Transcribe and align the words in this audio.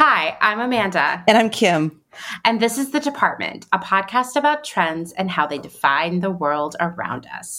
Hi, 0.00 0.38
I'm 0.40 0.60
Amanda. 0.60 1.24
And 1.26 1.36
I'm 1.36 1.50
Kim. 1.50 2.00
And 2.44 2.60
this 2.60 2.78
is 2.78 2.92
The 2.92 3.00
Department, 3.00 3.66
a 3.72 3.80
podcast 3.80 4.36
about 4.36 4.62
trends 4.62 5.10
and 5.10 5.28
how 5.28 5.44
they 5.44 5.58
define 5.58 6.20
the 6.20 6.30
world 6.30 6.76
around 6.78 7.26
us. 7.26 7.58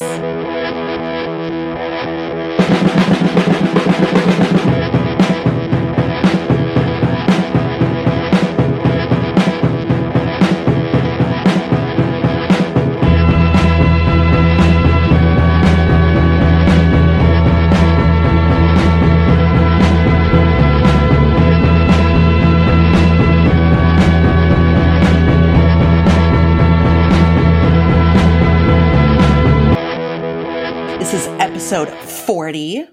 Episode 31.80 32.10
40. 32.10 32.86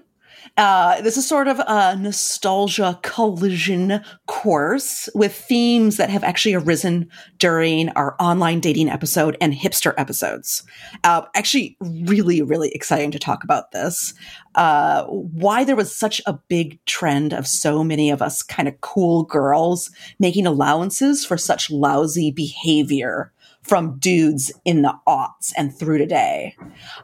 Uh, 0.55 1.01
this 1.01 1.17
is 1.17 1.27
sort 1.27 1.47
of 1.47 1.59
a 1.59 1.95
nostalgia 1.97 2.97
collision 3.03 4.01
course 4.27 5.09
with 5.13 5.35
themes 5.35 5.97
that 5.97 6.09
have 6.09 6.23
actually 6.23 6.55
arisen 6.55 7.09
during 7.37 7.89
our 7.89 8.15
online 8.19 8.59
dating 8.59 8.89
episode 8.89 9.37
and 9.41 9.53
hipster 9.53 9.93
episodes. 9.97 10.63
Uh, 11.03 11.23
actually, 11.35 11.75
really, 11.81 12.41
really 12.41 12.69
exciting 12.69 13.11
to 13.11 13.19
talk 13.19 13.43
about 13.43 13.71
this. 13.71 14.13
Uh, 14.55 15.03
why 15.05 15.63
there 15.63 15.75
was 15.75 15.95
such 15.95 16.21
a 16.25 16.39
big 16.47 16.83
trend 16.85 17.33
of 17.33 17.45
so 17.45 17.83
many 17.83 18.09
of 18.09 18.21
us 18.21 18.41
kind 18.41 18.67
of 18.69 18.81
cool 18.81 19.23
girls 19.23 19.91
making 20.17 20.47
allowances 20.47 21.25
for 21.25 21.37
such 21.37 21.69
lousy 21.69 22.31
behavior 22.31 23.33
from 23.67 23.97
dudes 23.99 24.51
in 24.65 24.81
the 24.81 24.93
aughts 25.07 25.51
and 25.57 25.75
through 25.75 25.97
today. 25.97 26.55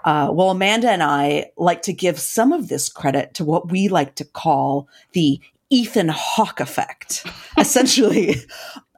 Uh, 0.06 0.30
well, 0.32 0.52
Amanda 0.52 0.90
and 0.90 1.04
I 1.04 1.52
like 1.58 1.82
to 1.84 1.94
give 1.94 2.20
some 2.20 2.54
of 2.54 2.70
this 2.70 2.90
credit 2.90 3.34
to 3.36 3.44
what 3.44 3.70
we 3.70 3.90
like 3.90 4.16
to 4.16 4.26
call 4.26 4.88
the 5.12 5.42
Ethan 5.70 6.10
Hawke 6.10 6.60
effect. 6.60 7.26
Essentially, 7.58 8.36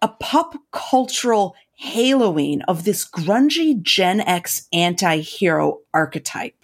a 0.02 0.08
pop 0.08 0.56
cultural 0.72 1.56
haloing 1.82 2.62
of 2.68 2.84
this 2.84 3.10
grungy 3.10 3.82
Gen 3.82 4.22
X 4.22 4.68
anti 4.72 5.18
hero 5.18 5.80
archetype. 5.94 6.56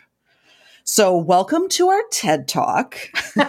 So, 0.84 1.18
welcome 1.18 1.70
to 1.70 1.90
our 1.90 2.02
TED 2.12 2.48
Talk. 2.48 2.98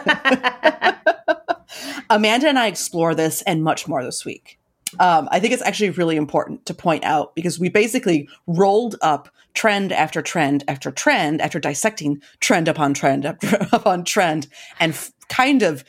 Amanda 2.11 2.48
and 2.48 2.59
I 2.59 2.66
explore 2.66 3.14
this 3.14 3.42
and 3.42 3.62
much 3.62 3.89
more 3.89 4.05
this 4.05 4.25
week 4.25 4.59
um, 5.00 5.28
I 5.30 5.40
think 5.40 5.52
it's 5.52 5.62
actually 5.62 5.90
really 5.90 6.16
important 6.16 6.66
to 6.66 6.74
point 6.74 7.04
out 7.04 7.34
because 7.34 7.58
we 7.58 7.68
basically 7.68 8.28
rolled 8.46 8.96
up 9.02 9.28
trend 9.54 9.92
after 9.92 10.22
trend 10.22 10.64
after 10.68 10.90
trend 10.90 11.40
after 11.40 11.58
dissecting 11.58 12.20
trend 12.40 12.68
upon 12.68 12.94
trend 12.94 13.24
upon 13.72 14.04
trend 14.04 14.48
and 14.80 14.92
f- 14.92 15.12
kind 15.28 15.62
of 15.62 15.84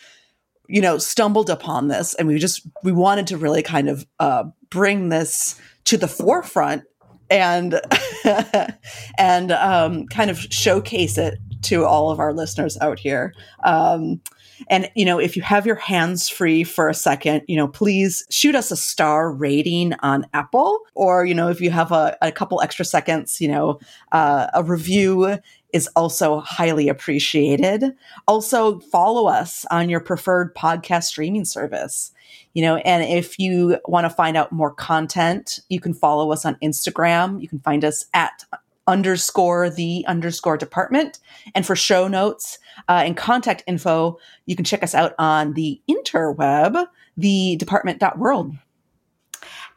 you 0.67 0.81
know 0.81 0.97
stumbled 0.97 1.49
upon 1.49 1.87
this. 1.87 2.13
And 2.15 2.27
we 2.27 2.39
just 2.39 2.67
we 2.83 2.91
wanted 2.91 3.27
to 3.27 3.37
really 3.37 3.63
kind 3.63 3.89
of 3.89 4.05
uh, 4.19 4.45
bring 4.69 5.09
this 5.09 5.59
to 5.85 5.97
the 5.97 6.07
forefront 6.07 6.83
and 7.29 7.79
and 9.17 9.51
um, 9.51 10.07
kind 10.07 10.29
of 10.29 10.39
showcase 10.39 11.17
it 11.17 11.39
to 11.63 11.85
all 11.85 12.11
of 12.11 12.19
our 12.19 12.33
listeners 12.33 12.77
out 12.81 12.99
here. 12.99 13.33
Um, 13.63 14.21
and, 14.69 14.89
you 14.95 15.06
know, 15.06 15.19
if 15.19 15.36
you 15.36 15.42
have 15.42 15.66
your 15.66 15.75
hands 15.75 16.30
free 16.30 16.64
for 16.64 16.89
a 16.89 16.94
second, 16.94 17.44
you 17.47 17.56
know, 17.56 17.67
please 17.67 18.25
shoot 18.30 18.56
us 18.56 18.72
a 18.72 18.78
star 18.78 19.31
rating 19.31 19.94
on 20.02 20.25
Apple. 20.33 20.80
Or, 20.95 21.25
you 21.25 21.33
know, 21.33 21.50
if 21.50 21.61
you 21.61 21.72
have 21.72 21.92
a, 21.92 22.17
a 22.22 22.31
couple 22.31 22.61
extra 22.61 22.86
seconds, 22.86 23.39
you 23.42 23.47
know, 23.47 23.80
uh, 24.11 24.47
a 24.53 24.64
review 24.64 25.38
is 25.73 25.87
also 25.95 26.39
highly 26.39 26.87
appreciated. 26.87 27.95
Also, 28.27 28.80
follow 28.80 29.27
us 29.27 29.65
on 29.71 29.89
your 29.89 29.99
preferred 29.99 30.54
podcast 30.55 31.05
streaming 31.05 31.45
service. 31.45 32.11
You 32.54 32.61
know, 32.61 32.76
and 32.77 33.04
if 33.04 33.39
you 33.39 33.80
want 33.86 34.05
to 34.05 34.10
find 34.11 34.37
out 34.37 34.52
more 34.52 34.71
content, 34.71 35.60
you 35.70 35.80
can 35.80 35.93
follow 35.93 36.32
us 36.32 36.45
on 36.45 36.55
Instagram. 36.64 37.42
You 37.42 37.48
can 37.48 37.60
find 37.60 37.83
us 37.83 38.05
at 38.14 38.43
underscore 38.88 39.70
the 39.70 40.05
underscore 40.08 40.58
department. 40.58 41.20
And 41.55 41.66
for 41.66 41.76
show 41.76 42.08
notes 42.08 42.60
uh, 42.89 43.04
and 43.05 43.16
contact 43.16 43.64
info, 43.67 44.17
you 44.45 44.55
can 44.55 44.66
check 44.66 44.83
us 44.83 44.94
out 44.94 45.14
on 45.20 45.54
the 45.54 45.82
interweb, 45.89 46.86
the 47.17 47.55
department.world. 47.58 48.55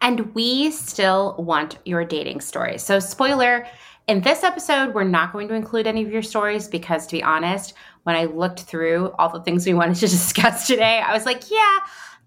And 0.00 0.34
we 0.34 0.70
still 0.70 1.34
want 1.38 1.78
your 1.84 2.04
dating 2.04 2.40
stories. 2.40 2.82
So, 2.82 3.00
spoiler, 3.00 3.66
in 4.06 4.20
this 4.20 4.44
episode, 4.44 4.94
we're 4.94 5.04
not 5.04 5.32
going 5.32 5.48
to 5.48 5.54
include 5.54 5.86
any 5.86 6.04
of 6.04 6.12
your 6.12 6.22
stories 6.22 6.68
because, 6.68 7.06
to 7.06 7.16
be 7.16 7.22
honest, 7.22 7.74
when 8.04 8.14
I 8.14 8.26
looked 8.26 8.60
through 8.60 9.12
all 9.18 9.30
the 9.30 9.42
things 9.42 9.66
we 9.66 9.74
wanted 9.74 9.96
to 9.96 10.00
discuss 10.08 10.66
today, 10.66 11.02
I 11.04 11.12
was 11.12 11.24
like, 11.24 11.50
yeah, 11.50 11.78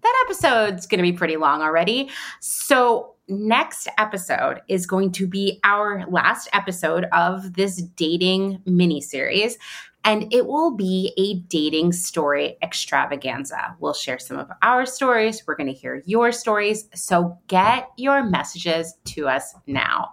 that 0.02 0.24
episode's 0.26 0.86
going 0.86 0.98
to 0.98 1.02
be 1.02 1.12
pretty 1.12 1.36
long 1.36 1.62
already. 1.62 2.10
So, 2.40 3.14
next 3.30 3.88
episode 3.98 4.60
is 4.68 4.86
going 4.86 5.12
to 5.12 5.26
be 5.26 5.60
our 5.64 6.04
last 6.08 6.48
episode 6.52 7.04
of 7.12 7.54
this 7.54 7.80
dating 7.80 8.60
mini 8.66 9.00
series. 9.00 9.56
And 10.04 10.32
it 10.32 10.46
will 10.46 10.74
be 10.74 11.12
a 11.18 11.46
dating 11.48 11.92
story 11.92 12.56
extravaganza. 12.62 13.76
We'll 13.80 13.92
share 13.92 14.18
some 14.18 14.38
of 14.38 14.50
our 14.62 14.86
stories. 14.86 15.42
We're 15.46 15.56
going 15.56 15.72
to 15.72 15.78
hear 15.78 16.02
your 16.06 16.32
stories. 16.32 16.88
So 16.94 17.38
get 17.48 17.88
your 17.96 18.22
messages 18.22 18.94
to 19.06 19.28
us 19.28 19.54
now. 19.66 20.12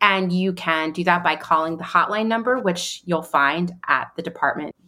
And 0.00 0.32
you 0.32 0.52
can 0.52 0.92
do 0.92 1.04
that 1.04 1.22
by 1.22 1.36
calling 1.36 1.76
the 1.76 1.84
hotline 1.84 2.26
number, 2.26 2.58
which 2.58 3.02
you'll 3.04 3.22
find 3.22 3.72
at 3.86 4.08
the 4.16 4.22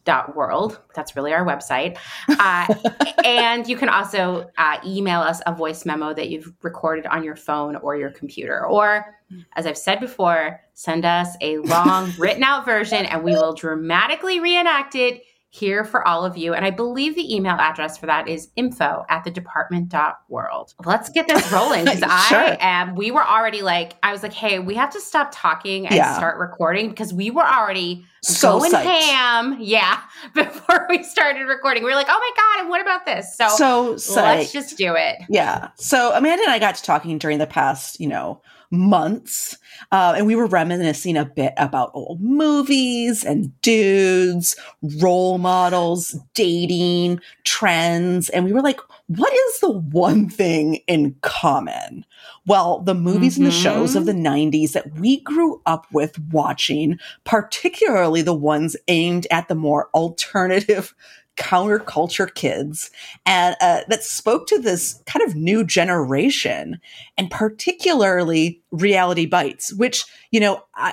department.world. 0.04 0.80
That's 0.94 1.16
really 1.16 1.32
our 1.32 1.44
website. 1.44 1.98
Uh, 2.28 2.74
and 3.24 3.66
you 3.66 3.76
can 3.76 3.88
also 3.88 4.50
uh, 4.58 4.78
email 4.84 5.20
us 5.20 5.40
a 5.46 5.54
voice 5.54 5.84
memo 5.84 6.14
that 6.14 6.28
you've 6.28 6.52
recorded 6.62 7.06
on 7.06 7.24
your 7.24 7.36
phone 7.36 7.76
or 7.76 7.96
your 7.96 8.10
computer. 8.10 8.66
Or, 8.66 9.16
as 9.54 9.66
I've 9.66 9.78
said 9.78 10.00
before, 10.00 10.60
send 10.74 11.04
us 11.04 11.36
a 11.40 11.58
long 11.58 12.12
written 12.18 12.42
out 12.42 12.64
version 12.64 13.06
and 13.06 13.22
we 13.22 13.32
will 13.32 13.54
dramatically 13.54 14.40
reenact 14.40 14.94
it 14.94 15.22
here 15.54 15.84
for 15.84 16.06
all 16.08 16.24
of 16.24 16.34
you. 16.38 16.54
And 16.54 16.64
I 16.64 16.70
believe 16.70 17.14
the 17.14 17.34
email 17.34 17.56
address 17.56 17.98
for 17.98 18.06
that 18.06 18.26
is 18.26 18.48
info 18.56 19.04
at 19.10 19.22
the 19.22 19.30
department.world. 19.30 20.74
Let's 20.86 21.10
get 21.10 21.28
this 21.28 21.52
rolling 21.52 21.84
because 21.84 21.98
sure. 22.28 22.38
I 22.38 22.56
am, 22.58 22.94
we 22.94 23.10
were 23.10 23.22
already 23.22 23.60
like, 23.60 23.92
I 24.02 24.12
was 24.12 24.22
like, 24.22 24.32
hey, 24.32 24.60
we 24.60 24.74
have 24.76 24.88
to 24.94 25.00
stop 25.00 25.28
talking 25.30 25.86
and 25.86 25.94
yeah. 25.94 26.16
start 26.16 26.38
recording 26.38 26.88
because 26.88 27.12
we 27.12 27.30
were 27.30 27.44
already 27.44 28.02
so 28.22 28.60
going 28.60 28.72
psyched. 28.72 28.84
ham. 28.84 29.58
Yeah. 29.60 30.00
Before 30.34 30.86
we 30.88 31.02
started 31.02 31.44
recording, 31.44 31.82
we 31.82 31.90
were 31.90 31.96
like, 31.96 32.08
oh 32.08 32.18
my 32.18 32.30
God, 32.34 32.60
and 32.62 32.70
what 32.70 32.80
about 32.80 33.04
this? 33.04 33.36
So, 33.36 33.98
so 33.98 34.22
let's 34.22 34.52
just 34.52 34.78
do 34.78 34.94
it. 34.94 35.18
Yeah. 35.28 35.68
So 35.76 36.14
Amanda 36.14 36.44
and 36.44 36.52
I 36.52 36.60
got 36.60 36.76
to 36.76 36.82
talking 36.82 37.18
during 37.18 37.36
the 37.36 37.46
past, 37.46 38.00
you 38.00 38.08
know, 38.08 38.40
months. 38.72 39.58
Uh, 39.92 40.14
and 40.16 40.26
we 40.26 40.34
were 40.34 40.46
reminiscing 40.46 41.16
a 41.16 41.24
bit 41.24 41.52
about 41.58 41.90
old 41.94 42.20
movies 42.20 43.24
and 43.24 43.60
dudes, 43.60 44.56
role 45.00 45.38
models, 45.38 46.18
dating, 46.34 47.20
trends. 47.44 48.28
And 48.30 48.44
we 48.44 48.52
were 48.52 48.62
like, 48.62 48.80
what 49.06 49.32
is 49.32 49.60
the 49.60 49.70
one 49.70 50.28
thing 50.28 50.76
in 50.86 51.14
common? 51.20 52.04
Well, 52.46 52.80
the 52.80 52.94
movies 52.94 53.34
mm-hmm. 53.34 53.44
and 53.44 53.52
the 53.52 53.56
shows 53.56 53.94
of 53.94 54.06
the 54.06 54.12
90s 54.12 54.72
that 54.72 54.98
we 54.98 55.20
grew 55.20 55.60
up 55.66 55.86
with 55.92 56.18
watching, 56.30 56.98
particularly 57.24 58.22
the 58.22 58.34
ones 58.34 58.76
aimed 58.88 59.26
at 59.30 59.48
the 59.48 59.54
more 59.54 59.90
alternative 59.94 60.94
counterculture 61.42 62.32
kids 62.32 62.90
and 63.26 63.56
uh, 63.60 63.80
that 63.88 64.04
spoke 64.04 64.46
to 64.46 64.60
this 64.60 65.02
kind 65.06 65.26
of 65.26 65.34
new 65.34 65.64
generation 65.64 66.80
and 67.18 67.32
particularly 67.32 68.62
reality 68.70 69.26
bites 69.26 69.72
which 69.74 70.04
you 70.30 70.38
know 70.38 70.62
I, 70.76 70.92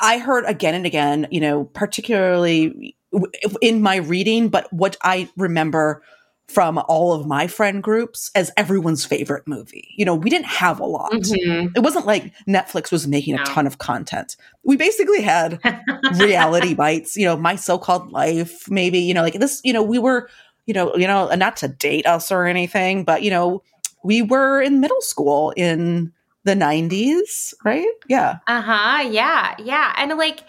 I 0.00 0.18
heard 0.18 0.44
again 0.44 0.76
and 0.76 0.86
again 0.86 1.26
you 1.32 1.40
know 1.40 1.64
particularly 1.64 2.94
in 3.60 3.82
my 3.82 3.96
reading 3.96 4.48
but 4.50 4.72
what 4.72 4.96
i 5.02 5.28
remember 5.36 6.02
from 6.48 6.78
all 6.88 7.12
of 7.12 7.26
my 7.26 7.46
friend 7.46 7.82
groups 7.82 8.30
as 8.34 8.50
everyone's 8.56 9.04
favorite 9.04 9.46
movie. 9.46 9.94
You 9.96 10.06
know, 10.06 10.14
we 10.14 10.30
didn't 10.30 10.46
have 10.46 10.80
a 10.80 10.86
lot. 10.86 11.12
Mm-hmm. 11.12 11.76
It 11.76 11.80
wasn't 11.80 12.06
like 12.06 12.32
Netflix 12.46 12.90
was 12.90 13.06
making 13.06 13.36
no. 13.36 13.42
a 13.42 13.44
ton 13.44 13.66
of 13.66 13.78
content. 13.78 14.36
We 14.64 14.76
basically 14.76 15.20
had 15.20 15.60
reality 16.18 16.74
bites, 16.74 17.16
you 17.16 17.26
know, 17.26 17.36
my 17.36 17.54
so-called 17.54 18.10
life, 18.12 18.68
maybe, 18.70 18.98
you 18.98 19.12
know, 19.12 19.22
like 19.22 19.34
this, 19.34 19.60
you 19.62 19.74
know, 19.74 19.82
we 19.82 19.98
were, 19.98 20.30
you 20.66 20.72
know, 20.72 20.96
you 20.96 21.06
know, 21.06 21.28
not 21.34 21.56
to 21.58 21.68
date 21.68 22.06
us 22.06 22.32
or 22.32 22.46
anything, 22.46 23.04
but 23.04 23.22
you 23.22 23.30
know, 23.30 23.62
we 24.02 24.22
were 24.22 24.60
in 24.62 24.80
middle 24.80 25.02
school 25.02 25.52
in 25.56 26.12
the 26.44 26.54
90s, 26.54 27.52
right? 27.62 27.86
Yeah. 28.08 28.38
Uh-huh. 28.46 29.06
Yeah. 29.10 29.54
Yeah. 29.58 29.92
And 29.98 30.16
like 30.16 30.44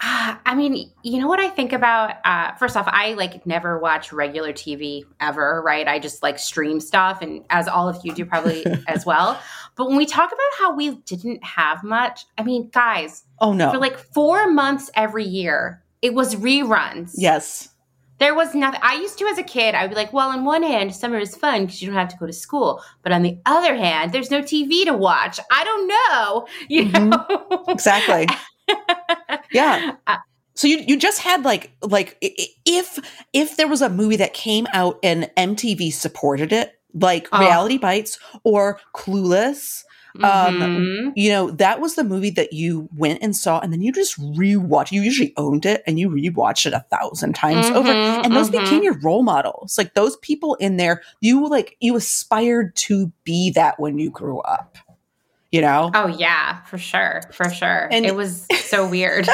Uh, 0.00 0.36
I 0.46 0.54
mean, 0.54 0.92
you 1.02 1.20
know 1.20 1.26
what 1.26 1.40
I 1.40 1.48
think 1.48 1.72
about? 1.72 2.16
Uh, 2.24 2.54
first 2.54 2.76
off, 2.76 2.86
I 2.88 3.14
like 3.14 3.44
never 3.46 3.78
watch 3.80 4.12
regular 4.12 4.52
TV 4.52 5.02
ever, 5.20 5.60
right? 5.64 5.88
I 5.88 5.98
just 5.98 6.22
like 6.22 6.38
stream 6.38 6.78
stuff, 6.80 7.20
and 7.20 7.44
as 7.50 7.66
all 7.66 7.88
of 7.88 7.98
you 8.04 8.14
do 8.14 8.24
probably 8.24 8.64
as 8.88 9.04
well. 9.04 9.40
But 9.74 9.88
when 9.88 9.96
we 9.96 10.06
talk 10.06 10.28
about 10.30 10.38
how 10.58 10.74
we 10.74 10.96
didn't 10.98 11.42
have 11.42 11.82
much, 11.82 12.26
I 12.36 12.44
mean, 12.44 12.68
guys, 12.72 13.24
Oh 13.40 13.52
no. 13.52 13.72
for 13.72 13.78
like 13.78 13.96
four 13.98 14.50
months 14.52 14.88
every 14.94 15.24
year, 15.24 15.82
it 16.00 16.14
was 16.14 16.36
reruns. 16.36 17.12
yes. 17.16 17.70
There 18.20 18.34
was 18.34 18.52
nothing. 18.52 18.80
I 18.82 18.94
used 18.96 19.16
to, 19.18 19.26
as 19.26 19.38
a 19.38 19.44
kid, 19.44 19.76
I 19.76 19.82
would 19.82 19.90
be 19.90 19.94
like, 19.94 20.12
well, 20.12 20.30
on 20.30 20.44
one 20.44 20.64
hand, 20.64 20.92
summer 20.92 21.18
is 21.18 21.36
fun 21.36 21.66
because 21.66 21.80
you 21.80 21.86
don't 21.86 21.96
have 21.96 22.08
to 22.08 22.16
go 22.16 22.26
to 22.26 22.32
school. 22.32 22.82
But 23.04 23.12
on 23.12 23.22
the 23.22 23.38
other 23.46 23.76
hand, 23.76 24.10
there's 24.10 24.28
no 24.28 24.42
TV 24.42 24.84
to 24.86 24.92
watch. 24.92 25.38
I 25.52 25.62
don't 25.62 25.86
know. 25.86 26.46
You 26.68 26.86
Mhm. 26.86 27.10
know? 27.10 27.64
Exactly. 27.68 28.26
Yeah. 29.52 29.92
Uh, 30.06 30.16
So 30.54 30.66
you 30.66 30.78
you 30.88 30.96
just 30.98 31.20
had 31.20 31.44
like 31.44 31.70
like 31.82 32.16
if 32.20 32.98
if 33.32 33.56
there 33.56 33.68
was 33.68 33.80
a 33.82 33.88
movie 33.88 34.16
that 34.16 34.34
came 34.34 34.66
out 34.72 34.98
and 35.04 35.30
MTV 35.36 35.92
supported 35.92 36.52
it, 36.52 36.72
like 36.94 37.28
Oh. 37.32 37.38
Reality 37.40 37.78
Bites 37.78 38.18
or 38.44 38.80
Clueless, 38.94 39.84
Um, 40.16 40.58
mhm. 40.58 41.12
you 41.14 41.30
know, 41.30 41.50
that 41.52 41.80
was 41.80 41.94
the 41.94 42.02
movie 42.02 42.30
that 42.30 42.52
you 42.52 42.88
went 42.96 43.22
and 43.22 43.36
saw 43.36 43.60
and 43.60 43.72
then 43.72 43.82
you 43.82 43.92
just 43.92 44.18
rewatch. 44.18 44.90
You 44.90 45.02
usually 45.02 45.32
owned 45.36 45.64
it 45.64 45.82
and 45.86 46.00
you 46.00 46.08
rewatched 46.10 46.66
it 46.66 46.72
a 46.72 46.84
thousand 46.90 47.34
times 47.36 47.66
over. 47.70 47.92
Mhm, 47.92 48.24
And 48.24 48.34
those 48.34 48.50
mhm. 48.50 48.58
became 48.64 48.82
your 48.82 48.98
role 48.98 49.22
models. 49.22 49.78
Like 49.78 49.94
those 49.94 50.16
people 50.16 50.54
in 50.56 50.76
there, 50.76 51.02
you 51.20 51.46
like 51.48 51.76
you 51.78 51.94
aspired 51.94 52.74
to 52.88 53.12
be 53.22 53.50
that 53.52 53.78
when 53.78 53.98
you 53.98 54.10
grew 54.10 54.40
up. 54.40 54.76
You 55.50 55.60
know? 55.62 55.90
Oh 55.94 56.06
yeah, 56.08 56.62
for 56.64 56.76
sure, 56.78 57.22
for 57.32 57.48
sure. 57.50 57.88
And- 57.90 58.04
it 58.06 58.14
was 58.14 58.46
so 58.66 58.86
weird. 58.90 59.26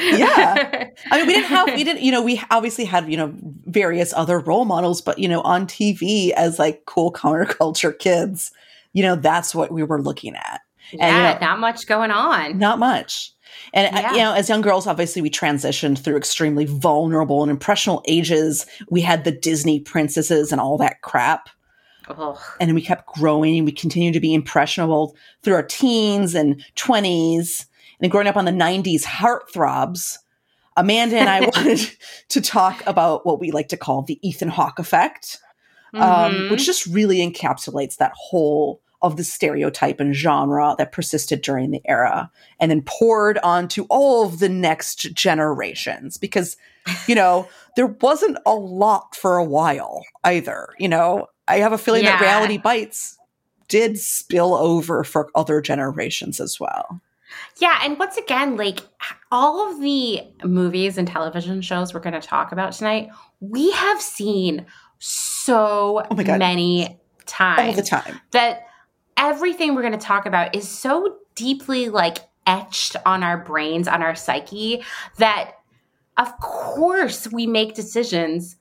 Yeah. 0.00 0.90
I 1.10 1.16
mean, 1.18 1.26
we 1.26 1.32
didn't 1.34 1.48
have, 1.48 1.66
we 1.74 1.82
didn't, 1.84 2.02
you 2.02 2.12
know, 2.12 2.22
we 2.22 2.40
obviously 2.52 2.84
had, 2.84 3.10
you 3.10 3.16
know, 3.16 3.34
various 3.66 4.12
other 4.14 4.38
role 4.38 4.64
models, 4.64 5.00
but, 5.00 5.18
you 5.18 5.28
know, 5.28 5.40
on 5.40 5.66
TV 5.66 6.30
as 6.30 6.58
like 6.58 6.82
cool 6.86 7.12
counterculture 7.12 7.98
kids, 7.98 8.52
you 8.92 9.02
know, 9.02 9.16
that's 9.16 9.54
what 9.56 9.72
we 9.72 9.82
were 9.82 10.00
looking 10.00 10.36
at. 10.36 10.60
yeah, 10.92 11.34
you 11.34 11.40
know- 11.40 11.46
not 11.48 11.58
much 11.58 11.86
going 11.88 12.12
on. 12.12 12.58
Not 12.58 12.78
much. 12.78 13.32
And, 13.74 13.92
uh, 13.94 13.98
Yeah. 14.00 14.12
you 14.12 14.18
know, 14.18 14.34
as 14.34 14.48
young 14.48 14.60
girls, 14.60 14.86
obviously 14.86 15.20
we 15.20 15.30
transitioned 15.30 15.98
through 15.98 16.16
extremely 16.16 16.64
vulnerable 16.64 17.42
and 17.42 17.50
impressionable 17.50 18.04
ages. 18.06 18.66
We 18.88 19.00
had 19.00 19.24
the 19.24 19.32
Disney 19.32 19.80
princesses 19.80 20.52
and 20.52 20.60
all 20.60 20.78
that 20.78 21.00
crap. 21.02 21.48
Ugh. 22.08 22.38
And 22.60 22.74
we 22.74 22.82
kept 22.82 23.06
growing 23.06 23.56
and 23.56 23.66
we 23.66 23.72
continued 23.72 24.14
to 24.14 24.20
be 24.20 24.34
impressionable 24.34 25.16
through 25.42 25.54
our 25.54 25.62
teens 25.62 26.34
and 26.34 26.64
20s. 26.76 27.60
And 27.64 28.00
then 28.00 28.10
growing 28.10 28.26
up 28.26 28.36
on 28.36 28.44
the 28.44 28.50
90s 28.52 29.02
heartthrobs, 29.04 30.18
Amanda 30.76 31.18
and 31.18 31.28
I 31.28 31.40
wanted 31.54 31.90
to 32.28 32.40
talk 32.40 32.82
about 32.86 33.26
what 33.26 33.40
we 33.40 33.50
like 33.50 33.68
to 33.68 33.76
call 33.76 34.02
the 34.02 34.18
Ethan 34.26 34.48
Hawke 34.48 34.78
effect, 34.78 35.38
um, 35.94 36.00
Mhm. 36.02 36.50
which 36.50 36.64
just 36.66 36.86
really 36.86 37.18
encapsulates 37.18 37.96
that 37.96 38.12
whole 38.14 38.80
of 39.00 39.16
the 39.16 39.22
stereotype 39.24 40.00
and 40.00 40.12
genre 40.14 40.74
that 40.76 40.90
persisted 40.90 41.40
during 41.40 41.70
the 41.70 41.80
era 41.84 42.28
and 42.58 42.68
then 42.68 42.82
poured 42.84 43.38
onto 43.38 43.84
all 43.88 44.24
of 44.26 44.40
the 44.40 44.48
next 44.48 45.14
generations 45.14 46.18
because 46.18 46.56
you 47.06 47.14
know 47.14 47.46
there 47.76 47.86
wasn't 47.86 48.36
a 48.44 48.54
lot 48.54 49.14
for 49.14 49.36
a 49.36 49.44
while 49.44 50.04
either 50.24 50.70
you 50.80 50.88
know 50.88 51.28
i 51.48 51.58
have 51.58 51.72
a 51.72 51.78
feeling 51.78 52.04
that 52.04 52.20
reality 52.20 52.58
bites 52.58 53.18
did 53.68 53.98
spill 53.98 54.54
over 54.54 55.04
for 55.04 55.28
other 55.34 55.60
generations 55.60 56.40
as 56.40 56.58
well. 56.58 57.00
Yeah, 57.58 57.78
and 57.82 57.98
once 57.98 58.16
again, 58.16 58.56
like 58.56 58.80
all 59.30 59.70
of 59.70 59.80
the 59.80 60.22
movies 60.42 60.96
and 60.96 61.06
television 61.06 61.60
shows 61.60 61.92
we're 61.92 62.00
going 62.00 62.18
to 62.18 62.26
talk 62.26 62.52
about 62.52 62.72
tonight, 62.72 63.10
we 63.40 63.70
have 63.72 64.00
seen 64.00 64.64
so 64.98 66.02
Oh 66.10 66.14
many 66.16 66.98
times 67.26 67.68
all 67.68 67.72
the 67.74 67.82
time. 67.82 68.20
that 68.30 68.66
everything 69.18 69.74
we're 69.74 69.82
going 69.82 69.92
to 69.92 69.98
talk 69.98 70.24
about 70.24 70.54
is 70.54 70.66
so 70.66 71.18
deeply 71.34 71.90
like 71.90 72.18
etched 72.46 72.96
on 73.04 73.22
our 73.22 73.36
brains, 73.36 73.86
on 73.86 74.02
our 74.02 74.14
psyche, 74.14 74.82
that 75.18 75.52
of 76.16 76.32
course 76.40 77.30
we 77.30 77.46
make 77.46 77.74
decisions 77.74 78.56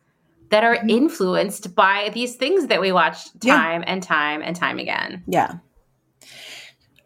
that 0.50 0.64
are 0.64 0.78
Mhm. 0.78 0.90
influenced 0.90 1.76
by 1.76 2.10
these 2.14 2.36
things 2.36 2.68
that 2.68 2.80
we 2.82 2.92
watch 2.92 3.18
Yeah. 3.42 3.56
time 3.58 3.84
and 3.88 4.02
time 4.02 4.42
and 4.42 4.56
time 4.56 4.80
again. 4.80 5.24
Yeah. 5.28 5.56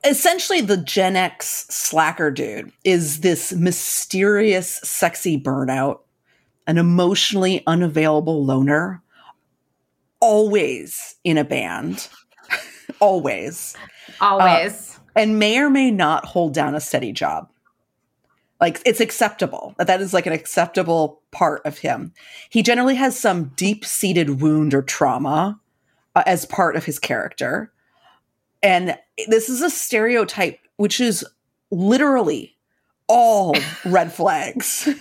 Essentially, 0.04 0.62
the 0.62 0.78
Gen 0.78 1.16
X 1.16 1.68
slacker 1.70 2.32
dude 2.32 2.72
is 2.84 3.22
this 3.22 3.52
mysterious, 3.54 4.78
sexy 4.84 5.40
burnout, 5.40 6.00
an 6.66 6.78
emotionally 6.80 7.64
unavailable 7.68 8.44
loner, 8.44 9.04
always 10.20 11.16
in 11.24 11.38
a 11.38 11.44
band, 11.44 12.08
always, 13.00 13.76
Always. 14.20 15.00
and 15.16 15.38
may 15.38 15.60
or 15.60 15.70
may 15.70 15.92
not 15.92 16.26
hold 16.26 16.54
down 16.54 16.74
a 16.74 16.80
steady 16.80 17.12
job. 17.12 17.51
Like 18.62 18.80
it's 18.86 19.02
acceptable. 19.02 19.74
That 19.80 19.88
that 19.88 20.02
is 20.02 20.14
like 20.14 20.28
an 20.28 20.34
acceptable 20.34 21.22
part 21.32 21.66
of 21.66 21.80
him. 21.80 22.14
He 22.50 22.62
generally 22.62 22.96
has 22.96 23.20
some 23.20 23.46
deep 23.56 23.84
seated 23.84 24.40
wound 24.40 24.76
or 24.76 24.84
trauma 24.84 25.60
uh, 26.16 26.24
as 26.28 26.46
part 26.46 26.76
of 26.76 26.86
his 26.86 27.00
character. 27.00 27.74
And 28.62 28.98
this 29.28 29.50
is 29.50 29.62
a 29.62 29.70
stereotype 29.72 30.60
which 30.78 31.02
is 31.02 31.26
literally 31.72 32.56
all 33.08 33.56
red 33.86 34.14
flags. 34.14 34.88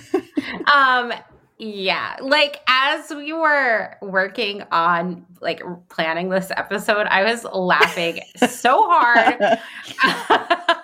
Um 0.75 1.13
yeah, 1.59 2.17
like 2.23 2.61
as 2.67 3.11
we 3.11 3.35
were 3.35 3.95
working 4.01 4.63
on 4.73 5.27
like 5.43 5.63
planning 5.91 6.31
this 6.31 6.51
episode, 6.57 7.07
I 7.07 7.23
was 7.31 7.45
laughing 7.45 8.21
so 8.49 8.89
hard. 8.89 9.59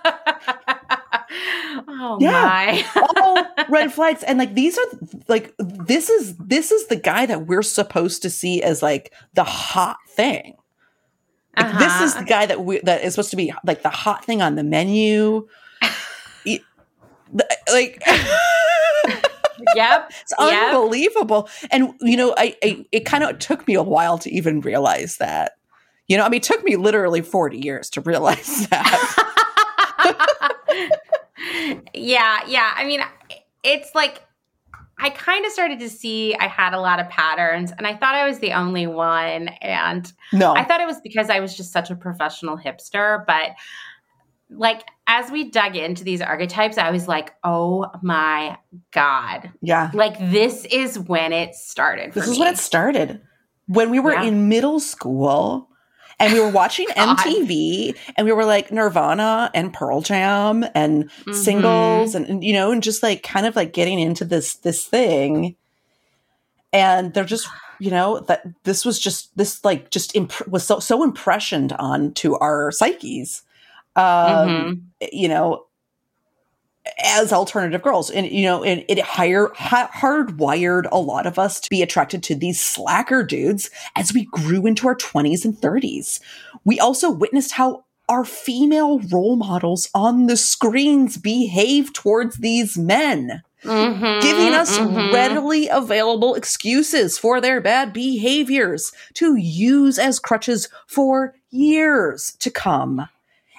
oh 1.99 2.19
Yeah. 2.21 2.31
my. 2.33 2.85
all 3.21 3.45
red 3.69 3.93
flags 3.93 4.23
and 4.23 4.39
like 4.39 4.55
these 4.55 4.77
are 4.79 4.85
like 5.29 5.55
this 5.59 6.09
is 6.11 6.37
this 6.37 6.71
is 6.71 6.87
the 6.89 6.97
guy 6.97 7.27
that 7.27 7.47
we're 7.47 7.63
supposed 7.63 8.23
to 8.23 8.31
see 8.31 8.63
as 8.63 8.83
like 8.83 9.13
the 9.35 9.45
hot 9.45 9.97
thing. 10.11 10.55
Like, 11.57 11.79
This 11.79 12.01
is 12.03 12.13
Uh-huh. 12.13 12.21
the 12.21 12.27
guy 12.27 12.47
that 12.47 12.65
we 12.65 12.81
that 12.81 13.03
is 13.03 13.15
supposed 13.15 13.31
to 13.31 13.37
be 13.37 13.53
like 13.65 13.83
the 13.83 13.89
hot 13.91 14.25
thing 14.25 14.43
on 14.43 14.55
the 14.57 14.65
menu. 14.65 15.47
The- 16.45 17.57
like 17.73 18.01
Yep. 19.75 20.11
it's 20.21 20.35
Yep. 20.39 20.75
unbelievable. 20.75 21.49
And 21.71 21.95
you 22.01 22.17
know, 22.17 22.35
I, 22.37 22.55
I 22.63 22.85
it 22.93 23.01
kind 23.07 23.25
of 23.25 23.39
took 23.39 23.67
me 23.67 23.75
a 23.75 23.83
while 23.83 24.19
to 24.19 24.31
even 24.31 24.61
realize 24.61 25.17
that. 25.17 25.53
You 26.09 26.17
know, 26.17 26.25
I 26.25 26.29
mean, 26.29 26.39
it 26.39 26.43
took 26.45 26.63
me 26.63 26.77
literally 26.77 27.21
40 27.23 27.59
years 27.59 27.91
to 27.91 28.01
realize 28.03 28.69
that. 28.69 29.33
Yeah, 31.95 32.41
yeah. 32.47 32.73
I 32.77 32.85
mean, 32.85 33.01
it's 33.63 33.95
like 33.95 34.23
I 34.99 35.11
kind 35.11 35.45
of 35.45 35.53
started 35.53 35.79
to 35.81 35.91
see 35.91 36.35
I 36.35 36.47
had 36.47 36.73
a 36.73 36.81
lot 36.81 37.01
of 37.01 37.09
patterns, 37.09 37.73
and 37.77 37.87
I 37.87 37.95
thought 37.95 38.15
I 38.15 38.27
was 38.27 38.39
the 38.39 38.53
only 38.53 38.87
one. 38.87 39.49
And 39.61 40.11
no. 40.33 40.55
I 40.55 40.65
thought 40.65 40.81
it 40.81 40.87
was 40.87 41.01
because 41.03 41.29
I 41.31 41.41
was 41.41 41.57
just 41.57 41.73
such 41.73 41.91
a 41.91 41.97
professional 41.97 42.57
hipster. 42.57 43.25
But 43.27 43.51
like, 44.49 44.83
as 45.07 45.31
we 45.31 45.51
dug 45.51 45.77
into 45.77 46.05
these 46.05 46.23
archetypes, 46.23 46.79
I 46.79 46.91
was 46.91 47.09
like, 47.09 47.35
oh 47.45 47.87
my 48.03 48.57
God. 48.93 49.51
yeah. 49.61 49.91
Like, 49.93 50.19
this 50.31 50.65
is 50.67 50.99
when 50.99 51.33
it 51.33 51.55
started. 51.55 52.13
For 52.15 52.21
This 52.21 52.29
is 52.29 52.35
me. 52.35 52.45
when 52.45 52.55
it 52.55 52.59
started. 52.59 53.21
When 53.67 53.91
we 53.91 53.99
were 53.99 54.13
Yeah. 54.13 54.23
in 54.23 54.49
middle 54.49 54.79
school 54.81 55.69
and 56.19 56.33
we 56.33 56.41
were 56.41 56.49
watching 56.49 56.87
MTV 56.97 57.97
and 58.17 58.25
we 58.27 58.33
were 58.33 58.45
like 58.45 58.73
Nirvana 58.73 59.51
and 59.55 59.73
Pearl 59.73 60.01
Jam 60.01 60.65
and 60.75 61.11
Mhm. 61.27 61.35
singles 61.35 62.15
and, 62.15 62.27
and, 62.27 62.45
you 62.45 62.53
know 62.53 62.73
and 62.73 62.83
just 62.83 63.03
like 63.03 63.23
kind 63.23 63.47
of 63.47 63.55
like 63.57 63.73
getting 63.73 63.99
into 63.99 64.25
this 64.25 64.55
this 64.57 64.87
thing 64.87 65.57
and 66.73 67.15
they're 67.15 67.25
just 67.25 67.49
you 67.79 67.91
know 67.91 68.21
that 68.21 68.43
this 68.65 68.85
was 68.85 68.99
just 68.99 69.37
this 69.37 69.65
like 69.65 69.91
just 69.91 70.17
imp- 70.17 70.47
was 70.49 70.65
so 70.65 70.79
so 70.81 71.03
impressioned 71.03 71.73
on 71.75 72.13
to 72.15 72.37
our 72.39 72.71
psyches 72.73 73.43
um 73.97 74.05
Mhm. 74.49 74.81
you 75.13 75.29
know 75.29 75.66
as 77.03 77.33
alternative 77.33 77.83
girls 77.83 78.11
and 78.11 78.27
you 78.31 78.43
know 78.43 78.63
and 78.63 78.85
it 78.89 78.99
higher 79.01 79.51
ha- 79.55 79.91
hardwired 79.95 80.87
a 80.93 80.99
lot 80.99 81.27
of 81.27 81.39
us 81.39 81.61
to 81.61 81.71
be 81.71 81.83
attracted 81.83 82.23
to 82.23 82.35
these 82.35 82.61
slacker 82.61 83.23
dudes 83.23 83.71
as 83.97 84.13
we 84.13 84.25
grew 84.27 84.67
into 84.67 84.87
our 84.87 84.97
20s 84.97 85.45
and 85.45 85.55
30s 85.57 86.21
we 86.65 86.79
also 86.79 87.11
witnessed 87.11 87.53
how 87.53 87.85
our 88.09 88.25
female 88.25 89.01
role 89.11 89.37
models 89.37 89.89
on 89.95 90.27
the 90.27 90.37
screens 90.37 91.17
behave 91.17 91.93
towards 91.93 92.37
these 92.37 92.79
men 92.79 93.43
Mhm, 93.65 94.21
giving 94.23 94.55
us 94.55 94.79
mhm. 94.79 95.13
readily 95.13 95.67
available 95.69 96.35
excuses 96.37 97.19
for 97.19 97.41
their 97.41 97.61
bad 97.61 97.93
behaviors 97.93 98.93
to 99.15 99.35
use 99.35 99.99
as 99.99 100.21
crutches 100.21 100.69
for 100.87 101.35
years 101.51 102.37
to 102.39 102.51
come. 102.51 103.09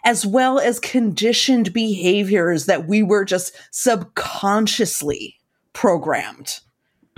As 0.08 0.26
well 0.26 0.58
as 0.58 0.80
conditioned 0.80 1.74
behaviors 1.74 2.66
that 2.66 2.88
we 2.88 3.04
were 3.04 3.26
just 3.26 3.54
subconsciously 3.72 5.36
programmed. 5.74 6.62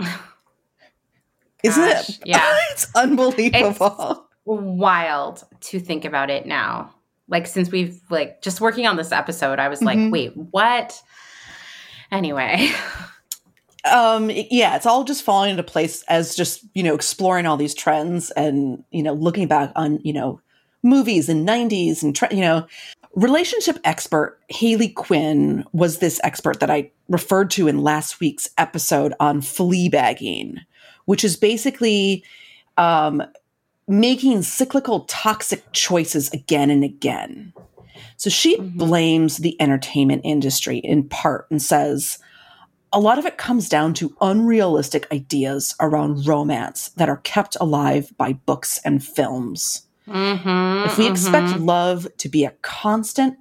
Isn't 1.62 1.88
Gosh, 1.88 2.08
it? 2.08 2.18
yeah. 2.24 2.56
it's 2.72 2.88
unbelievable. 2.96 4.26
Wild 4.44 5.44
to 5.60 5.78
think 5.78 6.04
about 6.04 6.30
it 6.30 6.46
now. 6.46 6.92
Like 7.28 7.46
since 7.46 7.70
we've 7.70 8.00
like 8.10 8.42
just 8.42 8.60
working 8.60 8.88
on 8.88 8.96
this 8.96 9.12
episode, 9.12 9.60
I 9.60 9.68
was 9.68 9.82
like, 9.82 9.96
Mhm. 9.98 10.10
wait, 10.10 10.36
what? 10.36 11.00
Anyway. 12.10 12.70
um 13.90 14.30
yeah 14.50 14.76
it's 14.76 14.84
all 14.84 15.04
just 15.04 15.22
falling 15.22 15.48
into 15.52 15.62
place 15.62 16.02
as 16.06 16.34
just 16.34 16.66
you 16.74 16.82
know 16.82 16.94
exploring 16.94 17.46
all 17.46 17.56
these 17.56 17.72
trends 17.74 18.30
and 18.32 18.84
you 18.90 19.02
know 19.02 19.14
looking 19.14 19.48
back 19.48 19.72
on 19.74 19.98
you 20.02 20.12
know 20.12 20.38
movies 20.82 21.28
and 21.28 21.46
90s 21.46 22.02
and 22.02 22.18
you 22.30 22.40
know 22.40 22.66
relationship 23.14 23.78
expert 23.84 24.38
Hayley 24.48 24.88
Quinn 24.88 25.64
was 25.72 25.98
this 25.98 26.20
expert 26.24 26.60
that 26.60 26.70
i 26.70 26.90
referred 27.08 27.50
to 27.50 27.66
in 27.68 27.82
last 27.82 28.20
week's 28.20 28.48
episode 28.56 29.12
on 29.20 29.40
flea 29.40 29.88
bagging, 29.88 30.58
which 31.06 31.24
is 31.24 31.36
basically 31.36 32.22
um 32.76 33.22
making 33.88 34.42
cyclical 34.42 35.00
toxic 35.06 35.64
choices 35.72 36.30
again 36.32 36.70
and 36.70 36.84
again 36.84 37.52
so 38.16 38.30
she 38.30 38.56
Mhm. 38.56 38.76
blames 38.76 39.38
the 39.38 39.60
entertainment 39.60 40.22
industry 40.24 40.78
in 40.78 41.08
part 41.08 41.46
and 41.50 41.60
says 41.60 42.18
a 42.92 43.00
lot 43.00 43.18
of 43.18 43.26
it 43.26 43.38
comes 43.38 43.68
down 43.68 43.94
to 43.94 44.16
unrealistic 44.20 45.06
ideas 45.12 45.74
around 45.80 46.26
romance 46.26 46.88
that 46.96 47.08
are 47.08 47.18
kept 47.18 47.56
alive 47.60 48.12
by 48.18 48.32
books 48.32 48.80
and 48.84 49.04
films. 49.04 49.82
Mhm, 50.10 50.86
If 50.86 50.98
we 50.98 51.06
expect 51.06 51.48
mhm. 51.48 51.66
love 51.66 52.08
to 52.18 52.28
be 52.28 52.44
a 52.44 52.52
constant, 52.62 53.36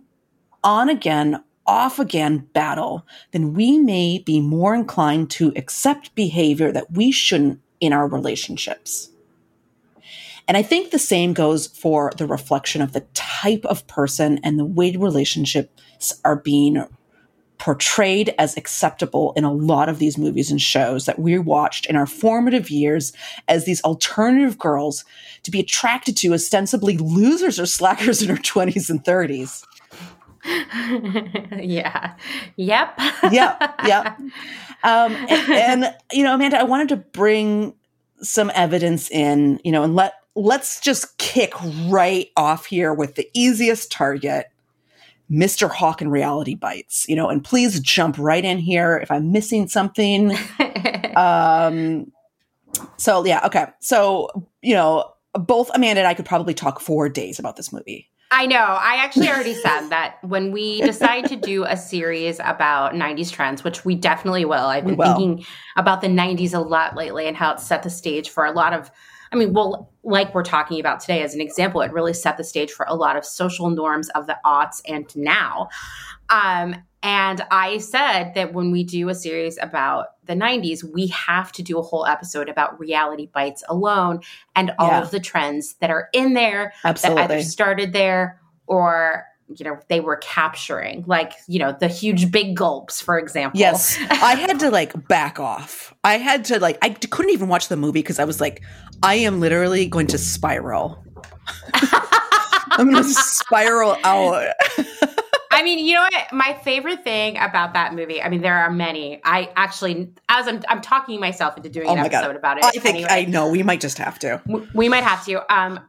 on 0.64 0.90
again, 0.90 1.44
off 1.66 2.00
again 2.00 2.48
battle, 2.54 3.06
then 3.32 3.54
we 3.54 3.80
may 3.80 4.20
be 4.20 4.40
more 4.40 4.76
inclined 4.76 5.30
to 5.32 5.52
accept 5.56 6.14
behavior 6.16 6.72
that 6.72 6.92
we 6.92 7.12
shouldn't 7.12 7.60
in 7.80 7.94
our 7.94 8.08
relationships. 8.08 9.10
And 10.48 10.58
I 10.58 10.64
think 10.64 10.90
the 10.90 11.00
same 11.00 11.34
goes 11.34 11.68
for 11.68 12.12
the 12.18 12.26
reflection 12.26 12.82
of 12.82 12.94
the 12.94 13.06
type 13.14 13.66
of 13.66 13.86
person 13.88 14.40
and 14.44 14.58
the 14.58 14.66
way 14.66 14.96
relationships 14.96 16.20
are 16.26 16.38
being 16.38 16.84
portrayed 17.60 18.34
as 18.40 18.58
acceptable 18.58 19.34
in 19.36 19.44
a 19.44 19.54
lot 19.54 19.90
of 19.90 20.00
these 20.00 20.18
movies 20.18 20.50
and 20.50 20.62
shows 20.62 21.06
that 21.06 21.20
we 21.20 21.38
watched 21.38 21.86
in 21.86 21.96
our 21.96 22.08
formative 22.08 22.70
years 22.70 23.14
as 23.48 23.66
these 23.66 23.82
alternative 23.84 24.58
girls 24.58 25.06
to 25.44 25.52
be 25.52 25.60
attracted 25.60 26.18
to 26.18 26.34
ostensibly 26.34 26.98
losers 26.98 27.60
or 27.60 27.66
slackers 27.66 28.22
in 28.22 28.32
our 28.32 28.38
20s 28.38 28.90
and 28.90 29.04
30s. 29.04 29.64
yeah. 31.62 32.16
Yep. 32.56 33.00
Yep, 33.32 33.76
yep. 33.86 34.20
Um, 34.82 35.14
and, 35.14 35.52
and, 35.84 35.96
you 36.14 36.24
know, 36.24 36.34
Amanda, 36.34 36.58
I 36.58 36.64
wanted 36.64 36.88
to 36.88 36.96
bring 36.96 37.74
some 38.22 38.50
evidence 38.56 39.12
in, 39.12 39.60
you 39.66 39.74
know, 39.74 39.84
and 39.84 39.94
let 39.94 40.14
let's 40.36 40.80
just 40.80 41.18
kick 41.18 41.54
right 41.88 42.30
off 42.38 42.66
here 42.66 42.94
with 42.94 43.16
the 43.16 43.30
easiest 43.34 43.92
target, 43.92 44.50
Mr. 45.32 45.70
Hawke 45.70 46.02
and 46.02 46.12
Reality 46.12 46.56
Bites. 46.56 47.08
You 47.08 47.16
know, 47.16 47.30
and 47.30 47.44
please 47.44 47.80
jump 47.80 48.18
right 48.18 48.44
in 48.44 48.58
here 48.58 48.98
if 48.98 49.12
I'm 49.12 49.32
missing 49.32 49.68
something. 49.68 50.38
um, 51.16 52.12
so 52.98 53.26
yeah, 53.26 53.46
okay. 53.46 53.68
So 53.80 54.48
you 54.62 54.74
know, 54.74 55.14
both 55.34 55.70
Amanda 55.74 56.02
and 56.02 56.08
I 56.08 56.14
could 56.14 56.26
probably 56.26 56.54
talk 56.54 56.80
four 56.80 57.10
days 57.10 57.40
about 57.40 57.56
this 57.56 57.72
movie. 57.72 58.10
I 58.32 58.46
know. 58.46 58.58
I 58.58 58.98
actually 58.98 59.28
already 59.28 59.56
said 59.56 59.90
that 59.90 60.18
when 60.24 60.52
we 60.52 60.82
decide 60.86 61.26
to 61.30 61.36
do 61.36 61.64
a 61.64 61.76
series 61.76 62.40
about 62.44 62.94
90s 62.94 63.32
trends, 63.32 63.64
which 63.64 63.86
we 63.86 63.96
definitely 63.96 64.46
will. 64.46 64.66
I've 64.66 64.86
been 64.86 64.98
will. 64.98 65.16
thinking 65.16 65.46
about 65.78 66.02
the 66.02 66.08
90s 66.08 66.54
a 66.54 66.60
lot 66.60 66.96
lately 66.96 67.28
and 67.28 67.36
how 67.36 67.54
it 67.54 67.60
set 67.60 67.82
the 67.82 67.90
stage 67.90 68.30
for 68.30 68.46
a 68.46 68.52
lot 68.52 68.74
of 68.74 68.92
I 69.32 69.36
mean, 69.36 69.54
well, 69.54 69.92
like 70.04 70.34
we're 70.34 70.44
talking 70.44 70.80
about 70.80 71.00
today 71.00 71.22
as 71.22 71.34
an 71.36 71.42
example, 71.42 71.82
it 71.82 71.92
really 71.94 72.14
set 72.14 72.38
the 72.38 72.44
stage 72.44 72.72
for 72.72 72.86
a 72.90 72.96
lot 72.96 73.16
of 73.16 73.26
social 73.26 73.70
norms 73.70 74.10
of 74.10 74.28
the 74.28 74.38
aughts 74.46 74.82
and 74.88 75.14
now. 75.16 75.70
Um, 76.30 76.76
and 77.02 77.42
I 77.50 77.78
said 77.78 78.34
that 78.36 78.54
when 78.54 78.72
we 78.72 78.84
do 78.84 79.08
a 79.10 79.16
series 79.16 79.58
about 79.62 80.08
the 80.26 80.34
90s, 80.34 80.84
we 80.84 81.08
have 81.08 81.52
to 81.54 81.64
do 81.64 81.80
a 81.80 81.82
whole 81.82 82.06
episode 82.06 82.50
about 82.50 82.80
reality 82.80 83.28
bites 83.34 83.64
alone 83.70 84.20
and 84.56 84.74
all 84.78 84.88
Yeah. 84.90 85.02
of 85.02 85.12
the 85.12 85.20
trends 85.20 85.76
that 85.76 85.90
are 85.90 86.10
in 86.14 86.34
there 86.34 86.74
that 86.84 87.06
either 87.24 87.42
started 87.42 87.94
there 87.94 88.42
or 88.68 89.26
you 89.56 89.66
know 89.66 89.78
they 89.88 90.00
were 90.00 90.18
capturing 90.18 91.04
like 91.08 91.34
you 91.48 91.60
know 91.60 91.76
the 91.80 91.88
huge 91.88 92.32
big 92.32 92.56
gulps 92.56 93.02
for 93.02 93.18
example 93.18 93.60
Yes, 93.60 93.98
I 94.10 94.36
had 94.36 94.60
to 94.60 94.70
like 94.70 95.08
back 95.08 95.40
off. 95.40 95.94
I 96.04 96.18
had 96.18 96.46
to 96.46 96.60
like 96.60 96.78
I 96.82 96.90
couldn't 96.90 97.32
even 97.32 97.48
watch 97.50 97.68
the 97.68 97.78
movie 97.78 98.00
because 98.00 98.20
I 98.20 98.26
was 98.26 98.40
like, 98.40 98.62
I 99.04 99.16
am 99.16 99.40
literally 99.40 99.88
going 99.88 100.08
to 100.08 100.18
spiral. 100.18 101.04
I'm 101.74 102.92
going 102.92 103.04
to 103.04 103.10
spiral 103.10 103.98
out. 104.04 104.54
i 105.52 105.64
mean 105.64 105.84
you 105.84 105.96
know 105.96 106.02
what 106.04 106.32
my 106.32 106.54
favorite 106.64 107.04
thing 107.04 107.36
about 107.38 107.74
that 107.74 107.94
movie 107.96 108.22
i 108.22 108.30
mean 108.30 108.42
there 108.42 108.56
are 108.56 108.70
many 108.70 109.20
i 109.26 109.50
actually 109.56 110.08
as 110.30 110.48
i'm, 110.48 110.62
I'm 110.70 110.80
talking 110.80 111.20
myself 111.20 111.58
into 111.58 111.70
doing 111.70 111.88
Oh 111.88 111.94
an 111.94 111.98
my 111.98 112.08
God. 112.08 112.20
episode 112.20 112.36
about 112.38 112.60
it 112.60 112.66
I 112.66 112.72
think 112.72 112.86
anyway. 112.98 113.08
I 113.10 113.26
know 113.26 113.50
we 113.50 113.64
might 113.64 113.82
just 113.82 113.98
have 113.98 114.20
to. 114.20 114.42
We 114.76 114.88
might 114.90 115.04
have 115.04 115.26
to 115.26 115.54
um 115.54 115.80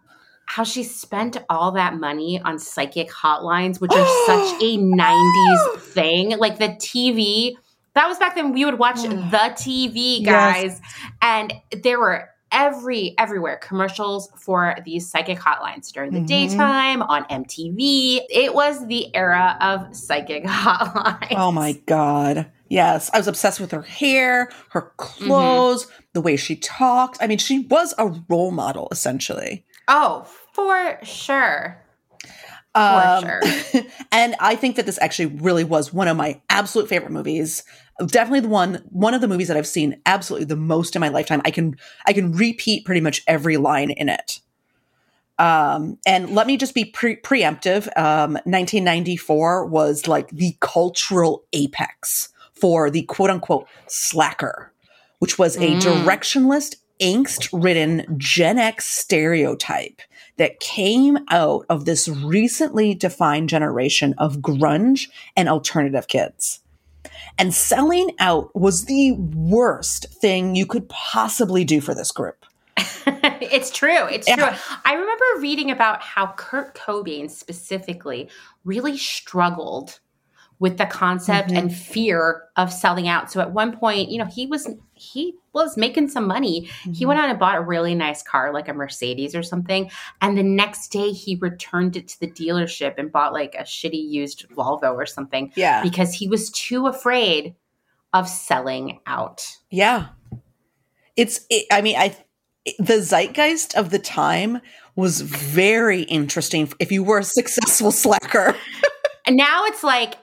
how 0.54 0.64
she 0.64 0.82
spent 0.82 1.36
all 1.48 1.70
that 1.72 1.94
money 1.94 2.40
on 2.44 2.58
psychic 2.58 3.08
hotlines 3.08 3.80
which 3.80 3.92
are 3.92 4.06
such 4.26 4.62
a 4.62 4.78
90s 4.78 5.80
thing 5.94 6.30
like 6.38 6.58
the 6.58 6.68
tv 6.68 7.52
that 7.94 8.08
was 8.08 8.18
back 8.18 8.34
then 8.34 8.52
we 8.52 8.64
would 8.64 8.78
watch 8.78 9.02
the 9.02 9.44
tv 9.64 10.18
Yes. 10.20 10.26
guys 10.26 10.80
and 11.22 11.52
there 11.84 12.00
were 12.00 12.28
every 12.52 13.14
everywhere 13.16 13.58
commercials 13.62 14.28
for 14.44 14.74
these 14.84 15.08
psychic 15.08 15.38
hotlines 15.38 15.92
during 15.92 16.10
the 16.12 16.18
Mhm. 16.20 16.26
daytime 16.26 17.00
on 17.02 17.22
mtv 17.26 18.20
it 18.28 18.52
was 18.52 18.84
the 18.88 19.14
era 19.14 19.56
of 19.60 19.94
psychic 19.94 20.44
hotlines 20.60 21.28
Oh 21.36 21.52
my 21.52 21.72
god. 21.86 22.50
Yes, 22.68 23.10
I 23.12 23.18
was 23.18 23.26
obsessed 23.26 23.58
with 23.60 23.72
her 23.72 23.82
hair, 23.82 24.48
her 24.70 24.92
clothes, 24.96 25.88
the 26.12 26.20
way 26.20 26.36
she 26.36 26.54
talked. 26.54 27.18
I 27.20 27.26
mean, 27.26 27.38
she 27.38 27.66
was 27.68 27.94
a 27.98 28.06
role 28.28 28.52
model 28.52 28.86
essentially. 28.92 29.64
oh 29.88 30.24
for 30.66 31.04
sure 31.04 31.76
Um, 32.74 33.24
sure. 33.24 33.40
and 34.12 34.36
I 34.38 34.54
think 34.54 34.76
that 34.76 34.86
this 34.86 34.98
actually 35.00 35.26
really 35.26 35.64
was 35.64 35.92
one 35.92 36.06
of 36.06 36.16
my 36.16 36.40
absolute 36.48 36.88
favorite 36.88 37.10
movies. 37.10 37.64
Definitely 38.06 38.40
the 38.40 38.48
one 38.48 38.82
one 38.90 39.12
of 39.12 39.20
the 39.20 39.26
movies 39.28 39.48
that 39.48 39.56
I've 39.56 39.66
seen 39.66 40.00
absolutely 40.06 40.44
the 40.46 40.56
most 40.56 40.94
in 40.94 41.00
my 41.00 41.08
lifetime. 41.08 41.42
I 41.44 41.50
can 41.50 41.76
I 42.06 42.12
can 42.12 42.32
repeat 42.32 42.84
pretty 42.84 43.00
much 43.00 43.22
every 43.26 43.56
line 43.56 43.90
in 43.90 44.08
it. 44.08 44.40
Um, 45.38 45.98
and 46.06 46.30
let 46.30 46.46
me 46.46 46.56
just 46.56 46.74
be 46.74 46.84
pre- 46.84 47.16
preemptive. 47.16 47.86
Um, 47.96 48.34
1994 48.44 49.66
was 49.66 50.06
like 50.06 50.28
the 50.30 50.54
cultural 50.60 51.44
apex 51.52 52.28
for 52.52 52.90
the 52.90 53.02
quote 53.02 53.30
unquote 53.30 53.66
slacker, 53.86 54.70
which 55.18 55.38
was 55.38 55.56
a 55.56 55.60
Mm. 55.60 55.80
directionless, 55.80 56.76
angst 57.00 57.48
ridden 57.52 58.06
Gen 58.16 58.58
X 58.58 58.86
stereotype 58.86 60.00
that 60.36 60.60
came 60.60 61.18
out 61.28 61.66
of 61.68 61.84
this 61.84 62.08
recently 62.08 62.94
defined 62.94 63.48
generation 63.48 64.14
of 64.18 64.38
grunge 64.38 65.08
and 65.36 65.48
alternative 65.48 66.08
kids. 66.08 66.60
And 67.38 67.54
selling 67.54 68.10
out 68.18 68.54
was 68.54 68.84
the 68.84 69.12
worst 69.12 70.06
thing 70.20 70.54
you 70.54 70.66
could 70.66 70.88
possibly 70.88 71.64
do 71.64 71.80
for 71.80 71.94
this 71.94 72.12
group. 72.12 72.44
it's 72.76 73.70
true. 73.70 74.06
It's 74.06 74.28
Yeah. 74.28 74.36
true. 74.36 74.58
I 74.84 74.94
remember 74.94 75.24
reading 75.38 75.70
about 75.70 76.02
how 76.02 76.32
Kurt 76.36 76.74
Cobain 76.74 77.30
specifically 77.30 78.28
really 78.64 78.96
struggled 78.96 80.00
with 80.60 80.76
the 80.78 80.86
concept 80.86 81.48
Mhm. 81.50 81.58
and 81.58 81.74
fear 81.74 82.44
of 82.56 82.72
selling 82.72 83.08
out. 83.08 83.32
So 83.32 83.40
at 83.40 83.50
one 83.52 83.76
point, 83.76 84.10
you 84.10 84.18
know, 84.18 84.26
he 84.26 84.46
was 84.46 84.68
he 84.94 85.34
was 85.54 85.78
making 85.78 86.08
some 86.10 86.26
money. 86.26 86.68
He 86.92 87.06
went 87.06 87.18
out 87.18 87.30
and 87.30 87.38
bought 87.38 87.56
a 87.56 87.62
really 87.62 87.94
nice 87.94 88.22
car, 88.22 88.52
like 88.52 88.68
a 88.68 88.74
Mercedes 88.74 89.34
or 89.34 89.42
something. 89.42 89.90
And 90.20 90.36
the 90.36 90.42
next 90.42 90.88
day 90.92 91.10
he 91.12 91.36
returned 91.36 91.96
it 91.96 92.06
to 92.08 92.20
the 92.20 92.26
dealership 92.30 92.94
and 92.98 93.10
bought 93.10 93.32
like 93.32 93.54
a 93.58 93.62
shitty 93.62 94.06
used 94.10 94.46
Volvo 94.50 94.92
or 94.94 95.06
something 95.06 95.50
Yeah. 95.56 95.82
because 95.82 96.12
he 96.12 96.28
was 96.28 96.50
too 96.50 96.86
afraid 96.86 97.54
of 98.12 98.28
selling 98.28 99.00
out. 99.06 99.40
Yeah. 99.70 100.08
It's, 101.16 101.46
it, 101.48 101.64
I 101.72 101.80
mean, 101.80 101.96
I, 101.96 102.14
the 102.78 103.00
zeitgeist 103.00 103.74
of 103.76 103.88
the 103.90 103.98
time 103.98 104.60
was 104.96 105.22
very 105.22 106.02
interesting 106.02 106.70
if 106.78 106.92
you 106.92 107.02
were 107.02 107.20
a 107.20 107.24
successful 107.24 107.90
slacker. 108.02 108.54
And 109.26 109.36
now 109.36 109.64
it's 109.64 109.82
like, 109.82 110.14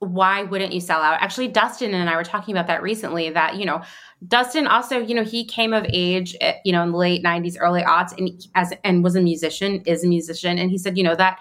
why 0.00 0.42
wouldn't 0.42 0.72
you 0.72 0.80
sell 0.80 1.00
out? 1.00 1.22
Actually, 1.22 1.48
Dustin 1.48 1.94
and 1.94 2.10
I 2.10 2.16
were 2.16 2.24
talking 2.24 2.54
about 2.54 2.66
that 2.66 2.82
recently. 2.82 3.30
That 3.30 3.56
you 3.56 3.64
know, 3.64 3.82
Dustin 4.28 4.66
also, 4.66 4.98
you 4.98 5.14
know, 5.14 5.24
he 5.24 5.44
came 5.44 5.72
of 5.72 5.86
age, 5.88 6.36
eh, 6.40 6.54
you 6.64 6.72
know, 6.72 6.82
in 6.82 6.92
the 6.92 6.98
late 6.98 7.24
'90s, 7.24 7.56
early 7.58 7.82
aughts, 7.82 8.16
and 8.16 8.30
as 8.54 8.72
and 8.84 9.02
was 9.02 9.16
a 9.16 9.20
musician, 9.20 9.80
is 9.86 10.04
a 10.04 10.08
musician, 10.08 10.58
and 10.58 10.70
he 10.70 10.78
said, 10.78 10.98
you 10.98 11.04
know, 11.04 11.16
that 11.16 11.38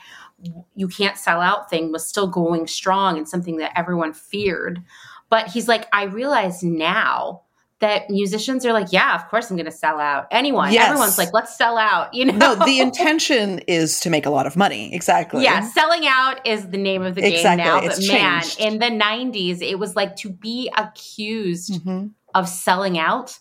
you 0.75 0.87
can't 0.87 1.17
sell 1.17 1.41
out 1.41 1.69
thing 1.69 1.91
was 1.91 2.07
still 2.07 2.27
going 2.27 2.67
strong 2.67 3.17
and 3.17 3.27
something 3.27 3.57
that 3.57 3.77
everyone 3.77 4.13
feared. 4.13 4.81
But 5.29 5.47
he's 5.47 5.67
like, 5.67 5.87
I 5.91 6.03
realize 6.03 6.61
now 6.61 7.41
that 7.85 8.09
musicians 8.09 8.65
are 8.65 8.73
like, 8.73 8.91
yeah, 8.91 9.15
of 9.15 9.27
course 9.29 9.49
I'm 9.49 9.57
going 9.57 9.65
to 9.67 9.71
sell 9.85 9.99
out. 9.99 10.25
Anyone, 10.31 10.73
Yes. 10.73 10.87
everyone's 10.89 11.17
like, 11.17 11.31
let's 11.33 11.55
sell 11.55 11.77
out. 11.77 12.13
You 12.13 12.25
know, 12.25 12.33
No, 12.37 12.55
the 12.65 12.79
intention 12.87 13.59
is 13.67 13.99
to 14.01 14.09
make 14.09 14.25
a 14.25 14.29
lot 14.31 14.47
of 14.47 14.55
money. 14.57 14.93
Exactly. 14.93 15.43
yeah, 15.43 15.61
selling 15.61 16.05
out 16.07 16.45
is 16.47 16.69
the 16.69 16.77
name 16.77 17.03
of 17.03 17.13
the 17.15 17.21
game 17.21 17.33
Exactly. 17.33 17.63
now. 17.65 17.81
But 17.81 17.91
It's 17.97 18.07
man, 18.11 18.43
in 18.59 18.79
the 18.79 18.89
'90s, 19.05 19.61
it 19.61 19.77
was 19.77 19.95
like 19.95 20.15
to 20.17 20.29
be 20.29 20.71
accused 20.77 21.71
Mhm. 21.85 22.11
of 22.33 22.49
selling 22.49 22.97
out 22.97 23.39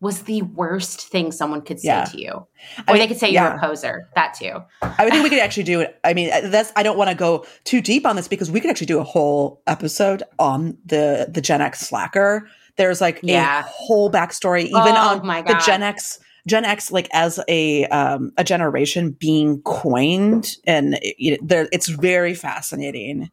was 0.00 0.22
the 0.22 0.42
worst 0.42 1.00
thing 1.08 1.32
someone 1.32 1.62
could 1.62 1.80
say 1.80 1.88
Yeah. 1.88 2.04
to 2.04 2.20
you. 2.20 2.30
Or 2.32 2.48
I 2.88 2.92
mean, 2.92 2.98
they 3.00 3.06
could 3.06 3.16
say 3.18 3.30
you're 3.30 3.46
a 3.46 3.58
poser. 3.58 4.08
That 4.16 4.34
too. 4.34 4.62
I 4.82 5.04
would 5.04 5.12
think 5.12 5.24
we 5.24 5.30
could 5.30 5.38
actually 5.46 5.62
do 5.62 5.80
it. 5.80 5.98
I 6.04 6.12
mean, 6.12 6.28
that's 6.50 6.72
I 6.76 6.82
don't 6.82 6.98
want 6.98 7.08
to 7.08 7.16
go 7.16 7.46
too 7.64 7.80
deep 7.80 8.04
on 8.04 8.16
this 8.16 8.28
because 8.28 8.50
we 8.50 8.60
could 8.60 8.68
actually 8.70 8.88
do 8.88 8.98
a 8.98 9.04
whole 9.04 9.62
episode 9.66 10.22
on 10.38 10.76
the 10.84 11.28
the 11.30 11.40
Gen 11.40 11.62
X 11.62 11.80
slacker. 11.80 12.46
There's 12.76 13.00
like 13.00 13.20
Yeah. 13.22 13.60
a 13.60 13.62
whole 13.62 14.10
backstory, 14.10 14.64
even 14.64 14.74
Oh 14.76 15.20
on 15.22 15.26
the 15.44 15.62
Gen 15.64 15.82
X. 15.82 16.18
Gen 16.46 16.64
X, 16.66 16.92
like 16.92 17.08
as 17.12 17.40
a 17.48 17.86
um, 17.86 18.30
a 18.36 18.44
generation 18.44 19.12
being 19.12 19.62
coined, 19.62 20.56
and 20.66 20.94
it, 20.96 21.14
it- 21.18 21.48
there, 21.48 21.68
it's 21.72 21.88
very 21.88 22.34
fascinating. 22.34 23.30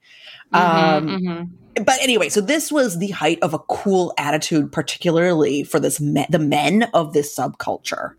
Um, 0.53 0.63
Mhm, 1.07 1.19
mhm. 1.19 1.85
but 1.85 1.99
anyway, 2.01 2.29
so 2.29 2.39
this 2.39 2.71
was 2.71 2.99
the 2.99 3.09
height 3.09 3.39
of 3.41 3.53
a 3.53 3.59
cool 3.59 4.13
attitude, 4.17 4.71
particularly 4.71 5.63
for 5.63 5.77
this 5.79 5.99
me- 5.99 6.25
the 6.29 6.39
men 6.39 6.83
of 6.93 7.11
this 7.11 7.35
subculture, 7.35 8.11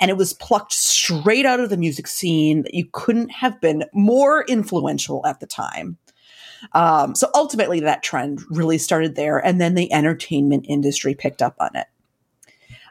and 0.00 0.10
it 0.10 0.16
was 0.16 0.32
plucked 0.32 0.72
straight 0.72 1.46
out 1.46 1.60
of 1.60 1.70
the 1.70 1.76
music 1.76 2.08
scene. 2.08 2.62
That 2.62 2.74
you 2.74 2.88
couldn't 2.90 3.28
have 3.30 3.60
been 3.60 3.84
more 3.92 4.44
influential 4.48 5.24
at 5.26 5.38
the 5.38 5.46
time. 5.46 5.96
Um, 6.72 7.14
so 7.14 7.28
ultimately, 7.34 7.80
that 7.80 8.02
trend 8.02 8.40
really 8.50 8.78
started 8.78 9.14
there, 9.16 9.38
and 9.38 9.60
then 9.60 9.74
the 9.74 9.92
entertainment 9.92 10.66
industry 10.68 11.14
picked 11.14 11.42
up 11.42 11.56
on 11.60 11.74
it. 11.76 11.86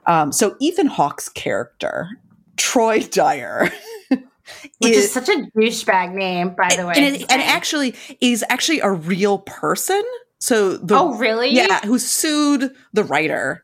Um, 0.05 0.31
so 0.31 0.55
Ethan 0.59 0.87
Hawke's 0.87 1.29
character, 1.29 2.09
Troy 2.57 2.99
Dyer, 3.01 3.71
Which 4.09 4.91
is- 4.91 5.05
is 5.05 5.11
such 5.13 5.29
a 5.29 5.47
douchebag 5.57 6.13
name, 6.13 6.55
by 6.55 6.75
the 6.75 6.85
way. 6.85 6.93
and, 6.97 7.15
it, 7.15 7.31
and 7.31 7.41
actually 7.41 7.95
is 8.19 8.43
actually 8.49 8.81
a 8.81 8.91
real 8.91 9.39
person. 9.39 10.03
So 10.39 10.75
the 10.75 10.95
oh, 10.97 11.13
really? 11.17 11.51
yeah, 11.51 11.79
who 11.85 11.97
sued 11.97 12.73
the 12.91 13.05
writer, 13.05 13.63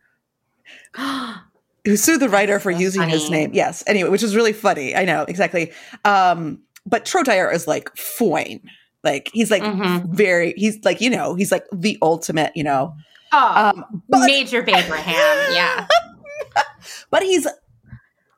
who 0.95 1.97
sued 1.97 2.21
the 2.21 2.29
writer 2.29 2.59
for 2.59 2.71
using 2.71 3.07
his 3.09 3.29
name. 3.29 3.51
Yes. 3.53 3.83
Anyway, 3.85 4.09
which 4.09 4.23
is 4.23 4.33
really 4.35 4.53
funny. 4.53 4.95
I 4.95 5.03
know 5.03 5.23
exactly. 5.27 5.73
Um, 6.05 6.59
but 6.85 7.05
Troy 7.05 7.23
Dyer 7.23 7.51
is 7.51 7.67
like 7.67 7.93
fine. 7.97 8.61
Like 9.03 9.29
he's 9.33 9.49
like 9.51 9.63
Mhm. 9.63 10.07
very. 10.09 10.53
He's 10.57 10.83
like 10.83 11.01
you 11.01 11.09
know 11.09 11.35
he's 11.35 11.51
like 11.51 11.65
the 11.71 11.97
ultimate. 12.01 12.51
You 12.55 12.63
know. 12.63 12.95
oh, 13.31 13.71
Um, 13.75 14.03
but 14.09 14.25
Major 14.25 14.59
Abraham. 14.61 15.53
Yeah. 15.53 15.87
but 17.11 17.23
he's 17.23 17.47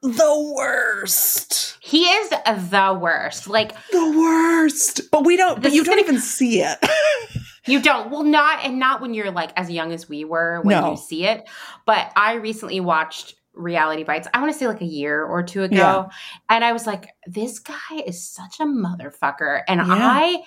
the 0.01 0.53
worst. 0.57 1.77
He 1.79 2.03
is 2.05 2.29
the 2.29 2.97
worst. 2.99 3.47
Like, 3.47 3.73
The 3.91 4.13
worst. 4.17 5.01
But 5.11 5.25
we 5.25 5.35
don't. 5.37 5.61
But 5.61 5.73
you 5.73 5.83
don't 5.83 5.99
even 5.99 6.19
see 6.19 6.61
it. 6.61 6.77
You 7.67 7.79
don't. 7.79 8.09
Well, 8.09 8.23
not 8.23 8.65
and 8.65 8.79
not 8.79 9.01
when 9.01 9.13
you're 9.13 9.29
like 9.29 9.51
as 9.55 9.69
young 9.69 9.91
as 9.93 10.09
we 10.09 10.25
were 10.25 10.61
when 10.63 10.81
No. 10.81 10.89
you 10.91 10.97
see 10.97 11.27
it. 11.27 11.47
But 11.85 12.11
I 12.15 12.33
recently 12.33 12.79
watched 12.79 13.35
Reality 13.53 14.03
Bites. 14.03 14.27
I 14.33 14.39
want 14.39 14.51
to 14.53 14.57
say 14.57 14.67
like 14.67 14.81
a 14.81 14.85
year 14.85 15.23
or 15.23 15.43
two 15.43 15.63
ago, 15.63 15.75
Yeah. 15.75 16.07
and 16.49 16.63
I 16.63 16.71
was 16.73 16.87
like, 16.87 17.09
this 17.27 17.59
guy 17.59 17.75
is 18.05 18.25
such 18.27 18.59
a 18.59 18.63
motherfucker. 18.65 19.61
And 19.67 19.79
Yeah. 19.79 19.87
I, 19.89 20.43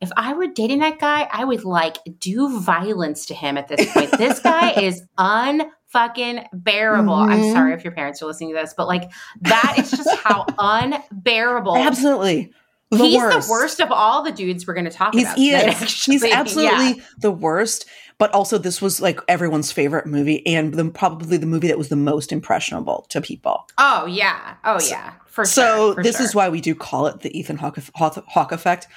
if 0.00 0.10
I 0.16 0.32
were 0.34 0.46
dating 0.46 0.78
that 0.80 0.98
guy, 1.00 1.28
I 1.32 1.44
would 1.44 1.64
like 1.64 1.96
do 2.20 2.60
violence 2.60 3.26
to 3.26 3.34
him 3.34 3.56
at 3.58 3.68
this 3.68 3.92
point. 3.92 4.10
this 4.12 4.38
guy 4.40 4.70
is 4.80 5.02
unfucking 5.18 6.46
bearable. 6.52 7.14
I'm 7.14 7.40
Mhm. 7.40 7.52
sorry 7.52 7.72
if 7.74 7.84
your 7.84 7.92
parents 7.92 8.22
are 8.22 8.26
listening 8.26 8.50
to 8.50 8.60
this, 8.60 8.74
but 8.76 8.86
like 8.86 9.10
that 9.42 9.74
is 9.78 9.90
just 9.90 10.14
how 10.18 10.46
unbearable. 10.58 11.76
Absolutely. 11.76 12.52
The 12.90 12.98
He's 13.04 13.16
worst. 13.18 13.46
the 13.48 13.52
worst 13.52 13.80
of 13.80 13.92
all 13.92 14.22
the 14.22 14.32
dudes 14.32 14.66
we're 14.66 14.72
going 14.74 14.86
to 14.86 14.90
talk 14.90 15.12
He's 15.14 15.24
about. 15.24 15.36
he 15.36 15.52
actually. 15.54 16.14
He's 16.14 16.24
Yeah. 16.28 16.40
absolutely 16.40 17.02
the 17.18 17.30
worst. 17.30 17.84
But 18.16 18.32
also, 18.32 18.58
this 18.58 18.80
was 18.82 19.00
like 19.00 19.20
everyone's 19.28 19.70
favorite 19.70 20.06
movie, 20.06 20.44
and 20.46 20.74
the, 20.74 20.90
probably 20.90 21.36
the 21.36 21.46
movie 21.46 21.68
that 21.68 21.78
was 21.78 21.88
the 21.88 21.96
most 21.96 22.32
impressionable 22.32 23.06
to 23.10 23.20
people. 23.20 23.68
Oh 23.78 24.06
yeah. 24.06 24.54
Oh 24.64 24.80
yeah. 24.88 25.12
For 25.26 25.44
so 25.44 25.62
sure. 25.88 25.94
for 25.96 26.02
this 26.02 26.16
sure. 26.16 26.24
is 26.26 26.34
why 26.34 26.48
we 26.48 26.60
do 26.60 26.74
call 26.74 27.06
it 27.06 27.20
the 27.20 27.38
Ethan 27.38 27.58
Hawke, 27.58 27.78
Hawke, 27.94 28.24
Hawke 28.26 28.52
effect. 28.52 28.88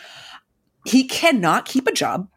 He 0.86 1.04
cannot 1.04 1.66
keep 1.66 1.86
a 1.86 1.92
job 1.92 2.28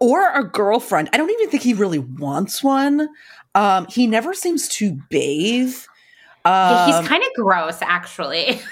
or 0.00 0.32
a 0.32 0.44
girlfriend. 0.44 1.10
I 1.12 1.18
don't 1.18 1.30
even 1.30 1.50
think 1.50 1.62
he 1.62 1.74
really 1.74 1.98
wants 1.98 2.62
one. 2.62 3.08
Um, 3.54 3.86
he 3.90 4.06
never 4.06 4.32
seems 4.32 4.68
to 4.68 4.98
bathe. 5.10 5.74
Yeah, 6.46 6.86
Um, 6.86 7.02
he's 7.02 7.08
kind 7.08 7.22
of 7.22 7.28
gross, 7.36 7.78
actually. 7.82 8.60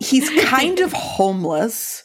he's 0.00 0.28
kind 0.44 0.78
of 0.80 0.92
homeless. 0.92 2.04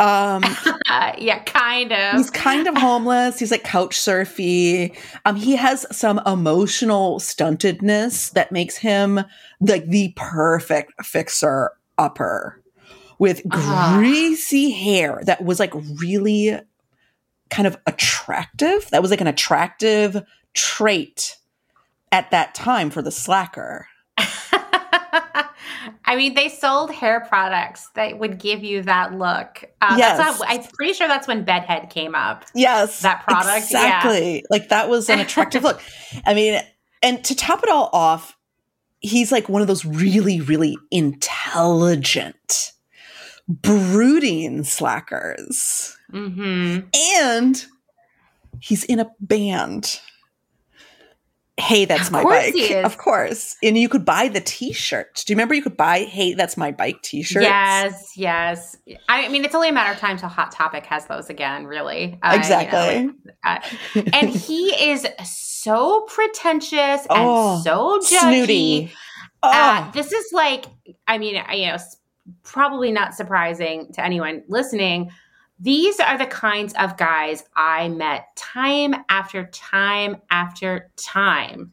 Um, 0.00 0.42
Uh, 0.88 1.12
yeah, 1.18 1.42
kind 1.44 1.92
of. 1.92 2.14
He's 2.14 2.30
kind 2.30 2.66
of 2.68 2.76
homeless. 2.76 3.38
He's 3.38 3.50
like 3.50 3.64
couch 3.64 3.98
surfy. 3.98 4.92
Um, 5.24 5.36
he 5.36 5.56
has 5.56 5.84
some 5.96 6.20
emotional 6.26 7.18
stuntedness 7.18 8.32
that 8.32 8.52
makes 8.52 8.76
him 8.76 9.20
like 9.60 9.86
the 9.88 10.12
perfect 10.16 11.04
fixer 11.04 11.72
upper 11.98 12.60
with 13.18 13.42
Ah. 13.50 13.96
greasy 13.98 14.70
hair 14.70 15.20
that 15.24 15.44
was 15.44 15.58
like 15.58 15.72
really 15.74 16.56
kind 17.50 17.66
of 17.66 17.76
attractive. 17.86 18.88
That 18.90 19.02
was 19.02 19.10
like 19.10 19.20
an 19.20 19.26
attractive 19.26 20.22
trait 20.54 21.36
at 22.12 22.30
that 22.30 22.54
time 22.54 22.90
for 22.90 23.02
the 23.02 23.10
slacker. 23.10 23.88
I 26.08 26.16
mean, 26.16 26.32
they 26.32 26.48
sold 26.48 26.90
hair 26.90 27.20
products 27.20 27.90
that 27.94 28.18
would 28.18 28.38
give 28.38 28.64
you 28.64 28.80
that 28.84 29.12
look. 29.12 29.62
Uh, 29.82 29.94
Yes. 29.98 30.40
I'm 30.46 30.62
pretty 30.72 30.94
sure 30.94 31.06
that's 31.06 31.28
when 31.28 31.44
Bedhead 31.44 31.90
came 31.90 32.14
up. 32.14 32.46
Yes. 32.54 33.00
That 33.02 33.24
product, 33.24 33.70
yeah. 33.70 33.98
Exactly. 33.98 34.44
Like 34.48 34.70
that 34.70 34.88
was 34.88 35.10
an 35.10 35.18
attractive 35.20 35.62
look. 35.64 35.82
I 36.26 36.32
mean, 36.32 36.60
and 37.02 37.22
to 37.26 37.34
top 37.36 37.62
it 37.62 37.68
all 37.68 37.90
off, 37.92 38.34
he's 39.00 39.30
like 39.30 39.50
one 39.50 39.60
of 39.60 39.68
those 39.68 39.84
really, 39.84 40.40
really 40.40 40.78
intelligent, 40.90 42.72
brooding 43.46 44.64
slackers. 44.64 45.94
hmm 46.10 46.78
And 47.20 47.66
he's 48.60 48.82
in 48.84 48.98
a 48.98 49.10
band. 49.20 50.00
Hey, 51.58 51.84
that's 51.86 52.06
Of 52.06 52.12
my 52.12 52.22
course 52.22 52.44
bike. 52.44 52.54
he 52.54 52.60
is. 52.72 52.84
Of 52.84 52.98
course. 52.98 53.56
And 53.62 53.76
you 53.76 53.88
could 53.88 54.04
buy 54.04 54.28
the 54.28 54.40
t-shirt. 54.40 55.24
Do 55.26 55.32
you 55.32 55.36
remember 55.36 55.54
you 55.54 55.62
could 55.62 55.76
buy 55.76 56.00
Hey, 56.04 56.34
that's 56.34 56.56
my 56.56 56.70
bike 56.70 57.02
t-shirts? 57.02 57.42
Yes, 57.44 58.12
yes. 58.16 58.76
I 59.08 59.28
mean, 59.28 59.44
it's 59.44 59.54
only 59.54 59.68
a 59.68 59.72
matter 59.72 59.92
of 59.92 59.98
time 59.98 60.16
till 60.16 60.28
Hot 60.28 60.52
Topic 60.52 60.86
has 60.86 61.06
those 61.06 61.28
again, 61.30 61.66
really. 61.66 62.18
Uh, 62.22 62.28
you 62.28 62.32
know, 62.32 62.34
Exactly. 62.38 63.10
uh, 63.44 63.58
and 64.12 64.28
he 64.30 64.90
is 64.90 65.06
so 65.24 66.02
pretentious 66.02 67.00
and 67.02 67.06
Oh, 67.10 67.60
so 67.64 67.98
judgy. 68.00 68.20
Snooty. 68.20 68.92
Oh, 69.42 69.50
Uh, 69.52 69.90
this 69.92 70.12
is 70.12 70.32
like, 70.32 70.64
I 71.06 71.18
mean, 71.18 71.42
you 71.52 71.66
know, 71.66 71.76
probably 72.44 72.92
not 72.92 73.14
surprising 73.14 73.92
to 73.94 74.04
anyone 74.04 74.42
listening. 74.48 75.10
These 75.60 75.98
are 76.00 76.16
the 76.18 76.26
kinds 76.26 76.72
of 76.78 76.96
guys 76.96 77.44
I 77.56 77.88
met 77.88 78.28
time 78.36 78.94
after 79.08 79.44
time 79.46 80.16
after 80.30 80.90
time. 80.96 81.72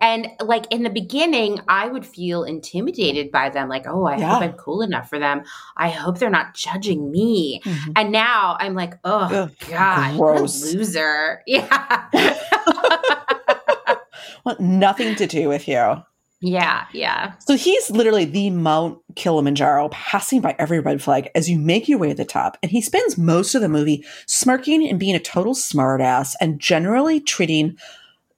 And 0.00 0.26
like 0.40 0.66
in 0.70 0.82
the 0.82 0.90
beginning, 0.90 1.60
I 1.68 1.86
would 1.88 2.04
feel 2.04 2.42
intimidated 2.44 3.30
by 3.30 3.48
them. 3.48 3.68
Like, 3.68 3.86
oh, 3.86 4.04
I 4.06 4.18
Yeah. 4.18 4.34
hope 4.34 4.42
I'm 4.42 4.52
cool 4.54 4.82
enough 4.82 5.08
for 5.08 5.18
them. 5.18 5.42
I 5.76 5.88
hope 5.88 6.18
they're 6.18 6.28
not 6.30 6.54
judging 6.54 7.10
me. 7.10 7.62
Mhm. 7.64 7.92
And 7.96 8.12
now 8.12 8.56
I'm 8.58 8.74
like, 8.74 8.94
oh, 9.04 9.28
Ugh, 9.32 9.52
God, 9.70 10.16
what 10.18 10.34
a 10.34 10.40
gross. 10.40 10.62
loser. 10.62 11.42
Yeah. 11.46 12.08
Want 14.44 14.60
nothing 14.60 15.14
to 15.16 15.26
do 15.26 15.48
with 15.48 15.66
you. 15.68 16.02
Yeah. 16.40 16.84
Yeah. 16.92 17.32
So 17.38 17.56
he's 17.56 17.90
literally 17.90 18.26
the 18.26 18.50
Mount 18.50 18.98
Kilimanjaro, 19.16 19.88
passing 19.90 20.40
by 20.40 20.54
every 20.58 20.78
red 20.80 21.02
flag 21.02 21.30
as 21.34 21.48
you 21.48 21.58
make 21.58 21.88
your 21.88 21.98
way 21.98 22.08
to 22.08 22.14
the 22.14 22.24
top. 22.24 22.58
And 22.62 22.70
he 22.70 22.80
spends 22.82 23.16
most 23.16 23.54
of 23.54 23.62
the 23.62 23.68
movie 23.68 24.04
smirking 24.26 24.86
and 24.88 25.00
being 25.00 25.14
a 25.14 25.20
total 25.20 25.54
smartass 25.54 26.34
and 26.40 26.60
generally 26.60 27.18
treating 27.20 27.76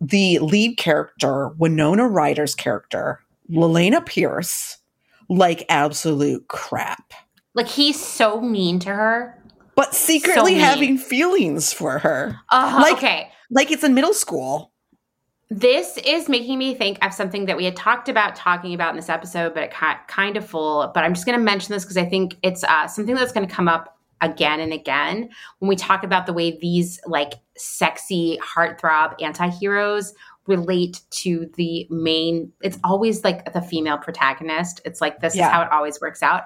the 0.00 0.38
lead 0.40 0.76
character, 0.76 1.48
Winona 1.58 2.06
Ryder's 2.06 2.54
character, 2.54 3.20
Lelaina 3.50 4.00
Pierce, 4.04 4.78
like 5.28 5.64
absolute 5.68 6.46
crap. 6.48 7.12
Like 7.54 7.66
he's 7.68 8.00
so 8.00 8.40
mean 8.40 8.78
to 8.80 8.90
her. 8.90 9.42
But 9.74 9.94
secretly 9.94 10.52
mean. 10.52 10.60
having 10.60 10.98
feelings 10.98 11.72
for 11.72 11.98
her. 11.98 12.38
Uh, 12.50 12.78
Like- 12.82 12.96
okay. 12.98 13.30
Like 13.50 13.70
it's 13.70 13.84
in 13.84 13.94
middle 13.94 14.14
school. 14.14 14.72
This 15.48 15.96
is 15.98 16.28
making 16.28 16.58
me 16.58 16.74
think 16.74 17.04
of 17.04 17.12
something 17.12 17.46
that 17.46 17.56
we 17.56 17.64
had 17.64 17.76
talked 17.76 18.08
about 18.08 18.34
talking 18.34 18.74
about 18.74 18.90
in 18.90 18.96
this 18.96 19.08
episode, 19.08 19.54
but 19.54 19.62
it 19.62 19.72
kind 20.08 20.36
of 20.36 20.44
full. 20.48 20.90
But 20.92 21.04
I'm 21.04 21.14
just 21.14 21.24
going 21.24 21.38
to 21.38 21.44
mention 21.44 21.72
this 21.72 21.84
because 21.84 21.96
I 21.96 22.04
think 22.04 22.36
it's 22.42 22.64
uh, 22.64 22.88
something 22.88 23.14
that's 23.14 23.32
going 23.32 23.46
to 23.46 23.54
come 23.54 23.68
up 23.68 23.96
again 24.22 24.60
and 24.60 24.72
again 24.72 25.28
when 25.58 25.68
we 25.68 25.76
talk 25.76 26.02
about 26.02 26.24
the 26.26 26.32
way 26.32 26.58
these 26.58 26.98
like 27.06 27.34
sexy 27.56 28.38
heartthrob 28.42 29.14
anti-heroes 29.22 30.14
relate 30.46 31.02
to 31.10 31.50
the 31.56 31.86
main 31.90 32.50
it's 32.62 32.78
always 32.82 33.22
like 33.24 33.52
the 33.52 33.60
female 33.60 33.98
protagonist 33.98 34.80
it's 34.86 35.02
like 35.02 35.20
this 35.20 35.36
Yeah. 35.36 35.46
is 35.48 35.52
how 35.52 35.62
it 35.62 35.70
always 35.70 36.00
works 36.00 36.22
out 36.22 36.44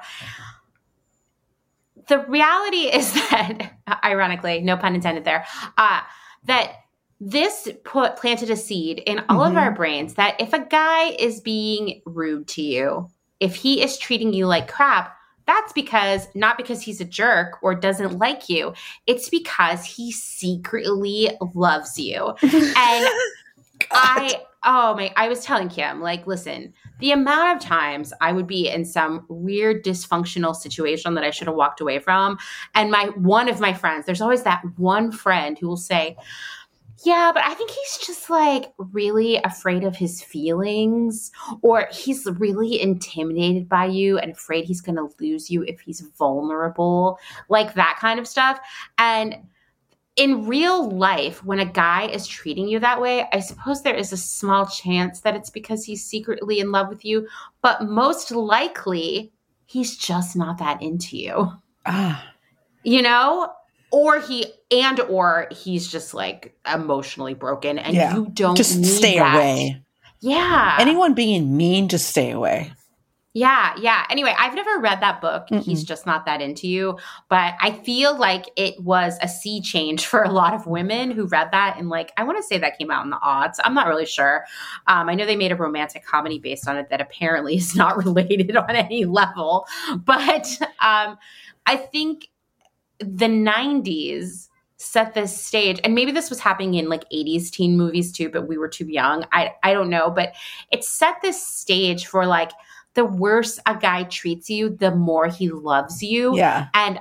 the 2.09 2.19
reality 2.27 2.89
is 2.93 3.13
that 3.31 3.73
ironically 4.05 4.61
no 4.63 4.77
pun 4.77 4.95
intended 4.97 5.25
there 5.25 5.47
uh 5.79 6.01
that 6.47 6.73
this 7.21 7.69
put 7.85 8.17
planted 8.17 8.49
a 8.51 8.57
seed 8.57 9.01
in 9.01 9.23
all 9.29 9.45
of 9.45 9.53
Mhm. 9.53 9.61
our 9.61 9.71
brains 9.73 10.15
that 10.15 10.41
if 10.41 10.53
a 10.53 10.59
guy 10.59 11.11
is 11.19 11.41
being 11.41 12.01
rude 12.07 12.49
to 12.49 12.63
you 12.63 13.09
if 13.41 13.55
he 13.55 13.83
is 13.83 13.99
treating 13.99 14.33
you 14.33 14.47
like 14.47 14.69
crap 14.73 15.15
that's 15.47 15.73
because 15.73 16.29
not 16.35 16.57
because 16.57 16.81
he's 16.81 17.01
a 17.01 17.05
jerk 17.05 17.57
or 17.61 17.75
doesn't 17.75 18.19
like 18.19 18.49
you. 18.49 18.73
It's 19.09 19.29
because 19.29 19.85
he 19.85 20.13
secretly 20.13 21.29
loves 21.55 21.99
you. 21.99 22.35
And 22.41 23.09
I 23.91 24.41
oh 24.65 24.95
my 24.95 25.13
I 25.17 25.29
was 25.29 25.43
telling 25.43 25.69
Kim 25.69 26.01
like 26.01 26.27
listen 26.27 26.73
the 27.01 27.11
amount 27.13 27.57
of 27.57 27.63
times 27.67 28.13
I 28.21 28.31
would 28.33 28.47
be 28.47 28.69
in 28.69 28.85
some 28.85 29.25
weird 29.29 29.85
dysfunctional 29.85 30.55
situation 30.55 31.15
that 31.15 31.25
I 31.25 31.31
should 31.31 31.49
have 31.49 31.57
walked 31.57 31.81
away 31.81 31.99
from 31.99 32.39
and 32.75 32.91
my 32.91 33.07
one 33.17 33.49
of 33.49 33.59
my 33.59 33.73
friends 33.73 34.07
there's 34.07 34.21
always 34.21 34.43
that 34.45 34.63
one 34.77 35.11
friend 35.11 35.59
who 35.59 35.67
will 35.67 35.77
say 35.79 36.17
yeah, 37.05 37.31
but 37.33 37.43
I 37.45 37.55
think 37.55 37.71
he's 37.71 38.07
just 38.07 38.29
like 38.29 38.73
really 38.77 39.37
afraid 39.37 39.85
of 39.85 39.97
his 39.97 40.23
feelings, 40.23 41.31
or 41.63 41.89
he's 41.91 42.27
really 42.27 42.81
intimidated 42.81 43.69
by 43.69 43.87
you 43.87 44.19
and 44.19 44.33
afraid 44.33 44.65
he's 44.65 44.81
going 44.81 44.97
to 44.97 45.09
lose 45.19 45.51
you 45.51 45.63
if 45.63 45.81
he's 45.81 46.01
vulnerable, 46.19 47.19
like 47.49 47.75
that 47.75 47.99
kind 48.01 48.21
of 48.21 48.29
stuff. 48.29 48.61
And 48.99 49.37
in 50.17 50.47
real 50.47 50.91
life, 50.91 51.43
when 51.45 51.61
a 51.61 51.65
guy 51.65 52.07
is 52.09 52.27
treating 52.27 52.69
you 52.69 52.79
that 52.81 53.01
way, 53.01 53.27
I 53.33 53.41
suppose 53.41 53.83
there 53.83 53.95
is 53.95 54.13
a 54.13 54.19
small 54.19 54.67
chance 54.67 55.21
that 55.21 55.37
it's 55.37 55.51
because 55.51 55.85
he's 55.85 56.05
secretly 56.05 56.61
in 56.61 56.73
love 56.73 56.89
with 56.89 57.05
you, 57.05 57.27
but 57.63 57.83
most 57.83 58.31
likely 58.31 59.33
he's 59.65 59.97
just 59.97 60.37
not 60.37 60.59
that 60.59 60.83
into 60.83 61.17
you. 61.17 61.51
Ah, 61.87 62.27
you 62.83 63.01
know 63.01 63.51
or 63.91 64.21
he 64.21 64.47
and 64.71 65.01
or 65.01 65.49
he's 65.51 65.87
just 65.91 66.15
like 66.15 66.55
emotionally 66.73 67.35
broken 67.35 67.79
and 67.79 67.95
Yeah. 67.95 68.15
you 68.15 68.29
don't 68.33 68.57
just 68.57 68.85
stay 68.85 69.19
that. 69.19 69.35
away. 69.35 69.83
yeah 70.21 70.77
Anyone 70.79 71.15
being 71.15 71.57
mean, 71.57 71.89
just 71.89 72.09
stay 72.09 72.31
away. 72.31 72.73
yeah 73.33 73.75
yeah 73.81 74.05
anyway 74.11 74.35
i've 74.41 74.55
never 74.57 74.79
read 74.81 75.01
that 75.01 75.21
book 75.21 75.47
he's 75.63 75.85
Mm-mm. 75.85 75.87
just 75.87 76.05
not 76.05 76.27
that 76.27 76.41
into 76.43 76.67
you 76.67 76.99
but 77.29 77.55
i 77.61 77.71
feel 77.71 78.19
like 78.19 78.47
it 78.57 78.75
was 78.83 79.17
a 79.23 79.29
sea 79.29 79.61
change 79.61 80.05
for 80.05 80.25
a 80.25 80.31
lot 80.33 80.53
of 80.53 80.67
women 80.67 81.13
who 81.13 81.27
read 81.29 81.49
that 81.53 81.77
and 81.79 81.89
like 81.89 82.11
i 82.17 82.25
want 82.25 82.37
to 82.39 82.43
say 82.43 82.59
that 82.59 82.77
came 82.77 82.91
out 82.91 83.05
in 83.05 83.11
the 83.11 83.21
odds 83.23 83.61
i'm 83.65 83.73
not 83.73 83.87
really 83.87 84.05
sure 84.07 84.45
um, 84.89 85.09
i 85.09 85.15
know 85.15 85.25
they 85.27 85.37
made 85.37 85.53
a 85.53 85.57
romantic 85.57 86.05
comedy 86.05 86.41
based 86.41 86.67
on 86.67 86.77
it 86.77 86.91
that 86.91 87.01
apparently 87.01 87.55
is 87.63 87.77
not 87.77 87.97
related 88.05 88.57
on 88.57 88.71
any 88.75 89.05
level 89.05 89.65
but 90.05 90.49
um, 90.81 91.17
i 91.67 91.77
think 91.77 92.29
the 93.01 93.27
90s 93.27 94.49
set 94.77 95.13
this 95.13 95.39
stage 95.39 95.79
and 95.85 95.95
maybe 95.95 96.11
this 96.11 96.31
was 96.31 96.41
happening 96.41 96.75
in 96.75 96.89
like 96.89 97.05
80s 97.11 97.51
teen 97.51 97.77
movies 97.77 98.13
too 98.13 98.31
but 98.31 98.49
we 98.49 98.57
were 98.57 98.69
too 98.69 98.87
young. 98.87 99.25
I 99.33 99.55
i 99.63 99.73
don't 99.73 99.91
know 99.91 100.11
but 100.11 100.33
it 100.71 100.85
set 100.85 101.21
this 101.21 101.45
stage 101.45 102.07
for 102.07 102.27
like 102.27 102.53
the 102.95 103.05
worse 103.05 103.59
a 103.67 103.77
guy 103.77 104.05
treats 104.05 104.51
you 104.51 104.71
the 104.71 104.95
more 104.95 105.29
he 105.29 105.51
loves 105.51 106.03
you. 106.03 106.37
Yeah, 106.37 106.69
and 106.75 107.01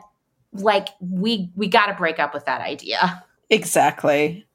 like 0.54 0.90
we 1.00 1.52
we 1.56 1.68
got 1.68 1.88
to 1.88 1.94
break 1.94 2.20
up 2.20 2.34
with 2.34 2.46
that 2.46 2.62
idea. 2.62 3.24
Exactly. 3.50 4.46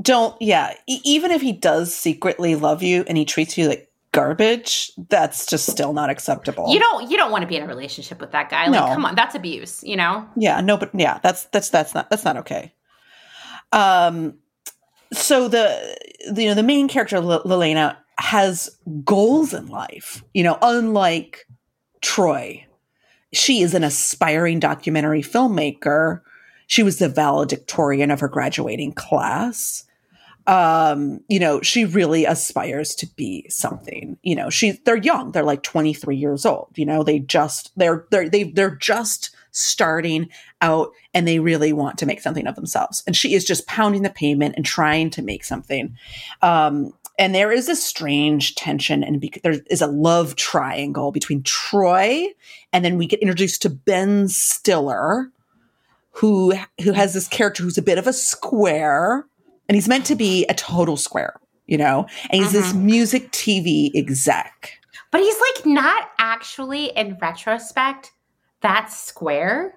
Don't, 0.00 0.40
yeah, 0.40 0.74
e- 0.86 1.00
even 1.04 1.32
if 1.32 1.40
he 1.42 1.52
does 1.52 1.92
secretly 1.92 2.54
love 2.54 2.82
you 2.82 3.04
and 3.08 3.18
he 3.18 3.24
treats 3.24 3.58
you 3.58 3.68
like 3.68 3.87
garbage, 4.12 4.90
that's 5.08 5.46
just 5.46 5.70
still 5.70 5.92
not 5.92 6.10
acceptable. 6.10 6.72
you 6.72 6.78
don't 6.80 7.10
you 7.10 7.16
don't 7.16 7.30
want 7.30 7.42
to 7.42 7.48
be 7.48 7.56
in 7.56 7.62
a 7.62 7.66
relationship 7.66 8.20
with 8.20 8.32
that 8.32 8.50
guy 8.50 8.68
like 8.68 8.80
No. 8.80 8.86
come 8.94 9.04
on 9.04 9.14
that's 9.14 9.34
abuse 9.34 9.82
you 9.84 9.96
know 9.96 10.26
Yeah, 10.36 10.60
no, 10.60 10.76
but 10.76 10.90
yeah, 10.94 11.18
that's 11.22 11.44
that's 11.46 11.70
that's 11.70 11.94
not 11.94 12.08
that's 12.10 12.24
not 12.24 12.36
okay. 12.38 12.72
Um, 13.72 14.38
so 15.12 15.48
the, 15.48 15.96
the 16.32 16.42
you 16.42 16.48
know 16.48 16.54
the 16.54 16.62
main 16.62 16.88
character 16.88 17.16
L- 17.16 17.42
Lelaina 17.44 17.96
has 18.18 18.70
goals 19.04 19.54
in 19.54 19.66
life. 19.68 20.22
You 20.34 20.42
know, 20.42 20.58
unlike 20.62 21.46
Troy, 22.00 22.66
she 23.32 23.60
is 23.62 23.74
an 23.74 23.84
aspiring 23.84 24.58
documentary 24.60 25.22
filmmaker. 25.22 26.22
She 26.66 26.82
was 26.82 26.98
the 26.98 27.08
valedictorian 27.08 28.10
of 28.10 28.20
her 28.20 28.28
graduating 28.28 28.92
class. 28.92 29.84
Um, 30.48 31.20
you 31.28 31.38
know, 31.38 31.60
she 31.60 31.84
really 31.84 32.24
aspires 32.24 32.94
to 32.96 33.06
be 33.06 33.46
something. 33.50 34.16
You 34.22 34.34
know, 34.34 34.48
she 34.48 34.72
they're 34.84 34.96
young. 34.96 35.32
They're 35.32 35.42
like 35.42 35.62
23 35.62 36.16
years 36.16 36.46
old. 36.46 36.70
You 36.74 36.86
know, 36.86 37.02
they 37.02 37.18
just 37.18 37.70
they're 37.76 38.06
they're 38.10 38.30
they 38.30 38.44
they're 38.44 38.74
just 38.74 39.30
starting 39.50 40.28
out 40.62 40.92
and 41.12 41.28
they 41.28 41.38
really 41.38 41.72
want 41.72 41.98
to 41.98 42.06
make 42.06 42.22
something 42.22 42.46
of 42.46 42.54
themselves. 42.54 43.02
And 43.06 43.14
she 43.14 43.34
is 43.34 43.44
just 43.44 43.66
pounding 43.66 44.02
the 44.02 44.10
pavement 44.10 44.54
and 44.56 44.64
trying 44.64 45.10
to 45.10 45.22
make 45.22 45.44
something. 45.44 45.96
Um, 46.42 46.94
and 47.18 47.34
there 47.34 47.52
is 47.52 47.68
a 47.68 47.76
strange 47.76 48.54
tension 48.54 49.04
and 49.04 49.20
bec- 49.20 49.42
there 49.42 49.60
is 49.68 49.82
a 49.82 49.86
love 49.86 50.36
triangle 50.36 51.12
between 51.12 51.42
Troy 51.42 52.28
and 52.72 52.84
then 52.84 52.96
we 52.96 53.06
get 53.06 53.20
introduced 53.20 53.62
to 53.62 53.70
Ben 53.70 54.28
Stiller 54.28 55.30
who 56.12 56.54
who 56.82 56.92
has 56.92 57.12
this 57.12 57.28
character 57.28 57.62
who's 57.62 57.78
a 57.78 57.82
bit 57.82 57.98
of 57.98 58.06
a 58.06 58.12
square 58.12 59.26
and 59.68 59.74
he's 59.76 59.88
meant 59.88 60.06
to 60.06 60.14
be 60.16 60.44
a 60.46 60.54
total 60.54 60.96
square, 60.96 61.34
you 61.66 61.76
know. 61.78 62.06
And 62.30 62.42
he's 62.42 62.52
this 62.52 62.72
mm-hmm. 62.72 62.86
music 62.86 63.30
TV 63.32 63.90
exec. 63.94 64.72
but 65.10 65.20
he's 65.20 65.36
like 65.40 65.66
not 65.66 66.08
actually 66.18 66.86
in 66.96 67.16
retrospect 67.20 68.12
that 68.60 68.90
square 68.90 69.74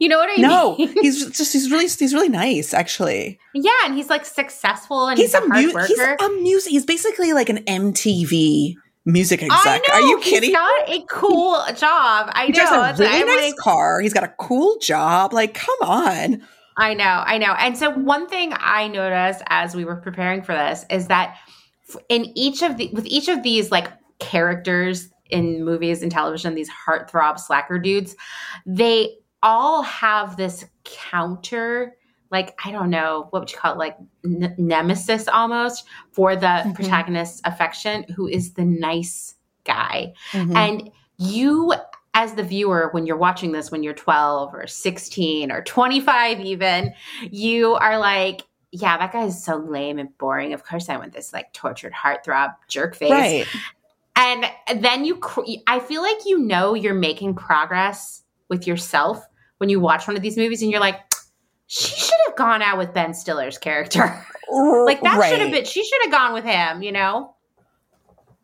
you 0.00 0.08
know 0.08 0.18
what 0.18 0.30
i 0.30 0.40
No, 0.40 0.76
mean 0.76 0.92
No, 0.94 0.94
he's 1.02 1.26
just 1.30 1.52
he's 1.52 1.70
really 1.70 1.86
he's 1.86 2.12
really 2.14 2.28
nice 2.30 2.72
actually. 2.74 3.38
yeah 3.54 3.70
and 3.84 3.94
he's 3.94 4.08
like 4.10 4.24
successful 4.24 5.06
and 5.08 5.18
he's, 5.18 5.32
He's, 5.32 5.40
a, 5.42 5.44
a 5.44 5.48
hard 5.48 5.64
mu- 5.66 5.72
worker 5.74 5.86
he's 5.86 5.98
a 6.00 6.28
music 6.42 6.70
he's 6.72 6.86
basically 6.86 7.32
like 7.32 7.48
an 7.50 7.58
MTV 7.64 8.74
music 9.04 9.42
exec. 9.42 9.82
Are 9.92 10.00
you 10.00 10.18
kidding? 10.20 10.48
He's 10.50 10.56
got 10.56 10.88
a 10.88 11.04
cool 11.10 11.62
job. 11.76 12.30
I 12.32 12.46
he 12.46 12.52
know. 12.52 12.66
drives 12.66 12.98
a 13.00 13.02
really 13.04 13.20
I'm 13.20 13.26
nice 13.26 13.42
like- 13.52 13.56
car. 13.56 14.00
He's 14.00 14.14
got 14.14 14.24
a 14.24 14.32
cool 14.38 14.78
job. 14.78 15.34
Like, 15.34 15.52
come 15.52 15.76
on. 15.82 16.42
I 16.76 16.94
know, 16.94 17.22
I 17.26 17.38
know. 17.38 17.52
And 17.54 17.76
so 17.76 17.90
one 17.90 18.28
thing 18.28 18.52
I 18.56 18.88
noticed 18.88 19.42
as 19.48 19.74
we 19.76 19.84
were 19.84 19.96
preparing 19.96 20.42
for 20.42 20.54
this 20.54 20.84
is 20.90 21.06
that 21.08 21.36
in 22.08 22.32
each 22.36 22.62
of 22.62 22.76
the 22.76 22.90
with 22.92 23.06
each 23.06 23.28
of 23.28 23.42
these 23.42 23.70
like 23.70 23.88
characters 24.18 25.10
in 25.30 25.64
movies 25.64 26.02
and 26.02 26.10
television, 26.10 26.54
these 26.54 26.70
heartthrob 26.70 27.38
slacker 27.38 27.78
dudes, 27.78 28.16
they 28.66 29.16
all 29.42 29.82
have 29.82 30.36
this 30.36 30.64
counter 30.84 31.94
like 32.30 32.58
I 32.64 32.72
don't 32.72 32.90
know 32.90 33.28
what 33.30 33.40
would 33.42 33.52
you 33.52 33.58
call 33.58 33.74
it 33.74 33.78
like 33.78 33.96
n- 34.24 34.54
nemesis 34.58 35.28
almost 35.28 35.84
for 36.12 36.34
the 36.34 36.46
Mhm. 36.64 36.74
protagonist's 36.74 37.40
affection 37.44 38.04
who 38.16 38.26
is 38.26 38.54
the 38.54 38.64
nice 38.64 39.36
guy. 39.64 40.12
Mhm. 40.32 40.56
And 40.56 40.90
you, 41.18 41.72
as 42.14 42.34
the 42.34 42.44
viewer, 42.44 42.88
when 42.92 43.06
you're 43.06 43.16
watching 43.16 43.52
this, 43.52 43.70
when 43.70 43.82
you're 43.82 43.92
12 43.92 44.54
or 44.54 44.66
16 44.66 45.50
or 45.50 45.62
25, 45.62 46.40
even, 46.40 46.94
you 47.30 47.74
are 47.74 47.98
like, 47.98 48.42
yeah, 48.70 48.96
that 48.96 49.12
guy 49.12 49.24
is 49.24 49.44
so 49.44 49.56
lame 49.56 49.98
and 49.98 50.16
boring. 50.16 50.52
Of 50.52 50.64
course, 50.64 50.88
I 50.88 50.96
want 50.96 51.12
this 51.12 51.32
like 51.32 51.52
tortured 51.52 51.92
heartthrob 51.92 52.54
jerk 52.68 52.94
face. 52.94 53.10
right. 53.10 53.46
And 54.16 54.46
then 54.80 55.04
you, 55.04 55.16
cr- 55.16 55.40
I 55.66 55.80
feel 55.80 56.00
like 56.00 56.18
you 56.24 56.38
know 56.38 56.74
you're 56.74 56.94
making 56.94 57.34
progress 57.34 58.22
with 58.48 58.64
yourself 58.64 59.26
when 59.58 59.68
you 59.68 59.80
watch 59.80 60.06
one 60.06 60.16
of 60.16 60.22
these 60.22 60.36
movies 60.36 60.62
and 60.62 60.70
you're 60.70 60.80
like, 60.80 61.00
she 61.66 61.96
should 61.96 62.14
have 62.28 62.36
gone 62.36 62.62
out 62.62 62.78
with 62.78 62.94
Ben 62.94 63.12
Stiller's 63.12 63.58
character. 63.58 64.00
like 64.52 65.00
that 65.02 65.28
should 65.28 65.40
have 65.40 65.50
been, 65.50 65.64
she 65.64 65.84
should 65.84 66.02
have 66.02 66.12
gone 66.12 66.32
with 66.32 66.44
him, 66.44 66.80
you 66.82 66.92
know? 66.92 67.34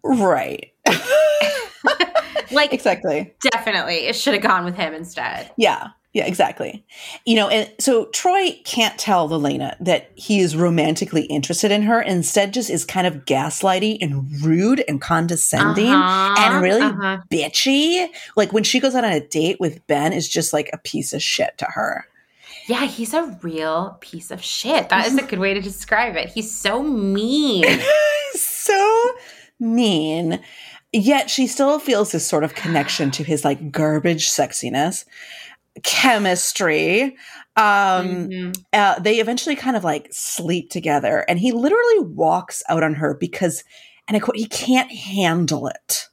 right. 0.02 0.72
Like, 2.60 2.72
exactly. 2.72 3.32
definitely, 3.52 4.06
it 4.06 4.16
should 4.16 4.34
have 4.34 4.42
gone 4.42 4.64
with 4.64 4.74
him 4.74 4.94
instead. 4.94 5.50
Yeah. 5.56 5.88
Yeah, 6.12 6.26
exactly. 6.26 6.84
You 7.24 7.36
know, 7.36 7.48
and 7.48 7.70
so 7.78 8.06
Troy 8.06 8.58
can't 8.64 8.98
tell 8.98 9.28
Lelaina 9.28 9.76
that 9.78 10.10
he 10.16 10.40
is 10.40 10.56
romantically 10.56 11.22
interested 11.26 11.70
in 11.70 11.82
her. 11.82 12.02
Instead, 12.02 12.52
just 12.52 12.68
is 12.68 12.84
kind 12.84 13.06
of 13.06 13.24
gaslighty 13.26 13.98
and 14.00 14.28
rude 14.42 14.82
and 14.88 15.00
condescending 15.00 15.86
Uh-huh, 15.86 16.34
and 16.36 16.62
really 16.64 16.82
uh-huh. 16.82 17.18
bitchy. 17.30 18.08
Like 18.34 18.52
when 18.52 18.64
she 18.64 18.80
goes 18.80 18.96
out 18.96 19.04
on 19.04 19.12
a 19.12 19.20
date 19.20 19.60
with 19.60 19.86
Ben, 19.86 20.12
is 20.12 20.28
just 20.28 20.52
like 20.52 20.68
a 20.72 20.78
piece 20.78 21.12
of 21.12 21.22
shit 21.22 21.56
to 21.58 21.66
her. 21.66 22.04
Yeah, 22.66 22.86
he's 22.86 23.14
a 23.14 23.38
real 23.42 23.96
piece 24.00 24.32
of 24.32 24.42
shit. 24.42 24.88
That 24.88 25.06
is 25.06 25.16
a 25.16 25.22
good 25.22 25.38
way 25.38 25.54
to 25.54 25.60
describe 25.60 26.16
it. 26.16 26.28
He's 26.28 26.52
so 26.52 26.82
mean. 26.82 27.64
so 28.32 29.10
mean. 29.60 30.40
Yet 30.92 31.30
she 31.30 31.46
still 31.46 31.78
feels 31.78 32.10
this 32.12 32.26
sort 32.26 32.42
of 32.44 32.54
connection 32.54 33.10
to 33.12 33.22
his 33.24 33.44
like 33.44 33.70
garbage 33.70 34.28
sexiness, 34.28 35.04
chemistry. 35.84 37.16
Um, 37.56 38.28
Mhm. 38.28 38.56
uh, 38.72 38.98
they 38.98 39.20
eventually 39.20 39.54
kind 39.56 39.76
of 39.76 39.84
like 39.84 40.08
sleep 40.10 40.70
together, 40.70 41.24
and 41.28 41.38
he 41.38 41.52
literally 41.52 42.00
walks 42.00 42.62
out 42.68 42.82
on 42.82 42.94
her 42.94 43.14
because, 43.14 43.62
and 44.08 44.16
I 44.16 44.20
quote, 44.20 44.36
he 44.36 44.46
can't 44.46 44.90
handle 44.90 45.68
it. 45.68 46.08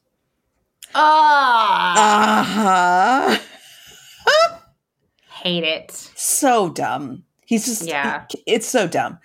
Ah, 0.94 1.94
Uh 2.40 3.38
huh. 3.38 3.40
hate 5.44 5.64
it. 5.64 5.92
so 6.16 6.70
dumb. 6.70 7.24
He's 7.48 7.66
just 7.66 7.88
Yeah. 7.88 8.26
It's 8.46 8.68
so 8.68 8.88
dumb. 8.88 9.20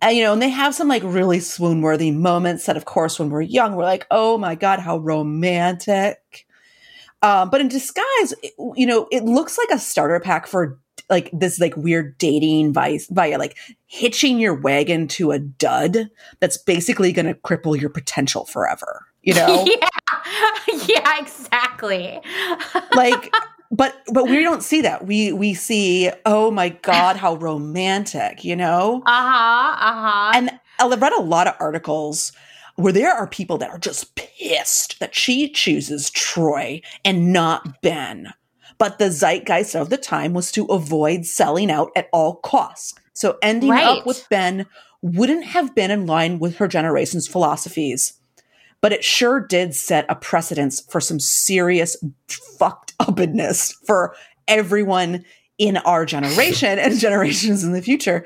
And, 0.00 0.16
you 0.16 0.22
know, 0.22 0.32
and 0.32 0.40
they 0.40 0.48
have 0.48 0.74
some 0.76 0.86
like 0.88 1.02
really 1.04 1.40
swoon 1.40 1.80
worthy 1.82 2.12
moments 2.12 2.66
that, 2.66 2.76
of 2.76 2.84
course, 2.84 3.18
when 3.18 3.30
we're 3.30 3.42
young, 3.42 3.74
we're 3.74 3.82
like, 3.82 4.06
oh 4.12 4.38
my 4.38 4.54
god, 4.54 4.78
how 4.78 4.98
romantic. 4.98 6.46
Um, 7.20 7.50
but 7.50 7.60
in 7.60 7.68
disguise, 7.68 8.32
it- 8.42 8.54
you 8.76 8.86
know, 8.86 9.08
it 9.10 9.24
looks 9.24 9.58
like 9.58 9.70
a 9.70 9.78
starter 9.78 10.20
pack 10.20 10.46
for 10.46 10.78
like 11.10 11.30
this 11.32 11.58
like 11.60 11.76
weird 11.76 12.16
dating 12.18 12.72
vice 12.72 13.08
via 13.10 13.38
like 13.38 13.56
hitching 13.86 14.38
your 14.38 14.54
wagon 14.54 15.06
to 15.08 15.32
a 15.32 15.38
dud 15.38 16.08
that's 16.40 16.56
basically 16.56 17.12
going 17.12 17.26
to 17.26 17.34
cripple 17.34 17.78
your 17.78 17.90
potential 17.90 18.44
forever. 18.46 19.04
You 19.22 19.34
know, 19.36 19.66
yeah, 19.66 19.88
yeah, 20.88 21.18
exactly. 21.18 22.20
like 22.94 23.34
but 23.76 23.94
but 24.12 24.24
we 24.24 24.42
don't 24.48 24.62
see 24.62 24.80
that. 24.82 25.06
We 25.06 25.32
we 25.32 25.54
see 25.54 26.10
oh 26.24 26.50
my 26.50 26.68
god 26.70 27.16
how 27.16 27.34
romantic 27.36 28.44
you 28.44 28.56
know? 28.56 29.02
Uh 29.06 29.10
huh, 29.30 29.76
uh 29.80 30.02
huh. 30.02 30.32
and 30.36 30.50
i've 30.80 31.00
read 31.02 31.12
a 31.12 31.20
lot 31.22 31.46
of 31.46 31.54
articles 31.60 32.32
where 32.76 32.92
there 32.92 33.12
are 33.12 33.26
people 33.28 33.56
that 33.58 33.70
are 33.70 33.78
just 33.78 34.14
pissed 34.16 34.98
that 34.98 35.14
she 35.14 35.48
chooses 35.48 36.10
troy 36.10 36.80
and 37.04 37.32
not 37.32 37.80
ben. 37.82 38.32
But 38.78 38.98
the 38.98 39.10
zeitgeist 39.12 39.76
of 39.76 39.90
the 39.90 39.96
time 39.96 40.32
was 40.34 40.50
to 40.52 40.64
avoid 40.66 41.24
selling 41.26 41.70
out 41.70 41.92
at 41.94 42.08
all 42.12 42.34
costs. 42.36 42.94
So 43.12 43.38
ending 43.40 43.70
Right. 43.70 43.84
up 43.86 44.04
with 44.06 44.26
ben 44.28 44.66
wouldn't 45.02 45.44
have 45.44 45.74
been 45.76 45.92
in 45.92 46.06
line 46.06 46.40
with 46.40 46.56
her 46.56 46.66
generation's 46.66 47.28
philosophies. 47.28 48.14
But 48.80 48.92
it 48.92 49.04
sure 49.04 49.38
did 49.38 49.74
set 49.76 50.04
a 50.08 50.16
precedence 50.16 50.80
for 50.80 51.00
some 51.00 51.20
serious 51.20 51.96
fucked 52.58 52.83
upness 53.00 53.72
for 53.86 54.14
everyone 54.48 55.24
in 55.58 55.76
our 55.78 56.04
generation 56.04 56.78
and 56.78 56.98
generations 56.98 57.64
in 57.64 57.72
the 57.72 57.82
future. 57.82 58.24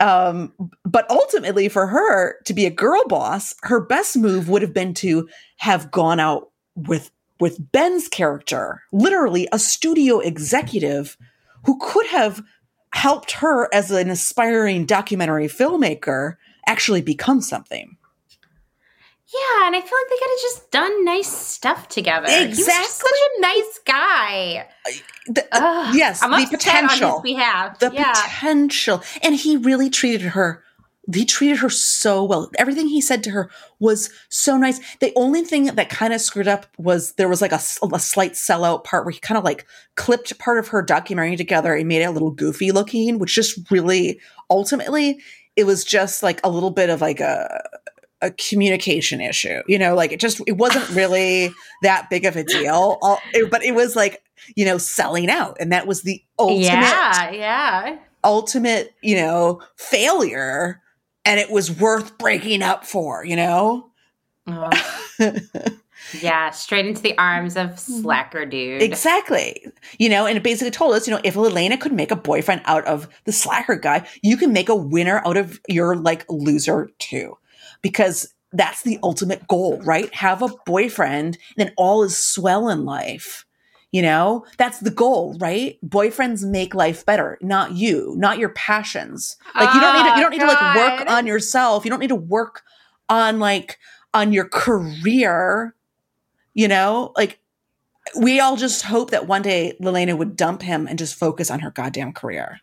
Um, 0.00 0.52
but 0.84 1.08
ultimately, 1.10 1.68
for 1.68 1.86
her 1.86 2.36
to 2.44 2.54
be 2.54 2.66
a 2.66 2.70
girl 2.70 3.04
boss, 3.06 3.54
her 3.62 3.80
best 3.80 4.16
move 4.16 4.48
would 4.48 4.62
have 4.62 4.74
been 4.74 4.94
to 4.94 5.28
have 5.58 5.90
gone 5.90 6.20
out 6.20 6.50
with 6.74 7.10
with 7.40 7.72
Ben's 7.72 8.08
character, 8.08 8.82
literally 8.92 9.48
a 9.50 9.58
studio 9.58 10.20
executive 10.20 11.16
who 11.64 11.78
could 11.80 12.06
have 12.06 12.42
helped 12.92 13.32
her 13.32 13.68
as 13.74 13.90
an 13.90 14.08
aspiring 14.08 14.86
documentary 14.86 15.48
filmmaker 15.48 16.36
actually 16.66 17.02
become 17.02 17.40
something. 17.40 17.96
Yeah, 19.34 19.66
and 19.66 19.74
I 19.74 19.80
feel 19.80 19.98
like 19.98 20.10
they 20.10 20.16
could 20.16 20.30
have 20.30 20.40
just 20.42 20.70
done 20.70 21.04
nice 21.04 21.28
stuff 21.28 21.88
together. 21.88 22.26
Exactly. 22.28 22.84
such 22.86 23.18
a 23.36 23.40
nice 23.40 23.80
guy. 23.84 24.66
The- 25.26 25.48
yes, 25.94 26.22
I'm 26.22 26.30
the 26.30 26.46
potential. 26.48 27.20
We 27.22 27.34
have 27.34 27.78
the 27.78 27.90
yeah. 27.92 28.12
potential 28.12 29.02
and 29.22 29.34
he 29.34 29.56
really 29.56 29.90
treated 29.90 30.22
her 30.22 30.62
he 31.12 31.24
treated 31.24 31.58
her 31.58 31.68
so 31.68 32.24
well 32.24 32.50
everything 32.58 32.88
he 32.88 33.00
said 33.00 33.22
to 33.22 33.30
her 33.30 33.50
was 33.78 34.10
so 34.30 34.56
nice 34.56 34.80
the 35.00 35.12
only 35.16 35.42
thing 35.42 35.66
that 35.66 35.90
kind 35.90 36.14
of 36.14 36.20
screwed 36.20 36.48
up 36.48 36.66
was 36.78 37.12
there 37.12 37.28
was 37.28 37.42
like 37.42 37.52
a 37.52 37.58
slight 37.58 38.32
sellout 38.32 38.84
part 38.84 39.04
where 39.04 39.12
he 39.12 39.20
kind 39.20 39.36
of 39.36 39.44
like 39.44 39.66
clipped 39.96 40.38
part 40.38 40.58
of 40.58 40.68
her 40.68 40.82
documentary 40.82 41.36
together 41.36 41.74
and 41.74 41.88
made 41.88 42.00
it 42.00 42.06
a 42.06 42.10
little 42.10 42.30
goofy 42.30 42.72
looking 42.72 43.18
which 43.18 43.34
just 43.34 43.70
really 43.70 44.18
ultimately 44.48 45.20
it 45.56 45.64
was 45.64 45.84
just 45.84 46.22
like 46.22 46.40
a 46.42 46.48
little 46.48 46.70
bit 46.70 46.90
of 46.90 47.00
like 47.00 47.20
a 47.20 47.62
a 48.24 48.30
communication 48.32 49.20
issue 49.20 49.60
you 49.66 49.78
know 49.78 49.94
like 49.94 50.12
it 50.12 50.20
just 50.20 50.40
it 50.46 50.56
wasn't 50.56 50.88
really 50.90 51.52
that 51.82 52.08
big 52.10 52.24
of 52.24 52.36
a 52.36 52.44
deal 52.44 52.98
All, 53.02 53.18
it- 53.32 53.50
but 53.50 53.62
it 53.62 53.74
was 53.74 53.94
like 53.94 54.22
you 54.56 54.64
know 54.64 54.78
selling 54.78 55.30
out 55.30 55.56
and 55.60 55.72
that 55.72 55.86
was 55.86 56.02
the 56.02 56.22
ultimate 56.38 56.62
yeah, 56.62 57.30
yeah. 57.30 57.98
ultimate, 58.24 58.94
you 59.02 59.16
know, 59.16 59.62
failure 59.76 60.82
and 61.24 61.40
it 61.40 61.50
was 61.50 61.70
worth 61.70 62.18
breaking 62.18 62.62
up 62.62 62.84
for, 62.84 63.24
you 63.24 63.36
know? 63.36 63.90
Oh, 64.46 64.70
yeah, 66.20 66.50
straight 66.50 66.86
into 66.86 67.00
the 67.00 67.16
arms 67.16 67.56
of 67.56 67.70
mm-hmm. 67.70 68.02
slacker 68.02 68.44
dude. 68.44 68.82
exactly. 68.82 69.66
You 69.98 70.08
know, 70.10 70.26
and 70.26 70.36
it 70.36 70.42
basically 70.42 70.70
told 70.70 70.94
us, 70.94 71.06
you 71.06 71.14
know, 71.14 71.20
if 71.24 71.36
Elena 71.36 71.78
could 71.78 71.92
make 71.92 72.10
a 72.10 72.16
boyfriend 72.16 72.62
out 72.66 72.84
of 72.86 73.08
the 73.24 73.32
slacker 73.32 73.76
guy, 73.76 74.06
you 74.22 74.36
can 74.36 74.52
make 74.52 74.68
a 74.68 74.74
winner 74.74 75.22
out 75.24 75.36
of 75.36 75.60
your 75.68 75.96
like 75.96 76.26
loser 76.28 76.90
too. 76.98 77.36
Because 77.84 78.34
that's 78.52 78.82
the 78.82 78.98
ultimate 79.02 79.46
goal, 79.46 79.80
right? 79.82 80.12
Have 80.14 80.42
a 80.42 80.48
boyfriend, 80.66 81.38
then 81.56 81.72
all 81.76 82.02
is 82.02 82.16
swell 82.16 82.68
in 82.68 82.84
life. 82.84 83.44
You 83.92 84.02
know, 84.02 84.44
that's 84.58 84.80
the 84.80 84.90
goal, 84.90 85.36
right? 85.38 85.78
Boyfriends 85.86 86.44
make 86.44 86.74
life 86.74 87.06
better, 87.06 87.38
not 87.40 87.74
you, 87.74 88.14
not 88.16 88.38
your 88.38 88.48
passions. 88.48 89.36
Like 89.54 89.72
you 89.72 89.80
don't 89.80 89.94
need 89.94 90.10
to, 90.10 90.16
you 90.16 90.22
don't 90.22 90.30
need 90.32 90.40
to 90.40 90.46
like 90.46 90.60
ah, 90.60 90.74
work 90.98 91.08
on 91.08 91.28
yourself. 91.28 91.84
You 91.84 91.90
don't 91.90 92.00
need 92.00 92.08
to 92.08 92.16
work 92.16 92.62
on 93.08 93.38
like 93.38 93.78
on 94.12 94.32
your 94.32 94.48
career. 94.48 95.76
You 96.54 96.66
know, 96.66 97.12
like 97.16 97.38
we 98.18 98.40
all 98.40 98.56
just 98.56 98.82
hope 98.82 99.12
that 99.12 99.28
one 99.28 99.42
day 99.42 99.76
Lelaina 99.80 100.16
would 100.16 100.34
dump 100.34 100.62
him 100.62 100.88
and 100.88 100.98
just 100.98 101.14
focus 101.14 101.48
on 101.50 101.60
her 101.60 101.70
goddamn 101.70 102.12
career. 102.12 102.58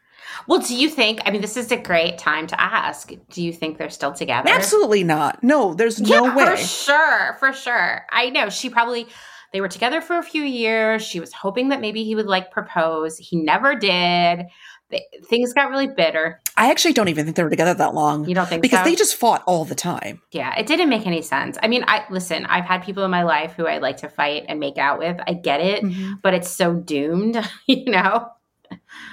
Well, 0.47 0.59
do 0.59 0.75
you 0.75 0.89
think? 0.89 1.19
I 1.25 1.31
mean, 1.31 1.41
this 1.41 1.57
is 1.57 1.71
a 1.71 1.77
great 1.77 2.17
time 2.17 2.47
to 2.47 2.59
ask. 2.61 3.11
Do 3.29 3.43
you 3.43 3.53
think 3.53 3.77
they're 3.77 3.89
still 3.89 4.13
together? 4.13 4.49
Absolutely 4.49 5.03
not. 5.03 5.43
No, 5.43 5.73
there's 5.73 5.99
no 6.01 6.25
yeah, 6.25 6.35
way. 6.35 6.45
for 6.45 6.57
sure, 6.57 7.35
for 7.39 7.53
sure. 7.53 8.05
I 8.11 8.29
know 8.29 8.49
she 8.49 8.69
probably. 8.69 9.07
They 9.53 9.59
were 9.59 9.67
together 9.67 9.99
for 9.99 10.17
a 10.17 10.23
few 10.23 10.43
years. 10.43 11.01
She 11.03 11.19
was 11.19 11.33
hoping 11.33 11.69
that 11.69 11.81
maybe 11.81 12.05
he 12.05 12.15
would 12.15 12.25
like 12.27 12.51
propose. 12.51 13.17
He 13.17 13.35
never 13.35 13.75
did. 13.75 14.45
They, 14.89 15.03
things 15.25 15.51
got 15.53 15.69
really 15.69 15.87
bitter. 15.87 16.39
I 16.55 16.71
actually 16.71 16.93
don't 16.93 17.09
even 17.09 17.25
think 17.25 17.35
they 17.35 17.43
were 17.43 17.49
together 17.49 17.73
that 17.73 17.93
long 17.93 18.27
You 18.27 18.35
don't 18.35 18.47
think 18.47 18.61
because 18.61 18.79
so? 18.79 18.83
they 18.85 18.95
just 18.95 19.15
fought 19.15 19.43
all 19.45 19.65
the 19.65 19.75
time. 19.75 20.21
Yeah, 20.31 20.57
it 20.57 20.67
didn't 20.67 20.87
make 20.89 21.05
any 21.05 21.21
sense. 21.21 21.57
I 21.61 21.67
mean, 21.67 21.83
I 21.87 22.05
listen, 22.09 22.45
I've 22.45 22.63
had 22.63 22.83
people 22.83 23.03
in 23.03 23.11
my 23.11 23.23
life 23.23 23.53
who 23.57 23.67
I 23.67 23.79
like 23.79 23.97
to 23.97 24.09
fight 24.09 24.45
and 24.47 24.57
make 24.59 24.77
out 24.77 24.99
with. 24.99 25.19
I 25.27 25.33
get 25.33 25.59
it, 25.59 25.83
Mhm. 25.83 26.21
but 26.21 26.33
it's 26.33 26.49
so 26.49 26.73
doomed, 26.73 27.37
you 27.67 27.91
know? 27.91 28.29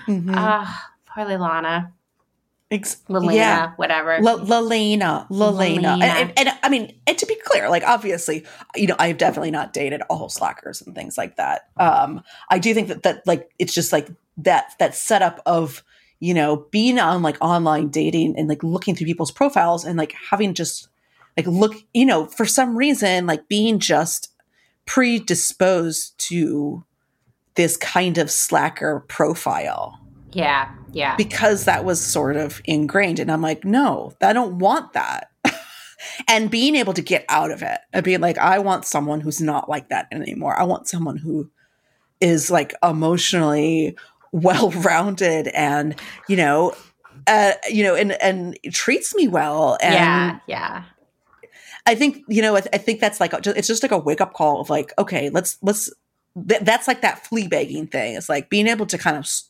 Mhm. 0.07 0.35
Ah, 0.37 0.88
poor 1.19 1.39
Lilana. 1.39 1.93
Ex- 2.71 3.03
Lilena, 3.09 3.35
yeah. 3.35 3.73
whatever. 3.77 4.13
L- 4.13 4.41
Lelaina, 4.41 5.27
Lelaina, 5.31 5.81
Lelaina. 5.81 6.03
And, 6.03 6.03
and, 6.03 6.39
and 6.39 6.59
I 6.63 6.69
mean, 6.69 6.95
and 7.07 7.17
to 7.17 7.27
be 7.27 7.37
clear, 7.45 7.71
like 7.71 7.83
obviously, 7.83 8.45
you 8.77 8.87
know, 8.87 8.97
I've 8.99 9.17
definitely 9.17 9.51
not 9.51 9.73
dated 9.73 10.03
all 10.11 10.29
slackers 10.29 10.83
and 10.83 10.95
things 10.95 11.17
like 11.17 11.37
that. 11.37 11.71
Um, 11.79 12.23
I 12.51 12.59
do 12.59 12.75
think 12.75 12.89
that 12.89 13.05
that 13.05 13.27
like 13.27 13.51
it's 13.59 13.73
just 13.73 13.93
like 13.93 14.11
that 14.39 14.75
that 14.79 14.95
setup 14.95 15.41
of 15.47 15.83
you 16.21 16.35
know 16.35 16.67
being 16.71 16.99
on 16.99 17.23
like 17.23 17.39
online 17.41 17.89
dating 17.89 18.37
and 18.37 18.49
like 18.49 18.63
looking 18.63 18.95
through 18.95 19.07
people's 19.07 19.33
profiles 19.33 19.87
and 19.87 19.97
like 19.97 20.15
having 20.31 20.53
just 20.53 20.89
like 21.39 21.47
look, 21.47 21.75
you 21.95 22.05
know, 22.05 22.27
for 22.27 22.45
some 22.45 22.77
reason 22.77 23.27
like 23.27 23.49
being 23.49 23.79
just 23.79 24.31
predisposed 24.85 26.19
to 26.19 26.85
this 27.55 27.79
kind 27.79 28.19
of 28.19 28.31
slacker 28.31 29.01
profile 29.09 29.99
yeah, 30.33 30.75
yeah. 30.93 31.17
because 31.17 31.65
that 31.65 31.85
was 31.85 32.01
sort 32.01 32.37
of 32.37 32.61
ingrained. 32.65 33.19
And 33.19 33.31
I'm 33.31 33.43
like, 33.43 33.65
no, 33.65 34.13
I 34.21 34.33
don't 34.33 34.59
want 34.59 34.93
that. 34.93 35.31
and 36.29 36.51
being 36.51 36.75
able 36.77 36.93
to 36.95 37.03
get 37.03 37.25
out 37.29 37.51
of 37.51 37.63
it 37.63 37.79
and 37.93 38.05
being 38.05 38.21
like, 38.21 38.39
I 38.39 38.59
want 38.59 38.85
someone 38.85 39.21
who's 39.21 39.41
not 39.41 39.69
like 39.69 39.89
that 39.89 40.09
anymore. 40.13 40.59
I 40.59 40.65
want 40.65 40.89
someone 40.89 41.17
who 41.17 41.51
is 42.21 42.51
like 42.51 42.75
emotionally 42.83 43.97
well 44.33 44.71
rounded 44.71 45.49
and, 45.49 45.95
you 46.29 46.37
know, 46.37 46.75
uh, 47.27 47.53
you 47.71 47.83
know, 47.83 47.95
and 47.95 48.13
and 48.23 48.59
treats 48.73 49.15
me 49.15 49.29
well. 49.29 49.77
And 49.83 49.95
yeah, 49.95 50.39
yeah. 50.47 50.85
I 51.87 51.95
think 51.95 52.23
you 52.29 52.43
know, 52.43 52.57
I, 52.57 52.61
th- 52.61 52.71
I 52.73 52.79
think 52.79 53.01
that's 53.01 53.21
like 53.21 53.33
a, 53.33 53.41
it's 53.57 53.69
just 53.69 53.83
like 53.83 53.93
a 53.93 53.99
wake 53.99 54.21
up 54.21 54.35
call 54.35 54.61
of 54.61 54.71
like, 54.71 54.93
okay, 54.99 55.31
let's 55.31 55.59
let's. 55.63 55.91
Th- 56.49 56.61
that's 56.61 56.87
like 56.87 57.01
that 57.03 57.27
flea 57.27 57.49
bagging 57.49 57.89
thing. 57.89 58.15
It's 58.15 58.29
like 58.29 58.49
being 58.49 58.67
able 58.67 58.87
to 58.87 58.99
kind 58.99 59.17
of 59.17 59.25
s- 59.25 59.48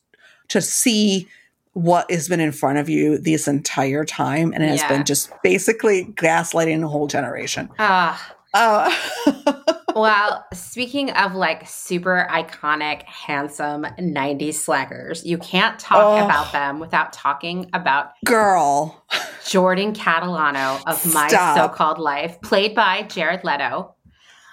to 0.48 0.60
see 0.60 1.28
what 1.74 2.10
has 2.10 2.28
been 2.28 2.40
in 2.40 2.50
front 2.52 2.78
of 2.78 2.88
you 2.88 3.18
this 3.18 3.46
entire 3.46 4.04
time, 4.04 4.52
and 4.52 4.62
it 4.64 4.68
has 4.68 4.80
Yeah. 4.80 4.88
been 4.88 5.04
just 5.04 5.30
basically 5.42 6.06
gaslighting 6.16 6.82
a 6.82 6.88
whole 6.88 7.06
generation. 7.06 7.68
Ah, 7.78 8.34
Uh, 8.54 8.90
well, 9.94 10.42
speaking 10.54 11.10
of 11.10 11.34
like 11.34 11.68
super 11.68 12.26
iconic, 12.30 13.02
handsome 13.02 13.86
90s 13.98 14.54
slackers, 14.54 15.24
you 15.24 15.36
can't 15.36 15.78
talk 15.78 15.98
Oh. 16.02 16.24
about 16.24 16.50
them 16.52 16.80
without 16.80 17.12
talking 17.12 17.68
about 17.74 18.12
Girl. 18.24 19.04
Jordan 19.46 19.92
Catalano 19.92 20.80
of 20.86 21.12
My 21.12 21.28
So-Called 21.28 21.98
Life, 21.98 22.40
played 22.40 22.74
by 22.74 23.02
Jared 23.02 23.44
Leto. 23.44 23.94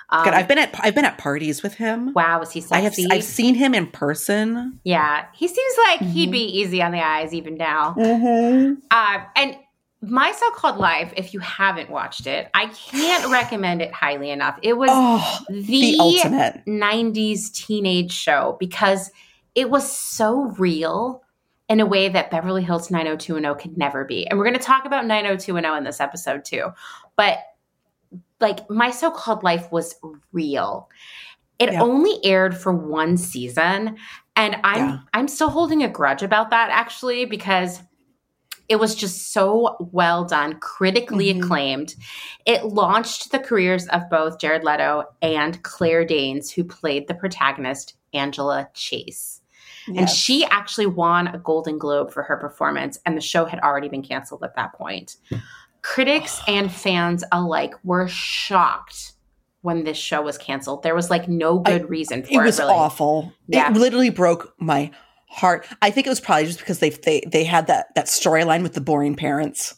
Um, 0.09 0.23
God, 0.25 0.33
I've 0.35 0.47
been 0.47 0.57
at 0.59 0.75
I've 0.81 0.93
been 0.95 1.05
at 1.05 1.17
parties 1.17 1.63
with 1.63 1.73
him. 1.75 2.13
wow, 2.13 2.39
was 2.39 2.51
he 2.51 2.61
sexy? 2.61 2.75
I 2.75 2.81
have? 2.81 3.17
I've 3.19 3.23
seen 3.23 3.55
him 3.55 3.73
in 3.73 3.87
person. 3.87 4.79
yeah, 4.83 5.25
he 5.33 5.47
seems 5.47 5.73
like 5.87 5.99
he'd 6.01 6.29
Mhm. 6.29 6.31
be 6.33 6.43
easy 6.59 6.81
on 6.81 6.91
the 6.91 7.01
eyes 7.01 7.33
even 7.33 7.55
now. 7.55 7.95
Mm-hmm. 7.97 8.73
Uh, 8.91 9.19
and 9.35 9.57
My 10.01 10.31
So-Called 10.33 10.77
Life, 10.77 11.11
if 11.17 11.33
you 11.33 11.39
haven't 11.39 11.89
watched 11.89 12.27
it, 12.27 12.49
I 12.53 12.67
can't 12.67 13.31
recommend 13.31 13.81
it 13.81 13.91
highly 13.91 14.29
enough. 14.29 14.59
It 14.61 14.73
was 14.77 14.89
Oh, 14.93 15.39
the, 15.49 15.61
the 15.61 15.97
ultimate. 15.99 16.61
90s 16.67 17.51
teenage 17.51 18.11
show 18.11 18.57
because 18.59 19.09
it 19.55 19.69
was 19.71 19.89
so 19.91 20.51
real 20.59 21.23
in 21.67 21.79
a 21.79 21.85
way 21.85 22.09
that 22.09 22.29
Beverly 22.29 22.61
Hills 22.63 22.91
90210 22.91 23.55
could 23.59 23.75
never 23.77 24.05
be. 24.05 24.27
And 24.27 24.37
we're 24.37 24.45
going 24.45 24.57
to 24.57 24.63
talk 24.63 24.85
about 24.85 25.07
90210 25.07 25.77
in 25.79 25.83
this 25.83 25.99
episode 25.99 26.45
too. 26.45 26.67
But 27.15 27.39
like 28.39 28.69
my 28.69 28.91
so-called 28.91 29.43
life 29.43 29.71
was 29.71 29.95
real. 30.31 30.89
It 31.59 31.71
Yeah. 31.71 31.81
only 31.81 32.23
aired 32.23 32.57
for 32.57 32.73
one 32.73 33.17
season 33.17 33.97
and 34.35 34.57
I'm 34.63 34.89
Yeah. 34.89 34.97
I'm 35.13 35.27
still 35.27 35.49
holding 35.49 35.83
a 35.83 35.87
grudge 35.87 36.21
about 36.23 36.49
that 36.49 36.69
actually 36.69 37.25
because 37.25 37.81
it 38.67 38.77
was 38.77 38.95
just 38.95 39.31
so 39.31 39.77
well 39.91 40.25
done, 40.25 40.59
critically 40.59 41.31
Mhm. 41.33 41.43
acclaimed. 41.43 41.95
It 42.45 42.65
launched 42.65 43.31
the 43.31 43.39
careers 43.39 43.87
of 43.89 44.09
both 44.09 44.39
Jared 44.39 44.63
Leto 44.63 45.03
and 45.21 45.61
Claire 45.63 46.03
Danes, 46.03 46.51
who 46.51 46.63
played 46.63 47.07
the 47.07 47.13
protagonist, 47.13 47.95
Angela 48.13 48.67
Chase. 48.73 49.41
And 49.95 50.09
she 50.09 50.43
actually 50.45 50.87
won 50.87 51.27
a 51.27 51.37
Golden 51.37 51.77
Globe 51.77 52.11
for 52.11 52.23
her 52.23 52.37
performance, 52.37 52.97
and 53.05 53.15
the 53.15 53.21
show 53.21 53.45
had 53.45 53.59
already 53.59 53.87
been 53.87 54.01
canceled 54.01 54.43
at 54.43 54.55
that 54.55 54.73
point. 54.73 55.17
Critics 55.85 56.41
and 56.47 56.71
fans 56.71 57.23
alike 57.31 57.75
were 57.83 58.07
shocked 58.07 59.13
when 59.61 59.83
this 59.83 59.97
show 59.97 60.21
was 60.21 60.35
canceled. 60.37 60.81
There 60.81 60.95
was 60.95 61.11
like 61.11 61.27
no 61.27 61.59
good 61.59 61.87
reason 61.89 62.23
for 62.23 62.31
it 62.31 62.37
it. 62.37 62.43
was 62.43 62.59
really. 62.59 62.73
awful. 62.73 63.31
Yeah. 63.47 63.69
It 63.69 63.77
literally 63.77 64.09
broke 64.09 64.53
my 64.59 64.89
heart. 65.29 65.67
I 65.83 65.91
think 65.91 66.07
it 66.07 66.09
was 66.09 66.19
probably 66.19 66.45
just 66.45 66.57
because 66.59 66.79
they 66.79 66.89
they 66.89 67.21
they 67.27 67.43
had 67.43 67.67
that 67.67 67.93
that 67.93 68.07
storyline 68.07 68.63
with 68.63 68.73
the 68.73 68.81
boring 68.81 69.15
parents. 69.15 69.75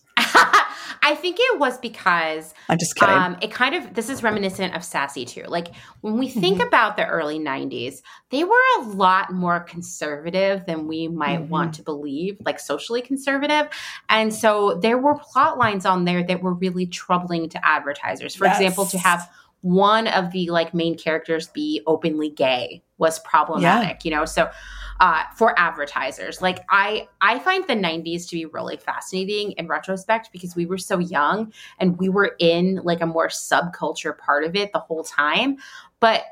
I 1.02 1.16
think 1.16 1.38
it 1.40 1.60
was 1.60 1.78
because 1.78 2.54
I'm 2.70 2.78
just 2.78 2.96
kidding. 2.96 3.16
Um, 3.16 3.38
it 3.42 3.52
kind 3.52 3.76
of 3.76 3.94
this 3.94 4.10
is 4.10 4.24
reminiscent 4.24 4.76
of 4.76 4.84
Sassy 4.84 5.26
too. 5.26 5.44
Like 5.48 5.70
when 6.02 6.18
we 6.18 6.30
think 6.30 6.60
Mhm. 6.60 6.68
about 6.68 6.98
the 6.98 7.06
early 7.06 7.40
'90s, 7.40 8.02
they 8.30 8.44
were 8.44 8.56
a 8.80 8.82
lot 8.84 9.32
more 9.32 9.60
conservative 9.62 10.66
than 10.66 10.88
we 10.88 11.08
might 11.08 11.42
Mhm. 11.42 11.50
want 11.50 11.74
to 11.76 11.84
believe, 11.84 12.38
like 12.46 12.60
socially 12.60 13.02
conservative. 13.02 13.68
And 14.10 14.34
so 14.34 14.76
there 14.82 14.98
were 14.98 15.16
plot 15.18 15.58
lines 15.58 15.86
on 15.86 16.06
there 16.06 16.24
that 16.24 16.42
were 16.42 16.54
really 16.54 16.86
troubling 16.88 17.50
to 17.50 17.66
advertisers. 17.68 18.36
For 18.36 18.46
example, 18.46 18.86
to 18.88 18.98
have 18.98 19.30
one 19.62 20.08
of 20.08 20.32
the 20.32 20.50
like 20.52 20.74
main 20.74 20.98
characters 20.98 21.48
be 21.48 21.82
openly 21.88 22.30
gay 22.30 22.84
was 23.00 23.20
problematic. 23.20 24.06
You 24.06 24.12
know, 24.12 24.26
so 24.26 24.50
uh, 25.00 25.24
for 25.36 25.58
advertisers. 25.60 26.42
Like 26.42 26.60
I, 26.70 27.08
I 27.22 27.40
find 27.40 27.66
the 27.68 27.76
'90s 27.76 28.28
to 28.30 28.36
be 28.36 28.46
really 28.46 28.78
fascinating 28.78 29.52
in 29.54 29.68
retrospect 29.68 30.30
because 30.32 30.56
we 30.56 30.66
were 30.66 30.78
so 30.78 31.00
young 31.00 31.54
and 31.80 31.98
we 31.98 32.10
were 32.10 32.36
in 32.40 32.82
like 32.84 33.02
a 33.02 33.06
more 33.06 33.28
subculture 33.28 34.18
part 34.18 34.44
of 34.44 34.56
it 34.56 34.74
the 34.74 34.80
whole 34.80 35.04
time. 35.04 35.58
But 36.00 36.24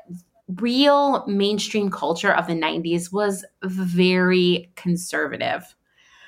real 0.60 1.26
mainstream 1.26 1.90
culture 1.90 2.32
of 2.32 2.46
the 2.46 2.54
'90s 2.54 3.12
was 3.12 3.44
very 3.62 4.70
conservative. 4.76 5.74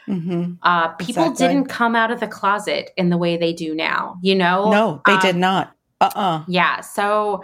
hmm 0.07 0.55
Uh, 0.63 0.89
people 0.95 1.25
Exactly. 1.25 1.49
didn't 1.49 1.67
come 1.69 1.95
out 1.95 2.11
of 2.11 2.21
the 2.21 2.27
closet 2.27 2.91
in 2.97 3.11
the 3.11 3.17
way 3.19 3.37
they 3.37 3.53
do 3.53 3.75
now. 3.75 4.17
You 4.23 4.35
know? 4.35 4.71
No, 4.71 5.03
they 5.07 5.13
Um, 5.15 5.21
did 5.21 5.37
not. 5.37 5.75
Uh 6.01 6.11
uh 6.15 6.45
yeah. 6.49 6.81
So, 6.81 7.43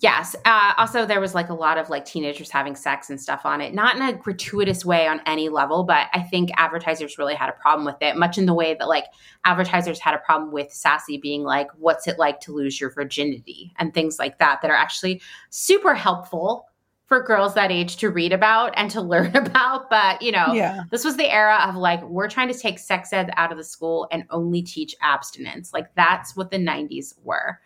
yes. 0.00 0.36
Uh, 0.44 0.72
also, 0.76 1.04
there 1.06 1.20
was 1.20 1.34
like 1.34 1.48
a 1.48 1.54
lot 1.54 1.78
of 1.78 1.90
like 1.90 2.04
teenagers 2.04 2.50
having 2.50 2.74
sex 2.76 3.10
and 3.10 3.20
stuff 3.20 3.42
on 3.44 3.60
it, 3.60 3.74
not 3.74 3.96
in 3.96 4.02
a 4.02 4.12
gratuitous 4.12 4.84
way 4.84 5.06
on 5.06 5.20
any 5.26 5.48
level, 5.48 5.84
but 5.84 6.08
I 6.12 6.20
think 6.20 6.50
advertisers 6.56 7.18
really 7.18 7.34
had 7.34 7.48
a 7.48 7.52
problem 7.52 7.84
with 7.84 7.96
it, 8.00 8.16
much 8.16 8.38
in 8.38 8.46
the 8.46 8.54
way 8.54 8.74
that 8.78 8.88
like 8.88 9.04
advertisers 9.44 10.00
had 10.00 10.14
a 10.14 10.18
problem 10.18 10.52
with 10.52 10.72
Sassy 10.72 11.18
being 11.18 11.42
like, 11.42 11.68
what's 11.78 12.06
it 12.06 12.18
like 12.18 12.40
to 12.40 12.52
lose 12.52 12.80
your 12.80 12.90
virginity 12.90 13.72
and 13.78 13.92
things 13.92 14.18
like 14.18 14.38
that, 14.38 14.60
that 14.62 14.70
are 14.70 14.76
actually 14.76 15.20
super 15.50 15.94
helpful 15.94 16.66
for 17.06 17.22
girls 17.22 17.54
that 17.54 17.72
age 17.72 17.96
to 17.96 18.10
read 18.10 18.34
about 18.34 18.74
and 18.76 18.90
to 18.90 19.00
learn 19.14 19.34
about. 19.34 19.88
But, 19.88 20.20
you 20.20 20.30
know, 20.30 20.52
Yeah. 20.52 20.82
this 20.90 21.04
was 21.04 21.16
the 21.16 21.32
era 21.32 21.64
of 21.66 21.74
like 21.74 22.02
we're 22.02 22.28
trying 22.28 22.52
to 22.52 22.58
take 22.58 22.78
sex 22.78 23.12
ed 23.14 23.30
out 23.36 23.50
of 23.50 23.56
the 23.56 23.64
school 23.64 24.06
and 24.12 24.24
only 24.28 24.60
teach 24.60 24.94
abstinence 25.00 25.72
like 25.72 25.94
that's 25.94 26.36
what 26.36 26.50
the 26.50 26.58
90s 26.58 27.14
were 27.24 27.58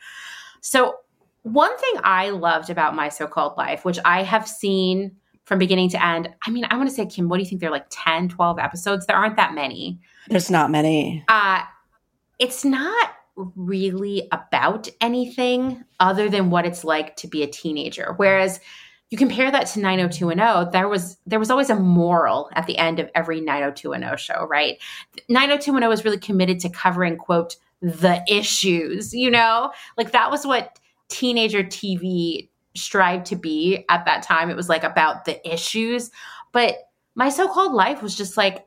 so 0.61 0.95
one 1.42 1.76
thing 1.78 2.00
i 2.05 2.31
loved 2.31 2.70
about 2.70 2.94
my 2.94 3.09
so-called 3.09 3.57
life 3.57 3.85
which 3.85 3.98
i 4.05 4.22
have 4.22 4.46
seen 4.46 5.14
from 5.44 5.59
beginning 5.59 5.88
to 5.88 6.05
end 6.05 6.28
i 6.46 6.50
mean 6.50 6.64
i 6.70 6.76
want 6.76 6.88
to 6.88 6.94
say 6.94 7.05
kim 7.07 7.28
what 7.28 7.37
do 7.37 7.42
you 7.42 7.48
think? 7.48 7.61
They're 7.61 7.70
like 7.70 7.87
10 7.90 8.28
12 8.28 8.59
episodes? 8.59 9.07
There 9.07 9.16
aren't 9.16 9.37
that 9.37 9.55
many. 9.55 10.00
There's 10.28 10.50
not 10.50 10.70
many. 10.70 11.24
uh 11.28 11.62
it's 12.38 12.64
not 12.64 13.11
really 13.57 14.28
about 14.33 14.88
anything 15.00 15.83
other 16.00 16.28
than 16.28 16.50
what 16.50 16.66
it's 16.66 16.85
like 16.85 17.16
to 17.16 17.28
be 17.28 17.42
a 17.42 17.46
teenager. 17.46 18.14
Whereas 18.16 18.61
you 19.11 19.18
compare 19.18 19.50
that 19.50 19.66
to 19.68 19.81
90210 19.81 20.70
there 20.72 20.88
was 20.88 21.18
there 21.26 21.38
was 21.38 21.50
always 21.50 21.70
a 21.70 21.74
moral 21.76 22.50
at 22.55 22.66
the 22.66 22.78
end 22.78 22.98
of 22.98 23.11
every 23.14 23.40
90210 23.40 24.16
show 24.16 24.46
right? 24.46 24.78
90210 25.28 25.88
was 25.88 26.05
really 26.05 26.18
committed 26.18 26.61
to 26.61 26.68
covering 26.68 27.16
quote 27.16 27.57
the 27.81 28.22
issues 28.28 29.12
you 29.12 29.31
know? 29.31 29.70
Like 29.96 30.12
that 30.12 30.31
was 30.31 30.46
what 30.46 30.78
teenager 31.12 31.62
tv 31.62 32.48
strived 32.75 33.27
to 33.27 33.37
be 33.37 33.85
at 33.90 34.05
that 34.07 34.22
time 34.22 34.48
it 34.51 34.57
was 34.57 34.68
like 34.68 34.83
about 34.85 35.25
the 35.27 35.37
issues 35.53 36.11
but 36.53 36.75
my 37.14 37.29
so-called 37.29 37.72
life 37.75 38.03
was 38.03 38.16
just 38.16 38.37
like 38.38 38.66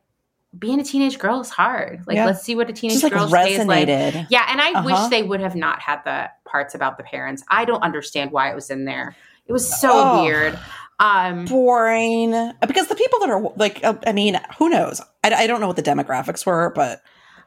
being 0.57 0.79
a 0.79 0.83
teenage 0.83 1.17
girl 1.19 1.41
is 1.41 1.49
hard 1.49 2.01
like 2.07 2.15
Yeah. 2.15 2.25
let's 2.27 2.41
see 2.43 2.55
what 2.55 2.69
a 2.69 2.73
teenage 2.73 2.93
Just 3.01 3.03
like 3.03 3.13
girl's 3.13 3.25
is 3.27 3.65
like 3.67 3.87
resonated. 3.87 4.27
yeah, 4.29 4.45
and 4.49 4.61
I 4.61 4.81
wish 4.85 4.93
Uh-huh. 4.95 5.09
they 5.09 5.23
would 5.23 5.41
have 5.41 5.55
not 5.55 5.81
had 5.81 5.99
the 6.05 6.29
parts 6.49 6.73
about 6.75 6.97
the 6.97 7.03
parents. 7.03 7.43
I 7.49 7.65
don't 7.65 7.81
understand 7.83 8.31
why 8.31 8.51
it 8.51 8.55
was 8.55 8.69
in 8.69 8.85
there. 8.85 9.15
It 9.47 9.51
was 9.51 9.67
so 9.81 9.89
Oh. 9.91 10.23
weird. 10.23 10.57
Um 10.99 11.43
Boring. 11.45 12.31
Because 12.65 12.87
the 12.87 12.95
people 12.95 13.19
that 13.19 13.29
are 13.29 13.41
like, 13.57 13.83
uh, 13.83 13.95
I 14.07 14.13
mean, 14.13 14.39
who 14.57 14.69
knows? 14.69 15.01
I, 15.25 15.33
I 15.33 15.47
don't 15.47 15.59
know 15.59 15.67
what 15.67 15.75
the 15.75 15.83
demographics 15.83 16.45
were, 16.45 16.71
but 16.73 17.01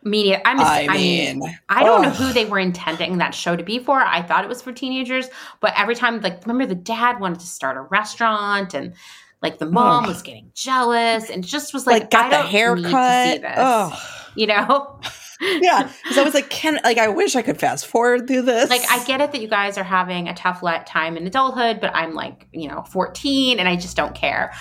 media 0.04 0.40
I'm 0.44 0.60
I 0.60 0.86
I 0.88 0.96
mean, 0.96 1.40
mean, 1.40 1.58
I 1.68 1.82
don't 1.84 2.02
know 2.02 2.10
who 2.10 2.32
they 2.32 2.44
were 2.44 2.58
intending 2.58 3.18
that 3.18 3.34
show 3.34 3.56
to 3.56 3.62
be 3.64 3.78
for. 3.78 4.00
I 4.00 4.22
thought 4.22 4.44
it 4.44 4.48
was 4.48 4.62
for 4.62 4.72
teenagers, 4.72 5.28
but 5.60 5.72
every 5.76 5.94
time 5.94 6.20
like 6.20 6.42
remember 6.46 6.66
the 6.66 6.74
dad 6.80 7.20
wanted 7.20 7.40
to 7.40 7.46
start 7.46 7.76
a 7.76 7.82
restaurant 7.82 8.74
and 8.74 8.94
like 9.42 9.58
the 9.58 9.66
mom 9.66 10.04
Ugh. 10.04 10.08
was 10.10 10.22
getting 10.22 10.50
jealous 10.54 11.30
and 11.30 11.44
just 11.44 11.72
was 11.74 11.86
like, 11.86 12.02
like, 12.02 12.10
got 12.10 12.32
I 12.32 12.42
the 12.42 12.50
don't 12.50 12.76
need 12.76 12.82
to 12.82 12.88
see 12.88 12.94
haircut. 12.94 13.40
this. 13.42 13.54
Oh, 13.56 14.02
You 14.34 14.46
know? 14.48 15.00
yeah. 15.40 15.88
So 16.10 16.20
I 16.20 16.24
was 16.24 16.34
like, 16.34 16.50
can 16.50 16.80
like 16.82 16.98
I 16.98 17.08
wish 17.08 17.36
I 17.36 17.42
could 17.42 17.58
fast 17.58 17.86
forward 17.86 18.26
through 18.26 18.42
this. 18.42 18.68
like 18.70 18.82
I 18.90 19.04
get 19.04 19.20
it 19.20 19.30
that 19.32 19.40
you 19.40 19.46
guys 19.48 19.78
are 19.78 19.84
having 19.84 20.28
a 20.28 20.34
tough 20.34 20.62
let 20.62 20.86
time 20.86 21.16
in 21.16 21.26
adulthood, 21.26 21.80
but 21.80 21.94
I'm 21.94 22.14
like, 22.14 22.48
you 22.52 22.68
know, 22.68 22.82
14 22.90 23.58
and 23.60 23.68
I 23.68 23.76
just 23.76 23.96
don't 23.96 24.14
care. 24.14 24.52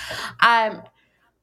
Um 0.41 0.84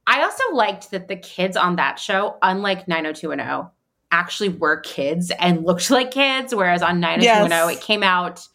I 0.07 0.22
also 0.22 0.44
liked 0.52 0.90
that 0.90 1.09
the 1.09 1.16
kids 1.16 1.57
on 1.57 1.76
that 1.76 1.98
show, 1.98 2.37
unlike 2.42 2.87
90210, 2.87 3.70
actually 4.10 4.48
were 4.50 4.78
kids 4.80 5.32
and 5.38 5.64
looked 5.64 5.90
like 5.90 6.10
kids, 6.10 6.54
whereas 6.54 6.82
on 6.82 7.00
90210 7.00 7.50
Yes. 7.50 7.76
it 7.76 7.82
came 7.84 8.02
out 8.02 8.46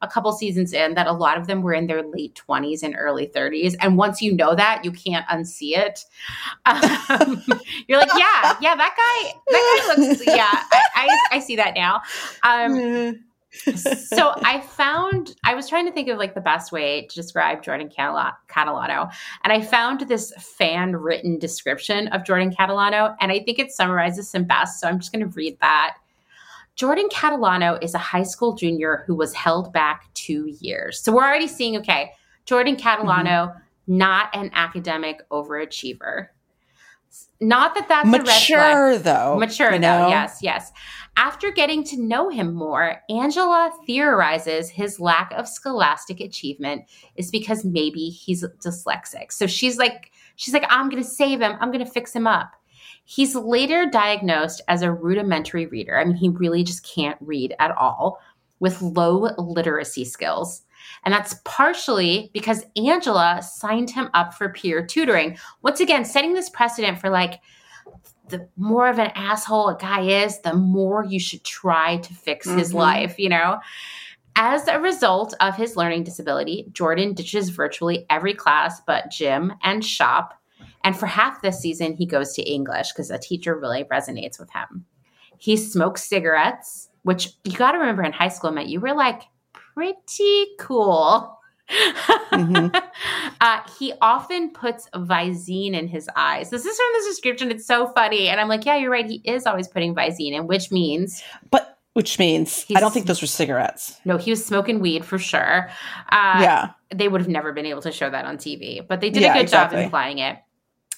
a 0.00 0.06
couple 0.06 0.30
seasons 0.30 0.72
in 0.72 0.94
that 0.94 1.08
a 1.08 1.12
lot 1.12 1.36
of 1.36 1.48
them 1.48 1.60
were 1.60 1.72
in 1.72 1.88
their 1.88 2.04
late 2.04 2.40
20s 2.48 2.84
and 2.84 2.94
early 2.96 3.26
30s. 3.34 3.74
And 3.80 3.96
once 3.96 4.22
you 4.22 4.32
know 4.32 4.54
that, 4.54 4.84
you 4.84 4.92
can't 4.92 5.26
unsee 5.26 5.76
it. 5.76 6.04
Um, 7.10 7.42
you're 7.88 7.98
like, 7.98 8.10
yeah, 8.16 8.54
yeah, 8.60 8.76
that 8.76 8.94
guy, 8.96 9.32
that 9.50 9.94
guy 9.96 10.02
looks, 10.06 10.26
yeah, 10.26 10.46
I, 10.52 10.82
I, 10.94 11.36
I 11.36 11.38
see 11.40 11.56
that 11.56 11.74
now. 11.74 12.02
Um. 12.42 13.24
so 13.52 14.34
I 14.44 14.60
found 14.60 15.34
I 15.44 15.54
was 15.54 15.68
trying 15.68 15.86
to 15.86 15.92
think 15.92 16.08
of 16.08 16.18
like 16.18 16.34
the 16.34 16.40
best 16.40 16.70
way 16.70 17.06
to 17.06 17.14
describe 17.14 17.62
Jordan 17.62 17.88
Catalano, 17.88 19.10
and 19.44 19.52
I 19.52 19.62
found 19.62 20.00
this 20.00 20.32
fan 20.38 20.96
written 20.96 21.38
description 21.38 22.08
of 22.08 22.24
Jordan 22.24 22.54
Catalano, 22.54 23.16
and 23.20 23.32
I 23.32 23.40
think 23.40 23.58
it 23.58 23.70
summarizes 23.70 24.34
him 24.34 24.44
best. 24.44 24.80
So 24.80 24.88
I'm 24.88 24.98
just 24.98 25.12
going 25.12 25.28
to 25.28 25.34
read 25.34 25.58
that. 25.60 25.96
Jordan 26.76 27.08
Catalano 27.10 27.82
is 27.82 27.94
a 27.94 27.98
high 27.98 28.22
school 28.22 28.54
junior 28.54 29.02
who 29.06 29.14
was 29.14 29.34
held 29.34 29.72
back 29.72 30.12
two 30.14 30.54
years. 30.60 31.00
So 31.00 31.12
we're 31.12 31.24
already 31.24 31.48
seeing 31.48 31.76
okay, 31.78 32.12
Jordan 32.44 32.76
mm-hmm. 32.76 33.08
Catalano, 33.08 33.60
not 33.86 34.34
an 34.36 34.50
academic 34.52 35.28
overachiever. 35.30 36.28
Not 37.40 37.74
that 37.74 37.88
that's 37.88 38.08
mature 38.08 38.98
though. 38.98 39.36
Mature 39.38 39.72
you 39.72 39.78
know? 39.78 40.04
though. 40.04 40.08
Yes, 40.08 40.38
yes. 40.42 40.72
After 41.16 41.50
getting 41.50 41.82
to 41.84 42.00
know 42.00 42.28
him 42.28 42.54
more, 42.54 43.02
Angela 43.08 43.72
theorizes 43.86 44.70
his 44.70 45.00
lack 45.00 45.32
of 45.32 45.48
scholastic 45.48 46.20
achievement 46.20 46.84
is 47.16 47.30
because 47.30 47.64
maybe 47.64 48.08
he's 48.08 48.44
dyslexic. 48.64 49.32
So 49.32 49.48
she's 49.48 49.78
like, 49.78 50.12
she's 50.36 50.54
like, 50.54 50.64
I'm 50.68 50.88
going 50.88 51.02
to 51.02 51.08
save 51.08 51.40
him. 51.40 51.56
I'm 51.60 51.72
going 51.72 51.84
to 51.84 51.90
fix 51.90 52.14
him 52.14 52.28
up. 52.28 52.52
He's 53.04 53.34
later 53.34 53.86
diagnosed 53.90 54.62
as 54.68 54.82
a 54.82 54.92
rudimentary 54.92 55.66
reader. 55.66 55.98
I 55.98 56.04
mean, 56.04 56.14
he 56.14 56.28
really 56.28 56.62
just 56.62 56.86
can't 56.86 57.18
read 57.20 57.54
at 57.58 57.76
all 57.76 58.20
with 58.60 58.80
low 58.80 59.30
literacy 59.38 60.04
skills. 60.04 60.62
And 61.04 61.12
that's 61.14 61.36
partially 61.44 62.30
because 62.32 62.64
Angela 62.76 63.40
signed 63.42 63.90
him 63.90 64.10
up 64.14 64.34
for 64.34 64.48
peer 64.48 64.84
tutoring. 64.84 65.38
Once 65.62 65.80
again, 65.80 66.04
setting 66.04 66.34
this 66.34 66.50
precedent 66.50 66.98
for 66.98 67.10
like 67.10 67.40
the 68.28 68.48
more 68.56 68.88
of 68.88 68.98
an 68.98 69.10
asshole 69.14 69.68
a 69.68 69.78
guy 69.78 70.24
is, 70.24 70.40
the 70.40 70.54
more 70.54 71.04
you 71.04 71.18
should 71.18 71.44
try 71.44 71.96
to 71.98 72.14
fix 72.14 72.46
mm-hmm. 72.46 72.58
his 72.58 72.74
life, 72.74 73.18
you 73.18 73.28
know? 73.28 73.58
As 74.36 74.68
a 74.68 74.78
result 74.78 75.34
of 75.40 75.56
his 75.56 75.76
learning 75.76 76.04
disability, 76.04 76.68
Jordan 76.72 77.12
ditches 77.12 77.48
virtually 77.48 78.06
every 78.08 78.34
class 78.34 78.80
but 78.86 79.10
gym 79.10 79.52
and 79.62 79.84
shop. 79.84 80.34
And 80.84 80.96
for 80.96 81.06
half 81.06 81.42
this 81.42 81.58
season, 81.58 81.96
he 81.96 82.06
goes 82.06 82.34
to 82.34 82.42
English 82.42 82.92
because 82.92 83.10
a 83.10 83.18
teacher 83.18 83.58
really 83.58 83.84
resonates 83.84 84.38
with 84.38 84.50
him. 84.52 84.84
He 85.38 85.56
smokes 85.56 86.04
cigarettes, 86.04 86.88
which 87.02 87.30
you 87.44 87.56
got 87.56 87.72
to 87.72 87.78
remember 87.78 88.02
in 88.02 88.12
high 88.12 88.28
school 88.28 88.52
meant 88.52 88.68
you 88.68 88.80
were 88.80 88.94
like 88.94 89.22
pretty 89.78 90.46
cool. 90.58 91.38
mm-hmm. 91.70 92.74
uh, 93.40 93.60
he 93.78 93.92
often 94.00 94.50
puts 94.50 94.88
Visine 94.90 95.74
in 95.74 95.86
his 95.86 96.08
eyes. 96.16 96.50
This 96.50 96.66
is 96.66 96.76
from 96.76 96.86
the 96.94 97.10
description. 97.10 97.50
It's 97.52 97.66
so 97.66 97.86
funny. 97.88 98.28
And 98.28 98.40
I'm 98.40 98.48
like, 98.48 98.66
yeah, 98.66 98.76
you're 98.76 98.90
right. 98.90 99.06
He 99.06 99.22
is 99.24 99.46
always 99.46 99.68
putting 99.68 99.94
Visine 99.94 100.32
in, 100.32 100.48
which 100.48 100.72
means. 100.72 101.22
But 101.52 101.78
which 101.92 102.18
means 102.18 102.66
I 102.74 102.80
don't 102.80 102.92
think 102.92 103.06
those 103.06 103.20
were 103.20 103.28
cigarettes. 103.28 104.00
No, 104.04 104.16
he 104.16 104.30
was 104.30 104.44
smoking 104.44 104.80
weed 104.80 105.04
for 105.04 105.18
sure. 105.18 105.68
Uh, 106.10 106.38
yeah. 106.40 106.70
They 106.92 107.06
would 107.06 107.20
have 107.20 107.28
never 107.28 107.52
been 107.52 107.66
able 107.66 107.82
to 107.82 107.92
show 107.92 108.10
that 108.10 108.24
on 108.24 108.36
TV, 108.36 108.86
but 108.86 109.00
they 109.00 109.10
did 109.10 109.22
yeah, 109.22 109.32
a 109.32 109.34
good 109.34 109.42
exactly. 109.42 109.78
job 109.78 109.84
implying 109.84 110.18
it. 110.18 110.38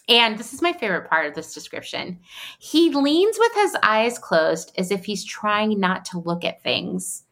And 0.09 0.39
this 0.39 0.55
is 0.55 0.63
my 0.63 0.73
favorite 0.73 1.09
part 1.09 1.27
of 1.27 1.35
this 1.35 1.53
description. 1.53 2.19
He 2.59 2.91
leans 2.91 3.37
with 3.39 3.53
his 3.55 3.77
eyes 3.83 4.19
closed 4.19 4.73
as 4.79 4.91
if 4.91 5.05
he's 5.05 5.25
trying 5.25 5.79
not 5.79 6.05
to 6.07 6.19
look 6.19 6.45
at 6.45 6.63
things. 6.63 7.25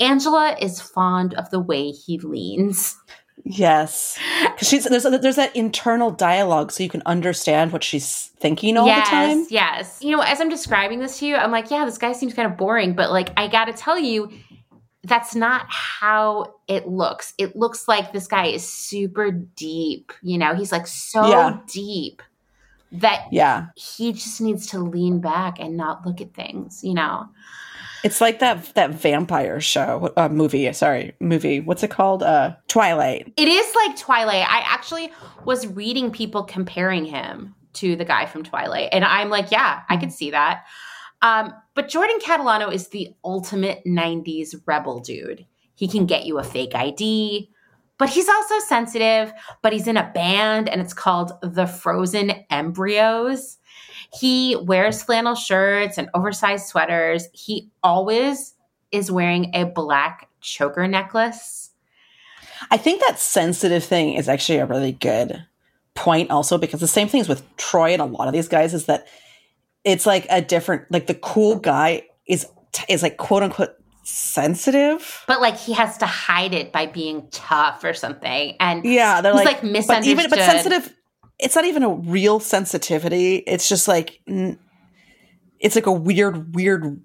Angela 0.00 0.56
is 0.60 0.80
fond 0.80 1.34
of 1.34 1.50
the 1.50 1.60
way 1.60 1.90
he 1.90 2.18
leans. 2.18 2.96
Yes, 3.44 4.18
because 4.42 4.68
she's 4.68 4.84
there's 4.84 5.04
there's 5.04 5.36
that 5.36 5.54
internal 5.54 6.10
dialogue, 6.10 6.72
so 6.72 6.82
you 6.82 6.88
can 6.88 7.02
understand 7.06 7.72
what 7.72 7.84
she's 7.84 8.32
thinking 8.38 8.76
all 8.76 8.86
yes, 8.86 9.06
the 9.06 9.10
time. 9.10 9.46
Yes, 9.50 10.02
you 10.02 10.16
know, 10.16 10.22
as 10.22 10.40
I'm 10.40 10.48
describing 10.48 10.98
this 10.98 11.18
to 11.20 11.26
you, 11.26 11.36
I'm 11.36 11.52
like, 11.52 11.70
yeah, 11.70 11.84
this 11.84 11.98
guy 11.98 12.12
seems 12.12 12.34
kind 12.34 12.50
of 12.50 12.56
boring, 12.56 12.94
but 12.94 13.10
like, 13.10 13.30
I 13.36 13.46
got 13.48 13.66
to 13.66 13.72
tell 13.72 13.98
you, 13.98 14.32
that's 15.04 15.34
not 15.34 15.66
how 15.68 16.54
it 16.66 16.88
looks. 16.88 17.34
It 17.38 17.54
looks 17.54 17.86
like 17.86 18.12
this 18.12 18.26
guy 18.26 18.46
is 18.46 18.68
super 18.68 19.30
deep. 19.30 20.12
You 20.22 20.38
know, 20.38 20.54
he's 20.54 20.72
like 20.72 20.86
so 20.86 21.28
yeah. 21.28 21.58
deep 21.68 22.22
that 22.92 23.26
yeah 23.30 23.66
he 23.74 24.12
just 24.12 24.40
needs 24.40 24.68
to 24.68 24.78
lean 24.78 25.20
back 25.20 25.58
and 25.60 25.76
not 25.76 26.06
look 26.06 26.20
at 26.20 26.34
things. 26.34 26.82
You 26.82 26.94
know. 26.94 27.28
It's 28.06 28.20
like 28.20 28.38
that 28.38 28.72
that 28.76 28.92
vampire 28.92 29.60
show 29.60 30.12
uh, 30.16 30.28
movie. 30.28 30.72
Sorry, 30.72 31.16
movie. 31.18 31.58
What's 31.58 31.82
it 31.82 31.90
called? 31.90 32.22
Uh, 32.22 32.54
Twilight. 32.68 33.32
It 33.36 33.48
is 33.48 33.74
like 33.74 33.96
Twilight. 33.96 34.46
I 34.48 34.60
actually 34.64 35.10
was 35.44 35.66
reading 35.66 36.12
people 36.12 36.44
comparing 36.44 37.04
him 37.04 37.56
to 37.72 37.96
the 37.96 38.04
guy 38.04 38.26
from 38.26 38.44
Twilight, 38.44 38.90
and 38.92 39.04
I'm 39.04 39.28
like, 39.28 39.50
yeah, 39.50 39.80
I 39.88 39.96
could 39.96 40.12
see 40.12 40.30
that. 40.30 40.66
Um, 41.20 41.52
but 41.74 41.88
Jordan 41.88 42.20
Catalano 42.20 42.72
is 42.72 42.90
the 42.90 43.12
ultimate 43.24 43.82
'90s 43.84 44.54
rebel 44.66 45.00
dude. 45.00 45.44
He 45.74 45.88
can 45.88 46.06
get 46.06 46.26
you 46.26 46.38
a 46.38 46.44
fake 46.44 46.76
ID, 46.76 47.50
but 47.98 48.08
he's 48.08 48.28
also 48.28 48.60
sensitive. 48.68 49.32
But 49.62 49.72
he's 49.72 49.88
in 49.88 49.96
a 49.96 50.12
band, 50.14 50.68
and 50.68 50.80
it's 50.80 50.94
called 50.94 51.32
the 51.42 51.66
Frozen 51.66 52.30
Embryos. 52.50 53.58
He 54.12 54.56
wears 54.56 55.02
flannel 55.02 55.34
shirts 55.34 55.98
and 55.98 56.08
oversized 56.14 56.66
sweaters. 56.66 57.28
He 57.32 57.70
always 57.82 58.54
is 58.92 59.10
wearing 59.10 59.50
a 59.54 59.64
black 59.64 60.28
choker 60.40 60.86
necklace. 60.86 61.70
I 62.70 62.76
think 62.76 63.00
that 63.02 63.18
sensitive 63.18 63.84
thing 63.84 64.14
is 64.14 64.28
actually 64.28 64.58
a 64.58 64.66
really 64.66 64.92
good 64.92 65.44
point 65.94 66.30
also 66.30 66.58
because 66.58 66.80
the 66.80 66.86
same 66.86 67.08
things 67.08 67.28
with 67.28 67.42
Troy 67.56 67.92
and 67.92 68.02
a 68.02 68.04
lot 68.04 68.28
of 68.28 68.34
these 68.34 68.48
guys 68.48 68.74
is 68.74 68.86
that 68.86 69.06
it's 69.84 70.06
like 70.06 70.26
a 70.30 70.42
different 70.42 70.90
like 70.90 71.06
the 71.06 71.14
cool 71.14 71.56
guy 71.56 72.02
is 72.26 72.46
is 72.88 73.02
like 73.02 73.16
quote 73.16 73.42
unquote 73.42 73.74
sensitive 74.04 75.24
but 75.26 75.40
like 75.40 75.56
he 75.56 75.72
has 75.72 75.98
to 75.98 76.06
hide 76.06 76.54
it 76.54 76.70
by 76.70 76.86
being 76.86 77.26
tough 77.30 77.82
or 77.82 77.92
something 77.92 78.54
and 78.60 78.84
yeah 78.84 79.20
they're 79.20 79.34
like, 79.34 79.46
like 79.46 79.64
misunderstood 79.64 80.16
but 80.16 80.24
even 80.24 80.30
but 80.30 80.38
sensitive 80.38 80.95
it's 81.38 81.54
not 81.54 81.64
even 81.64 81.82
a 81.82 81.90
real 81.90 82.40
sensitivity. 82.40 83.36
It's 83.36 83.68
just 83.68 83.88
like 83.88 84.20
it's 85.60 85.74
like 85.74 85.86
a 85.86 85.92
weird, 85.92 86.54
weird, 86.54 87.00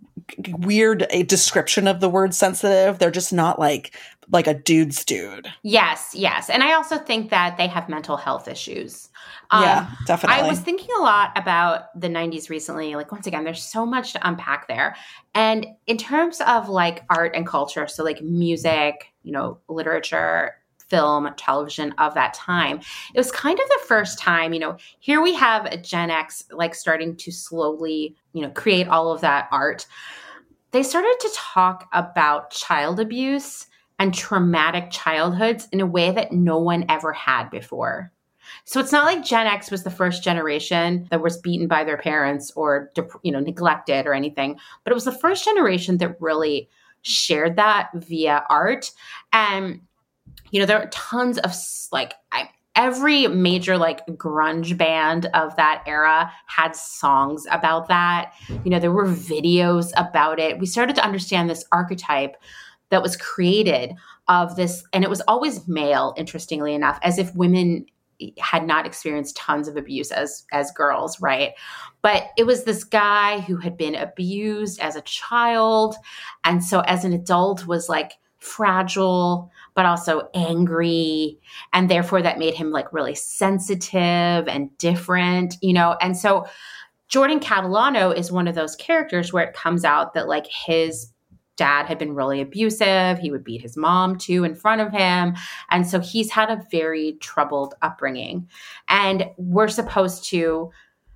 weird 0.60 1.08
a 1.10 1.24
description 1.24 1.88
of 1.88 2.00
the 2.00 2.10
word 2.10 2.34
sensitive. 2.34 3.00
They're 3.00 3.12
just 3.12 3.34
not 3.34 3.60
like 3.60 3.96
like 4.32 4.48
a 4.48 4.54
dude's 4.54 5.04
dude. 5.04 5.52
Yes, 5.64 6.14
yes, 6.16 6.50
and 6.50 6.64
I 6.64 6.74
also 6.74 6.98
think 6.98 7.30
that 7.32 7.58
they 7.58 7.68
have 7.68 7.90
mental 7.90 8.18
health 8.18 8.48
issues. 8.48 9.10
Um, 9.50 9.64
yeah, 9.64 9.92
definitely. 10.06 10.42
I 10.42 10.48
was 10.48 10.60
thinking 10.60 10.88
a 10.98 11.02
lot 11.02 11.38
about 11.38 12.00
the 12.00 12.08
'90s 12.08 12.50
recently. 12.50 12.96
Like 12.96 13.12
once 13.12 13.28
again, 13.28 13.44
there's 13.44 13.64
so 13.64 13.86
much 13.86 14.14
to 14.14 14.28
unpack 14.28 14.68
there, 14.68 14.96
and 15.36 15.68
in 15.88 15.98
terms 15.98 16.40
of 16.48 16.70
like 16.70 17.04
art 17.10 17.36
and 17.36 17.46
culture, 17.46 17.88
so 17.88 18.04
like 18.04 18.22
music, 18.22 19.08
you 19.24 19.34
know, 19.34 19.60
literature, 19.68 20.56
film, 20.92 21.28
television 21.38 21.94
of 21.98 22.14
that 22.14 22.34
time. 22.34 22.82
It 23.14 23.18
was 23.18 23.32
kind 23.32 23.58
of 23.58 23.68
the 23.68 23.86
first 23.88 24.20
time, 24.20 24.54
you 24.54 24.60
know, 24.60 24.78
here 25.00 25.22
we 25.22 25.34
have 25.34 25.66
a 25.66 25.78
Gen 25.78 26.12
X 26.12 26.44
like 26.52 26.76
starting 26.76 27.16
to 27.16 27.32
slowly, 27.32 28.16
you 28.34 28.42
know, 28.42 28.52
create 28.52 28.90
all 28.90 29.12
of 29.12 29.22
that 29.22 29.48
art. 29.52 29.88
They 30.72 30.84
started 30.84 31.16
to 31.22 31.32
talk 31.34 31.88
about 31.94 32.52
child 32.52 33.00
abuse 33.00 33.68
and 34.00 34.14
traumatic 34.14 34.92
childhoods 34.92 35.68
in 35.72 35.80
a 35.80 35.86
way 35.86 36.12
that 36.12 36.34
no 36.34 36.60
one 36.60 36.86
ever 36.90 37.14
had 37.14 37.50
before. 37.50 38.12
So 38.66 38.80
it's 38.80 38.92
not 38.92 39.06
like 39.06 39.24
Gen 39.24 39.48
X 39.48 39.72
was 39.72 39.84
the 39.84 39.90
first 39.90 40.24
generation 40.24 41.08
that 41.10 41.22
was 41.22 41.38
beaten 41.38 41.68
by 41.68 41.84
their 41.86 41.98
parents 41.98 42.52
or 42.56 42.92
you 43.24 43.32
know 43.32 43.40
neglected 43.40 44.08
or 44.08 44.14
anything, 44.14 44.60
but 44.84 44.92
it 44.92 44.94
was 44.94 45.06
the 45.06 45.12
first 45.12 45.46
generation 45.46 46.00
that 46.00 46.20
really 46.20 46.70
shared 47.02 47.56
that 47.56 47.90
via 47.96 48.44
art 48.50 48.92
and 49.34 49.82
you 50.52 50.60
know, 50.60 50.66
there 50.66 50.82
are 50.82 50.90
tons 50.90 51.38
of 51.40 51.54
like 51.92 52.14
I, 52.32 52.50
every 52.76 53.28
major 53.28 53.78
like 53.78 54.06
grunge 54.08 54.78
band 54.78 55.28
of 55.34 55.56
that 55.56 55.84
era 55.86 56.32
had 56.48 56.76
songs 56.76 57.46
about 57.52 57.88
that. 57.88 58.34
You 58.64 58.72
know, 58.72 58.80
there 58.80 58.92
were 58.92 59.08
videos 59.08 59.92
about 59.98 60.40
it. 60.40 60.60
We 60.60 60.66
started 60.66 60.96
to 60.98 61.04
understand 61.04 61.50
this 61.50 61.66
archetype 61.72 62.36
that 62.90 63.02
was 63.02 63.16
created 63.18 63.94
of 64.28 64.56
this, 64.56 64.84
and 64.94 65.04
it 65.04 65.10
was 65.10 65.22
always 65.22 65.68
male, 65.68 66.14
interestingly 66.18 66.74
enough, 66.74 67.00
as 67.04 67.18
if 67.18 67.34
women 67.36 67.86
had 68.38 68.66
not 68.66 68.86
experienced 68.86 69.36
tons 69.36 69.68
of 69.68 69.78
abuse 69.78 70.12
as 70.12 70.46
as 70.52 70.72
girls 70.74 71.20
right 71.22 71.54
but 72.04 72.30
it 72.38 72.46
was 72.46 72.64
this 72.64 72.84
guy 72.84 73.40
who 73.40 73.58
had 73.58 73.76
been 73.76 73.96
abused 73.96 74.80
as 74.80 74.96
a 74.96 75.02
child 75.02 75.96
and 76.44 76.64
so 76.64 76.82
as 76.82 77.04
an 77.04 77.14
adult 77.14 77.66
was 77.66 77.90
like 77.90 78.14
fragile 78.38 79.52
but 79.74 79.86
also 79.86 80.30
angry 80.34 81.40
and 81.74 81.90
therefore 81.90 82.22
that 82.22 82.40
made 82.40 82.54
him 82.54 82.72
like 82.72 82.92
really 82.94 83.16
sensitive 83.16 84.48
and 84.48 84.76
different 84.78 85.56
you 85.62 85.74
know? 85.74 85.98
And 86.02 86.18
so 86.18 86.46
jordan 87.08 87.40
catalano 87.40 88.16
is 88.16 88.32
one 88.32 88.48
of 88.48 88.56
those 88.56 88.76
characters 88.78 89.34
where 89.34 89.44
it 89.44 89.54
comes 89.54 89.84
out 89.84 90.14
that 90.14 90.28
like 90.28 90.48
his 90.48 91.12
dad 91.58 91.86
had 91.86 92.00
been 92.00 92.16
really 92.16 92.40
abusive 92.42 93.20
he 93.20 93.30
would 93.30 93.44
beat 93.44 93.62
his 93.62 93.76
mom 93.76 94.18
too 94.18 94.44
in 94.46 94.56
front 94.56 94.80
of 94.82 94.92
him 94.92 95.36
and 95.70 95.86
so 95.86 96.00
he's 96.00 96.32
had 96.32 96.50
a 96.50 96.64
very 96.72 97.14
troubled 97.22 97.74
upbringing. 97.82 98.48
And 98.88 99.26
we're 99.38 99.68
supposed 99.68 100.26
to 100.26 100.72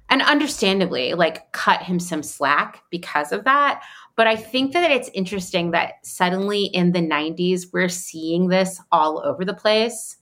and 0.09 0.21
understandably 0.21 1.13
like 1.13 1.51
cut 1.51 1.81
him 1.81 1.99
some 1.99 2.23
slack 2.23 2.83
because 2.89 3.31
of 3.31 3.43
that 3.43 3.81
but 4.15 4.27
I 4.27 4.35
think 4.35 4.73
that 4.73 4.91
it's 4.91 5.09
interesting 5.13 5.71
that 5.71 6.05
suddenly 6.05 6.65
in 6.65 6.93
the 6.93 6.99
90s, 6.99 7.67
we're 7.73 7.89
seeing 7.89 8.47
this 8.47 8.79
all 8.91 9.21
over 9.25 9.43
the 9.43 9.53
place. 9.53 10.17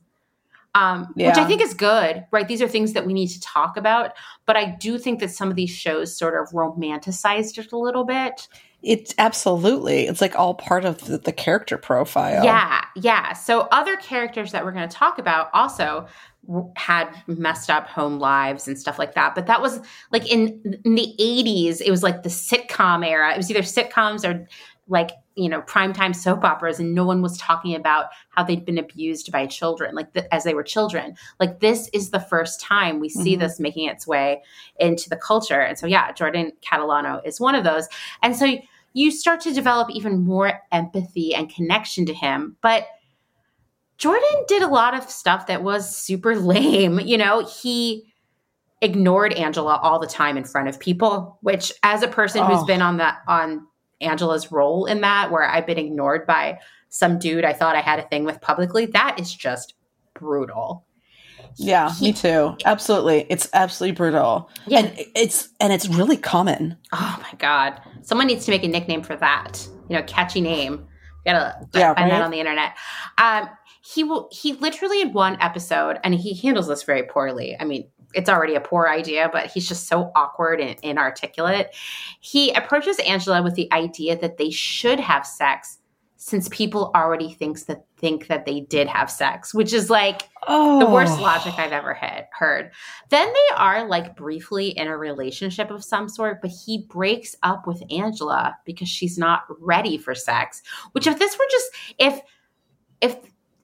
Um, 0.75 1.13
yeah. 1.15 1.27
Which 1.27 1.37
I 1.37 1.45
think 1.45 1.61
is 1.61 1.75
good, 1.75 2.25
right? 2.31 2.47
These 2.47 2.61
are 2.61 2.67
things 2.67 2.93
that 2.93 3.05
we 3.05 3.13
need 3.13 3.27
to 3.27 3.39
talk 3.39 3.77
about. 3.77 4.13
But 4.47 4.57
I 4.57 4.75
do 4.79 4.97
think 4.97 5.19
that 5.19 5.29
some 5.29 5.49
of 5.49 5.55
these 5.55 5.69
shows 5.69 6.17
sort 6.17 6.39
of 6.39 6.49
romanticized 6.49 7.59
it 7.59 7.71
a 7.71 7.77
little 7.77 8.03
bit. 8.03 8.47
It's 8.81 9.13
absolutely. 9.19 10.07
It's 10.07 10.19
like 10.19 10.35
all 10.35 10.55
part 10.55 10.83
of 10.83 11.05
the, 11.05 11.19
the 11.19 11.31
character 11.31 11.77
profile. 11.77 12.43
Yeah, 12.43 12.83
yeah. 12.95 13.33
So 13.33 13.67
other 13.71 13.95
characters 13.97 14.51
that 14.51 14.65
we're 14.65 14.71
going 14.73 14.89
to 14.89 14.95
talk 14.95 15.19
about 15.19 15.49
also 15.53 16.07
had 16.75 17.07
messed 17.27 17.69
up 17.69 17.87
home 17.87 18.19
lives 18.19 18.67
and 18.67 18.77
stuff 18.77 18.99
like 18.99 19.13
that. 19.15 19.33
But 19.35 19.47
that 19.47 19.61
was 19.61 19.79
like 20.11 20.29
in 20.31 20.79
in 20.83 20.95
the 20.95 21.15
80s, 21.19 21.81
it 21.81 21.89
was 21.89 22.03
like 22.03 22.23
the 22.23 22.29
sitcom 22.29 23.05
era. 23.07 23.33
It 23.33 23.37
was 23.37 23.49
either 23.49 23.61
sitcoms 23.61 24.27
or 24.27 24.47
like 24.89 25.11
you 25.35 25.47
know 25.47 25.61
primetime 25.61 26.13
soap 26.13 26.43
operas 26.43 26.77
and 26.79 26.93
no 26.93 27.05
one 27.05 27.21
was 27.21 27.37
talking 27.37 27.73
about 27.73 28.07
how 28.29 28.43
they'd 28.43 28.65
been 28.65 28.77
abused 28.77 29.31
by 29.31 29.47
children 29.47 29.95
like 29.95 30.11
the, 30.11 30.31
as 30.33 30.43
they 30.43 30.53
were 30.53 30.61
children 30.61 31.15
like 31.39 31.61
this 31.61 31.89
is 31.93 32.09
the 32.09 32.19
first 32.19 32.59
time 32.59 32.99
we 32.99 33.07
see 33.07 33.35
Mhm. 33.35 33.39
this 33.39 33.59
making 33.61 33.87
its 33.87 34.05
way 34.05 34.43
into 34.81 35.09
the 35.09 35.15
culture 35.15 35.61
and 35.61 35.79
so 35.79 35.87
yeah 35.87 36.11
jordan 36.11 36.51
catalano 36.61 37.25
is 37.25 37.39
one 37.39 37.55
of 37.55 37.63
those 37.63 37.87
and 38.21 38.35
so 38.35 38.57
you 38.91 39.09
start 39.09 39.39
to 39.41 39.53
develop 39.53 39.89
even 39.89 40.23
more 40.25 40.61
empathy 40.73 41.33
and 41.33 41.49
connection 41.49 42.05
to 42.05 42.13
him 42.13 42.57
but 42.61 42.85
jordan 44.03 44.43
did 44.47 44.61
a 44.61 44.67
lot 44.67 44.93
of 44.93 45.09
stuff 45.09 45.47
that 45.47 45.63
was 45.63 45.95
super 45.95 46.35
lame 46.53 46.99
you 46.99 47.17
know 47.17 47.45
he 47.45 48.03
ignored 48.81 49.33
angela 49.33 49.79
all 49.81 49.97
the 49.99 50.07
time 50.07 50.35
in 50.37 50.43
front 50.43 50.67
of 50.67 50.79
people 50.79 51.37
which 51.41 51.71
as 51.83 52.03
a 52.03 52.07
person 52.07 52.45
who's 52.45 52.63
been 52.65 52.81
on 52.81 52.97
that 52.97 53.19
on 53.27 53.65
Angela's 54.01 54.51
role 54.51 54.85
in 54.85 54.99
that, 54.99 55.31
where 55.31 55.43
I've 55.49 55.65
been 55.65 55.77
ignored 55.77 56.27
by 56.27 56.59
some 56.89 57.17
dude 57.19 57.45
I 57.45 57.53
thought 57.53 57.77
I 57.77 57.79
had 57.81 57.99
a 57.99 58.07
thing 58.09 58.25
with 58.25 58.41
publicly, 58.41 58.85
that 58.87 59.17
is 59.17 59.33
just 59.33 59.75
brutal. 60.13 60.85
Yeah, 61.55 61.89
He- 61.93 62.07
me 62.07 62.13
too. 62.13 62.57
Absolutely. 62.65 63.25
It's 63.29 63.47
absolutely 63.53 63.95
brutal. 63.95 64.49
Yeah. 64.67 64.79
And 64.79 64.93
it's 65.15 65.49
and 65.61 65.71
it's 65.71 65.87
really 65.87 66.17
common. 66.17 66.77
Oh 66.91 67.17
my 67.21 67.37
god. 67.37 67.79
Someone 68.01 68.27
needs 68.27 68.43
to 68.45 68.51
make 68.51 68.63
a 68.63 68.67
nickname 68.67 69.03
for 69.03 69.15
that. 69.15 69.65
You 69.87 69.95
know, 69.97 70.03
catchy 70.03 70.41
name. 70.41 70.85
Gotta 71.25 71.55
Yeah, 71.73 71.93
find 71.93 72.11
that 72.11 72.21
on 72.21 72.31
the 72.31 72.39
internet. 72.39 72.75
Um, 73.17 73.47
he 73.85 74.03
will. 74.03 74.29
He 74.31 74.53
literally 74.53 75.01
in 75.01 75.11
one 75.11 75.37
episode, 75.41 75.99
and 76.03 76.15
he 76.15 76.33
handles 76.33 76.67
this 76.67 76.83
very 76.83 77.03
poorly. 77.03 77.57
I 77.59 77.65
mean, 77.65 77.89
it's 78.13 78.29
already 78.29 78.55
a 78.55 78.61
poor 78.61 78.87
idea, 78.87 79.29
but 79.31 79.47
he's 79.47 79.67
just 79.67 79.87
so 79.87 80.11
awkward 80.15 80.61
and 80.61 80.79
inarticulate. 80.83 81.75
He 82.21 82.51
approaches 82.53 82.97
Angela 82.99 83.43
with 83.43 83.55
the 83.55 83.71
idea 83.73 84.17
that 84.19 84.37
they 84.37 84.51
should 84.51 85.01
have 85.01 85.25
sex, 85.25 85.79
since 86.15 86.47
people 86.49 86.91
already 86.95 87.33
thinks 87.33 87.63
that 87.63 87.83
think 87.97 88.27
that 88.27 88.45
they 88.45 88.61
did 88.61 88.87
have 88.87 89.11
sex, 89.11 89.53
which 89.53 89.73
is 89.73 89.89
like 89.89 90.29
Oh. 90.47 90.79
the 90.79 90.89
worst 90.89 91.19
oh. 91.19 91.21
logic 91.21 91.53
I've 91.57 91.73
ever 91.73 91.93
had, 91.93 92.27
heard. 92.31 92.71
Then 93.09 93.27
they 93.27 93.55
are 93.55 93.87
like 93.87 94.15
briefly 94.15 94.69
in 94.69 94.87
a 94.87 94.97
relationship 94.97 95.71
of 95.71 95.83
some 95.83 96.07
sort, 96.07 96.41
but 96.41 96.51
he 96.51 96.85
breaks 96.89 97.35
up 97.43 97.67
with 97.67 97.83
Angela 97.91 98.55
because 98.65 98.87
she's 98.87 99.17
not 99.17 99.43
ready 99.59 99.97
for 99.97 100.15
sex. 100.15 100.61
Which 100.93 101.07
if 101.07 101.19
this 101.19 101.37
were 101.37 101.45
just 101.51 101.69
if 101.97 102.21
if 103.01 103.17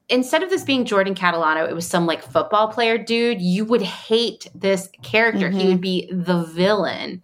instead 0.10 0.44
of 0.44 0.50
this 0.50 0.64
being 0.64 0.86
Jordan 0.86 1.16
Catalano, 1.16 1.68
it 1.70 1.76
was 1.76 1.88
some 1.88 2.06
like 2.06 2.22
football 2.24 2.68
player 2.70 2.98
dude, 2.98 3.42
you 3.42 3.66
would 3.66 3.82
hate 3.82 4.48
this 4.56 4.90
character. 5.04 5.50
He 5.50 5.64
Mhm. 5.64 5.68
would 5.68 5.82
be 5.82 6.10
the 6.12 6.44
villain. 6.44 7.22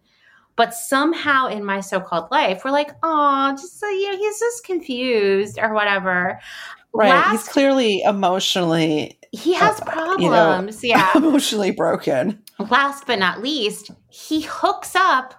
But 0.58 0.74
somehow 0.74 1.48
in 1.48 1.66
my 1.66 1.82
so-called 1.82 2.32
life, 2.32 2.62
we're 2.64 2.72
like, 2.72 2.92
oh, 3.04 3.52
just 3.52 3.78
so 3.80 3.90
you 3.90 4.12
know, 4.12 4.18
he's 4.18 4.40
just 4.40 4.64
confused 4.64 5.60
or 5.62 5.74
whatever. 5.74 6.40
Right. 6.94 7.10
Last- 7.10 7.32
He's 7.32 7.48
clearly 7.50 8.02
emotionally 8.04 9.20
he 9.34 9.54
has 9.54 9.82
uh, 9.82 10.16
you 10.18 10.30
know, 10.30 10.36
problems. 10.46 10.82
yeah. 10.82 11.12
emotionally 11.16 11.72
broken. 11.72 12.42
last 12.70 13.06
but 13.06 13.20
not 13.20 13.42
least, 13.42 13.92
he 14.08 14.42
hooks 14.44 14.96
up 14.96 15.34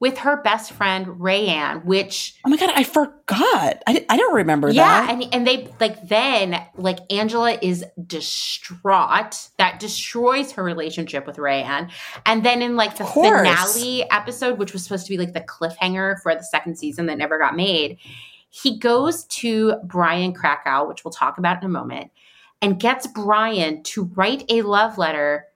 with 0.00 0.16
her 0.16 0.38
best 0.42 0.72
friend 0.72 1.06
Rayanne, 1.06 1.84
which 1.84 2.34
Oh 2.44 2.48
my 2.50 2.56
god, 2.56 2.70
I 2.74 2.84
forgot. 2.84 3.82
I, 3.86 4.04
I 4.08 4.16
don't 4.16 4.34
remember 4.34 4.70
yeah, 4.70 5.06
that. 5.06 5.10
and 5.10 5.34
and 5.34 5.46
they 5.46 5.68
like 5.78 6.08
then 6.08 6.60
like 6.76 6.98
Angela 7.12 7.58
is 7.60 7.84
distraught. 8.06 9.48
That 9.58 9.78
destroys 9.78 10.52
her 10.52 10.64
relationship 10.64 11.26
with 11.26 11.36
Rayanne, 11.36 11.90
and 12.26 12.44
then 12.44 12.62
in 12.62 12.76
like 12.76 12.96
the 12.96 13.04
finale 13.04 14.10
episode, 14.10 14.58
which 14.58 14.72
was 14.72 14.82
supposed 14.82 15.06
to 15.06 15.10
be 15.10 15.18
like 15.18 15.34
the 15.34 15.42
cliffhanger 15.42 16.20
for 16.22 16.34
the 16.34 16.44
second 16.44 16.76
season 16.78 17.06
that 17.06 17.18
never 17.18 17.38
got 17.38 17.54
made, 17.54 17.98
he 18.48 18.78
goes 18.78 19.24
to 19.24 19.74
Brian 19.84 20.32
Krakow, 20.32 20.88
which 20.88 21.04
we'll 21.04 21.12
talk 21.12 21.36
about 21.36 21.62
in 21.62 21.66
a 21.66 21.72
moment, 21.72 22.10
and 22.62 22.80
gets 22.80 23.06
Brian 23.06 23.82
to 23.82 24.04
write 24.14 24.44
a 24.48 24.62
love 24.62 24.96
letter 24.96 25.46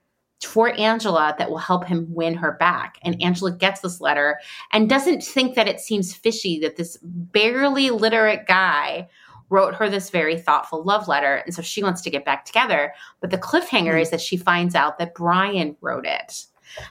for 0.45 0.77
Angela 0.79 1.35
that 1.37 1.49
will 1.49 1.57
help 1.57 1.85
him 1.85 2.07
win 2.13 2.35
her 2.35 2.53
back. 2.53 2.99
And 3.03 3.21
Angela 3.21 3.51
gets 3.51 3.81
this 3.81 3.99
letter 3.99 4.39
and 4.71 4.89
doesn't 4.89 5.23
think 5.23 5.55
that 5.55 5.67
it 5.67 5.79
seems 5.79 6.13
fishy 6.13 6.59
that 6.59 6.77
this 6.77 6.97
barely 7.01 7.89
literate 7.89 8.45
guy 8.47 9.09
wrote 9.49 9.75
her 9.75 9.89
this 9.89 10.09
very 10.09 10.37
thoughtful 10.39 10.83
love 10.83 11.07
letter. 11.07 11.35
And 11.45 11.53
so 11.53 11.61
she 11.61 11.83
wants 11.83 12.01
to 12.01 12.09
get 12.09 12.25
back 12.25 12.45
together. 12.45 12.93
But 13.21 13.29
the 13.29 13.37
cliffhanger 13.37 13.91
Hmm. 13.91 13.99
is 13.99 14.09
that 14.09 14.21
she 14.21 14.37
finds 14.37 14.75
out 14.75 14.97
that 14.97 15.15
Brian 15.15 15.75
wrote 15.81 16.05
it. 16.05 16.45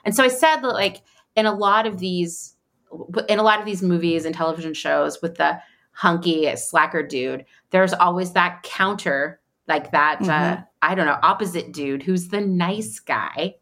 And 0.05 0.14
so 0.14 0.22
I 0.22 0.28
said 0.28 0.57
that, 0.57 0.72
like, 0.72 1.02
in 1.36 1.46
a 1.46 1.55
lot 1.55 1.86
of 1.86 1.98
these, 1.98 2.55
in 3.28 3.38
a 3.38 3.42
lot 3.42 3.59
of 3.59 3.66
these 3.66 3.82
movies 3.82 4.24
and 4.24 4.34
television 4.34 4.72
shows 4.72 5.20
with 5.20 5.34
the 5.34 5.61
hunky 5.92 6.55
slacker 6.57 7.02
dude, 7.02 7.44
there's 7.70 7.92
always 7.92 8.32
that 8.32 8.62
counter, 8.62 9.40
like 9.68 9.92
that, 9.92 10.20
uh, 10.22 10.24
Mhm. 10.26 10.66
I 10.82 10.94
don't 10.94 11.06
know, 11.06 11.18
opposite 11.22 11.72
dude 11.72 12.02
who's 12.02 12.28
the 12.28 12.40
nice 12.40 12.98
guy. 13.00 13.54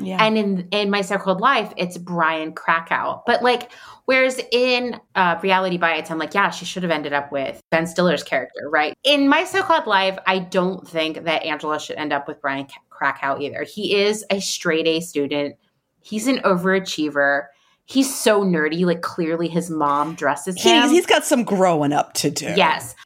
yeah. 0.00 0.22
And 0.22 0.36
in 0.36 0.68
in 0.72 0.90
my 0.90 1.00
so-called 1.02 1.40
life, 1.40 1.72
it's 1.76 1.96
Brian 1.96 2.52
Krakow. 2.52 3.22
But 3.26 3.42
like, 3.42 3.70
whereas 4.06 4.40
in 4.50 4.98
uh, 5.14 5.38
Reality 5.42 5.76
Bites, 5.78 6.10
I'm 6.10 6.18
like, 6.18 6.34
yeah, 6.34 6.50
she 6.50 6.64
should 6.64 6.82
have 6.82 6.90
ended 6.90 7.12
up 7.12 7.30
with 7.30 7.60
Ben 7.70 7.86
Stiller's 7.86 8.24
character, 8.24 8.68
right? 8.68 8.94
In 9.04 9.28
my 9.28 9.44
so-called 9.44 9.86
life, 9.86 10.18
I 10.26 10.40
don't 10.40 10.86
think 10.88 11.22
that 11.24 11.44
Angela 11.44 11.78
should 11.78 11.96
end 11.98 12.12
up 12.12 12.26
with 12.26 12.40
Brian 12.40 12.66
Krakow 12.90 13.38
either. 13.40 13.62
He 13.62 13.94
is 13.94 14.24
a 14.30 14.40
straight 14.40 14.86
A 14.88 15.00
student. 15.00 15.54
He's 16.00 16.26
an 16.26 16.38
overachiever. 16.38 17.46
He's 17.84 18.12
so 18.12 18.42
nerdy. 18.42 18.84
Like 18.84 19.02
clearly, 19.02 19.46
his 19.46 19.70
mom 19.70 20.14
dresses 20.16 20.60
him. 20.60 20.88
he's 20.90 21.06
got 21.06 21.24
some 21.24 21.44
growing 21.44 21.92
up 21.92 22.12
to 22.14 22.30
do. 22.30 22.52
yes, 22.56 22.96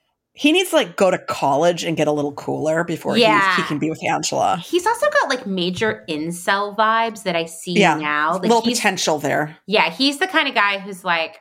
He 0.40 0.52
needs 0.52 0.70
to 0.70 0.76
like 0.76 0.96
go 0.96 1.10
to 1.10 1.18
college 1.18 1.84
and 1.84 1.98
get 1.98 2.08
a 2.08 2.12
little 2.12 2.32
cooler 2.32 2.82
before 2.82 3.18
Yeah. 3.18 3.56
he, 3.56 3.60
he 3.60 3.68
can 3.68 3.78
be 3.78 3.90
with 3.90 4.02
Angela. 4.02 4.56
he's 4.56 4.86
also 4.86 5.04
got 5.20 5.28
like 5.28 5.46
major 5.46 6.02
incel 6.08 6.74
vibes 6.74 7.24
that 7.24 7.36
I 7.36 7.44
see 7.44 7.74
Yeah. 7.74 7.96
now. 7.96 8.32
Like 8.32 8.42
little 8.44 8.62
potential 8.62 9.18
there. 9.18 9.58
Yeah, 9.66 9.90
he's 9.90 10.18
the 10.18 10.26
kind 10.26 10.48
of 10.48 10.54
guy 10.54 10.78
who's 10.78 11.04
like, 11.04 11.40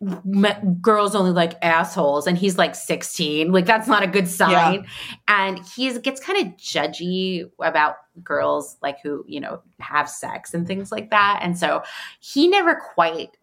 "M- 0.00 0.78
girls 0.80 1.14
only 1.16 1.32
like 1.32 1.54
assholes, 1.62 2.26
and 2.28 2.38
he's 2.38 2.58
like 2.58 2.74
16. 2.76 3.50
Like 3.50 3.66
that's 3.66 3.88
not 3.88 4.04
a 4.04 4.06
good 4.06 4.28
sign. 4.28 4.86
And 5.26 5.58
he 5.74 5.92
gets 5.98 6.20
kind 6.20 6.46
of 6.46 6.56
judgy 6.56 7.50
about 7.60 7.96
girls 8.22 8.76
like 8.82 8.98
who 9.02 9.24
you 9.26 9.40
know 9.40 9.62
have 9.80 10.08
sex 10.08 10.54
and 10.54 10.64
things 10.66 10.92
like 10.92 11.10
that. 11.10 11.40
And 11.42 11.58
so 11.58 11.82
he 12.20 12.46
never 12.46 12.74
quite. 12.94 13.36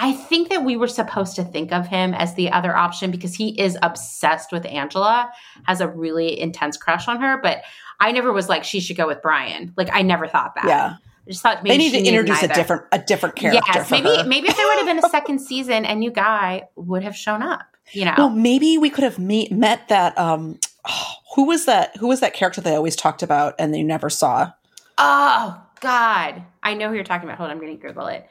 I 0.00 0.12
think 0.12 0.48
that 0.50 0.64
we 0.64 0.76
were 0.76 0.86
supposed 0.86 1.34
to 1.36 1.44
think 1.44 1.72
of 1.72 1.88
him 1.88 2.14
as 2.14 2.34
the 2.34 2.50
other 2.50 2.74
option 2.74 3.10
because 3.10 3.34
he 3.34 3.60
is 3.60 3.76
obsessed 3.82 4.52
with 4.52 4.64
Angela, 4.64 5.30
has 5.64 5.80
a 5.80 5.88
really 5.88 6.38
intense 6.40 6.76
crush 6.76 7.08
on 7.08 7.20
her, 7.20 7.40
but 7.42 7.62
I 7.98 8.12
never 8.12 8.32
was 8.32 8.48
like 8.48 8.62
she 8.62 8.78
should 8.78 8.96
go 8.96 9.08
with 9.08 9.20
Brian. 9.20 9.74
Like 9.76 9.88
I 9.92 10.02
never 10.02 10.28
thought 10.28 10.54
that. 10.54 10.66
Yeah. 10.66 10.96
I 11.26 11.30
just 11.30 11.42
thought 11.42 11.64
maybe 11.64 11.70
They 11.70 11.98
need 11.98 12.04
to 12.04 12.08
introduce 12.08 12.44
a 12.44 12.48
different 12.48 12.84
a 12.92 13.00
different 13.00 13.34
character. 13.34 13.60
Yes, 13.74 13.90
maybe 13.90 14.16
her. 14.16 14.24
maybe 14.24 14.48
if 14.48 14.56
there 14.56 14.66
would 14.66 14.78
have 14.78 14.86
been 14.86 15.04
a 15.04 15.08
second 15.10 15.40
season, 15.40 15.84
a 15.84 15.96
new 15.96 16.12
guy 16.12 16.68
would 16.76 17.02
have 17.02 17.16
shown 17.16 17.42
up. 17.42 17.66
You 17.92 18.04
know, 18.04 18.14
Well, 18.16 18.30
maybe 18.30 18.78
we 18.78 18.90
could 18.90 19.02
have 19.04 19.18
meet, 19.18 19.50
met 19.50 19.88
that. 19.88 20.16
Um, 20.16 20.60
oh, 20.88 21.12
who 21.34 21.44
was 21.44 21.66
that? 21.66 21.96
Who 21.96 22.06
was 22.06 22.20
that 22.20 22.34
character 22.34 22.60
they 22.60 22.76
always 22.76 22.94
talked 22.94 23.24
about 23.24 23.56
and 23.58 23.74
they 23.74 23.82
never 23.82 24.08
saw? 24.08 24.52
oh 24.96 25.60
God, 25.80 26.42
I 26.62 26.74
know 26.74 26.88
who 26.88 26.94
you're 26.94 27.04
talking 27.04 27.28
about. 27.28 27.38
Hold 27.38 27.50
on, 27.50 27.56
I'm 27.56 27.60
going 27.60 27.76
to 27.78 27.86
Google 27.86 28.06
it. 28.06 28.28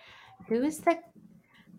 Who 0.47 0.63
is 0.63 0.79
the? 0.79 0.97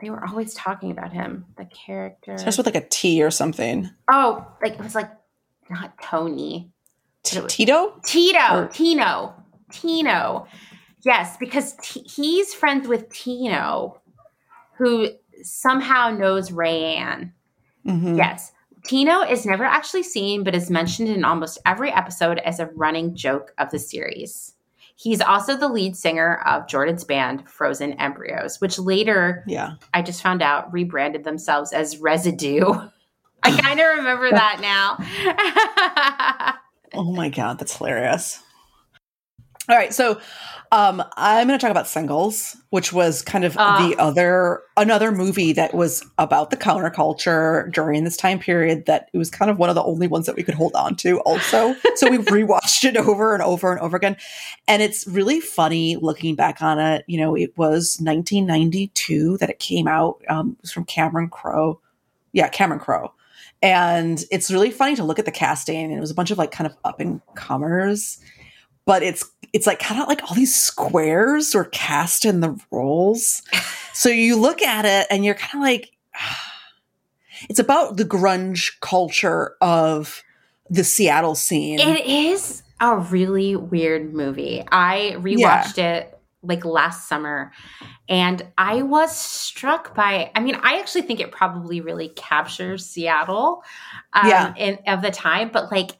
They 0.00 0.10
were 0.10 0.24
always 0.24 0.54
talking 0.54 0.90
about 0.90 1.12
him. 1.12 1.46
The 1.56 1.64
character. 1.66 2.36
Starts 2.38 2.56
with 2.56 2.66
like 2.66 2.74
a 2.76 2.86
T 2.88 3.22
or 3.22 3.30
something. 3.30 3.90
oh, 4.08 4.46
like 4.62 4.74
it 4.74 4.80
was 4.80 4.94
like 4.94 5.10
not 5.70 5.92
Tony. 6.02 6.70
T- 7.24 7.40
Tito. 7.48 8.00
Tito, 8.04 8.38
Or- 8.54 8.68
Tino, 8.68 9.34
Tino. 9.72 10.46
Yes, 11.04 11.36
because 11.38 11.74
t- 11.82 12.00
he's 12.08 12.54
friends 12.54 12.88
with 12.88 13.08
Tino, 13.10 14.00
who 14.76 15.08
somehow 15.42 16.10
knows 16.10 16.50
Rayanne. 16.50 17.32
Mhm. 17.86 18.16
Yes. 18.16 18.52
Tino 18.86 19.20
is 19.22 19.44
never 19.44 19.64
actually 19.64 20.02
seen, 20.04 20.44
but 20.44 20.54
is 20.54 20.70
mentioned 20.70 21.08
in 21.08 21.24
almost 21.24 21.58
every 21.66 21.90
episode 21.92 22.38
as 22.38 22.58
a 22.60 22.66
running 22.74 23.14
joke 23.14 23.52
of 23.58 23.70
the 23.70 23.78
series. 23.78 24.54
He's 25.00 25.20
also 25.20 25.56
the 25.56 25.68
lead 25.68 25.96
singer 25.96 26.42
of 26.44 26.66
Jordan's 26.66 27.04
band, 27.04 27.48
Frozen 27.48 27.92
Embryos, 27.94 28.60
which 28.60 28.80
later 28.80 29.44
Yeah. 29.46 29.74
I 29.94 30.02
just 30.02 30.22
found 30.22 30.42
out 30.42 30.72
rebranded 30.72 31.22
themselves 31.22 31.72
as 31.72 31.98
Residue. 31.98 32.64
I 33.44 33.60
kind 33.60 33.78
of 33.78 33.86
remember 33.98 34.30
that 34.30 34.58
now. 34.60 36.54
Oh 36.94 37.12
my 37.12 37.28
god, 37.28 37.58
that's 37.58 37.76
hilarious. 37.76 38.42
All 39.68 39.76
right, 39.76 39.92
so 39.92 40.18
um, 40.72 41.02
I'm 41.18 41.46
going 41.46 41.58
to 41.58 41.62
talk 41.62 41.70
about 41.70 41.86
Singles, 41.86 42.56
which 42.70 42.90
was 42.92 43.20
kind 43.20 43.44
of 43.44 43.54
Ah. 43.58 43.86
the 43.86 43.96
other 43.98 44.62
another 44.78 45.12
movie 45.12 45.52
that 45.52 45.74
was 45.74 46.04
about 46.16 46.48
the 46.50 46.56
counterculture 46.56 47.70
during 47.70 48.04
this 48.04 48.16
time 48.16 48.38
period. 48.38 48.86
That 48.86 49.10
it 49.12 49.18
was 49.18 49.30
kind 49.30 49.50
of 49.50 49.58
one 49.58 49.68
of 49.68 49.74
the 49.74 49.82
only 49.82 50.06
ones 50.06 50.24
that 50.24 50.36
we 50.36 50.42
could 50.42 50.54
hold 50.54 50.74
on 50.74 50.94
to. 50.96 51.20
Also, 51.20 51.74
so 51.96 52.10
we 52.10 52.16
rewatched 52.18 52.84
it 52.84 52.96
over 52.96 53.34
and 53.34 53.42
over 53.42 53.70
and 53.70 53.80
over 53.80 53.96
again, 53.96 54.16
and 54.66 54.80
it's 54.80 55.06
really 55.06 55.40
funny 55.40 55.96
looking 55.96 56.34
back 56.34 56.62
on 56.62 56.78
it. 56.78 57.04
You 57.06 57.18
know, 57.18 57.34
it 57.36 57.56
was 57.58 57.98
1992 58.00 59.36
that 59.38 59.50
it 59.50 59.58
came 59.58 59.86
out. 59.86 60.22
Um, 60.28 60.56
it 60.58 60.62
was 60.62 60.72
from 60.72 60.84
Cameron 60.84 61.28
Crowe. 61.28 61.80
Yeah, 62.32 62.48
Cameron 62.48 62.80
Crowe. 62.80 63.12
And 63.60 64.24
it's 64.30 64.50
really 64.50 64.70
funny 64.70 64.94
to 64.96 65.02
look 65.04 65.18
at 65.18 65.24
the 65.24 65.32
casting. 65.32 65.86
And 65.86 65.94
it 65.94 66.00
was 66.00 66.12
a 66.12 66.14
bunch 66.14 66.30
of 66.30 66.38
like 66.38 66.52
kind 66.52 66.66
of 66.66 66.76
up 66.84 67.00
and 67.00 67.20
comers 67.34 68.18
but 68.88 69.02
it's 69.02 69.22
it's 69.52 69.66
like 69.66 69.78
kind 69.80 70.00
of 70.00 70.08
like 70.08 70.22
all 70.22 70.34
these 70.34 70.54
squares 70.54 71.54
were 71.54 71.66
cast 71.66 72.24
in 72.24 72.40
the 72.40 72.58
roles. 72.72 73.42
So 73.94 74.10
you 74.10 74.36
look 74.36 74.62
at 74.62 74.84
it 74.84 75.08
and 75.10 75.24
you're 75.24 75.34
kind 75.34 75.56
of 75.56 75.60
like, 75.60 75.90
it's 77.50 77.58
about 77.58 77.96
the 77.96 78.04
grunge 78.04 78.78
culture 78.80 79.56
of 79.60 80.22
the 80.70 80.84
Seattle 80.84 81.34
scene. 81.34 81.80
It 81.80 82.06
is 82.06 82.62
a 82.80 82.96
really 82.96 83.56
weird 83.56 84.14
movie. 84.14 84.64
I 84.70 85.16
rewatched 85.18 85.78
it 85.78 86.16
like 86.44 86.64
last 86.64 87.08
summer 87.08 87.50
and 88.08 88.40
I 88.56 88.82
was 88.82 89.16
struck 89.16 89.96
by 89.96 90.30
I 90.36 90.38
mean, 90.38 90.54
I 90.62 90.78
actually 90.78 91.02
think 91.02 91.18
it 91.18 91.32
probably 91.32 91.80
really 91.80 92.10
captures 92.10 92.86
Seattle 92.86 93.64
um, 94.12 94.28
Yeah. 94.28 94.54
in 94.56 94.78
of 94.86 95.02
the 95.02 95.10
time, 95.10 95.50
but 95.52 95.72
like 95.72 95.90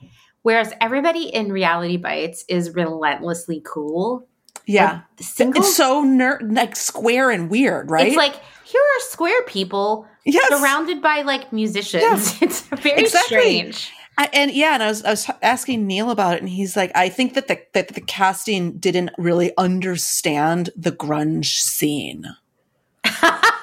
whereas 0.43 0.73
everybody 0.81 1.25
in 1.29 1.51
Reality 1.53 1.97
Bites 1.97 2.45
is 2.49 2.75
relentlessly 2.75 3.63
cool. 3.65 4.27
yeah, 4.67 5.01
the 5.17 5.25
singles, 5.25 5.67
it's 5.67 5.77
so 5.77 6.03
ner- 6.03 6.41
like 6.43 6.77
square 6.77 7.31
and 7.31 7.51
weird, 7.51 7.91
right? 7.91 8.09
it's 8.09 8.17
like 8.17 8.35
here 8.65 8.81
are 8.83 9.01
square 9.01 9.43
people 9.45 10.07
yes. 10.25 10.47
surrounded 10.49 11.01
by 11.03 11.23
like 11.23 11.53
musicians. 11.53 12.03
Yeah. 12.03 12.39
It's 12.43 12.61
very 12.63 13.01
Exactly. 13.01 13.37
strange. 13.39 13.93
I, 14.21 14.29
and 14.33 14.51
yeah, 14.51 14.75
and 14.75 14.83
I 14.83 14.89
was 14.89 15.05
I 15.05 15.11
was 15.11 15.31
asking 15.43 15.87
Neil 15.87 16.11
about 16.11 16.35
it, 16.35 16.41
and 16.41 16.49
he's 16.49 16.77
like, 16.77 16.91
I 16.97 17.09
think 17.09 17.35
that 17.35 17.47
the 17.47 17.61
that 17.75 17.89
the 17.95 18.01
casting 18.01 18.77
didn't 18.79 19.11
really 19.17 19.53
understand 19.57 20.71
the 20.77 20.91
grunge 20.91 21.61
scene 21.61 22.25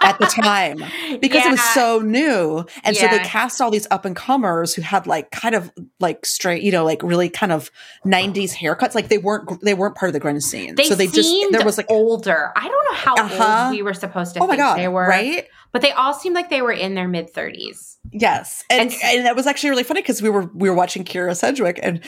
at 0.06 0.20
the 0.20 0.26
time 0.26 0.78
because 1.20 1.46
it 1.46 1.52
was 1.52 1.64
so 1.74 2.00
new, 2.00 2.66
and 2.84 2.96
so 2.96 3.08
they 3.08 3.20
cast 3.20 3.60
all 3.62 3.72
these 3.72 3.88
up 3.92 4.06
and 4.06 4.16
comers 4.16 4.74
who 4.74 4.82
had 4.82 5.08
like 5.08 5.32
kind 5.32 5.56
of 5.56 5.72
like 6.00 6.26
straight, 6.26 6.64
you 6.64 6.72
know, 6.72 6.86
like 6.86 7.02
really 7.04 7.30
kind 7.30 7.52
of 7.52 7.72
'90s 8.06 8.54
haircuts. 8.54 8.96
Like 8.96 9.08
they 9.10 9.18
weren't 9.18 9.62
they 9.64 9.74
weren't 9.74 9.96
part 9.96 10.10
of 10.10 10.14
the 10.14 10.20
grunge 10.20 10.44
scene, 10.44 10.76
They 10.76 10.86
so 10.86 10.96
they 10.96 11.08
just 11.08 11.30
seemed 11.30 11.54
there 11.54 11.66
was 11.66 11.78
like 11.78 11.90
older. 11.90 12.52
I 12.56 12.68
don't 12.68 12.86
know 12.92 12.96
how 12.98 13.16
Uh-huh. 13.16 13.64
old 13.66 13.72
we 13.76 13.82
were 13.82 13.94
supposed 13.94 14.34
to 14.36 14.40
oh 14.42 14.48
my 14.48 14.52
think 14.54 14.60
god, 14.60 14.78
they 14.78 14.88
were, 14.88 15.08
right? 15.08 15.46
but 15.72 15.82
they 15.82 15.92
all 15.92 16.14
seemed 16.14 16.36
like 16.36 16.50
they 16.50 16.62
were 16.62 16.72
in 16.72 16.96
their 16.96 17.08
mid 17.08 17.30
thirties. 17.32 17.98
Yes, 18.12 18.64
and 18.70 18.92
And- 18.92 19.02
and 19.04 19.26
that 19.26 19.36
was 19.36 19.48
actually 19.48 19.72
really 19.72 19.84
funny 19.84 20.02
because 20.02 20.22
we 20.22 20.30
were 20.30 20.50
we 20.54 20.70
were 20.70 20.76
watching 20.76 21.04
Kyra 21.04 21.36
Sedgwick 21.36 21.80
and 21.82 22.02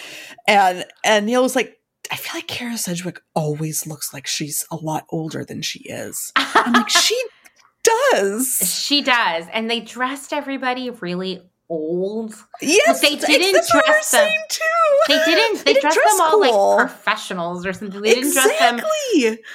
and 0.48 0.86
and 1.04 1.26
Neil 1.26 1.42
was 1.42 1.56
like, 1.56 1.78
I 2.12 2.16
feel 2.16 2.34
like 2.36 2.48
Kyra 2.48 2.78
Sedgwick 2.78 3.20
always 3.36 3.86
looks 3.88 4.14
like 4.14 4.28
she's 4.28 4.66
a 4.72 4.76
lot 4.76 5.06
older 5.10 5.44
than 5.44 5.62
she 5.62 5.80
is. 5.80 6.32
I'm 6.36 6.72
like, 6.74 6.90
she 7.06 7.20
does. 8.12 8.58
she 8.64 9.02
does, 9.02 9.46
and 9.54 9.70
they 9.70 9.80
dressed 9.80 10.34
everybody 10.34 10.90
really 10.90 11.42
old. 11.70 12.34
Yes, 12.62 13.02
they 13.02 13.16
didn't 13.16 13.66
we're 13.74 13.82
dress 13.82 14.12
them- 14.12 14.30
too. 14.50 14.64
They 15.08 15.24
didn't. 15.26 15.66
They, 15.66 15.74
didn't 15.74 15.82
dressed 15.84 15.98
dress 15.98 16.18
them 16.18 16.22
all 16.22 16.32
cool. 16.32 16.78
like 16.78 16.88
professionals 16.88 17.66
or 17.66 17.74
something. 17.74 18.02
They 18.02 18.16
didn't 18.16 18.34
dress 18.34 18.60
them 18.60 18.82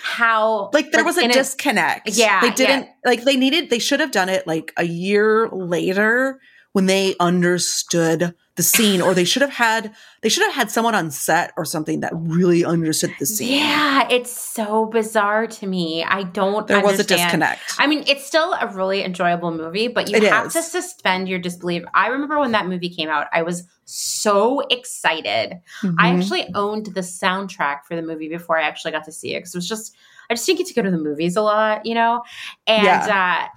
how 0.02 0.70
Like 0.72 0.92
there 0.92 1.04
was 1.04 1.18
a 1.18 1.28
disconnect. 1.28 2.10
Yeah, 2.10 2.40
they 2.40 2.50
didn't 2.50 2.88
like 3.04 3.24
they 3.24 3.36
needed. 3.36 3.70
They 3.70 3.78
should 3.78 4.00
have 4.00 4.10
done 4.12 4.28
it 4.28 4.46
like 4.46 4.72
a 4.76 4.84
year 4.84 5.48
later 5.48 6.40
when 6.72 6.86
they 6.86 7.14
understood 7.20 8.34
the 8.56 8.62
scene, 8.62 9.00
or 9.00 9.14
they 9.14 9.24
should 9.24 9.40
have 9.40 9.50
had 9.52 9.94
they 10.20 10.28
should 10.28 10.42
have 10.44 10.52
had 10.54 10.70
someone 10.70 10.94
on 10.94 11.10
set 11.10 11.52
or 11.56 11.64
something 11.64 12.00
that 12.00 12.12
really 12.14 12.64
understood 12.64 13.10
the 13.18 13.24
scene. 13.24 13.58
Yeah, 13.58 14.06
it's 14.10 14.30
so 14.30 14.84
bizarre 14.86 15.46
to 15.46 15.66
me. 15.66 16.04
I 16.04 16.22
don't. 16.24 16.66
there 16.66 16.82
was 16.82 17.00
a 17.00 17.04
disconnect. 17.04 17.60
I 17.78 17.86
mean, 17.86 18.04
it's 18.06 18.26
still 18.26 18.52
a 18.52 18.66
really 18.66 19.04
enjoyable 19.04 19.52
movie, 19.52 19.88
but 19.88 20.10
you 20.10 20.16
It 20.16 20.24
have 20.24 20.48
is. 20.48 20.52
to 20.52 20.62
suspend 20.62 21.28
your 21.28 21.38
disbelief. 21.38 21.82
I 21.94 22.08
remember 22.08 22.38
when 22.38 22.52
that 22.52 22.66
movie 22.66 22.90
came 22.90 23.08
out, 23.08 23.26
I 23.32 23.40
was 23.42 23.64
so 23.86 24.60
excited. 24.70 25.58
I 25.82 25.86
Mhm. 25.86 26.18
actually 26.18 26.50
owned 26.54 26.86
the 26.86 27.00
soundtrack 27.00 27.84
for 27.88 27.96
the 27.96 28.02
movie 28.02 28.28
before 28.28 28.58
I 28.58 28.62
actually 28.62 28.92
got 28.92 29.04
to 29.04 29.12
see 29.12 29.34
it 29.34 29.38
because 29.40 29.54
it 29.54 29.58
was 29.58 29.68
just 29.68 29.94
I 30.30 30.34
just 30.34 30.46
didn't 30.46 30.58
get 30.58 30.66
to 30.68 30.74
go 30.74 30.82
to 30.82 30.90
the 30.90 30.98
movies 30.98 31.36
a 31.36 31.42
lot, 31.42 31.84
you 31.84 31.94
know, 31.94 32.22
and 32.66 33.10
uh, 33.10 33.48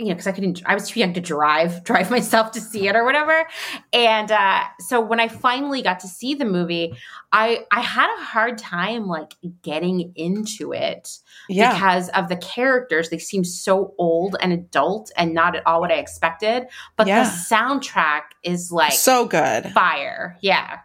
you 0.00 0.06
know 0.06 0.14
because 0.14 0.26
I 0.26 0.32
couldn't. 0.32 0.62
I 0.66 0.74
was 0.74 0.88
too 0.88 0.98
young 1.00 1.12
to 1.12 1.20
drive 1.20 1.84
drive 1.90 2.10
myself 2.10 2.50
to 2.52 2.60
see 2.60 2.88
it 2.88 2.96
or 2.96 3.04
whatever, 3.04 3.46
and 3.92 4.32
uh, 4.32 4.62
so 4.80 5.00
when 5.00 5.20
I 5.20 5.28
finally 5.28 5.82
got 5.82 6.00
to 6.00 6.08
see 6.08 6.34
the 6.34 6.44
movie, 6.44 6.96
I 7.32 7.64
I 7.70 7.80
had 7.80 8.08
a 8.18 8.24
hard 8.24 8.58
time 8.58 9.06
like 9.06 9.34
getting 9.62 10.12
into 10.16 10.72
it 10.72 11.18
yeah, 11.48 11.72
because 11.74 12.08
of 12.10 12.28
the 12.28 12.36
characters. 12.36 13.10
They 13.10 13.18
seem 13.18 13.44
so 13.44 13.94
old 13.98 14.36
and 14.40 14.52
adult 14.52 15.12
and 15.16 15.34
not 15.34 15.54
at 15.54 15.66
all 15.66 15.80
what 15.80 15.92
I 15.92 15.96
expected. 15.96 16.66
But 16.96 17.06
Yeah. 17.06 17.24
the 17.24 17.30
soundtrack 17.30 18.22
is 18.42 18.72
like 18.72 18.92
so 18.92 19.26
good, 19.26 19.70
fire. 19.72 20.36
Yeah. 20.40 20.78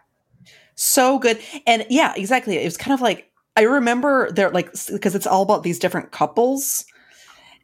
so 0.74 1.18
good, 1.18 1.40
and 1.66 1.86
yeah, 1.88 2.12
exactly. 2.16 2.56
It 2.58 2.64
was 2.64 2.76
kind 2.76 2.92
of 2.94 3.00
like 3.00 3.30
I 3.56 3.62
remember 3.62 4.30
there 4.32 4.50
like 4.50 4.70
because 4.92 5.14
it's 5.14 5.26
all 5.26 5.42
about 5.42 5.62
these 5.62 5.78
different 5.78 6.12
couples, 6.12 6.84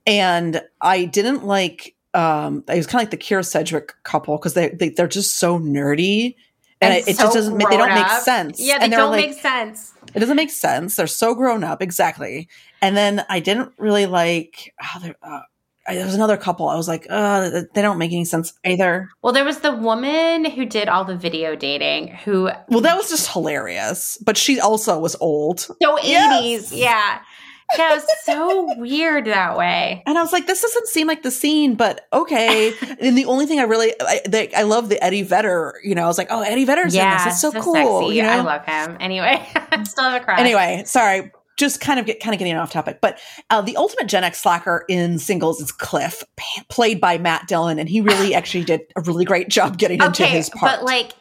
and 0.07 0.63
I 0.81 1.05
didn't 1.05 1.45
like. 1.45 1.95
Um, 2.15 2.63
it 2.69 2.77
was 2.77 2.87
kind 2.87 3.01
of 3.01 3.11
like 3.11 3.11
the 3.11 3.17
Kyra 3.17 3.45
Sedgwick 3.45 3.95
couple 4.03 4.37
because 4.37 4.55
they, 4.55 4.69
they 4.69 4.91
they're 4.91 5.09
just 5.09 5.39
so 5.39 5.59
nerdy. 5.59 6.35
And, 6.81 6.95
it, 6.95 7.09
it 7.09 7.17
so 7.17 7.25
just 7.25 7.35
doesn't. 7.35 7.59
They 7.59 7.65
don't 7.65 7.87
grown 7.87 7.95
make 7.95 8.09
sense. 8.23 8.61
Yeah, 8.61 8.79
they 8.79 8.85
and 8.87 8.93
don't 8.93 9.13
like, 9.13 9.31
make 9.31 9.39
sense. 9.39 9.95
It 10.15 10.19
doesn't 10.21 10.37
make 10.37 10.51
sense. 10.51 10.97
They're 10.97 11.07
so 11.07 11.35
grown 11.35 11.63
up, 11.65 11.81
exactly. 11.81 12.49
And 12.83 12.97
then 12.97 13.25
I 13.29 13.39
didn't 13.41 13.73
really 13.79 14.07
like. 14.07 14.75
Oh, 14.83 14.99
there, 15.01 15.15
uh, 15.23 15.41
I- 15.87 15.95
there 15.95 16.05
was 16.05 16.15
another 16.15 16.37
couple. 16.37 16.69
I 16.69 16.77
was 16.77 16.89
like, 16.89 17.07
uh, 17.09 17.63
they 17.73 17.83
don't 17.83 17.99
make 17.99 18.13
any 18.13 18.25
sense 18.25 18.53
either. 18.65 19.09
Well, 19.23 19.33
there 19.33 19.45
was 19.45 19.61
the 19.61 19.73
woman 19.73 20.45
who 20.45 20.67
did 20.67 20.89
all 20.89 21.05
the 21.05 21.17
video 21.17 21.55
dating 21.57 22.09
who 22.09 22.51
Well, 22.69 22.81
that 22.81 22.97
was 22.97 23.09
just 23.09 23.33
hilarious. 23.33 24.19
But 24.25 24.37
she 24.37 24.61
also 24.61 24.99
was 24.99 25.17
old, 25.21 25.61
so 25.61 25.77
Yes. 25.81 26.71
80s. 26.73 26.77
Yeah. 26.77 27.21
Yeah, 27.77 27.93
it 27.93 27.95
was 27.97 28.07
so 28.25 28.75
weird 28.79 29.25
that 29.27 29.57
way. 29.57 30.03
and 30.07 30.19
I 30.19 30.23
was 30.23 30.33
like, 30.33 30.47
this 30.47 30.61
doesn't 30.63 30.89
seem 30.89 31.07
like 31.07 31.23
the 31.23 31.31
scene, 31.31 31.75
but 31.75 32.07
okay. 32.13 32.73
and 33.01 33.17
the 33.17 33.25
only 33.25 33.47
thing 33.47 33.59
I 33.61 33.65
really, 33.65 33.93
I, 34.01 34.21
they, 34.29 34.53
I 34.55 34.63
love 34.63 34.89
the 34.89 35.03
Eddie 35.03 35.23
Vedder. 35.23 35.75
You 35.83 35.95
know, 35.95 36.05
I 36.05 36.07
was 36.07 36.19
like, 36.19 36.29
oh, 36.31 36.43
Eddie 36.43 36.65
Vedder's 36.65 36.95
in 36.95 37.01
Yeah, 37.01 37.25
this. 37.25 37.35
It's 37.35 37.41
so, 37.41 37.53
cool. 37.61 37.75
sexy. 38.03 38.17
You 38.17 38.23
know? 38.23 38.31
I 38.31 38.41
love 38.41 38.65
him. 38.65 38.97
Anyway, 39.01 39.49
I 39.55 39.83
still 39.85 40.05
have 40.05 40.21
a 40.21 40.25
crush. 40.25 40.39
Anyway, 40.41 40.83
sorry. 40.87 41.31
Just 41.59 41.81
kind 41.83 42.01
of 42.01 42.07
get 42.07 42.19
kind 42.19 42.35
of 42.35 42.39
getting 42.39 42.55
off 42.57 42.73
topic, 42.73 42.99
but 43.03 43.19
uh, 43.51 43.61
the 43.61 43.77
ultimate 43.77 44.09
Gen 44.09 44.25
X 44.25 44.41
slacker 44.43 44.85
in 44.89 45.19
singles 45.19 45.61
is 45.61 45.71
Cliff, 45.71 46.25
p- 46.37 46.63
played 46.71 46.99
by 46.99 47.19
Matt 47.19 47.47
Dillon, 47.47 47.79
and 47.79 47.89
he 47.91 48.01
really 48.01 48.35
actually 48.35 48.65
did 48.65 48.81
a 48.97 49.03
really 49.03 49.27
great 49.27 49.49
job 49.51 49.77
getting 49.77 50.03
into 50.03 50.25
his 50.25 50.49
part. 50.49 50.79
but 50.79 50.85
like 50.85 51.13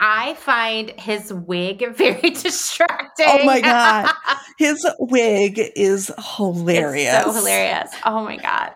I 0.00 0.34
find 0.34 0.90
his 0.98 1.32
wig 1.32 1.84
very 1.94 2.30
distracting. 2.30 3.26
Oh 3.28 3.44
my 3.44 3.60
God. 3.60 4.10
his 4.58 4.86
wig 4.98 5.60
is 5.76 6.10
hilarious, 6.36 7.14
It's 7.14 7.24
so 7.24 7.32
hilarious. 7.32 7.90
Oh 8.04 8.22
my 8.24 8.36
god. 8.36 8.72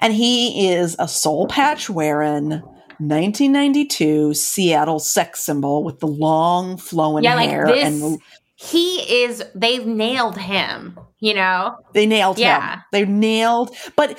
and 0.00 0.12
he 0.12 0.68
is 0.70 0.96
a 0.98 1.06
soul 1.08 1.46
patch 1.46 1.88
wearing 1.90 2.62
1992 2.98 4.34
Seattle 4.34 4.98
sex 4.98 5.44
symbol 5.44 5.84
with 5.84 6.00
the 6.00 6.06
long 6.06 6.76
flowing 6.78 7.24
Yeah, 7.24 7.34
like 7.34 7.50
hair, 7.50 7.66
this. 7.66 7.84
and 7.84 8.20
he 8.54 9.22
is. 9.22 9.44
they've 9.54 9.86
nailed 9.86 10.38
him. 10.38 10.98
You 11.20 11.34
know. 11.34 11.76
They 11.92 12.06
nailed 12.06 12.38
Yeah. 12.38 12.76
him. 12.76 12.82
They 12.92 13.04
nailed, 13.04 13.74
but 13.96 14.18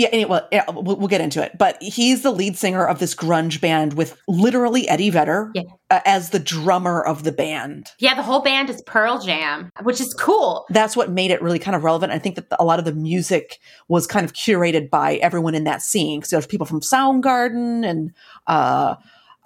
yeah, 0.00 0.08
anyway, 0.12 0.40
yeah, 0.50 0.64
we'll, 0.70 0.96
we'll 0.96 1.08
get 1.08 1.20
into 1.20 1.42
it. 1.44 1.58
But 1.58 1.76
he's 1.82 2.22
the 2.22 2.30
lead 2.30 2.56
singer 2.56 2.86
of 2.86 2.98
this 3.00 3.14
grunge 3.14 3.60
band 3.60 3.92
with 3.94 4.16
literally 4.26 4.88
Eddie 4.88 5.10
Vedder 5.10 5.50
Yeah. 5.54 5.62
uh, 5.90 6.00
as 6.06 6.30
the 6.30 6.38
drummer 6.38 7.02
of 7.02 7.24
the 7.24 7.32
band. 7.32 7.90
Yeah, 7.98 8.14
the 8.14 8.22
whole 8.22 8.40
band 8.40 8.70
is 8.70 8.80
Pearl 8.86 9.18
Jam, 9.20 9.70
which 9.82 10.00
is 10.00 10.14
cool. 10.14 10.64
That's 10.70 10.96
what 10.96 11.10
made 11.10 11.30
it 11.30 11.42
really 11.42 11.58
kind 11.58 11.76
of 11.76 11.84
relevant. 11.84 12.12
I 12.12 12.18
think 12.18 12.36
that 12.36 12.46
a 12.58 12.64
lot 12.64 12.78
of 12.78 12.86
the 12.86 12.94
music 12.94 13.58
was 13.88 14.06
kind 14.06 14.24
of 14.24 14.32
curated 14.32 14.88
by 14.88 15.16
everyone 15.16 15.54
in 15.54 15.64
that 15.64 15.82
scene. 15.82 16.20
Because 16.20 16.30
there's 16.30 16.46
people 16.46 16.66
from 16.66 16.80
Soundgarden 16.80 17.86
and 17.86 18.12
uh, 18.46 18.94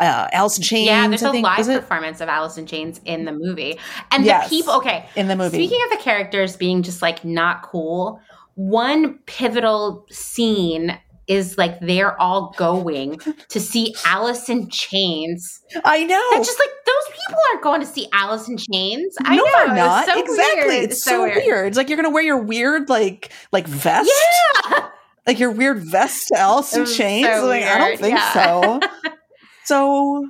uh, 0.01 0.29
Alice 0.33 0.57
in 0.57 0.63
Chains. 0.63 0.87
yeah, 0.87 1.09
there's 1.09 1.23
I 1.23 1.29
a 1.29 1.33
think, 1.33 1.45
live 1.45 1.67
performance 1.67 2.21
of 2.21 2.29
Alice 2.29 2.57
in 2.59 2.67
Chains 2.67 3.01
in 3.05 3.25
the 3.25 3.33
movie, 3.33 3.79
and 4.13 4.25
Yes. 4.25 4.49
the 4.49 4.57
people. 4.57 4.75
Okay, 4.75 5.07
in 5.17 5.29
the 5.29 5.37
movie. 5.37 5.57
Speaking 5.57 5.81
of 5.85 5.91
the 5.99 6.03
characters 6.03 6.57
being 6.57 6.83
just 6.83 7.01
like 7.03 7.25
not 7.25 7.63
cool, 7.63 8.21
one 8.55 9.19
pivotal 9.27 10.07
scene 10.11 10.99
is 11.27 11.57
like 11.57 11.81
they're 11.81 12.21
all 12.21 12.55
going 12.57 13.19
to 13.49 13.61
see 13.61 13.95
Alice 14.05 14.49
in 14.49 14.69
Chains. 14.69 15.63
I 15.85 16.05
know. 16.05 16.23
That's 16.33 16.47
just 16.47 16.59
like 16.59 16.69
those 16.85 17.17
people 17.19 17.41
aren't 17.51 17.63
going 17.63 17.81
to 17.81 17.87
see 17.87 18.09
Alice 18.13 18.49
in 18.49 18.59
Chains. 18.59 19.17
I 19.25 19.37
no, 19.37 19.45
know. 19.45 19.51
they're 19.53 19.75
not. 19.75 20.07
so 20.07 20.21
exactly. 20.21 20.69
weird. 20.69 20.85
It's 20.85 21.03
so, 21.03 21.23
weird. 21.23 21.69
It's 21.69 21.77
like 21.77 21.89
you're 21.89 21.97
gonna 21.97 22.11
wear 22.11 22.23
your 22.23 22.43
weird 22.43 22.89
like 22.89 23.33
like 23.53 23.67
vest. 23.67 24.11
Yeah. 24.71 24.89
Like 25.27 25.39
your 25.39 25.53
weird 25.53 25.79
vest 25.79 26.29
to 26.29 26.39
Alice 26.39 26.77
in 26.77 26.85
Chains. 26.85 27.27
so 27.27 27.47
like, 27.47 27.65
I 27.65 27.79
don't 27.79 27.99
think 27.99 28.19
yeah. 28.19 28.33
so. 28.33 28.81
so 29.65 30.29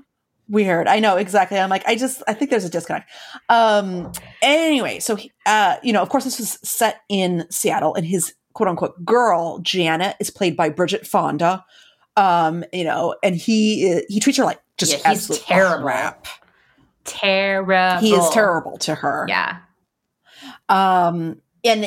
weird. 0.49 0.87
I 0.89 0.99
know 1.01 1.17
exactly. 1.17 1.59
I'm 1.59 1.71
like, 1.71 1.87
I 1.87 1.97
just 1.97 2.23
I 2.29 2.35
think 2.35 2.51
there's 2.51 2.65
a 2.65 2.71
disconnect. 2.71 3.11
Um 3.49 4.13
anyway, 4.43 4.99
so 5.01 5.17
he- 5.17 5.33
uh, 5.47 5.77
you 5.83 5.93
know, 5.93 6.03
of 6.03 6.09
course 6.09 6.25
this 6.25 6.39
was 6.39 6.59
set 6.63 7.01
in 7.09 7.47
Seattle 7.51 7.95
and 7.95 8.07
his 8.07 8.35
quote 8.53 8.69
unquote 8.69 9.05
girl, 9.05 9.59
Janet, 9.61 10.17
is 10.21 10.31
played 10.31 10.57
by 10.57 10.69
Bridget 10.69 11.07
Fonda. 11.07 11.65
Um, 12.17 12.65
you 12.73 12.85
know, 12.85 13.17
and 13.23 13.35
he 13.37 14.03
he 14.09 14.21
treats 14.21 14.39
her 14.39 14.45
like 14.45 14.61
just 14.79 14.93
Yeah, 15.03 15.11
he's 15.11 15.29
terrible. 15.41 15.85
crap. 15.85 16.27
Terrible. 17.05 18.01
He 18.01 18.15
is 18.15 18.29
terrible 18.31 18.79
to 18.79 18.95
her. 18.95 19.27
Yeah. 19.29 19.59
Um, 20.69 21.41
and 21.65 21.87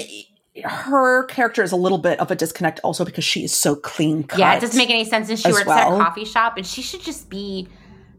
her 0.64 1.24
character 1.26 1.64
is 1.64 1.72
a 1.72 1.76
little 1.76 1.98
bit 1.98 2.20
of 2.20 2.32
a 2.32 2.36
disconnect 2.36 2.80
also 2.84 3.06
because 3.06 3.24
she 3.24 3.44
is 3.44 3.54
so 3.56 3.76
clean 3.76 4.24
cut. 4.24 4.40
Yeah, 4.40 4.56
it 4.56 4.60
doesn't 4.62 4.78
make 4.78 4.90
any 4.90 5.06
sense. 5.06 5.30
And 5.30 5.40
she 5.40 5.52
works 5.52 5.68
at 5.68 5.88
a 5.88 5.98
coffee 5.98 6.26
shop 6.26 6.58
and 6.58 6.66
she 6.66 6.82
should 6.82 7.02
just 7.02 7.30
be 7.30 7.68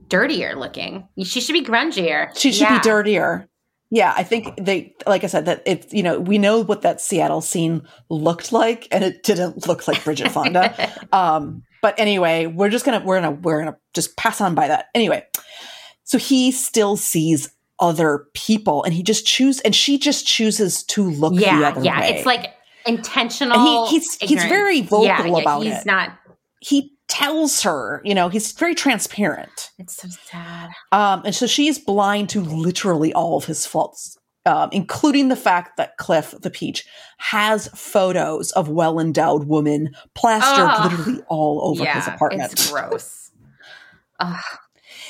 dirtier 0.08 0.54
looking. 0.56 1.08
She 1.22 1.40
should 1.40 1.52
be 1.52 1.64
grungier. 1.64 2.36
She 2.36 2.52
should 2.52 2.62
Yeah. 2.62 2.78
be 2.78 2.82
dirtier. 2.82 3.48
Yeah, 3.90 4.12
I 4.14 4.22
think 4.22 4.54
they, 4.62 4.94
like 5.06 5.24
I 5.24 5.28
said, 5.28 5.46
that 5.46 5.62
it's 5.64 5.92
you 5.94 6.02
know 6.02 6.20
we 6.20 6.36
know 6.36 6.60
what 6.62 6.82
that 6.82 7.00
Seattle 7.00 7.40
scene 7.40 7.82
looked 8.10 8.52
like, 8.52 8.86
and 8.90 9.02
it 9.02 9.22
didn't 9.22 9.66
look 9.66 9.88
like 9.88 10.04
Bridget 10.04 10.30
Fonda. 10.30 10.90
um, 11.12 11.62
but 11.80 11.98
anyway, 11.98 12.44
we're 12.46 12.68
just 12.68 12.84
gonna 12.84 13.00
we're 13.04 13.18
gonna 13.20 13.32
we're 13.40 13.60
gonna 13.60 13.78
just 13.94 14.16
pass 14.18 14.40
on 14.42 14.54
by 14.54 14.68
that. 14.68 14.86
Anyway, 14.94 15.24
so 16.04 16.18
he 16.18 16.52
still 16.52 16.96
sees 16.98 17.50
other 17.80 18.26
people, 18.34 18.84
and 18.84 18.92
he 18.92 19.02
just 19.02 19.24
choose, 19.26 19.60
and 19.60 19.74
she 19.74 19.98
just 19.98 20.26
chooses 20.26 20.82
to 20.82 21.08
look 21.08 21.34
the 21.34 21.40
Yeah, 21.42 21.68
other 21.68 21.82
yeah. 21.82 22.00
way. 22.00 22.08
It's 22.10 22.26
like 22.26 22.52
intentional. 22.86 23.56
And 23.58 23.88
he- 23.88 23.98
he's- 24.00 24.18
he's 24.20 24.44
very 24.44 24.80
vocal 24.82 25.04
Yeah, 25.06 25.24
yeah, 25.24 25.36
about 25.38 25.62
he's 25.62 25.72
it. 25.72 25.76
He's 25.76 25.86
not. 25.86 26.10
he 26.60 26.92
tells 27.18 27.62
her, 27.62 28.00
you 28.04 28.14
know, 28.14 28.28
he's 28.28 28.52
very 28.52 28.76
transparent. 28.76 29.72
It's 29.76 29.96
so 29.96 30.08
sad. 30.08 30.70
Um, 30.92 31.22
and 31.24 31.34
so 31.34 31.48
she's 31.48 31.76
blind 31.76 32.28
to 32.30 32.40
literally 32.40 33.12
all 33.12 33.36
of 33.36 33.44
his 33.44 33.66
faults, 33.66 34.16
um, 34.46 34.68
including 34.70 35.26
the 35.28 35.34
fact 35.34 35.76
that 35.78 35.96
Cliff, 35.96 36.32
the 36.40 36.50
peach, 36.50 36.86
has 37.18 37.66
photos 37.74 38.52
of 38.52 38.68
well 38.68 39.00
endowed 39.00 39.48
women 39.48 39.90
plastered 40.14 40.68
Ugh. 40.70 40.92
literally 40.92 41.22
all 41.28 41.60
over 41.64 41.82
yeah, 41.82 41.94
his 41.94 42.06
apartment. 42.06 42.52
It's 42.52 42.70
gross. 42.70 43.32
Ugh. 44.20 44.58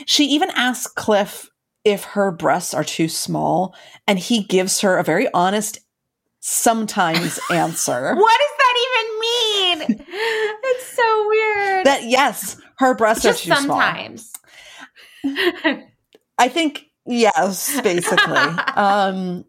She 0.07 0.25
even 0.29 0.49
asks 0.55 0.91
Cliff 0.91 1.51
if 1.85 2.05
her 2.05 2.31
breasts 2.31 2.73
are 2.73 2.85
too 2.85 3.09
small, 3.09 3.75
and 4.07 4.19
he 4.19 4.45
gives 4.45 4.81
her 4.81 4.97
a 4.97 5.05
very 5.05 5.29
honest, 5.35 5.79
sometimes 6.41 7.39
answer 7.51 8.15
what 8.15 8.39
does 8.39 8.48
that 8.48 8.48
even 8.48 8.48
mean? 9.79 10.05
it's 10.09 10.87
so 10.87 11.29
weird. 11.29 11.87
that 11.87 12.05
yes, 12.05 12.57
her 12.79 12.95
breasts 12.95 13.23
Just 13.23 13.47
are 13.47 13.57
too 13.57 13.63
small. 13.63 13.81
I 16.39 16.49
think 16.49 16.87
yes, 17.07 17.81
basically. 17.81 18.37
um, 18.77 19.45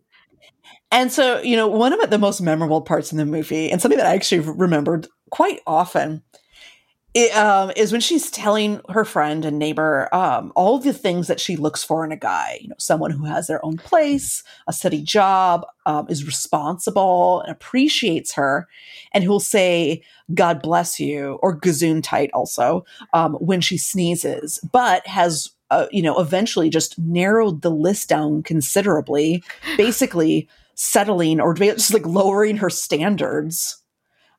and 0.91 1.11
so 1.11 1.41
you 1.41 1.55
know, 1.55 1.67
one 1.67 1.93
of 1.93 2.09
the 2.09 2.17
most 2.17 2.41
memorable 2.41 2.82
parts 2.82 3.11
in 3.11 3.17
the 3.17 3.25
movie, 3.25 3.71
and 3.71 3.82
something 3.82 3.97
that 3.97 4.07
I 4.07 4.15
actually 4.15 4.39
remembered 4.39 5.07
quite 5.30 5.59
often, 5.67 6.23
it, 7.14 7.36
um, 7.36 7.72
is 7.76 7.91
when 7.91 8.01
she's 8.01 8.30
telling 8.30 8.82
her 8.89 9.03
friend 9.03 9.43
and 9.43 9.57
neighbor 9.57 10.07
um, 10.14 10.51
all 10.55 10.78
the 10.78 10.93
things 10.93 11.28
that 11.28 11.39
she 11.39 11.55
looks 11.55 11.84
for 11.84 12.05
in 12.05 12.12
a 12.12 12.18
guy. 12.18 12.60
You 12.62 12.70
know, 12.70 12.76
someone 12.78 13.12
who 13.12 13.26
has 13.26 13.47
their 13.47 13.64
own 13.66 13.78
place, 13.78 14.43
a 14.68 14.74
steady 14.74 15.01
job, 15.01 15.66
um, 15.88 16.05
is 16.07 16.26
responsible, 16.26 17.41
and 17.41 17.51
appreciates 17.51 18.34
her, 18.34 18.68
and 19.12 19.24
who 19.24 19.32
will 19.32 19.39
say 19.39 20.03
"God 20.34 20.62
bless 20.62 20.99
you" 20.99 21.39
or 21.41 21.60
"Gazoon 21.60 22.03
tight" 22.03 22.30
also 22.34 22.86
um, 23.14 23.34
when 23.36 23.62
she 23.62 23.78
sneezes, 23.78 24.60
but 24.72 25.05
has 25.07 25.49
uh, 25.72 25.88
you 25.91 26.03
know 26.03 26.20
eventually 26.20 26.70
just 26.70 26.99
narrowed 26.99 27.64
the 27.64 27.72
list 27.72 28.07
down 28.10 28.43
considerably, 28.43 29.43
basically 29.78 30.47
settling 30.76 31.41
or 31.41 31.53
just 31.55 31.93
like 31.93 32.05
lowering 32.05 32.55
her 32.55 32.70
standards 32.70 33.84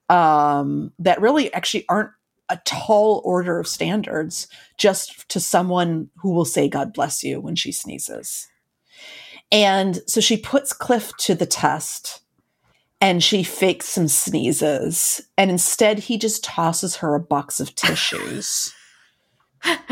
um, 0.08 0.92
that 0.98 1.20
really 1.20 1.52
actually 1.52 1.84
aren't 1.88 2.10
a 2.50 2.60
tall 2.64 3.22
order 3.24 3.58
of 3.58 3.68
standards 3.68 4.48
just 4.76 5.28
to 5.28 5.40
someone 5.40 6.10
who 6.16 6.32
will 6.32 6.44
say 6.44 6.68
God 6.68 6.92
bless 6.92 7.22
you 7.22 7.40
when 7.40 7.56
she 7.56 7.72
sneezes. 7.72 8.48
And 9.52 10.00
so 10.06 10.20
she 10.20 10.36
puts 10.36 10.72
Cliff 10.72 11.12
to 11.18 11.34
the 11.34 11.46
test 11.46 12.22
and 13.00 13.22
she 13.22 13.42
fakes 13.42 13.88
some 13.88 14.08
sneezes. 14.08 15.20
And 15.38 15.50
instead, 15.50 15.98
he 16.00 16.18
just 16.18 16.44
tosses 16.44 16.96
her 16.96 17.14
a 17.14 17.20
box 17.20 17.58
of 17.58 17.74
tissues 17.74 18.74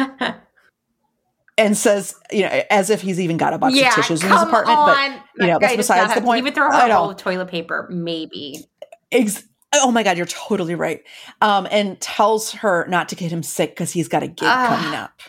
and 1.58 1.76
says, 1.76 2.14
you 2.30 2.42
know, 2.42 2.62
as 2.70 2.90
if 2.90 3.00
he's 3.00 3.18
even 3.18 3.36
got 3.36 3.54
a 3.54 3.58
box 3.58 3.74
yeah, 3.74 3.88
of 3.88 3.94
tissues 3.94 4.22
in 4.22 4.30
his 4.30 4.42
apartment. 4.42 4.78
On. 4.78 5.12
you 5.38 5.46
know, 5.46 5.58
that's 5.58 5.76
besides 5.76 6.14
the 6.14 6.20
point. 6.20 6.36
He 6.36 6.42
would 6.42 6.54
throw 6.54 6.70
her 6.70 6.86
a 6.86 6.94
roll 6.94 7.10
of 7.10 7.16
toilet 7.16 7.48
paper, 7.48 7.88
maybe. 7.90 8.64
Ex- 9.10 9.44
oh 9.74 9.90
my 9.90 10.02
God, 10.02 10.16
you're 10.16 10.26
totally 10.26 10.74
right. 10.74 11.02
Um, 11.42 11.66
and 11.70 12.00
tells 12.00 12.52
her 12.52 12.86
not 12.88 13.08
to 13.10 13.14
get 13.14 13.30
him 13.30 13.42
sick 13.42 13.70
because 13.70 13.92
he's 13.92 14.08
got 14.08 14.22
a 14.22 14.28
gig 14.28 14.48
Ah. 14.48 14.76
coming 14.80 14.94
up. 14.98 15.20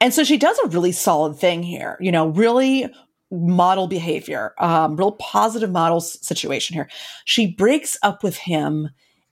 And 0.00 0.12
so 0.12 0.24
she 0.24 0.36
does 0.36 0.58
a 0.58 0.68
really 0.68 0.92
solid 0.92 1.36
thing 1.38 1.62
here, 1.62 1.96
you 2.00 2.12
know, 2.12 2.26
really 2.28 2.86
model 3.30 3.86
behavior, 3.86 4.54
um, 4.58 4.96
real 4.96 5.12
positive 5.12 5.70
model 5.70 5.96
s- 5.98 6.18
situation 6.20 6.74
here. 6.74 6.88
She 7.24 7.46
breaks 7.46 7.96
up 8.02 8.22
with 8.22 8.36
him 8.36 8.90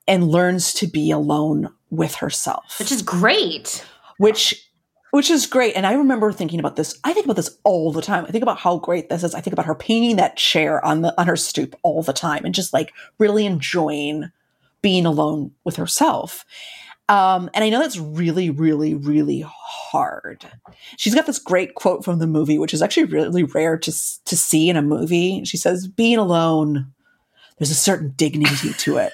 and 0.09 0.29
learns 0.29 0.73
to 0.75 0.87
be 0.87 1.11
alone 1.11 1.69
with 1.91 2.15
herself 2.17 2.77
Which 2.79 2.91
is 2.91 3.03
great. 3.03 3.85
which 4.19 4.67
which 5.13 5.31
is 5.31 5.47
great. 5.47 5.77
And 5.77 5.87
i 5.87 5.93
remember 5.93 6.33
thinking 6.33 6.59
about 6.59 6.77
this 6.77 6.99
i 7.05 7.13
think 7.13 7.27
about 7.27 7.37
this 7.37 7.59
all 7.63 7.93
the 7.93 8.03
time. 8.03 8.25
I 8.25 8.33
think 8.33 8.43
about 8.43 8.59
how 8.59 8.79
great 8.79 9.09
this 9.09 9.23
is. 9.23 9.35
I 9.35 9.41
think 9.41 9.53
about 9.53 9.67
her 9.67 9.75
painting 9.75 10.17
that 10.17 10.37
chair 10.37 10.85
on 10.85 11.03
the 11.03 11.19
on 11.21 11.29
her 11.29 11.37
stoop 11.37 11.77
all 11.83 12.03
the 12.03 12.13
time 12.13 12.45
and 12.45 12.55
just 12.55 12.73
like 12.73 12.93
really 13.19 13.47
enjoying 13.47 14.33
being 14.81 15.07
alone 15.07 15.53
with 15.65 15.77
herself. 15.77 16.45
Um, 17.09 17.51
and 17.53 17.63
i 17.63 17.69
know 17.69 17.79
that's 17.79 17.99
really 17.99 18.51
really 18.51 18.95
really 18.95 19.45
hard. 19.47 20.47
She's 20.97 21.15
got 21.15 21.27
this 21.27 21.39
great 21.39 21.75
quote 21.75 22.05
from 22.05 22.19
the 22.19 22.27
movie 22.27 22.59
which 22.59 22.75
is 22.75 22.83
actually 22.83 23.05
really 23.05 23.45
rare 23.45 23.77
to 23.77 23.93
to 24.25 24.37
see 24.37 24.69
in 24.69 24.77
a 24.77 24.83
movie. 24.83 25.45
She 25.45 25.57
says 25.57 25.87
being 25.87 26.19
alone 26.19 26.93
there's 27.59 27.71
a 27.71 27.75
certain 27.75 28.15
dignity 28.17 28.73
to 28.73 28.97
it. 28.97 29.13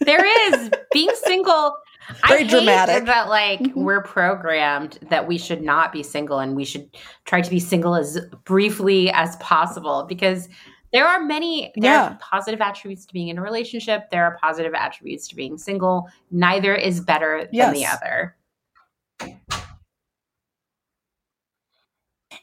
There 0.00 0.24
is. 0.52 0.70
Being 0.92 1.10
single. 1.24 1.76
Very 2.26 2.40
I 2.40 2.42
hate 2.44 2.50
dramatic. 2.50 3.04
that 3.06 3.28
like 3.28 3.60
Mhm. 3.60 3.74
we're 3.74 4.02
programmed 4.02 4.98
that 5.10 5.26
we 5.28 5.36
should 5.38 5.62
not 5.62 5.92
be 5.92 6.02
single 6.02 6.38
and 6.38 6.56
we 6.56 6.64
should 6.64 6.88
try 7.26 7.40
to 7.42 7.50
be 7.50 7.60
single 7.60 7.94
as 7.94 8.18
briefly 8.44 9.10
as 9.10 9.36
possible 9.36 10.04
because 10.08 10.48
there 10.92 11.06
are 11.06 11.20
many 11.20 11.70
there 11.76 11.92
Yeah. 11.92 12.04
are 12.12 12.18
positive 12.20 12.60
attributes 12.62 13.04
to 13.06 13.12
being 13.12 13.28
in 13.28 13.36
a 13.38 13.42
relationship. 13.42 14.08
There 14.10 14.24
are 14.24 14.38
positive 14.40 14.72
attributes 14.74 15.28
to 15.28 15.36
being 15.36 15.58
single. 15.58 16.08
Neither 16.30 16.74
is 16.74 17.00
better 17.00 17.46
than 17.52 17.74
the 17.74 17.84
other. 17.86 18.34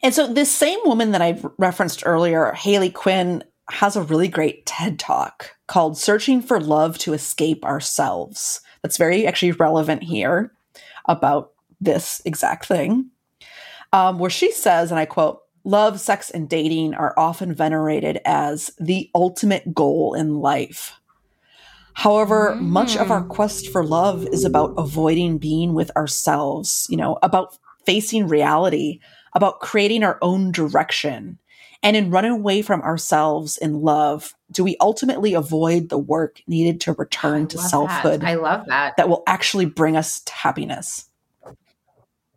And 0.03 0.13
so 0.13 0.27
this 0.31 0.51
same 0.55 0.79
woman 0.85 1.11
that 1.11 1.21
I 1.23 1.41
referenced 1.57 2.03
earlier, 2.05 2.51
Hayley 2.51 2.91
Quinn, 2.91 3.43
has 3.71 3.95
a 3.95 4.03
really 4.03 4.27
great 4.27 4.65
TED 4.67 4.99
talk 4.99 5.55
called 5.67 5.97
Searching 5.97 6.41
for 6.41 6.59
Love 6.59 6.99
to 6.99 7.13
Escape 7.13 7.65
Ourselves. 7.65 8.61
That's 8.85 8.97
very 8.97 9.25
actually 9.25 9.53
relevant 9.53 10.03
here 10.03 10.51
about 11.05 11.53
this 11.81 12.21
exact 12.23 12.67
thing. 12.67 13.09
Um, 13.91 14.19
where 14.19 14.29
she 14.29 14.51
says, 14.51 14.91
and 14.91 14.99
I 14.99 15.05
quote, 15.07 15.39
love, 15.63 15.99
sex, 15.99 16.29
and 16.29 16.47
dating 16.47 16.93
are 16.93 17.15
often 17.17 17.51
venerated 17.51 18.21
as 18.25 18.69
the 18.79 19.09
ultimate 19.15 19.73
goal 19.73 20.13
in 20.13 20.35
life. 20.35 20.99
However, 21.95 22.59
much 22.61 22.95
of 22.95 23.09
our 23.09 23.23
Mm. 23.23 23.29
quest 23.29 23.69
for 23.69 23.83
love 23.83 24.27
is 24.27 24.45
about 24.45 24.75
avoiding 24.77 25.39
being 25.39 25.73
with 25.73 25.89
ourselves, 25.97 26.85
you 26.87 26.95
know, 26.95 27.17
about 27.23 27.57
facing 27.87 28.27
reality, 28.27 28.99
about 29.33 29.61
creating 29.61 30.03
our 30.03 30.19
own 30.21 30.51
direction. 30.51 31.39
And 31.85 31.95
in 31.95 32.09
running 32.09 32.31
away 32.31 32.63
from 32.63 32.81
ourselves 32.81 33.57
in 33.57 33.81
love, 33.81 34.33
do 34.51 34.63
we 34.63 34.75
ultimately 34.81 35.35
avoid 35.35 35.89
the 35.89 35.97
work 35.99 36.41
needed 36.47 36.81
to 36.81 36.93
return 36.93 37.47
to 37.49 37.57
selfhood 37.59 38.21
That. 38.21 38.27
I 38.27 38.33
love 38.33 38.65
that. 38.67 38.97
that 38.97 39.07
will 39.07 39.21
actually 39.27 39.65
bring 39.65 39.95
us 39.95 40.19
to 40.21 40.33
happiness? 40.33 41.07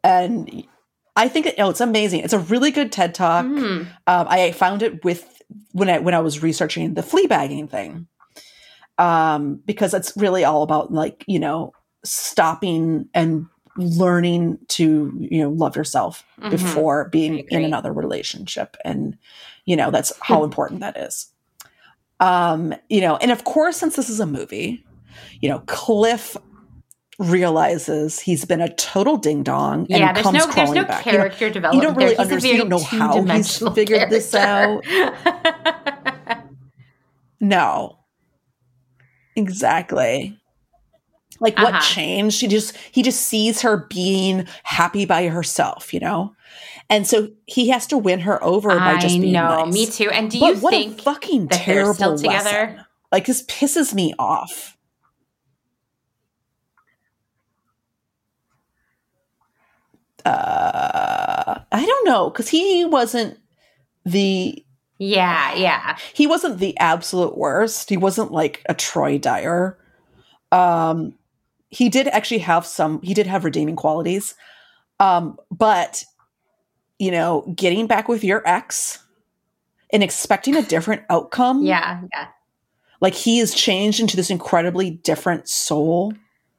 And 0.05 0.65
I 1.17 1.29
think 1.29 1.47
it, 1.47 1.55
oh, 1.59 1.71
it's 1.71 1.81
amazing. 1.81 2.21
It's 2.21 2.35
a 2.35 2.39
really 2.39 2.71
good 2.71 2.93
TED 2.93 3.15
talk. 3.15 3.47
Mm. 3.47 3.89
Um, 4.07 4.27
I 4.29 4.53
found 4.53 4.83
it 4.83 5.03
with 5.03 5.43
when 5.73 5.89
I 5.89 5.99
when 5.99 6.13
I 6.15 6.21
was 6.21 6.43
researching 6.43 6.93
the 6.93 7.03
flea 7.03 7.27
bagging 7.27 7.69
thing. 7.69 8.07
um, 8.99 9.63
because 9.65 9.95
it's 9.95 10.17
really 10.17 10.45
all 10.45 10.63
about 10.63 10.93
like 10.93 11.25
you 11.27 11.39
know 11.39 11.73
stopping 12.05 13.09
and 13.15 13.47
learning 13.79 14.59
to 14.69 15.17
you 15.19 15.41
know 15.41 15.49
love 15.51 15.77
yourself 15.77 16.25
Mhm. 16.41 16.51
before 16.51 17.09
being 17.09 17.39
in 17.49 17.65
another 17.65 17.93
relationship 17.93 18.77
and 18.85 19.17
you 19.65 19.77
know 19.77 19.91
that's 19.91 20.13
how 20.21 20.45
important 20.45 20.81
that 20.81 20.97
is 20.97 21.29
um 22.21 22.75
you 22.89 23.01
know 23.01 23.17
and 23.19 23.31
of 23.31 23.45
course 23.45 23.77
since 23.77 23.95
this 23.97 24.11
is 24.11 24.19
a 24.21 24.27
movie 24.27 24.85
you 25.41 25.49
know 25.49 25.61
cliff 25.67 26.37
realizes 27.21 28.21
he's 28.21 28.45
been 28.45 28.61
a 28.61 28.73
total 28.77 29.17
ding 29.17 29.43
dong 29.43 29.81
and 29.91 30.01
yeah, 30.01 30.13
comes 30.13 30.35
no 30.39 30.45
there's 30.45 30.55
crawling 30.55 30.75
no 30.75 30.85
back 30.85 31.05
You 31.07 31.13
know, 31.13 31.19
character 31.19 31.51
development. 31.51 31.97
really 31.97 32.15
there. 32.15 32.17
He's 32.17 32.19
a 32.19 32.23
understand- 32.23 32.53
you 32.53 32.59
don't 32.59 32.69
know 32.69 32.79
how 32.79 33.23
he's 33.37 33.59
figured 33.75 34.11
this 34.11 34.35
out. 34.35 34.85
No. 37.41 37.99
Exactly. 39.37 40.38
Like 41.41 41.57
what 41.59 41.75
Uh-huh. 41.75 41.81
changed? 41.81 42.41
He 42.41 42.49
just 42.49 42.77
he 42.91 43.03
just 43.03 43.21
sees 43.21 43.63
her 43.63 43.87
being 43.89 44.47
happy 44.65 45.05
by 45.05 45.29
herself, 45.29 45.93
you 45.95 46.01
know? 46.01 46.35
And 46.91 47.07
so 47.07 47.29
he 47.47 47.69
has 47.69 47.87
to 47.89 47.99
win 47.99 48.21
her 48.21 48.43
over 48.43 48.79
by 48.79 48.99
just 48.99 49.21
being 49.21 49.33
know, 49.35 49.65
nice. 49.65 49.75
me 49.75 49.87
too. 49.87 50.11
And 50.11 50.31
do 50.31 50.39
but 50.39 50.55
you 50.55 50.61
what 50.61 50.71
think 50.73 50.99
a 51.01 51.03
fucking 51.03 51.49
terrible 51.49 51.95
still 51.95 52.17
together? 52.17 52.51
lesson. 52.51 52.85
Like 53.13 53.27
this 53.27 53.43
pisses 53.45 53.95
me 53.95 54.15
off. 54.19 54.77
Uh, 60.25 61.61
I 61.73 61.87
don't 61.87 62.07
know 62.07 62.31
because 62.31 62.49
he 62.49 62.85
wasn't 62.85 63.39
the 64.05 64.65
Yeah, 64.99 65.55
yeah. 65.55 65.97
he 66.13 66.27
wasn't 66.27 66.59
the 66.59 66.77
absolute 66.79 67.37
worst. 67.37 67.89
He 67.89 67.97
wasn't 67.97 68.33
like 68.33 68.63
a 68.69 68.75
Troy 68.75 69.19
Dyer. 69.19 69.79
Um, 70.51 71.15
he 71.69 71.89
did 71.89 72.09
actually 72.09 72.39
have 72.39 72.67
some. 72.67 73.01
He 73.03 73.15
did 73.15 73.27
have 73.27 73.45
redeeming 73.45 73.77
qualities. 73.77 74.35
Um, 75.01 75.39
but 75.51 76.05
you 76.99 77.11
know, 77.11 77.53
getting 77.55 77.87
back 77.87 78.09
with 78.09 78.25
your 78.25 78.43
ex 78.47 78.99
and 79.93 80.03
expecting 80.03 80.57
a 80.57 80.63
different 80.63 81.03
outcome. 81.09 81.63
Yeah, 81.63 82.03
yeah. 82.13 82.29
like 83.01 83.15
he 83.15 83.39
is 83.39 83.55
changed 83.55 84.01
into 84.01 84.17
this 84.17 84.31
incredibly 84.31 84.91
different 84.91 85.49
soul. 85.49 86.13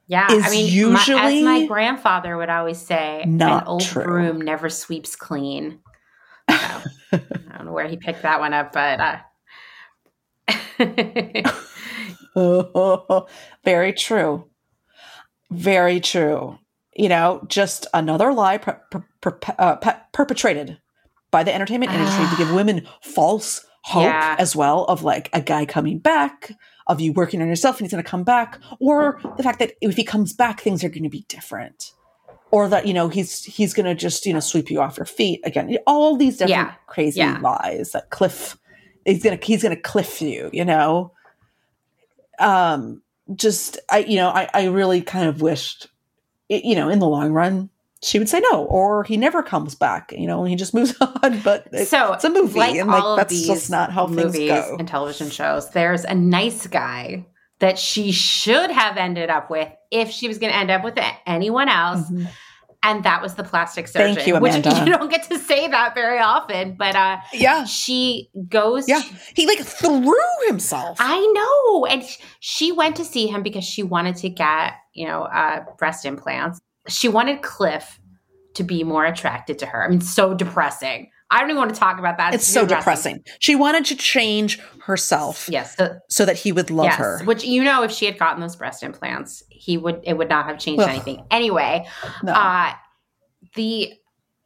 Yeah, 0.06 0.32
Is 0.32 0.44
I 0.44 0.50
mean, 0.50 0.64
my, 0.64 0.98
usually 0.98 1.38
as 1.38 1.44
my 1.44 1.66
grandfather 1.66 2.36
would 2.36 2.50
always 2.50 2.78
say, 2.78 3.24
not 3.28 3.62
an 3.62 3.68
old 3.68 3.82
true. 3.82 4.02
broom 4.02 4.40
never 4.40 4.68
sweeps 4.68 5.14
clean. 5.14 5.78
So, 6.50 6.56
I 7.12 7.20
don't 7.56 7.66
know 7.66 7.72
where 7.72 7.86
he 7.86 7.96
picked 7.96 8.22
that 8.22 8.40
one 8.40 8.52
up, 8.52 8.72
but 8.72 9.00
uh, 9.00 9.18
Very 13.64 13.92
true. 13.92 14.49
Very 15.50 16.00
true. 16.00 16.58
You 16.96 17.08
know, 17.08 17.42
just 17.48 17.86
another 17.94 18.32
lie 18.32 18.58
per- 18.58 18.80
per- 18.90 19.04
per- 19.20 19.54
uh, 19.58 19.76
pe- 19.76 19.96
perpetrated 20.12 20.78
by 21.30 21.42
the 21.44 21.54
entertainment 21.54 21.92
industry 21.92 22.26
to 22.28 22.36
give 22.36 22.52
women 22.54 22.86
false 23.02 23.64
hope 23.84 24.04
Yeah. 24.04 24.36
as 24.38 24.54
well 24.54 24.84
of 24.84 25.02
like 25.02 25.30
a 25.32 25.40
guy 25.40 25.64
coming 25.64 25.98
back, 25.98 26.52
of 26.86 27.00
you 27.00 27.12
working 27.12 27.40
on 27.40 27.48
yourself 27.48 27.76
and 27.78 27.86
he's 27.86 27.92
going 27.92 28.02
to 28.04 28.08
come 28.10 28.24
back, 28.24 28.58
or 28.80 29.20
the 29.36 29.42
fact 29.42 29.58
that 29.60 29.72
if 29.80 29.96
he 29.96 30.04
comes 30.04 30.32
back, 30.32 30.60
things 30.60 30.84
are 30.84 30.88
going 30.88 31.04
to 31.04 31.08
be 31.08 31.24
different. 31.28 31.92
Or 32.52 32.68
that 32.68 32.84
you 32.84 32.92
know 32.92 33.06
he's 33.08 33.44
he's 33.44 33.72
gonna 33.72 33.94
just 33.94 34.26
you 34.26 34.32
know 34.32 34.40
sweep 34.40 34.72
you 34.72 34.80
off 34.80 34.96
your 34.96 35.06
feet 35.06 35.40
again. 35.44 35.76
All 35.86 36.16
these 36.16 36.32
different 36.38 36.50
Yeah. 36.50 36.74
crazy 36.88 37.20
Yeah. 37.20 37.38
lies 37.40 37.92
that 37.92 38.10
Cliff 38.10 38.58
he's 39.04 39.22
gonna 39.22 39.38
he's 39.40 39.62
gonna 39.62 39.76
cliff 39.76 40.20
you. 40.20 40.50
You 40.52 40.64
know, 40.64 41.12
um, 42.40 43.02
just 43.34 43.78
I 43.90 43.98
you 43.98 44.16
know 44.16 44.28
I 44.28 44.48
I 44.52 44.64
really 44.66 45.02
kind 45.02 45.28
of 45.28 45.40
wished 45.42 45.88
it, 46.48 46.64
you 46.64 46.74
know 46.74 46.88
in 46.88 46.98
the 46.98 47.08
long 47.08 47.32
run 47.32 47.70
she 48.02 48.18
would 48.18 48.30
say 48.30 48.40
no 48.50 48.64
or 48.64 49.04
he 49.04 49.18
never 49.18 49.42
comes 49.42 49.74
back. 49.74 50.12
You 50.16 50.26
know, 50.26 50.40
and 50.40 50.48
he 50.48 50.56
just 50.56 50.72
moves 50.74 50.98
on. 51.00 51.40
But 51.40 51.66
it- 51.72 51.86
so 51.88 52.14
it's 52.14 52.24
a 52.24 52.30
movie, 52.30 52.58
like 52.58 52.74
and 52.76 52.88
like 52.88 53.02
all 53.02 53.12
of 53.12 53.16
that's 53.18 53.30
these 53.30 53.46
just 53.46 53.70
not 53.70 53.92
how 53.92 54.06
things 54.06 54.24
movies 54.24 54.48
go. 54.50 54.76
and 54.78 54.88
television 54.88 55.28
shows. 55.30 55.70
There's 55.70 56.04
a 56.04 56.14
nice 56.14 56.66
guy 56.66 57.26
that 57.58 57.78
she 57.78 58.10
should 58.10 58.70
have 58.70 58.96
ended 58.96 59.28
up 59.28 59.50
with 59.50 59.68
if 59.90 60.08
she 60.10 60.28
was 60.28 60.38
going 60.38 60.50
to 60.50 60.58
end 60.58 60.70
up 60.70 60.82
with 60.82 60.98
anyone 61.26 61.68
else. 61.68 62.10
Mhm. 62.10 62.26
And 62.82 63.04
that 63.04 63.20
was 63.20 63.34
the 63.34 63.44
plastic 63.44 63.88
surgeon. 63.88 64.14
Thank 64.16 64.26
you, 64.26 64.38
Which 64.40 64.54
Amanda. 64.66 64.84
you 64.90 64.96
don't 64.96 65.10
get 65.10 65.24
to 65.30 65.38
say 65.38 65.68
that 65.68 65.94
very 65.94 66.18
often, 66.18 66.74
but 66.78 66.96
uh, 66.96 67.18
Yeah, 67.32 67.64
she 67.64 68.30
goes. 68.48 68.88
yeah. 68.88 69.02
He 69.34 69.46
like 69.46 69.58
threw 69.60 70.14
himself. 70.46 70.96
I 71.00 71.20
know, 71.34 71.86
and 71.86 72.02
she 72.40 72.72
went 72.72 72.96
to 72.96 73.04
see 73.04 73.26
him 73.26 73.42
because 73.42 73.64
she 73.64 73.82
wanted 73.82 74.16
to 74.16 74.28
get 74.30 74.74
you 74.94 75.06
know 75.06 75.22
uh, 75.24 75.64
breast 75.78 76.04
implants. 76.04 76.60
She 76.88 77.08
wanted 77.08 77.42
Cliff 77.42 78.00
to 78.54 78.64
be 78.64 78.82
more 78.82 79.04
attracted 79.04 79.58
to 79.60 79.66
her. 79.66 79.84
I 79.84 79.88
mean, 79.88 80.00
so 80.00 80.34
depressing. 80.34 81.10
I 81.30 81.40
don't 81.40 81.50
even 81.50 81.58
want 81.60 81.72
to 81.74 81.78
talk 81.78 81.98
about 81.98 82.16
that. 82.18 82.34
it's 82.34 82.46
so 82.46 82.66
depressing. 82.66 83.22
She 83.38 83.54
wanted 83.54 83.84
to 83.86 83.94
change 83.96 84.58
herself 84.84 85.48
Yes, 85.48 85.76
so 86.08 86.24
that 86.24 86.36
he 86.36 86.50
would 86.52 86.70
love 86.70 86.86
yes. 86.86 86.96
her. 86.96 87.22
Which 87.24 87.44
you 87.44 87.62
know, 87.62 87.82
if 87.82 87.92
she 87.92 88.06
had 88.06 88.18
gotten 88.18 88.40
those 88.40 88.56
breast 88.56 88.82
implants, 88.82 89.42
he 89.48 89.78
would. 89.78 90.00
It 90.02 90.14
would 90.14 90.28
not 90.28 90.46
have 90.46 90.58
changed 90.58 90.82
Ugh. 90.82 90.88
anything. 90.88 91.24
Anyway, 91.30 91.86
No. 92.22 92.32
uh 92.32 92.72
the 93.54 93.92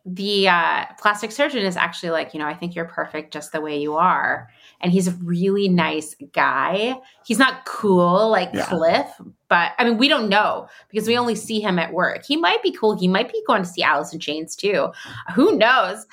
the 0.06 0.46
uh 0.48 0.84
plastic 1.00 1.32
surgeon 1.32 1.64
is 1.64 1.76
actually 1.78 2.10
like 2.10 2.34
you 2.34 2.38
know 2.38 2.46
i 2.46 2.52
think 2.52 2.74
you're 2.74 2.84
perfect 2.84 3.32
just 3.32 3.52
the 3.52 3.60
way 3.62 3.80
you 3.80 3.94
are 3.94 4.48
and 4.82 4.92
he's 4.92 5.08
a 5.08 5.12
really 5.22 5.66
nice 5.66 6.14
guy 6.32 6.94
he's 7.24 7.38
not 7.38 7.64
cool 7.64 8.28
like 8.28 8.50
Yeah. 8.52 8.66
cliff 8.66 9.06
but 9.48 9.72
i 9.78 9.84
mean 9.84 9.96
we 9.96 10.08
don't 10.08 10.28
know 10.28 10.68
because 10.90 11.08
we 11.08 11.16
only 11.16 11.34
see 11.34 11.58
him 11.58 11.78
at 11.78 11.94
work 11.94 12.22
he 12.26 12.36
might 12.36 12.62
be 12.62 12.70
cool 12.70 12.98
he 12.98 13.08
might 13.08 13.32
be 13.32 13.42
going 13.46 13.62
to 13.62 13.68
see 13.68 13.82
alice 13.82 14.12
in 14.12 14.20
chains 14.20 14.54
too 14.54 14.88
who 15.34 15.56
knows 15.56 16.04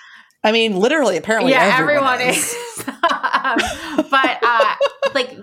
I 0.44 0.52
mean, 0.52 0.76
literally, 0.76 1.18
apparently, 1.18 1.52
yeah 1.52 1.78
everyone, 1.80 2.20
everyone 2.20 2.36
is, 2.36 2.56
Um, 3.44 3.58
but 4.10 4.40
uh 4.44 4.76
like 5.16 5.36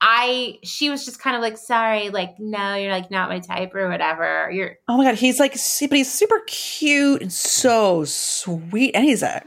i 0.00 0.58
she 0.64 0.90
was 0.90 1.04
just 1.04 1.20
kind 1.20 1.36
of 1.36 1.42
like 1.42 1.56
sorry 1.56 2.08
like 2.10 2.34
no 2.40 2.74
you're 2.74 2.90
like 2.90 3.10
not 3.10 3.28
my 3.28 3.38
type 3.38 3.72
or 3.74 3.88
whatever 3.88 4.50
you're 4.50 4.76
Oh 4.88 4.96
my 4.96 5.04
god, 5.04 5.14
he's 5.14 5.38
like, 5.38 5.52
but 5.52 5.92
he's 5.96 6.12
super 6.12 6.40
cute 6.46 7.22
and 7.22 7.32
so 7.32 8.04
sweet, 8.04 8.94
and 8.94 9.04
he's 9.04 9.22
a 9.22 9.42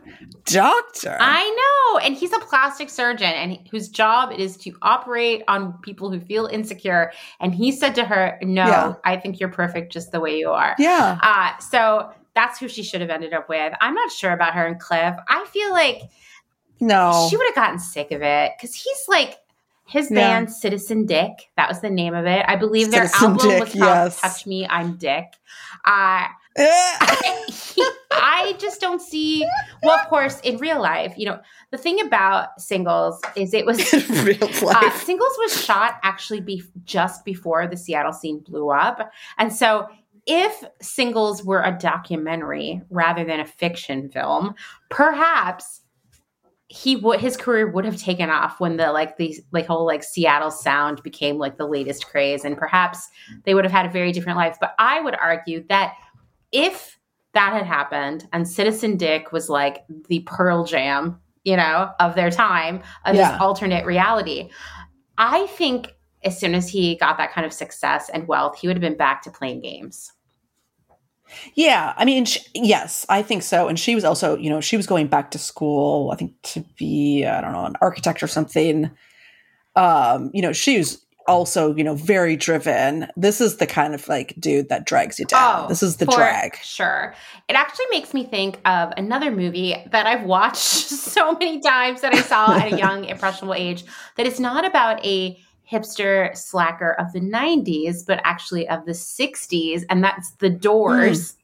doctor. 0.45 1.17
I 1.19 1.43
know. 1.43 1.99
And 1.99 2.15
he's 2.15 2.31
a 2.33 2.39
plastic 2.39 2.89
surgeon 2.89 3.27
and 3.27 3.51
he- 3.51 3.67
whose 3.69 3.89
job 3.89 4.31
it 4.31 4.39
is 4.39 4.57
to 4.57 4.75
operate 4.81 5.43
on 5.47 5.73
people 5.81 6.09
who 6.11 6.19
feel 6.19 6.45
insecure. 6.47 7.11
And 7.39 7.53
he 7.53 7.71
said 7.71 7.95
to 7.95 8.05
her, 8.05 8.37
No, 8.41 8.65
Yeah. 8.65 8.93
I 9.03 9.17
think 9.17 9.39
you're 9.39 9.49
perfect 9.49 9.91
just 9.93 10.11
the 10.11 10.19
way 10.19 10.37
you 10.37 10.49
are. 10.51 10.75
yeah, 10.79 11.17
Uh, 11.21 11.57
so 11.59 12.11
that's 12.35 12.59
who 12.59 12.67
she 12.67 12.83
should 12.83 13.01
have 13.01 13.09
ended 13.09 13.33
up 13.33 13.49
with. 13.49 13.73
I'm 13.81 13.93
not 13.93 14.11
sure 14.11 14.31
about 14.31 14.53
her 14.53 14.67
and 14.67 14.79
Cliff. 14.79 15.15
I 15.27 15.45
feel 15.45 15.71
like 15.71 16.01
no, 16.79 17.27
she 17.29 17.37
would 17.37 17.47
have 17.47 17.55
gotten 17.55 17.79
sick 17.79 18.11
of 18.11 18.21
it 18.21 18.51
because 18.57 18.75
he's 18.75 19.07
like, 19.07 19.37
his 19.87 20.09
Yeah. 20.11 20.15
band 20.15 20.51
Citizen 20.51 21.05
Dick, 21.05 21.49
that 21.57 21.69
was 21.69 21.79
the 21.81 21.89
name 21.89 22.13
of 22.13 22.25
it. 22.25 22.43
I 22.47 22.55
believe 22.55 22.91
their 22.91 23.07
Citizen 23.07 23.31
album 23.31 23.49
Dick, 23.49 23.59
was 23.61 23.69
called 23.69 23.83
yes. 23.83 24.21
Touch 24.21 24.45
Me, 24.47 24.67
I'm 24.67 24.97
Dick. 24.97 25.25
Uh, 25.85 26.27
Eh. 26.57 26.97
he, 27.47 27.85
I 28.11 28.55
just 28.59 28.79
don't 28.79 29.01
see. 29.01 29.45
Well, 29.83 29.99
of 29.99 30.07
course, 30.07 30.39
in 30.41 30.57
real 30.57 30.81
life, 30.81 31.13
you 31.17 31.25
know, 31.25 31.39
the 31.71 31.77
thing 31.77 31.99
about 31.99 32.59
singles 32.61 33.21
is 33.35 33.53
it 33.53 33.65
was 33.65 33.77
real 34.23 34.69
uh, 34.69 34.91
singles 34.91 35.33
was 35.39 35.63
shot 35.63 35.95
actually 36.03 36.39
be, 36.41 36.63
just 36.85 37.25
before 37.25 37.67
the 37.67 37.75
Seattle 37.77 38.13
scene 38.13 38.39
blew 38.39 38.69
up, 38.69 39.11
and 39.37 39.51
so 39.53 39.87
if 40.25 40.63
singles 40.81 41.43
were 41.43 41.61
a 41.61 41.77
documentary 41.79 42.81
rather 42.89 43.23
than 43.23 43.39
a 43.39 43.45
fiction 43.45 44.09
film, 44.09 44.55
perhaps 44.89 45.81
he 46.67 46.95
would 46.95 47.19
his 47.19 47.37
career 47.37 47.69
would 47.69 47.85
have 47.85 47.95
taken 47.97 48.29
off 48.29 48.59
when 48.59 48.77
the 48.77 48.91
like 48.91 49.17
the 49.17 49.37
like 49.51 49.67
whole 49.67 49.85
like 49.85 50.03
Seattle 50.03 50.49
sound 50.49 51.01
became 51.03 51.37
like 51.37 51.57
the 51.57 51.67
latest 51.67 52.07
craze 52.07 52.43
and 52.43 52.57
perhaps 52.57 53.07
they 53.43 53.53
would 53.53 53.63
have 53.63 53.71
had 53.71 53.85
a 53.85 53.89
very 53.91 54.11
different 54.11 54.37
life 54.37 54.57
but 54.59 54.73
I 54.79 54.99
would 54.99 55.15
argue 55.15 55.63
that 55.69 55.93
if 56.51 56.97
that 57.33 57.53
had 57.53 57.67
happened 57.67 58.27
and 58.33 58.47
Citizen 58.47 58.97
Dick 58.97 59.31
was 59.31 59.47
like 59.47 59.85
the 60.09 60.21
Pearl 60.21 60.65
Jam 60.65 61.19
you 61.43 61.55
know 61.55 61.91
of 61.99 62.15
their 62.15 62.31
time 62.31 62.81
of 63.05 63.15
Yeah. 63.15 63.33
this 63.33 63.41
alternate 63.41 63.85
reality 63.85 64.49
I 65.19 65.45
think 65.45 65.94
as 66.25 66.37
soon 66.39 66.55
as 66.55 66.67
he 66.67 66.95
got 66.95 67.17
that 67.17 67.31
kind 67.31 67.45
of 67.45 67.53
success 67.53 68.09
and 68.09 68.27
wealth 68.27 68.57
he 68.59 68.67
would 68.67 68.75
have 68.75 68.81
been 68.81 68.97
back 68.97 69.21
to 69.21 69.31
playing 69.31 69.61
games 69.61 70.11
Yeah, 71.55 71.93
I 71.97 72.05
mean, 72.05 72.25
sh 72.25 72.37
yes, 72.53 73.05
I 73.09 73.21
think 73.23 73.41
so. 73.43 73.67
And 73.67 73.79
she 73.79 73.95
was 73.95 74.03
also, 74.03 74.37
you 74.37 74.49
know, 74.49 74.61
she 74.61 74.77
was 74.77 74.85
going 74.85 75.07
back 75.07 75.31
to 75.31 75.39
school, 75.39 76.11
I 76.11 76.15
think, 76.17 76.33
to 76.53 76.63
be, 76.77 77.25
I 77.25 77.41
don't 77.41 77.51
know, 77.51 77.65
an 77.65 77.75
architect 77.81 78.21
or 78.21 78.27
something. 78.27 78.91
Um, 79.75 80.29
you 80.33 80.41
know, 80.41 80.53
she 80.53 80.77
was 80.77 81.05
also, 81.27 81.75
you 81.75 81.83
know, 81.83 81.95
very 81.95 82.35
driven. 82.35 83.07
This 83.17 83.41
is 83.41 83.57
the 83.57 83.65
kind 83.65 83.95
of 83.95 84.07
like 84.07 84.35
dude 84.39 84.69
that 84.69 84.85
drags 84.85 85.17
you 85.19 85.25
down. 85.25 85.67
this 85.67 85.81
is 85.81 85.97
the 85.97 86.05
Oh, 86.05 86.11
for 86.11 86.17
drag. 86.17 86.57
Sure. 86.57 87.15
It 87.49 87.55
actually 87.55 87.87
makes 87.89 88.13
me 88.13 88.23
think 88.25 88.59
of 88.65 88.93
another 88.95 89.31
movie 89.31 89.75
that 89.91 90.05
I've 90.05 90.23
watched 90.23 90.57
so 90.59 91.33
many 91.33 91.59
times 91.59 92.01
that 92.01 92.13
I 92.13 92.21
saw 92.21 92.55
at 92.55 92.71
a 92.71 92.77
young, 92.83 93.05
impressionable 93.05 93.55
age 93.55 93.83
that 94.17 94.27
it's 94.27 94.39
not 94.39 94.65
about 94.65 95.03
a 95.03 95.37
hipster 95.69 96.35
slacker 96.37 96.93
of 96.93 97.11
the 97.13 97.19
90s, 97.19 98.05
but 98.05 98.21
actually 98.23 98.67
of 98.69 98.85
the 98.85 98.91
60s, 98.91 99.83
and 99.89 100.03
that's 100.03 100.31
The 100.33 100.49
Doors. 100.49 101.33
Mm. 101.33 101.35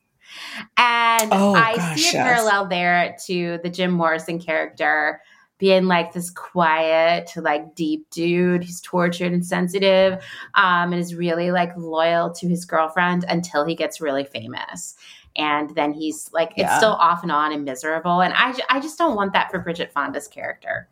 And 0.78 1.34
oh, 1.34 1.53
I 1.53 1.76
gosh, 1.76 2.01
see 2.01 2.09
a 2.09 2.13
yes. 2.13 2.28
parallel 2.28 2.67
there 2.67 3.15
to 3.26 3.59
the 3.63 3.69
Jim 3.69 3.91
Morrison 3.91 4.39
character 4.39 5.22
being 5.57 5.86
like 5.86 6.11
this 6.11 6.32
quiet, 6.32 7.32
like 7.36 7.76
deep 7.76 8.09
dude 8.09 8.63
who's 8.63 8.82
tortured 8.82 9.32
and 9.32 9.45
sensitive, 9.45 10.13
um, 10.55 10.91
and 10.91 10.95
is 10.95 11.13
really 11.13 11.51
like 11.51 11.72
loyal 11.78 12.32
to 12.32 12.47
his 12.47 12.65
girlfriend 12.65 13.26
until 13.30 13.63
he 13.63 13.76
gets 13.76 14.01
really 14.01 14.24
famous. 14.24 14.95
And 15.36 15.74
then 15.76 15.93
he's 15.93 16.32
like, 16.34 16.53
yeah. 16.57 16.65
it's 16.65 16.78
still 16.78 16.93
off 16.93 17.22
and 17.22 17.32
on 17.32 17.53
and 17.53 17.63
miserable. 17.63 18.22
And 18.22 18.34
I, 18.36 18.57
I 18.69 18.80
just 18.80 18.97
don't 18.97 19.15
want 19.15 19.34
that 19.34 19.51
for 19.51 19.59
Bridget 19.59 19.91
Fonda's 19.93 20.28
character. 20.28 20.89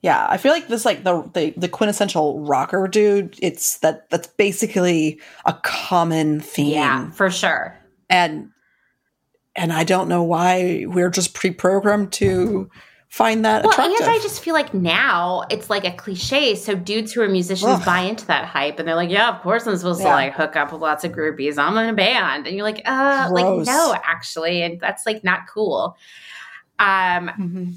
Yeah, 0.00 0.26
I 0.28 0.36
feel 0.36 0.52
like 0.52 0.68
this 0.68 0.84
like 0.84 1.02
the, 1.02 1.28
the 1.34 1.52
the 1.56 1.68
quintessential 1.68 2.40
rocker 2.40 2.86
dude. 2.86 3.36
It's 3.42 3.78
that 3.78 4.08
that's 4.10 4.28
basically 4.28 5.20
a 5.44 5.54
common 5.54 6.40
theme. 6.40 6.74
Yeah, 6.74 7.10
for 7.10 7.30
sure. 7.30 7.76
And 8.08 8.50
and 9.56 9.72
I 9.72 9.82
don't 9.82 10.08
know 10.08 10.22
why 10.22 10.84
we're 10.86 11.10
just 11.10 11.34
pre-programmed 11.34 12.12
to 12.12 12.70
find 13.08 13.44
that 13.44 13.64
well, 13.64 13.72
attractive. 13.72 14.06
and 14.06 14.10
I 14.10 14.18
just 14.20 14.40
feel 14.40 14.54
like 14.54 14.72
now 14.72 15.42
it's 15.50 15.68
like 15.68 15.84
a 15.84 15.92
cliche. 15.92 16.54
So 16.54 16.76
dudes 16.76 17.12
who 17.12 17.22
are 17.22 17.28
musicians 17.28 17.72
Ugh. 17.72 17.84
buy 17.84 18.00
into 18.00 18.24
that 18.26 18.44
hype, 18.44 18.78
and 18.78 18.86
they're 18.86 18.94
like, 18.94 19.10
"Yeah, 19.10 19.34
of 19.34 19.42
course 19.42 19.66
I'm 19.66 19.76
supposed 19.76 20.00
yeah. 20.00 20.10
to 20.10 20.12
like 20.12 20.32
hook 20.32 20.54
up 20.54 20.72
with 20.72 20.80
lots 20.80 21.02
of 21.02 21.10
groupies. 21.10 21.58
I'm 21.58 21.76
in 21.76 21.88
a 21.88 21.92
band," 21.92 22.46
and 22.46 22.54
you're 22.54 22.64
like, 22.64 22.82
"Uh, 22.84 23.30
Gross. 23.30 23.66
like 23.66 23.66
no, 23.66 23.96
actually," 24.04 24.62
and 24.62 24.80
that's 24.80 25.06
like 25.06 25.24
not 25.24 25.48
cool. 25.48 25.96
Um, 26.78 26.86
mm-hmm. 27.28 27.70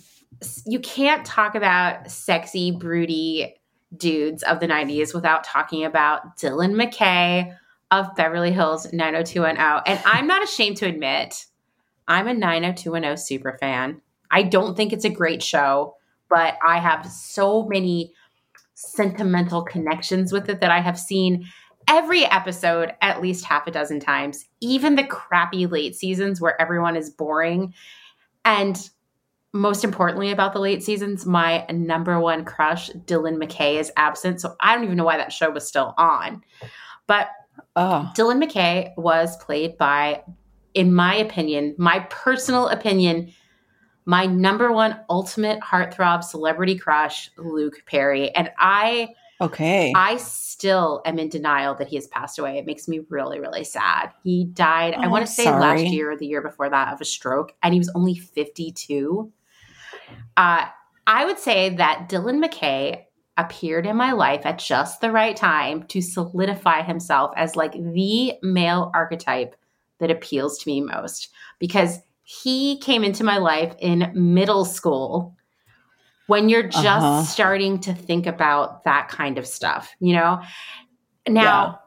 You 0.66 0.80
can't 0.80 1.26
talk 1.26 1.56
about 1.56 2.10
sexy, 2.10 2.72
broody 2.72 3.56
dudes 3.96 4.44
of 4.44 4.60
the 4.60 4.68
'90s 4.68 5.14
without 5.14 5.44
talking 5.44 5.86
about 5.86 6.38
Dylan 6.38 6.74
McKay 6.74 7.56
of 7.92 8.16
Beverly 8.16 8.52
Hills 8.52 8.92
90210, 8.94 9.84
and 9.86 10.02
I'm 10.06 10.28
not 10.28 10.44
ashamed 10.44 10.78
to 10.78 10.88
admit. 10.88 11.46
I'm 12.08 12.28
a 12.28 12.34
90210 12.34 13.18
super 13.18 13.58
fan. 13.60 14.02
I 14.32 14.44
don't 14.44 14.76
think 14.76 14.94
it's 14.94 15.06
a 15.06 15.10
great 15.10 15.44
show, 15.44 15.96
but 16.30 16.58
I 16.66 16.80
have 16.80 17.06
so 17.06 17.68
many 17.68 18.14
sentimental 18.74 19.62
connections 19.62 20.32
with 20.32 20.50
it 20.50 20.62
that 20.62 20.72
I 20.72 20.80
have 20.80 20.98
seen 20.98 21.46
every 21.88 22.26
episode 22.26 22.94
at 23.02 23.22
least 23.22 23.46
half 23.46 23.68
a 23.68 23.72
dozen 23.72 24.00
times, 24.00 24.46
even 24.62 24.96
the 24.96 25.04
crappy 25.04 25.66
late 25.66 25.96
seasons 25.96 26.39
where 26.39 26.60
everyone 26.60 26.96
is 26.96 27.10
boring. 27.10 27.74
And 28.46 28.89
most 29.54 29.84
importantly 29.84 30.32
about 30.32 30.54
the 30.54 30.60
late 30.60 30.84
seasons, 30.84 31.26
my 31.26 31.66
number 31.70 32.20
one 32.20 32.45
crush, 32.45 32.89
Dylan 32.91 33.41
McKay, 33.41 33.80
is 33.80 33.91
absent. 33.97 34.39
So 34.39 34.56
I 34.60 34.74
don't 34.74 34.84
even 34.84 34.97
know 34.97 35.04
why 35.04 35.18
that 35.18 35.34
show 35.34 35.49
was 35.49 35.68
still 35.68 35.93
on. 35.97 36.43
But 37.08 37.30
oh. 37.76 38.12
Dylan 38.16 38.43
McKay 38.43 38.91
was 38.97 39.38
played 39.38 39.78
by, 39.78 40.24
in 40.74 40.93
my 40.93 41.16
opinion, 41.16 41.76
my 41.78 41.99
personal 42.10 42.70
opinion, 42.70 43.34
my 44.06 44.26
number 44.26 44.72
one 44.72 44.99
ultimate 45.10 45.60
heartthrob 45.60 46.24
celebrity 46.24 46.78
crush, 46.78 47.30
Luke 47.38 47.84
Perry. 47.86 48.34
And 48.34 48.52
I 48.58 49.10
Okay. 49.41 49.91
I 49.95 50.18
still 50.18 51.02
am 51.04 51.18
in 51.18 51.28
denial 51.28 51.74
that 51.76 51.88
he 51.88 51.95
has 51.95 52.06
passed 52.08 52.38
away. 52.38 52.60
It 52.60 52.66
makes 52.68 52.88
me 52.88 53.02
really, 53.10 53.39
really 53.39 53.64
sad. 53.64 54.12
He 54.24 54.45
died, 54.45 54.93
oh, 54.95 55.02
I 55.02 55.08
want 55.08 55.26
to 55.26 55.32
say 55.32 55.45
sorry. 55.45 55.60
last 55.60 55.86
year 55.86 56.12
or 56.12 56.16
the 56.16 56.28
year 56.28 56.43
before 56.43 56.70
that, 56.70 56.93
of 56.93 57.02
a 57.02 57.06
stroke, 57.06 57.54
and 57.64 57.74
he 57.74 57.80
was 57.80 57.91
only 57.95 58.14
52. 58.14 59.32
Uh, 60.38 60.66
I 61.07 61.26
would 61.26 61.39
say 61.39 61.70
that 61.76 62.07
Dylan 62.09 62.43
McKay 62.43 63.03
appeared 63.38 63.86
in 63.86 63.95
my 63.95 64.12
life 64.12 64.45
at 64.45 64.59
just 64.59 65.01
the 65.01 65.12
right 65.12 65.36
time 65.36 65.84
to 65.84 66.01
solidify 66.01 66.82
himself 66.82 67.32
as 67.36 67.55
like 67.55 67.74
the 67.74 68.34
male 68.43 68.91
archetype 68.93 69.55
that 69.99 70.12
appeals 70.12 70.57
to 70.59 70.70
me 70.70 70.82
most 70.82 71.30
because 71.59 71.99
he 72.24 72.78
came 72.80 73.03
into 73.03 73.24
my 73.24 73.38
life 73.38 73.74
in 73.80 74.12
middle 74.14 74.66
school 74.66 75.36
when 76.28 76.49
you're 76.49 76.64
just 76.64 76.86
uh-huh. 76.86 77.24
starting 77.24 77.80
to 77.80 77.93
think 77.93 78.26
about 78.26 78.84
that 78.86 79.09
kind 79.09 79.38
of 79.38 79.45
stuff, 79.45 79.93
you 79.99 80.14
know? 80.14 80.41
Now, 81.28 81.80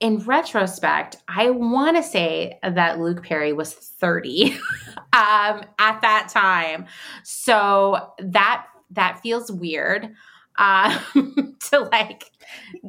yeah. 0.00 0.08
in 0.08 0.18
retrospect, 0.20 1.16
I 1.28 1.50
want 1.50 1.96
to 1.98 2.02
say 2.02 2.58
that 2.62 3.00
Luke 3.00 3.22
Perry 3.22 3.52
was 3.52 3.74
30 3.74 4.56
um, 5.12 5.64
at 5.78 6.00
that 6.02 6.28
time. 6.30 6.86
So 7.22 8.12
that 8.18 8.66
that 8.90 9.20
feels 9.22 9.50
weird 9.50 10.14
um, 10.56 11.56
to 11.70 11.78
like 11.92 12.30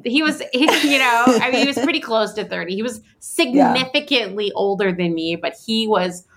he 0.03 0.21
was 0.21 0.41
he, 0.51 0.65
you 0.91 0.99
know 0.99 1.23
i 1.27 1.49
mean 1.49 1.61
he 1.61 1.65
was 1.65 1.79
pretty 1.79 2.01
close 2.01 2.33
to 2.33 2.43
30 2.43 2.75
he 2.75 2.83
was 2.83 2.99
significantly 3.19 4.47
yeah. 4.47 4.53
older 4.53 4.91
than 4.91 5.13
me 5.13 5.37
but 5.37 5.55
he 5.65 5.87
was 5.87 6.27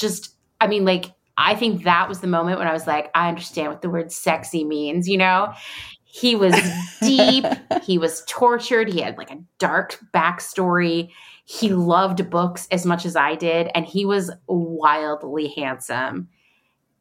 just, 0.00 0.34
I 0.60 0.66
mean, 0.66 0.84
like, 0.84 1.12
I 1.36 1.54
think 1.54 1.84
that 1.84 2.08
was 2.08 2.20
the 2.20 2.26
moment 2.26 2.58
when 2.58 2.66
I 2.66 2.72
was 2.72 2.86
like, 2.86 3.10
I 3.14 3.28
understand 3.28 3.68
what 3.68 3.82
the 3.82 3.90
word 3.90 4.10
sexy 4.10 4.64
means, 4.64 5.08
you 5.08 5.16
know? 5.16 5.52
He 6.04 6.34
was 6.34 6.54
deep, 7.00 7.44
he 7.84 7.98
was 7.98 8.24
tortured, 8.26 8.88
he 8.88 9.00
had 9.00 9.16
like 9.16 9.30
a 9.30 9.38
dark 9.58 9.98
backstory. 10.12 11.10
He 11.50 11.70
loved 11.70 12.30
books 12.30 12.68
as 12.70 12.86
much 12.86 13.04
as 13.04 13.16
I 13.16 13.34
did, 13.34 13.72
and 13.74 13.84
he 13.84 14.04
was 14.04 14.30
wildly 14.46 15.48
handsome. 15.48 16.28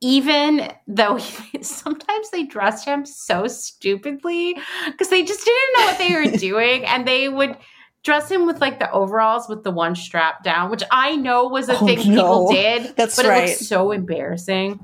Even 0.02 0.72
though 0.88 1.18
he, 1.18 1.62
sometimes 1.62 2.32
they 2.32 2.46
dressed 2.46 2.84
him 2.84 3.06
so 3.06 3.46
stupidly 3.46 4.58
because 4.88 5.10
they 5.10 5.22
just 5.22 5.46
didn't 5.46 5.78
know 5.78 5.86
what 5.86 5.98
they 6.00 6.16
were 6.16 6.38
doing, 6.40 6.84
and 6.86 7.08
they 7.08 7.30
would 7.30 7.58
dress 8.04 8.32
him 8.32 8.48
with 8.48 8.60
like 8.60 8.80
the 8.80 8.92
overalls 8.92 9.48
with 9.48 9.64
the 9.64 9.70
one 9.70 9.94
strap 9.94 10.44
down, 10.44 10.72
which 10.72 10.84
I 10.90 11.16
know 11.16 11.48
was 11.48 11.70
a 11.70 11.78
oh, 11.78 11.86
thing 11.86 11.98
no. 11.98 12.04
people 12.04 12.52
did. 12.52 12.94
That's 12.98 13.18
but 13.18 13.28
right. 13.28 13.44
it 13.44 13.50
looks 13.50 13.68
so 13.68 13.92
embarrassing. 13.92 14.80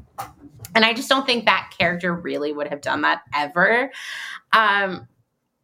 And 0.76 0.86
I 0.86 0.94
just 0.94 1.10
don't 1.10 1.26
think 1.26 1.46
that 1.46 1.74
character 1.76 2.14
really 2.14 2.54
would 2.54 2.68
have 2.68 2.82
done 2.82 3.02
that 3.02 3.24
ever. 3.34 3.92
Um, 4.54 5.08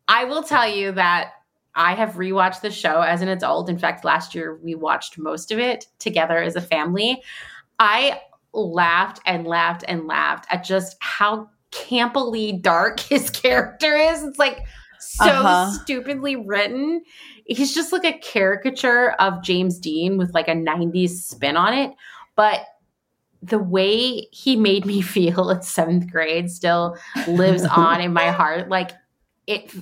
I 0.07 0.23
will 0.23 0.41
tell 0.41 0.67
you 0.67 0.93
that 0.93 1.33
I 1.75 1.93
have 1.95 2.13
rewatched 2.13 2.61
the 2.61 2.71
show 2.71 3.01
as 3.01 3.21
an 3.21 3.27
adult. 3.29 3.69
In 3.69 3.77
fact, 3.77 4.03
last 4.03 4.35
year 4.35 4.59
we 4.61 4.75
watched 4.75 5.17
most 5.17 5.51
of 5.51 5.59
it 5.59 5.87
together 5.99 6.37
as 6.37 6.55
a 6.55 6.61
family. 6.61 7.21
I 7.79 8.21
laughed 8.53 9.21
and 9.25 9.47
laughed 9.47 9.85
and 9.87 10.07
laughed 10.07 10.45
at 10.49 10.63
just 10.63 10.97
how 10.99 11.49
campily 11.71 12.61
dark 12.61 12.99
his 13.09 13.29
character 13.29 13.95
is. 13.95 14.23
It's 14.23 14.39
like 14.39 14.59
so 14.99 15.25
uh-huh. 15.25 15.71
stupidly 15.71 16.35
written 16.35 17.01
he's 17.45 17.73
just 17.73 17.91
like 17.91 18.05
a 18.05 18.17
caricature 18.19 19.11
of 19.11 19.43
James 19.43 19.79
Dean 19.79 20.17
with 20.17 20.33
like 20.33 20.47
a 20.47 20.53
90s 20.53 21.09
spin 21.09 21.57
on 21.57 21.73
it. 21.73 21.93
But 22.35 22.61
the 23.41 23.59
way 23.59 24.27
he 24.31 24.55
made 24.55 24.85
me 24.85 25.01
feel 25.01 25.51
at 25.51 25.65
seventh 25.65 26.09
grade 26.11 26.49
still 26.49 26.97
lives 27.27 27.65
on 27.75 28.01
in 28.01 28.13
my 28.13 28.31
heart. 28.31 28.69
Like 28.69 28.91
it 29.47 29.73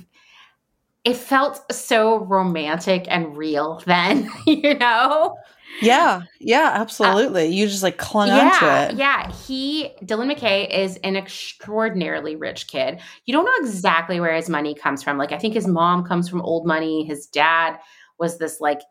it 1.04 1.16
felt 1.16 1.72
so 1.72 2.18
romantic 2.24 3.06
and 3.08 3.36
real 3.36 3.82
then, 3.86 4.30
you 4.46 4.74
know? 4.74 5.36
Yeah, 5.80 6.22
yeah, 6.40 6.72
absolutely. 6.74 7.44
Uh, 7.44 7.50
you 7.50 7.66
just 7.66 7.82
like 7.82 7.96
clung 7.96 8.28
yeah, 8.28 8.50
onto 8.52 8.92
it. 8.92 8.98
Yeah, 8.98 9.32
he 9.32 9.92
Dylan 10.02 10.30
McKay 10.30 10.68
is 10.68 10.98
an 10.98 11.16
extraordinarily 11.16 12.36
rich 12.36 12.66
kid. 12.66 13.00
You 13.24 13.32
don't 13.32 13.44
know 13.44 13.66
exactly 13.66 14.20
where 14.20 14.34
his 14.34 14.50
money 14.50 14.74
comes 14.74 15.02
from. 15.02 15.16
Like 15.16 15.32
I 15.32 15.38
think 15.38 15.54
his 15.54 15.66
mom 15.66 16.04
comes 16.04 16.28
from 16.28 16.42
old 16.42 16.66
money. 16.66 17.04
His 17.04 17.26
dad 17.26 17.78
was 18.18 18.36
this 18.36 18.60
like 18.60 18.82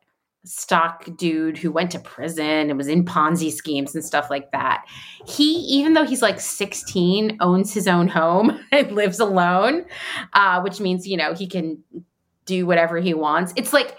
stock 0.45 1.05
dude 1.17 1.57
who 1.57 1.71
went 1.71 1.91
to 1.91 1.99
prison 1.99 2.69
and 2.69 2.77
was 2.77 2.87
in 2.87 3.05
Ponzi 3.05 3.51
schemes 3.51 3.93
and 3.93 4.03
stuff 4.03 4.29
like 4.29 4.51
that. 4.51 4.85
He, 5.27 5.55
even 5.55 5.93
though 5.93 6.05
he's 6.05 6.21
like 6.21 6.39
16, 6.39 7.37
owns 7.41 7.73
his 7.73 7.87
own 7.87 8.07
home 8.07 8.59
and 8.71 8.91
lives 8.91 9.19
alone, 9.19 9.85
uh, 10.33 10.61
which 10.61 10.79
means, 10.79 11.07
you 11.07 11.17
know, 11.17 11.33
he 11.33 11.47
can 11.47 11.83
do 12.45 12.65
whatever 12.65 12.99
he 12.99 13.13
wants. 13.13 13.53
It's 13.55 13.73
like 13.73 13.97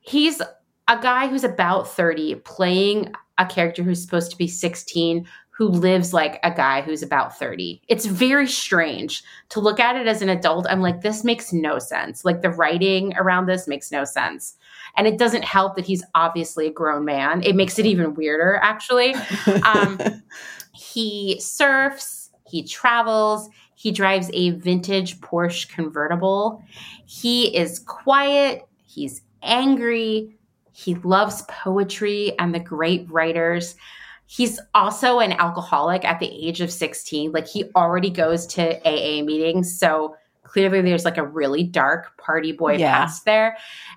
he's 0.00 0.40
a 0.40 1.00
guy 1.00 1.28
who's 1.28 1.44
about 1.44 1.88
30 1.88 2.36
playing 2.36 3.12
a 3.38 3.46
character 3.46 3.82
who's 3.82 4.02
supposed 4.02 4.30
to 4.32 4.36
be 4.36 4.48
16 4.48 5.26
who 5.60 5.68
lives 5.68 6.14
like 6.14 6.40
a 6.42 6.50
guy 6.50 6.80
who's 6.80 7.02
about 7.02 7.38
30. 7.38 7.82
It's 7.86 8.06
very 8.06 8.46
strange 8.46 9.22
to 9.50 9.60
look 9.60 9.78
at 9.78 9.94
it 9.94 10.06
as 10.06 10.22
an 10.22 10.30
adult. 10.30 10.66
I'm 10.70 10.80
like, 10.80 11.02
this 11.02 11.22
makes 11.22 11.52
no 11.52 11.78
sense. 11.78 12.24
Like 12.24 12.40
the 12.40 12.48
writing 12.48 13.12
around 13.18 13.44
this 13.44 13.68
makes 13.68 13.92
no 13.92 14.04
sense. 14.04 14.56
And 14.96 15.06
it 15.06 15.18
doesn't 15.18 15.44
help 15.44 15.76
that 15.76 15.86
he's 15.86 16.02
obviously 16.14 16.66
a 16.66 16.72
grown 16.72 17.04
man. 17.04 17.42
It 17.42 17.56
makes 17.56 17.78
it 17.78 17.86
even 17.86 18.14
weirder, 18.14 18.58
actually. 18.62 19.14
Um, 19.62 20.00
he 20.74 21.38
surfs, 21.40 22.30
he 22.48 22.62
travels, 22.64 23.48
he 23.74 23.90
drives 23.92 24.30
a 24.34 24.50
vintage 24.50 25.20
Porsche 25.20 25.68
convertible. 25.68 26.62
He 27.06 27.56
is 27.56 27.78
quiet, 27.78 28.66
he's 28.86 29.22
angry, 29.42 30.36
he 30.72 30.94
loves 30.96 31.42
poetry 31.48 32.38
and 32.38 32.54
the 32.54 32.60
great 32.60 33.10
writers. 33.10 33.76
He's 34.26 34.60
also 34.74 35.18
an 35.18 35.32
alcoholic 35.32 36.04
at 36.04 36.20
the 36.20 36.28
age 36.28 36.60
of 36.60 36.70
16. 36.70 37.32
Like 37.32 37.46
he 37.48 37.64
already 37.74 38.10
goes 38.10 38.46
to 38.48 38.78
AA 38.86 39.22
meetings. 39.24 39.78
So 39.78 40.14
clearly 40.44 40.80
there's 40.82 41.04
like 41.04 41.18
a 41.18 41.26
really 41.26 41.64
dark 41.64 42.16
party 42.16 42.52
boy 42.52 42.76
Yeah. 42.76 42.92
past 42.92 43.24
there. 43.24 43.56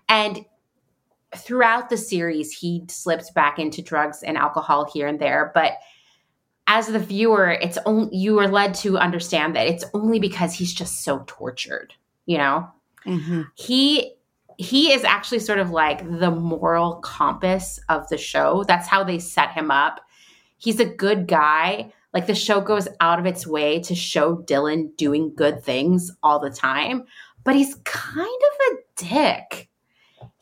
And 0.10 0.44
throughout 1.38 1.90
the 1.90 1.98
series, 1.98 2.52
he 2.52 2.84
slips 2.88 3.32
back 3.32 3.60
into 3.60 3.82
drugs 3.82 4.24
and 4.24 4.38
alcohol 4.38 4.90
here 4.94 5.08
and 5.08 5.20
there. 5.20 5.52
But 5.54 5.74
as 6.68 6.88
the 6.88 7.00
viewer, 7.00 7.52
it's 7.52 7.78
only 7.86 8.16
you 8.16 8.40
are 8.40 8.48
led 8.48 8.74
to 8.76 8.98
understand 8.98 9.56
that 9.56 9.68
it's 9.68 9.86
only 9.94 10.20
because 10.20 10.54
he's 10.54 10.74
just 10.74 11.04
so 11.04 11.24
tortured, 11.28 11.94
you 12.26 12.38
know? 12.38 12.68
Mhm. 13.06 13.48
he 13.56 14.14
he 14.58 14.94
is 14.94 15.04
actually 15.04 15.40
sort 15.40 15.60
of 15.60 15.72
like 15.72 16.08
the 16.20 16.32
moral 16.32 16.96
compass 17.02 17.80
of 17.90 18.08
the 18.08 18.18
show 18.18 18.64
that's 18.66 18.88
how 18.88 19.04
they 19.04 19.20
set 19.20 19.52
him 19.52 19.70
up 19.70 20.00
he's 20.58 20.80
a 20.80 20.86
good 20.86 21.28
guy 21.28 21.92
like 22.14 22.28
the 22.28 22.36
show 22.36 22.62
goes 22.62 22.88
out 23.02 23.20
of 23.20 23.26
its 23.26 23.46
way 23.46 23.78
to 23.82 23.94
show 23.94 24.38
dylan 24.38 24.96
doing 24.96 25.34
good 25.36 25.62
things 25.62 26.12
all 26.22 26.40
the 26.40 26.50
time 26.50 27.04
but 27.44 27.56
he's 27.56 27.76
kind 27.84 28.22
of 28.22 28.78
a 28.78 28.78
dick 28.96 29.70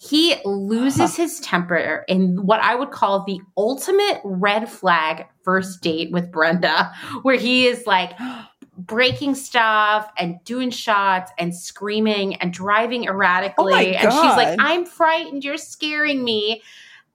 he 0.02 0.36
loses 0.46 1.00
uh-huh. 1.00 1.24
his 1.24 1.40
temper 1.42 2.04
in 2.08 2.46
what 2.46 2.60
i 2.62 2.74
would 2.76 2.92
call 2.92 3.24
the 3.24 3.40
ultimate 3.58 4.20
red 4.24 4.70
flag 4.70 5.26
first 5.44 5.82
date 5.82 6.12
with 6.12 6.32
brenda 6.32 6.92
where 7.22 7.38
he 7.38 7.68
is 7.68 7.86
like 7.86 8.12
breaking 8.78 9.36
stuff 9.36 10.10
and 10.18 10.44
doing 10.44 10.70
shots 10.70 11.32
and 11.38 11.56
screaming 11.56 12.36
and 12.36 12.54
driving 12.54 13.06
erratically. 13.06 13.74
Oh 13.74 13.78
and 13.78 14.12
she's 14.12 14.12
like, 14.12 14.58
I'm 14.60 14.86
frightened, 14.86 15.44
you're 15.44 15.58
scaring 15.58 16.24
me. 16.24 16.64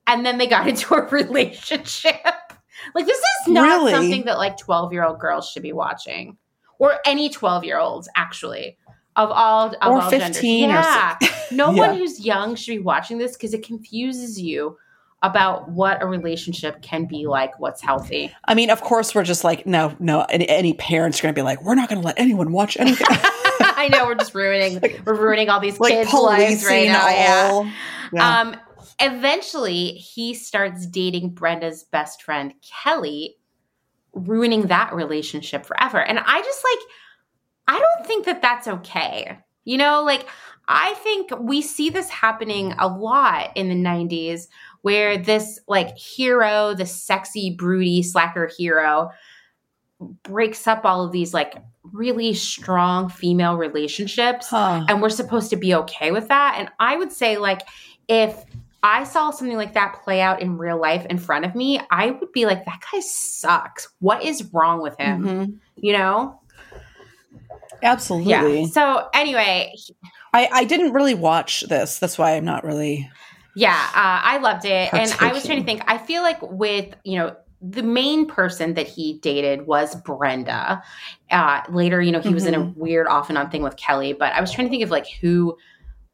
And 0.07 0.25
then 0.25 0.39
they 0.39 0.47
got 0.47 0.69
into 0.69 0.95
a 0.95 1.07
relationship. 1.07 2.15
like, 2.95 3.07
this 3.07 3.19
is 3.19 3.49
not 3.49 3.63
Really? 3.63 3.93
something 3.93 4.25
that 4.25 4.39
like 4.39 4.57
12 4.57 4.93
year 4.93 5.05
old 5.05 5.19
girls 5.19 5.49
should 5.49 5.63
be 5.63 5.73
watching, 5.73 6.37
or 6.79 6.99
any 7.05 7.29
12 7.29 7.65
year 7.65 7.79
olds, 7.79 8.09
actually. 8.15 8.79
Of 9.17 9.31
all, 9.31 9.69
of 9.69 9.75
Or 9.83 10.03
all 10.03 10.11
15 10.11 10.69
genders. 10.71 10.85
Yeah. 10.85 11.17
no 11.51 11.71
Yeah. 11.75 11.89
one 11.89 11.99
who's 11.99 12.25
young 12.25 12.55
should 12.55 12.73
be 12.73 12.79
watching 12.79 13.19
this 13.19 13.33
because 13.33 13.55
it 13.55 13.65
confuses 13.65 14.41
you 14.41 14.77
about 15.23 15.71
what 15.71 16.03
a 16.03 16.07
relationship 16.07 16.83
can 16.83 17.07
be 17.07 17.27
like, 17.27 17.59
what's 17.59 17.81
healthy. 17.83 18.33
I 18.45 18.55
mean, 18.55 18.71
of 18.71 18.83
course, 18.83 19.15
we're 19.15 19.25
just 19.25 19.43
like, 19.45 19.67
no, 19.67 19.97
no. 19.99 20.23
Any, 20.29 20.49
any 20.49 20.75
parents 20.75 21.19
are 21.19 21.23
going 21.23 21.35
to 21.35 21.39
be 21.39 21.43
like, 21.43 21.63
we're 21.63 21.75
not 21.75 21.89
going 21.89 22.01
to 22.01 22.07
let 22.07 22.19
anyone 22.19 22.53
watch 22.53 22.77
anything. 22.79 23.07
I 23.11 23.89
know 23.91 24.07
we're 24.07 24.15
just 24.15 24.35
ruining 24.35 24.81
we're 25.05 25.15
ruining 25.15 25.49
all 25.49 25.61
these 25.61 25.81
like 25.81 25.93
kids' 25.93 26.13
lives 26.13 26.65
right 26.65 26.89
now. 26.89 27.09
Yeah. 27.09 27.73
Yeah. 28.13 28.41
Um. 28.41 28.57
Eventually, 28.99 29.89
he 29.93 30.33
starts 30.35 30.87
dating 30.87 31.31
Brenda's 31.31 31.85
best 31.85 32.23
friend 32.23 32.55
Kelly, 32.63 33.37
ruining 34.15 34.69
that 34.69 34.95
relationship 34.95 35.67
forever. 35.67 36.03
And 36.03 36.19
I 36.19 36.43
just 36.43 36.65
like, 36.65 36.89
I 37.69 37.79
don't 37.79 38.07
think 38.07 38.27
that 38.27 38.43
that's 38.43 38.69
okay. 38.69 39.39
You 39.65 39.79
know, 39.79 40.03
like 40.05 40.27
I 40.69 40.95
think 40.95 41.31
we 41.41 41.63
see 41.63 41.91
this 41.91 42.09
happening 42.09 42.73
a 42.79 42.87
lot 42.89 43.51
in 43.57 43.69
the 43.69 43.75
'90s, 43.75 44.49
where 44.83 45.19
this 45.19 45.59
like 45.69 45.97
hero, 45.97 46.75
the 46.75 46.87
sexy, 46.87 47.51
broody, 47.51 48.03
slacker 48.03 48.51
hero, 48.57 49.11
breaks 50.23 50.67
up 50.67 50.85
all 50.85 51.05
of 51.05 51.13
these 51.13 51.33
like 51.33 51.57
really 51.83 52.35
strong 52.35 53.09
female 53.09 53.57
relationships 53.57 54.49
Huh. 54.51 54.85
and 54.89 55.01
we're 55.01 55.09
supposed 55.09 55.49
to 55.51 55.57
be 55.57 55.75
okay 55.75 56.11
with 56.11 56.29
that 56.29 56.57
and 56.59 56.69
i 56.79 56.97
would 56.97 57.11
say 57.13 57.39
like 57.39 57.63
if 58.09 58.45
i 58.83 59.05
saw 59.05 59.31
something 59.31 59.57
like 59.57 59.73
that 59.73 60.01
play 60.05 60.21
out 60.21 60.43
in 60.43 60.59
real 60.59 60.79
life 60.79 61.07
in 61.07 61.17
front 61.17 61.47
of 61.47 61.55
me 61.55 61.81
i 61.91 62.11
would 62.11 62.31
be 62.33 62.45
like 62.45 62.67
that 62.67 62.81
guy 62.93 63.01
sucks 63.01 63.89
what 64.01 64.23
is 64.23 64.53
wrong 64.53 64.83
with 64.83 64.99
him 64.99 65.25
Mhm. 65.25 65.59
you 65.77 65.95
know 65.95 66.39
Absolutely. 67.83 68.61
yeah 68.61 68.67
so 68.67 69.09
anyway 69.15 69.73
I, 70.37 70.49
I 70.53 70.65
didn't 70.65 70.93
really 70.93 71.15
watch 71.15 71.63
this. 71.63 71.99
That's 71.99 72.19
why 72.19 72.37
I'm 72.37 72.45
not 72.45 72.63
really. 72.63 73.11
Yeah, 73.55 73.73
uh, 73.95 74.21
I 74.23 74.37
loved 74.37 74.67
it, 74.67 74.93
and 74.93 75.11
I 75.19 75.33
was 75.33 75.47
trying 75.47 75.61
to 75.61 75.65
think. 75.65 75.83
I 75.87 75.97
feel 75.97 76.23
like 76.23 76.39
with 76.43 76.95
you 77.05 77.17
know 77.17 77.35
the 77.63 77.83
main 77.83 78.27
person 78.27 78.75
that 78.75 78.87
he 78.87 79.15
dated 79.21 79.67
was 79.67 79.97
Brenda. 80.03 80.83
Uh, 81.31 81.63
later, 81.71 82.03
you 82.03 82.13
know, 82.13 82.21
he 82.21 82.35
was 82.35 82.45
in 82.45 82.55
a 82.55 82.65
weird 82.77 83.07
off 83.07 83.31
and 83.31 83.39
on 83.39 83.49
thing 83.49 83.63
with 83.63 83.77
Kelly, 83.77 84.13
but 84.13 84.35
I 84.35 84.43
was 84.43 84.53
trying 84.53 84.67
to 84.67 84.71
think 84.71 84.85
of 84.85 84.91
like 84.91 85.09
who 85.23 85.57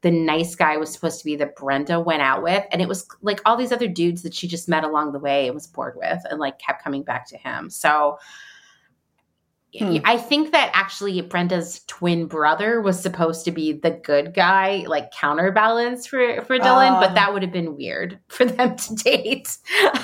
the 0.03 0.11
nice 0.11 0.55
guy 0.55 0.77
was 0.77 0.91
supposed 0.91 1.19
to 1.19 1.25
be 1.25 1.35
that 1.35 1.57
Brenda 1.57 1.99
went 1.99 2.21
out 2.21 2.43
with, 2.43 2.63
and 2.71 2.81
it 2.81 2.87
was 2.87 3.05
like 3.21 3.41
all 3.45 3.57
these 3.57 3.73
other 3.73 3.89
dudes 3.89 4.21
that 4.21 4.33
she 4.33 4.47
just 4.47 4.69
met 4.69 4.85
along 4.85 5.11
the 5.11 5.19
way 5.19 5.47
and 5.47 5.53
was 5.53 5.67
bored 5.67 5.97
with, 5.97 6.21
and 6.29 6.39
like 6.39 6.59
kept 6.59 6.81
coming 6.81 7.03
back 7.03 7.27
to 7.27 7.37
him. 7.37 7.69
So. 7.69 8.17
Hmm. 9.79 9.97
I 10.05 10.17
think 10.17 10.51
that 10.51 10.69
actually 10.73 11.19
Brenda's 11.21 11.81
twin 11.87 12.27
brother 12.27 12.79
was 12.79 13.01
supposed 13.01 13.43
to 13.45 13.51
be 13.51 13.71
the 13.73 13.89
good 13.89 14.33
guy, 14.35 14.85
like 14.87 15.11
counterbalance 15.11 16.05
for 16.05 16.43
for 16.43 16.59
Dylan, 16.59 16.91
Ah. 16.91 16.99
but 16.99 17.15
that 17.15 17.33
would 17.33 17.41
have 17.41 17.51
been 17.51 17.75
weird 17.75 18.19
for 18.27 18.45
them 18.45 18.75
to 18.75 18.95
date. 18.95 19.57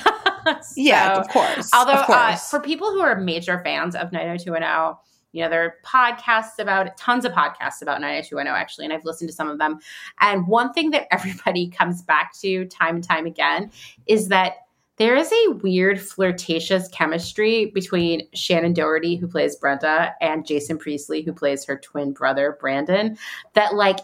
Yeah, 0.74 1.18
of 1.18 1.28
course. 1.28 1.70
although 1.74 1.92
of 2.00 2.08
uh, 2.08 2.34
for 2.36 2.60
people 2.60 2.90
who 2.92 3.00
are 3.00 3.14
major 3.20 3.60
fans 3.62 3.94
of 3.94 4.10
90210, 4.10 4.96
you 5.32 5.42
know 5.44 5.50
there 5.50 5.62
are 5.64 5.74
podcasts 5.84 6.58
about 6.58 6.86
it, 6.86 6.96
tons 6.96 7.24
of 7.26 7.32
podcasts 7.32 7.82
about 7.82 8.00
90210 8.00 8.46
actually, 8.54 8.84
and 8.86 8.92
I've 8.94 9.04
listened 9.04 9.28
to 9.28 9.34
some 9.34 9.48
of 9.50 9.58
them. 9.58 9.78
And 10.20 10.48
one 10.48 10.72
thing 10.72 10.90
that 10.90 11.06
everybody 11.12 11.68
comes 11.68 12.00
back 12.02 12.32
to 12.40 12.64
time 12.66 12.96
and 12.96 13.04
time 13.04 13.26
again 13.26 13.70
is 14.06 14.28
that 14.28 14.54
there 15.00 15.16
is 15.16 15.32
a 15.32 15.52
weird 15.62 15.98
flirtatious 15.98 16.86
chemistry 16.88 17.72
between 17.74 18.28
Shannen 18.36 18.74
Doherty, 18.74 19.16
who 19.16 19.26
plays 19.26 19.56
Brenda, 19.56 20.12
and 20.20 20.44
Jason 20.44 20.76
Priestley, 20.76 21.22
who 21.22 21.32
plays 21.32 21.64
her 21.64 21.78
twin 21.78 22.12
brother, 22.12 22.58
Brandon, 22.60 23.16
that 23.54 23.74
like 23.74 24.00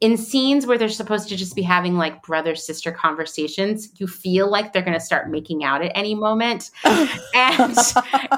in 0.00 0.16
scenes 0.16 0.66
where 0.66 0.76
they're 0.76 0.88
supposed 0.88 1.28
to 1.28 1.36
just 1.36 1.54
be 1.54 1.62
having 1.62 1.96
like 1.96 2.24
brother 2.24 2.56
sister 2.56 2.90
conversations, 2.90 3.90
you 3.98 4.08
feel 4.08 4.50
like 4.50 4.72
they're 4.72 4.82
going 4.82 4.92
to 4.92 4.98
start 4.98 5.30
making 5.30 5.62
out 5.62 5.82
at 5.82 5.92
any 5.94 6.16
moment. 6.16 6.70
And 7.32 7.76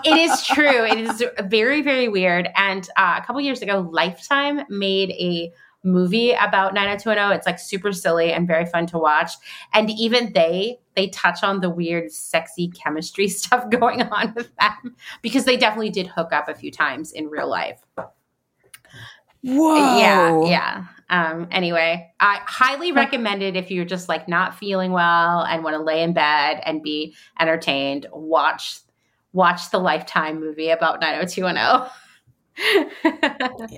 it 0.04 0.18
is 0.18 0.46
true. 0.46 0.84
It 0.84 0.98
is 0.98 1.24
very, 1.44 1.80
very 1.80 2.08
weird. 2.08 2.50
And 2.56 2.86
uh, 2.96 3.20
a 3.22 3.26
couple 3.26 3.40
years 3.40 3.62
ago, 3.62 3.88
Lifetime 3.90 4.62
made 4.68 5.10
a 5.12 5.50
movie 5.82 6.32
about 6.32 6.74
90210. 6.74 7.36
It's 7.36 7.46
like 7.46 7.58
super 7.58 7.92
silly 7.92 8.32
and 8.32 8.46
very 8.46 8.66
fun 8.66 8.86
to 8.86 8.98
watch. 8.98 9.32
And 9.72 9.90
even 9.90 10.32
they 10.32 10.78
they 10.94 11.08
touch 11.08 11.42
on 11.42 11.60
the 11.60 11.70
weird, 11.70 12.12
sexy 12.12 12.68
chemistry 12.68 13.28
stuff 13.28 13.68
going 13.70 14.02
on 14.02 14.34
with 14.34 14.54
them 14.56 14.96
because 15.22 15.44
they 15.44 15.56
definitely 15.56 15.90
did 15.90 16.06
hook 16.06 16.32
up 16.32 16.48
a 16.48 16.54
few 16.54 16.70
times 16.70 17.12
in 17.12 17.28
real 17.28 17.48
life. 17.48 17.80
Whoa. 19.42 19.98
Yeah, 19.98 20.44
yeah. 20.44 20.84
Um, 21.10 21.48
anyway, 21.50 22.10
I 22.20 22.40
highly 22.46 22.92
recommend 22.92 23.42
it 23.42 23.56
if 23.56 23.70
you're 23.70 23.84
just 23.84 24.08
like 24.08 24.28
not 24.28 24.56
feeling 24.56 24.92
well 24.92 25.42
and 25.42 25.64
want 25.64 25.74
to 25.74 25.82
lay 25.82 26.02
in 26.02 26.14
bed 26.14 26.62
and 26.64 26.82
be 26.82 27.14
entertained. 27.38 28.06
Watch 28.12 28.78
watch 29.32 29.70
the 29.70 29.78
Lifetime 29.78 30.40
movie 30.40 30.70
about 30.70 31.00
90210. 31.00 31.90
All 33.05 33.11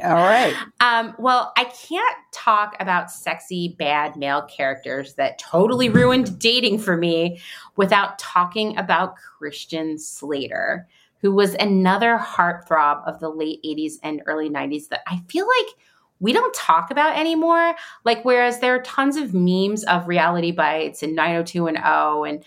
right. 0.03 0.55
Um, 0.81 1.15
well, 1.19 1.53
I 1.57 1.65
can't 1.65 2.17
talk 2.33 2.77
about 2.81 3.11
sexy, 3.11 3.77
bad 3.79 4.17
male 4.17 4.43
characters 4.43 5.15
that 5.15 5.39
totally 5.39 5.89
ruined 5.89 6.39
dating 6.39 6.79
for 6.81 6.97
me 6.97 7.41
without 7.77 8.19
talking 8.19 8.77
about 8.77 9.15
Christian 9.17 9.99
Slater, 9.99 10.89
who 11.19 11.33
was 11.33 11.55
another 11.55 12.19
heartthrob 12.19 13.07
of 13.07 13.21
the 13.21 13.29
late 13.29 13.61
80s 13.65 13.95
and 14.03 14.23
early 14.27 14.51
90s 14.51 14.89
that 14.89 15.01
I 15.07 15.23
feel 15.29 15.47
like 15.47 15.75
we 16.21 16.33
don't 16.33 16.55
talk 16.55 16.91
about 16.91 17.19
anymore. 17.19 17.75
Like, 18.05 18.25
whereas 18.25 18.61
there 18.61 18.75
are 18.75 18.83
tons 18.83 19.17
of 19.17 19.35
memes 19.35 19.85
of 19.85 20.09
reality 20.09 20.53
bites 20.53 21.03
and 21.03 21.15
90210 21.15 22.35
and 22.35 22.45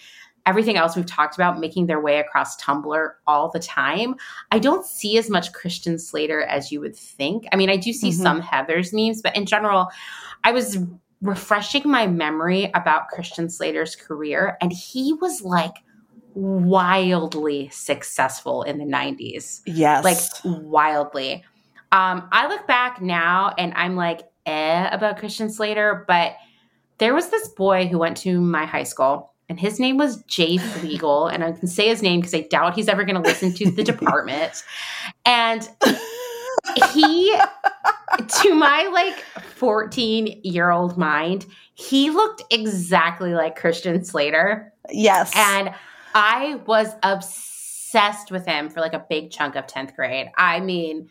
everything 0.48 0.78
else 0.78 0.96
we've 0.96 1.06
talked 1.06 1.36
about 1.36 1.60
making 1.60 1.86
their 1.86 2.00
way 2.00 2.18
across 2.20 2.56
Tumblr 2.60 3.10
all 3.28 3.50
the 3.52 3.60
time. 3.60 4.16
I 4.52 4.58
don't 4.60 4.86
see 4.86 5.18
as 5.18 5.30
much 5.30 5.52
Christian 5.54 6.00
Slater 6.00 6.42
as 6.44 6.72
you 6.72 6.80
would 6.80 6.96
think. 6.96 7.46
I 7.52 7.58
mean, 7.58 7.70
I 7.70 7.78
do 7.78 7.92
see 7.94 8.10
Mhm. 8.10 8.24
some 8.24 8.42
Heathers 8.42 8.92
memes, 8.94 9.22
but 9.22 9.36
in 9.36 9.46
general, 9.46 9.90
I 10.44 10.52
was 10.54 10.80
refreshing 11.22 11.84
my 11.86 12.08
memory 12.08 12.72
about 12.74 13.10
Christian 13.10 13.50
Slater's 13.50 13.96
career, 13.96 14.58
and 14.62 14.72
he 14.72 15.14
was 15.14 15.42
like 15.44 15.74
wildly 16.34 17.70
successful 17.70 18.64
in 18.64 18.78
the 18.78 18.86
90s 18.86 19.62
Yes. 19.66 20.04
like 20.04 20.18
wildly. 20.46 21.44
Um, 21.92 22.28
I 22.32 22.48
look 22.48 22.68
back 22.68 23.02
now 23.02 23.54
and 23.58 23.74
I'm 23.76 23.96
like, 23.96 24.22
eh, 24.46 24.88
about 24.92 25.18
Christian 25.18 25.50
Slater, 25.50 26.06
but 26.08 26.34
there 27.00 27.14
was 27.14 27.30
this 27.30 27.48
boy 27.50 27.88
who 27.88 27.98
went 27.98 28.18
to 28.18 28.40
my 28.40 28.66
high 28.66 28.84
school, 28.84 29.34
and 29.50 29.60
his 29.60 29.80
name 29.80 29.98
was 29.98 30.22
Jay 30.24 30.58
Flegel, 30.58 31.28
and 31.28 31.44
I 31.44 31.54
can 31.54 31.68
say 31.68 31.88
his 31.88 32.02
name 32.02 32.20
because 32.20 32.34
I 32.34 32.42
doubt 32.42 32.76
he's 32.76 32.90
ever 32.90 33.04
going 33.06 33.22
to 33.22 33.22
listen 33.22 33.54
to 33.54 33.72
the 33.72 33.84
department. 33.84 34.64
And 35.26 35.68
he, 36.94 37.34
to 38.42 38.56
my 38.56 38.90
like 38.92 39.20
14 39.56 40.42
year 40.44 40.70
old 40.70 40.98
mind, 40.98 41.46
he 41.76 42.10
looked 42.10 42.44
exactly 42.52 43.34
like 43.34 43.56
Christian 43.56 44.04
Slater. 44.04 44.74
yes. 44.90 45.32
And 45.36 45.74
I 46.14 46.56
was 46.66 46.94
obsessed 47.04 48.32
with 48.32 48.46
him 48.46 48.70
for 48.70 48.82
like 48.82 48.94
a 48.94 49.06
big 49.10 49.32
chunk 49.32 49.56
of 49.56 49.68
10th 49.68 49.96
grade. 49.96 50.30
I 50.36 50.60
mean, 50.60 51.10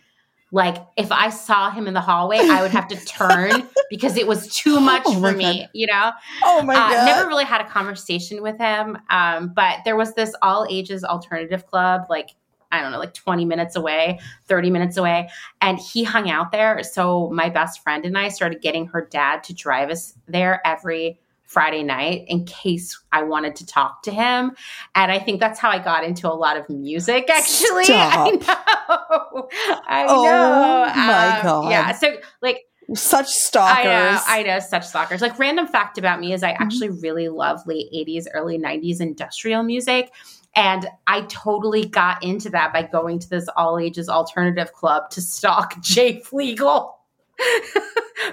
like 0.53 0.77
if 0.97 1.11
I 1.11 1.29
saw 1.31 1.71
him 1.71 1.87
in 1.87 1.95
the 1.95 2.01
hallway, 2.01 2.39
I 2.39 2.63
would 2.63 2.71
have 2.71 2.89
to 2.89 2.97
turn 3.05 3.69
because 3.91 4.17
it 4.17 4.27
was 4.27 4.55
too 4.55 4.81
much 4.81 5.03
Oh 5.07 5.21
for 5.21 5.33
me, 5.33 5.63
God. 5.63 5.71
you 5.73 5.87
know? 5.87 6.13
Oh 6.45 6.63
my 6.63 6.77
Uh, 6.77 6.91
god. 6.91 7.05
never 7.05 7.27
really 7.27 7.45
had 7.45 7.61
a 7.61 7.69
conversation 7.69 8.43
with 8.43 8.59
him. 8.59 8.97
Um, 9.11 9.53
but 9.55 9.81
there 9.85 9.97
was 9.97 10.15
this 10.15 10.35
all 10.43 10.67
ages 10.71 11.03
alternative 11.05 11.67
club, 11.67 12.03
like, 12.09 12.31
I 12.73 12.81
don't 12.81 12.93
know, 12.93 12.99
like 12.99 13.15
20 13.15 13.45
minutes 13.45 13.77
away, 13.77 14.19
30 14.47 14.71
minutes 14.71 14.97
away. 14.97 15.29
And 15.61 15.79
he 15.79 16.05
hung 16.05 16.31
out 16.31 16.53
there. 16.53 16.83
So 16.83 17.31
my 17.31 17.49
best 17.49 17.83
friend 17.83 18.05
and 18.05 18.17
I 18.17 18.29
started 18.29 18.61
getting 18.61 18.87
her 18.87 19.07
dad 19.11 19.43
to 19.45 19.55
drive 19.55 19.91
us 19.91 20.15
there 20.27 20.61
every 20.65 21.19
Friday 21.47 21.83
night 21.83 22.25
in 22.29 22.45
case 22.45 22.99
I 23.13 23.23
wanted 23.23 23.57
to 23.57 23.67
talk 23.67 24.03
to 24.05 24.11
him. 24.11 24.53
And 24.95 25.13
I 25.13 25.19
think 25.19 25.41
that's 25.41 25.59
how 25.59 25.71
I 25.71 25.79
got 25.79 26.05
into 26.05 26.31
a 26.31 26.35
lot 26.35 26.57
of 26.57 26.69
music, 26.69 27.31
actually. 27.31 27.85
I 27.91 28.31
know. 28.47 29.49
I 29.87 30.07
Oh 30.09 30.23
know. 30.23 30.85
my 30.95 31.31
Um, 31.31 31.43
God. 31.43 31.71
Yeah. 31.71 31.93
So, 31.93 32.17
like, 32.43 32.61
Such 32.95 33.29
stalkers. 33.29 33.77
I 33.79 33.85
know, 33.85 34.21
I 34.27 34.43
know, 34.45 34.59
such 34.61 34.87
stalkers. 34.87 35.21
Like 35.21 35.39
random 35.39 35.67
fact 35.67 35.99
about 35.99 36.21
me 36.21 36.33
is 36.33 36.43
I 36.43 36.53
Mm-hmm. 36.53 36.63
actually 36.63 36.91
really 36.91 37.29
love 37.29 37.61
late 37.67 37.87
80s, 37.93 38.27
early 38.33 38.59
90s 38.59 39.01
industrial 39.01 39.63
music. 39.63 40.13
And 40.55 40.87
I 41.07 41.23
totally 41.23 41.85
got 41.87 42.23
into 42.23 42.49
that 42.51 42.73
by 42.73 42.83
going 42.85 43.19
to 43.19 43.29
this 43.29 43.47
all 43.57 43.79
ages 43.79 44.09
alternative 44.09 44.73
club 44.73 45.11
to 45.11 45.21
stalk 45.21 45.79
Jay 45.83 46.21
Flegel. 46.21 46.96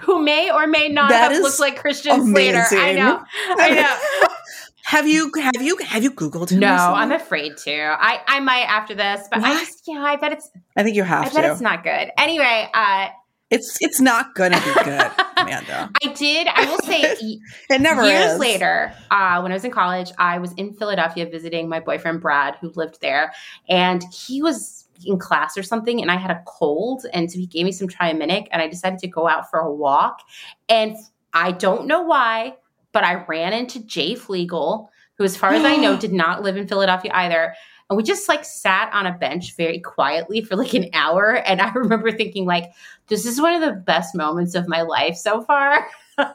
Who 0.02 0.22
may 0.24 0.52
or 0.52 0.66
may 0.68 0.90
not 0.90 1.10
That 1.10 1.32
have 1.32 1.42
looked 1.42 1.60
like 1.60 1.78
Christian 1.80 2.26
Slater. 2.28 2.64
I 2.72 2.94
know. 2.94 3.24
I 3.50 3.70
know. 3.76 4.28
have 4.84 5.08
you 5.08 5.32
have 5.40 5.62
you 5.62 5.78
have 5.78 6.04
you 6.04 6.12
googled 6.12 6.52
him? 6.52 6.60
No. 6.60 6.68
I'm 6.68 7.12
afraid 7.12 7.58
to. 7.58 7.74
I, 7.74 8.22
I 8.28 8.40
might 8.40 8.62
after 8.64 8.96
this, 8.96 9.28
but 9.32 9.42
I 9.44 9.60
just 9.60 9.84
yeah, 9.88 10.02
I 10.04 10.16
bet 10.16 10.32
it's 10.34 10.50
I 10.76 10.84
think 10.84 10.96
you 10.96 11.04
I 11.04 11.08
have 11.08 11.34
bet 11.34 11.44
to. 11.44 11.52
it's 11.52 11.62
not 11.62 11.84
good. 11.84 12.12
Anyway, 12.18 12.70
uh 12.74 13.08
It's 13.50 13.78
it's 13.82 14.00
not 14.02 14.36
gonna 14.36 14.58
be 14.60 14.74
good, 14.84 15.12
Amanda. 15.38 15.90
I 16.04 16.08
did, 16.14 16.48
I 16.48 16.66
will 16.66 16.80
say 16.80 17.16
It 17.70 17.82
never 17.82 18.04
years 18.04 18.34
is. 18.34 18.40
later, 18.40 18.94
uh, 19.12 19.42
when 19.42 19.52
I 19.52 19.56
was 19.56 19.64
in 19.66 19.72
college, 19.72 20.12
I 20.18 20.40
was 20.40 20.54
in 20.54 20.74
Philadelphia 20.74 21.26
visiting 21.30 21.70
my 21.70 21.80
boyfriend 21.80 22.22
Brad, 22.22 22.56
who 22.62 22.70
lived 22.76 23.00
there, 23.02 23.34
and 23.70 24.04
he 24.12 24.42
was 24.42 24.83
in 25.06 25.20
class 25.20 25.58
or 25.58 25.64
something, 25.64 26.02
and 26.02 26.12
I 26.12 26.18
had 26.18 26.32
a 26.32 26.44
cold, 26.46 27.06
and 27.14 27.32
so 27.32 27.38
he 27.38 27.46
gave 27.46 27.66
me 27.66 27.72
some 27.72 27.88
Triaminic, 27.88 28.48
and 28.52 28.62
I 28.62 28.68
decided 28.68 29.00
to 29.00 29.08
go 29.08 29.28
out 29.28 29.50
for 29.50 29.60
a 29.60 29.74
walk, 29.74 30.22
and 30.70 30.96
I 31.34 31.52
don't 31.52 31.88
know 31.88 32.02
why, 32.02 32.56
but 32.92 33.04
I 33.04 33.26
ran 33.26 33.54
into 33.54 33.84
Jay 33.84 34.16
Flegel, 34.16 34.90
who, 35.18 35.24
as 35.24 35.36
far 35.36 35.54
as 35.54 35.64
I 35.64 35.76
know, 35.76 35.98
did 36.00 36.14
not 36.14 36.44
live 36.44 36.58
in 36.58 36.68
Philadelphia 36.68 37.12
either. 37.14 37.54
And 37.90 37.98
we 37.98 38.04
just 38.04 38.30
like 38.30 38.46
sat 38.46 38.92
on 38.94 39.06
a 39.06 39.12
bench 39.12 39.56
very 39.56 39.80
quietly 39.80 40.42
for 40.42 40.56
like 40.56 40.74
an 40.74 40.90
hour. 40.94 41.36
And 41.36 41.62
I 41.62 41.72
remember 41.76 42.12
thinking, 42.12 42.46
like, 42.46 42.72
this 43.08 43.26
is 43.26 43.42
one 43.42 43.54
of 43.54 43.62
the 43.62 43.74
best 43.74 44.16
moments 44.16 44.56
of 44.56 44.68
my 44.68 44.84
life 44.84 45.16
so 45.16 45.44
far. 45.44 45.88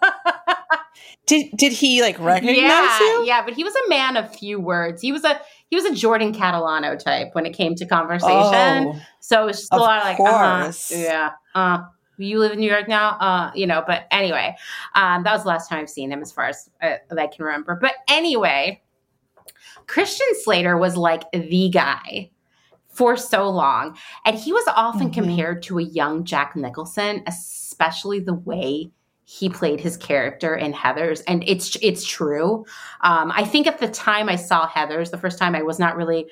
Did 1.26 1.50
did 1.56 1.72
he 1.72 2.00
like 2.00 2.18
recognize 2.18 2.56
yeah, 2.56 2.98
you? 3.00 3.24
Yeah, 3.26 3.44
but 3.44 3.52
he 3.52 3.62
was 3.62 3.74
a 3.74 3.88
man 3.90 4.16
of 4.16 4.34
few 4.34 4.58
words. 4.58 5.02
He 5.02 5.12
was 5.12 5.24
a 5.24 5.38
he 5.70 5.76
was 5.76 5.84
a 5.84 5.94
Jordan 5.94 6.32
Catalano 6.32 6.98
type 6.98 7.34
when 7.34 7.46
it 7.46 7.52
came 7.52 7.74
to 7.76 7.86
conversation. 7.86 8.86
Oh, 8.88 9.00
so 9.20 9.42
it 9.42 9.46
was 9.46 9.60
just 9.60 9.72
a 9.72 9.76
lot 9.76 9.98
of 9.98 10.04
like, 10.04 10.18
uh-huh, 10.20 10.72
yeah, 10.90 11.30
uh, 11.54 11.78
you 12.16 12.38
live 12.38 12.52
in 12.52 12.60
New 12.60 12.70
York 12.70 12.88
now, 12.88 13.10
uh, 13.18 13.52
you 13.54 13.66
know. 13.66 13.84
But 13.86 14.06
anyway, 14.10 14.56
um, 14.94 15.22
that 15.24 15.32
was 15.32 15.42
the 15.42 15.48
last 15.48 15.68
time 15.68 15.80
I've 15.80 15.90
seen 15.90 16.10
him, 16.10 16.22
as 16.22 16.32
far 16.32 16.46
as 16.46 16.68
uh, 16.82 16.96
I 17.16 17.26
can 17.26 17.44
remember. 17.44 17.78
But 17.80 17.94
anyway, 18.08 18.82
Christian 19.86 20.26
Slater 20.42 20.76
was 20.76 20.96
like 20.96 21.24
the 21.32 21.68
guy 21.68 22.30
for 22.88 23.16
so 23.16 23.48
long, 23.48 23.96
and 24.24 24.36
he 24.36 24.52
was 24.52 24.64
often 24.68 25.10
Mhm. 25.10 25.14
compared 25.14 25.62
to 25.64 25.78
a 25.78 25.82
young 25.82 26.24
Jack 26.24 26.56
Nicholson, 26.56 27.22
especially 27.26 28.20
the 28.20 28.34
way 28.34 28.90
he 29.30 29.50
played 29.50 29.78
his 29.78 29.98
character 29.98 30.56
in 30.56 30.72
Heathers, 30.72 31.22
and 31.26 31.44
it's 31.46 31.76
it's 31.82 32.06
true. 32.06 32.64
Um, 33.02 33.30
I 33.34 33.44
think 33.44 33.66
at 33.66 33.78
the 33.78 33.88
time 33.88 34.26
I 34.26 34.36
saw 34.36 34.66
Heathers 34.66 35.10
the 35.10 35.18
first 35.18 35.38
time, 35.38 35.54
I 35.54 35.60
was 35.60 35.78
not 35.78 35.96
really 35.96 36.28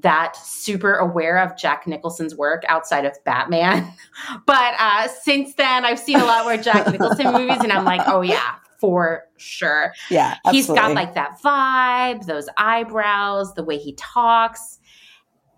that 0.00 0.34
super 0.34 0.94
aware 0.94 1.38
of 1.38 1.56
Jack 1.56 1.86
Nicholson's 1.86 2.34
work 2.34 2.64
outside 2.66 3.04
of 3.04 3.16
Batman. 3.22 3.88
but 4.46 4.74
uh, 4.80 5.06
since 5.22 5.54
then, 5.54 5.84
I've 5.84 6.00
seen 6.00 6.18
a 6.18 6.24
lot 6.24 6.44
more 6.44 6.56
Jack 6.56 6.88
Nicholson 6.90 7.32
movies, 7.32 7.58
and 7.60 7.70
I'm 7.70 7.84
like, 7.84 8.00
oh 8.06 8.22
yeah, 8.22 8.56
for 8.80 9.22
sure. 9.36 9.94
Yeah, 10.10 10.34
He's 10.50 10.66
got 10.66 10.92
like 10.92 11.14
that 11.14 11.40
vibe, 11.40 12.26
those 12.26 12.48
eyebrows, 12.56 13.54
the 13.54 13.62
way 13.62 13.78
he 13.78 13.92
talks. 13.92 14.80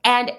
And 0.04 0.30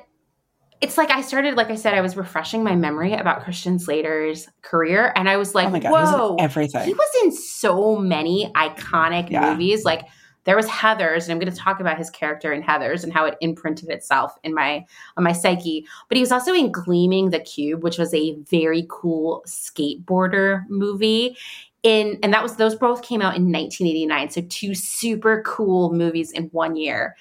it's 0.82 0.98
like 0.98 1.10
I 1.12 1.22
started, 1.22 1.56
like 1.56 1.70
I 1.70 1.76
said, 1.76 1.94
I 1.94 2.02
was 2.02 2.16
refreshing 2.16 2.64
my 2.64 2.76
memory 2.76 3.14
about 3.14 3.44
Christian 3.44 3.80
Slater's 3.80 4.48
career. 4.62 5.12
And 5.16 5.28
I 5.30 5.38
was 5.38 5.56
like, 5.56 5.68
oh 5.68 5.72
my 5.72 5.80
god, 5.80 5.90
he 5.90 5.94
was 5.94 6.32
in 6.32 6.40
everything. 6.40 6.86
he 6.86 6.94
was 6.94 7.10
in 7.24 7.32
so 7.32 7.96
many 7.98 8.52
iconic 8.56 9.30
Yeah. 9.30 9.52
movies. 9.52 9.84
Like 9.86 10.04
there 10.44 10.56
was 10.56 10.68
Heathers, 10.68 11.24
and 11.24 11.32
I'm 11.32 11.40
going 11.40 11.52
to 11.52 11.58
talk 11.58 11.80
about 11.82 11.98
his 11.98 12.10
character 12.10 12.54
in 12.54 12.64
Heathers 12.64 13.04
and 13.04 13.12
how 13.12 13.26
it 13.26 13.36
imprinted 13.42 13.90
itself 13.90 14.34
in 14.44 14.54
my 14.54 14.86
on 15.18 15.24
my 15.24 15.34
psyche. 15.34 15.86
But 16.08 16.16
he 16.16 16.22
was 16.22 16.32
also 16.32 16.54
in 16.54 16.72
Gleaming 16.72 17.32
the 17.32 17.40
Cube, 17.40 17.84
which 17.84 17.98
was 17.98 18.14
a 18.14 18.36
very 18.50 18.86
cool 18.90 19.44
skateboarder 19.48 20.62
movie. 20.70 21.38
In 21.84 22.18
and 22.24 22.34
that 22.34 22.44
was 22.44 22.56
those 22.56 22.76
both 22.76 23.02
came 23.02 23.22
out 23.22 23.36
in 23.36 23.52
1989. 23.52 24.30
So 24.30 24.42
two 24.50 24.74
super 24.76 25.42
cool 25.46 25.94
movies 25.94 26.32
in 26.32 26.46
one 26.46 26.76
year. 26.76 27.16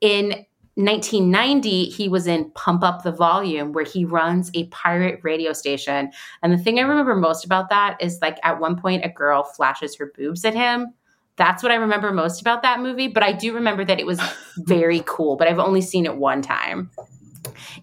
In 0.00 0.44
1990, 0.74 1.86
he 1.86 2.08
was 2.08 2.26
in 2.26 2.50
Pump 2.52 2.82
Up 2.82 3.02
the 3.02 3.12
Volume, 3.12 3.72
where 3.72 3.84
he 3.84 4.06
runs 4.06 4.50
a 4.54 4.66
pirate 4.68 5.20
radio 5.22 5.52
station. 5.52 6.10
And 6.42 6.52
the 6.52 6.56
thing 6.56 6.78
I 6.78 6.82
remember 6.82 7.14
most 7.14 7.44
about 7.44 7.68
that 7.68 8.00
is 8.00 8.18
like 8.22 8.38
at 8.42 8.58
one 8.58 8.80
point, 8.80 9.04
a 9.04 9.10
girl 9.10 9.42
flashes 9.42 9.94
her 9.96 10.12
boobs 10.16 10.46
at 10.46 10.54
him. 10.54 10.94
That's 11.36 11.62
what 11.62 11.72
I 11.72 11.74
remember 11.74 12.10
most 12.12 12.40
about 12.40 12.62
that 12.62 12.80
movie. 12.80 13.08
But 13.08 13.22
I 13.22 13.32
do 13.32 13.52
remember 13.54 13.84
that 13.84 14.00
it 14.00 14.06
was 14.06 14.20
very 14.56 15.02
cool, 15.04 15.36
but 15.36 15.46
I've 15.46 15.58
only 15.58 15.82
seen 15.82 16.06
it 16.06 16.16
one 16.16 16.40
time. 16.40 16.90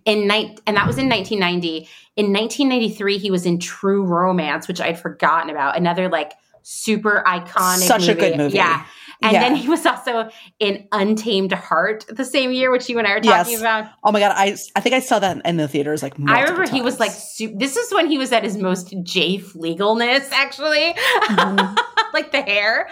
In 0.06 0.28
night, 0.28 0.60
and 0.66 0.76
that 0.76 0.88
was 0.88 0.98
in 0.98 1.10
1990. 1.10 1.88
In 2.16 2.34
1993, 2.34 3.18
he 3.20 3.30
was 3.30 3.46
in 3.46 3.60
True 3.60 4.04
Romance, 4.04 4.68
which 4.68 4.82
I'd 4.82 5.00
forgotten 5.00 5.52
about. 5.52 5.78
Another 5.78 6.10
like 6.10 6.34
super 6.64 7.24
iconic, 7.28 7.88
Such 7.88 8.08
a 8.08 8.16
good 8.16 8.38
movie. 8.38 8.56
Yeah, 8.56 8.86
and 9.22 9.34
Yeah. 9.34 9.40
then 9.42 9.56
he 9.56 9.68
was 9.68 9.86
also 9.86 10.30
in 10.60 10.88
Untamed 10.92 11.52
Heart 11.52 12.06
the 12.10 12.24
same 12.26 12.52
year, 12.52 12.72
which 12.72 12.88
you 12.90 12.98
and 13.00 13.08
I 13.08 13.16
were 13.16 13.22
talking 13.22 13.52
Yes. 13.54 13.62
about. 13.62 13.86
Oh 14.04 14.12
my 14.12 14.20
god, 14.20 14.34
I 14.36 14.56
I 14.76 14.80
think 14.80 14.96
I 14.96 15.00
saw 15.00 15.20
that 15.20 15.42
in 15.46 15.58
the 15.58 15.68
theaters 15.68 16.02
like 16.04 16.16
I 16.28 16.42
remember 16.42 16.70
he 16.70 16.82
was 16.82 17.00
like, 17.00 17.12
su- 17.12 17.54
this 17.56 17.76
is 17.78 17.94
when 17.94 18.08
he 18.08 18.18
was 18.18 18.32
at 18.32 18.44
his 18.44 18.58
most 18.58 18.94
Jay 19.04 19.38
Flegelness, 19.38 20.30
actually, 20.32 20.94
Mhm. 21.28 21.78
like 22.14 22.32
the 22.32 22.42
hair. 22.42 22.90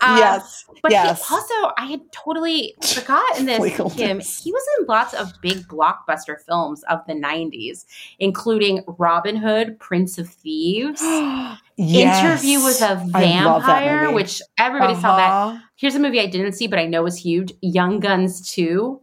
Um, 0.00 0.18
yes, 0.18 0.64
But 0.82 0.90
yes. 0.92 1.26
he 1.28 1.34
also, 1.34 1.72
I 1.78 1.86
had 1.86 2.00
totally 2.12 2.74
forgotten 2.82 3.46
this. 3.46 3.76
Him, 3.94 4.20
he 4.20 4.52
was 4.52 4.62
in 4.78 4.86
lots 4.86 5.14
of 5.14 5.32
big 5.40 5.58
blockbuster 5.68 6.36
films 6.46 6.82
of 6.90 7.00
the 7.06 7.14
'90s, 7.14 7.84
including 8.18 8.84
Robin 8.98 9.36
Hood, 9.36 9.78
Prince 9.78 10.18
of 10.18 10.28
Thieves, 10.28 11.00
Yes. 11.80 12.24
Interview 12.42 12.64
with 12.64 12.82
a 12.82 12.96
Vampire, 13.06 14.10
which 14.12 14.42
everybody 14.58 14.94
saw 14.94 15.16
that. 15.16 15.30
Uh-huh. 15.30 15.58
Here's 15.76 15.94
a 15.94 16.00
movie 16.00 16.20
I 16.20 16.26
didn't 16.26 16.52
see, 16.52 16.66
but 16.66 16.78
I 16.80 16.86
know 16.86 17.02
was 17.04 17.16
huge: 17.16 17.52
Young 17.62 18.00
Guns 18.00 18.50
2. 18.50 19.00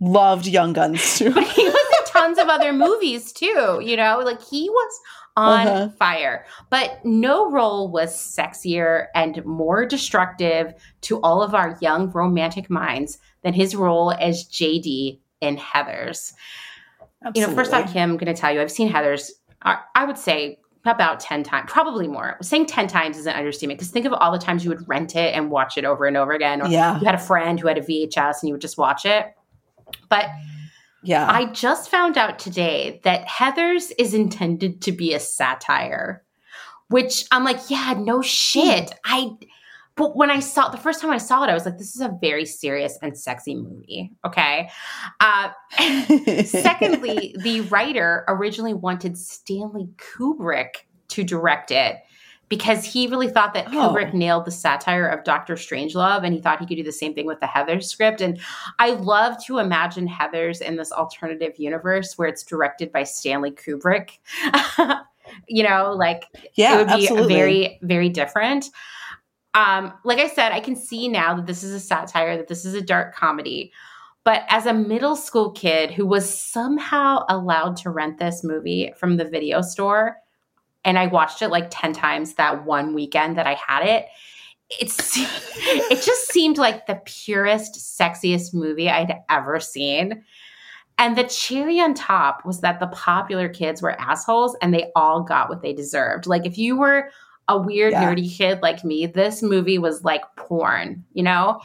Loved 0.00 0.46
Young 0.46 0.72
Guns 0.72 1.18
too. 1.18 1.32
But 1.32 1.42
he 1.44 1.64
was 1.64 1.74
in 1.74 2.04
tons 2.06 2.38
of 2.38 2.48
other 2.48 2.72
movies 2.72 3.32
too, 3.32 3.80
you 3.82 3.96
know, 3.96 4.20
like 4.24 4.40
he 4.40 4.70
was 4.70 5.00
on 5.36 5.66
Uh-huh. 5.66 5.88
fire. 5.98 6.46
But 6.70 7.04
no 7.04 7.50
role 7.50 7.90
was 7.90 8.14
sexier 8.16 9.06
and 9.16 9.44
more 9.44 9.84
destructive 9.84 10.74
to 11.02 11.20
all 11.22 11.42
of 11.42 11.52
our 11.52 11.76
young 11.80 12.10
romantic 12.12 12.70
minds 12.70 13.18
than 13.42 13.54
his 13.54 13.74
role 13.74 14.12
as 14.12 14.44
JD 14.44 15.18
in 15.40 15.56
Heathers. 15.56 16.32
You 17.34 17.44
know, 17.46 17.54
first 17.54 17.72
off, 17.72 17.82
Absolutely. 17.82 17.92
Kim, 17.92 18.10
I'm 18.10 18.16
going 18.18 18.32
to 18.34 18.40
tell 18.40 18.52
you, 18.52 18.60
I've 18.60 18.70
seen 18.70 18.92
Heathers, 18.92 19.30
I 19.62 20.04
would 20.04 20.18
say 20.18 20.60
about 20.88 21.20
10 21.20 21.42
times, 21.42 21.70
probably 21.70 22.08
more. 22.08 22.36
Saying 22.42 22.66
10 22.66 22.88
times 22.88 23.16
is 23.16 23.26
an 23.26 23.34
understatement 23.34 23.78
because 23.78 23.90
think 23.90 24.06
of 24.06 24.12
all 24.12 24.32
the 24.32 24.38
times 24.38 24.64
you 24.64 24.70
would 24.70 24.88
rent 24.88 25.16
it 25.16 25.34
and 25.34 25.50
watch 25.50 25.78
it 25.78 25.84
over 25.84 26.06
and 26.06 26.16
over 26.16 26.32
again. 26.32 26.62
Or 26.62 26.68
yeah, 26.68 26.98
you 26.98 27.06
had 27.06 27.14
a 27.14 27.18
friend 27.18 27.58
who 27.58 27.68
had 27.68 27.78
a 27.78 27.82
VHS 27.82 28.42
and 28.42 28.48
you 28.48 28.54
would 28.54 28.60
just 28.60 28.78
watch 28.78 29.04
it. 29.04 29.26
But 30.08 30.26
yeah. 31.02 31.30
I 31.30 31.46
just 31.46 31.90
found 31.90 32.18
out 32.18 32.38
today 32.38 33.00
that 33.04 33.26
Heathers 33.26 33.92
is 33.98 34.14
intended 34.14 34.82
to 34.82 34.92
be 34.92 35.14
a 35.14 35.20
satire, 35.20 36.24
which 36.88 37.24
I'm 37.30 37.44
like, 37.44 37.70
yeah, 37.70 37.94
no 37.96 38.20
shit. 38.22 38.92
I, 39.04 39.30
but 39.98 40.16
when 40.16 40.30
I 40.30 40.40
saw 40.40 40.68
the 40.68 40.78
first 40.78 41.00
time 41.02 41.10
I 41.10 41.18
saw 41.18 41.42
it, 41.44 41.50
I 41.50 41.54
was 41.54 41.66
like, 41.66 41.76
this 41.76 41.94
is 41.94 42.00
a 42.00 42.16
very 42.20 42.46
serious 42.46 42.96
and 43.02 43.18
sexy 43.18 43.56
movie. 43.56 44.12
Okay. 44.24 44.70
Uh, 45.20 45.50
secondly, 46.44 47.34
the 47.42 47.62
writer 47.62 48.24
originally 48.28 48.74
wanted 48.74 49.18
Stanley 49.18 49.88
Kubrick 49.96 50.86
to 51.08 51.24
direct 51.24 51.70
it 51.72 51.96
because 52.48 52.84
he 52.84 53.08
really 53.08 53.28
thought 53.28 53.52
that 53.54 53.66
Oh. 53.68 53.92
Kubrick 53.92 54.14
nailed 54.14 54.44
the 54.46 54.50
satire 54.50 55.06
of 55.06 55.24
Doctor 55.24 55.54
Strangelove 55.54 56.24
and 56.24 56.32
he 56.32 56.40
thought 56.40 56.60
he 56.60 56.66
could 56.66 56.76
do 56.76 56.82
the 56.84 56.92
same 56.92 57.12
thing 57.14 57.26
with 57.26 57.40
the 57.40 57.46
Heather 57.46 57.80
script. 57.80 58.20
And 58.20 58.40
I 58.78 58.90
love 58.92 59.36
to 59.46 59.58
imagine 59.58 60.08
Heathers 60.08 60.62
in 60.62 60.76
this 60.76 60.92
alternative 60.92 61.58
universe 61.58 62.16
where 62.16 62.28
it's 62.28 62.42
directed 62.44 62.92
by 62.92 63.02
Stanley 63.02 63.50
Kubrick. 63.50 64.12
you 65.48 65.62
know, 65.62 65.92
like 65.94 66.24
Yeah, 66.54 66.74
it 66.74 66.78
would 66.78 66.86
be 66.96 67.02
absolutely. 67.04 67.34
very, 67.34 67.78
very 67.82 68.08
different. 68.08 68.66
Um, 69.58 69.92
like 70.04 70.20
I 70.20 70.28
said, 70.28 70.52
I 70.52 70.60
can 70.60 70.76
see 70.76 71.08
now 71.08 71.34
that 71.34 71.46
this 71.46 71.64
is 71.64 71.72
a 71.72 71.80
satire, 71.80 72.36
that 72.36 72.46
this 72.46 72.64
is 72.64 72.74
a 72.74 72.80
dark 72.80 73.12
comedy. 73.12 73.72
But 74.22 74.44
as 74.48 74.66
a 74.66 74.72
middle 74.72 75.16
school 75.16 75.50
kid 75.50 75.90
who 75.90 76.06
was 76.06 76.32
somehow 76.32 77.24
allowed 77.28 77.76
to 77.78 77.90
rent 77.90 78.18
this 78.18 78.44
movie 78.44 78.92
from 78.96 79.16
the 79.16 79.24
video 79.24 79.60
store, 79.60 80.18
and 80.84 80.96
I 80.96 81.08
watched 81.08 81.42
it 81.42 81.48
like 81.48 81.66
10 81.70 81.92
times 81.92 82.34
that 82.34 82.66
one 82.66 82.94
weekend 82.94 83.36
that 83.36 83.48
I 83.48 83.54
had 83.54 83.84
it, 83.84 84.06
it's 84.78 85.16
it 85.16 86.02
just 86.04 86.30
seemed 86.30 86.56
like 86.56 86.86
the 86.86 87.00
purest, 87.04 87.74
sexiest 87.74 88.54
movie 88.54 88.88
I'd 88.88 89.16
ever 89.28 89.58
seen. 89.58 90.22
And 90.98 91.18
the 91.18 91.24
cherry 91.24 91.80
on 91.80 91.94
top 91.94 92.46
was 92.46 92.60
that 92.60 92.78
the 92.78 92.88
popular 92.88 93.48
kids 93.48 93.82
were 93.82 94.00
assholes 94.00 94.56
and 94.62 94.72
they 94.72 94.92
all 94.94 95.22
got 95.22 95.48
what 95.48 95.62
they 95.62 95.72
deserved. 95.72 96.28
Like 96.28 96.46
if 96.46 96.56
you 96.58 96.78
were 96.78 97.10
a 97.48 97.58
weird, 97.58 97.92
Yeah. 97.92 98.04
nerdy 98.14 98.30
kid 98.36 98.60
like 98.62 98.84
me, 98.84 99.06
this 99.06 99.42
movie 99.42 99.78
was 99.78 100.04
like 100.04 100.22
porn, 100.36 101.04
you 101.12 101.22
know? 101.22 101.60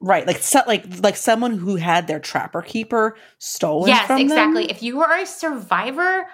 right, 0.00 0.26
like 0.28 0.38
so, 0.38 0.60
like 0.66 0.84
like 1.02 1.16
someone 1.16 1.52
who 1.58 1.74
had 1.76 2.06
their 2.06 2.20
trapper 2.20 2.62
keeper 2.62 3.16
stolen 3.38 3.88
yes, 3.88 4.08
exactly. 4.10 4.62
them. 4.66 4.70
If 4.70 4.82
you 4.82 5.02
are 5.02 5.18
a 5.18 5.26
survivor 5.26 6.26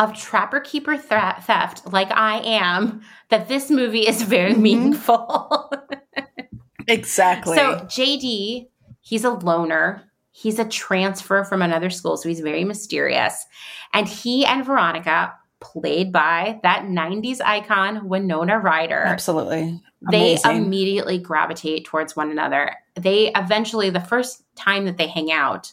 of 0.00 0.12
trapper 0.18 0.58
keeper 0.58 0.96
theft, 0.96 1.92
like 1.92 2.10
I 2.10 2.40
am, 2.40 3.02
that 3.30 3.46
this 3.46 3.70
movie 3.70 4.06
is 4.08 4.22
very 4.22 4.54
Mhm. 4.54 4.58
meaningful. 4.60 5.70
Exactly. 6.88 7.56
So 7.56 7.76
JD, 7.86 8.68
he's 9.00 9.24
a 9.24 9.30
loner. 9.30 10.02
He's 10.32 10.58
a 10.58 10.64
transfer 10.64 11.44
from 11.44 11.62
another 11.62 11.88
school, 11.90 12.16
so 12.16 12.28
he's 12.28 12.40
very 12.40 12.64
mysterious. 12.64 13.46
And 13.92 14.08
he 14.08 14.44
and 14.44 14.64
Veronica, 14.66 15.32
played 15.64 16.12
by 16.12 16.60
that 16.62 16.84
90s 16.84 17.40
icon 17.40 18.08
Winona 18.08 18.58
Ryder, 18.58 19.02
Absolutely. 19.06 19.80
they 20.10 20.38
immediately 20.44 21.18
gravitate 21.18 21.86
towards 21.86 22.14
one 22.14 22.30
another. 22.30 22.76
They 22.94 23.32
eventually, 23.34 23.90
the 23.90 24.00
first 24.00 24.44
time 24.54 24.84
that 24.84 24.98
they 24.98 25.08
hang 25.08 25.32
out, 25.32 25.72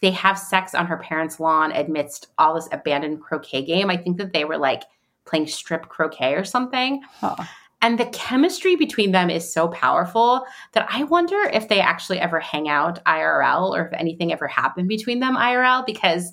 they 0.00 0.10
have 0.10 0.38
sex 0.38 0.74
on 0.74 0.86
her 0.86 0.98
parents' 0.98 1.40
lawn 1.40 1.72
amidst 1.72 2.28
all 2.38 2.54
this 2.54 2.68
abandoned 2.72 3.20
croquet 3.20 3.64
game. 3.64 3.90
I 3.90 3.96
think 3.96 4.18
that 4.18 4.32
they 4.32 4.44
were 4.44 4.58
like 4.58 4.84
playing 5.24 5.48
strip 5.48 5.88
croquet 5.88 6.34
or 6.34 6.44
something. 6.44 7.02
Huh. 7.20 7.36
And 7.80 7.98
the 7.98 8.06
chemistry 8.06 8.76
between 8.76 9.10
them 9.10 9.28
is 9.28 9.52
so 9.52 9.68
powerful 9.68 10.46
that 10.72 10.86
I 10.88 11.02
wonder 11.04 11.36
if 11.52 11.68
they 11.68 11.80
actually 11.80 12.20
ever 12.20 12.38
hang 12.38 12.68
out 12.68 13.04
IRL 13.06 13.70
or 13.70 13.86
if 13.86 13.92
anything 13.92 14.32
ever 14.32 14.46
happened 14.46 14.88
between 14.88 15.18
them 15.18 15.36
IRL 15.36 15.84
because 15.84 16.32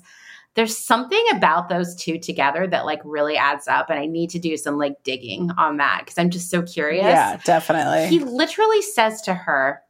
there's 0.60 0.76
something 0.76 1.24
about 1.34 1.70
those 1.70 1.94
two 1.96 2.18
together 2.18 2.66
that 2.66 2.84
like 2.84 3.00
really 3.02 3.34
adds 3.34 3.66
up. 3.66 3.88
And 3.88 3.98
I 3.98 4.04
need 4.04 4.28
to 4.30 4.38
do 4.38 4.58
some 4.58 4.76
like 4.76 5.02
digging 5.04 5.50
on 5.56 5.78
that 5.78 6.00
because 6.00 6.18
I'm 6.18 6.28
just 6.28 6.50
so 6.50 6.60
curious. 6.60 7.06
Yeah, 7.06 7.40
definitely. 7.44 8.08
He 8.08 8.18
literally 8.22 8.82
says 8.82 9.22
to 9.22 9.32
her, 9.32 9.80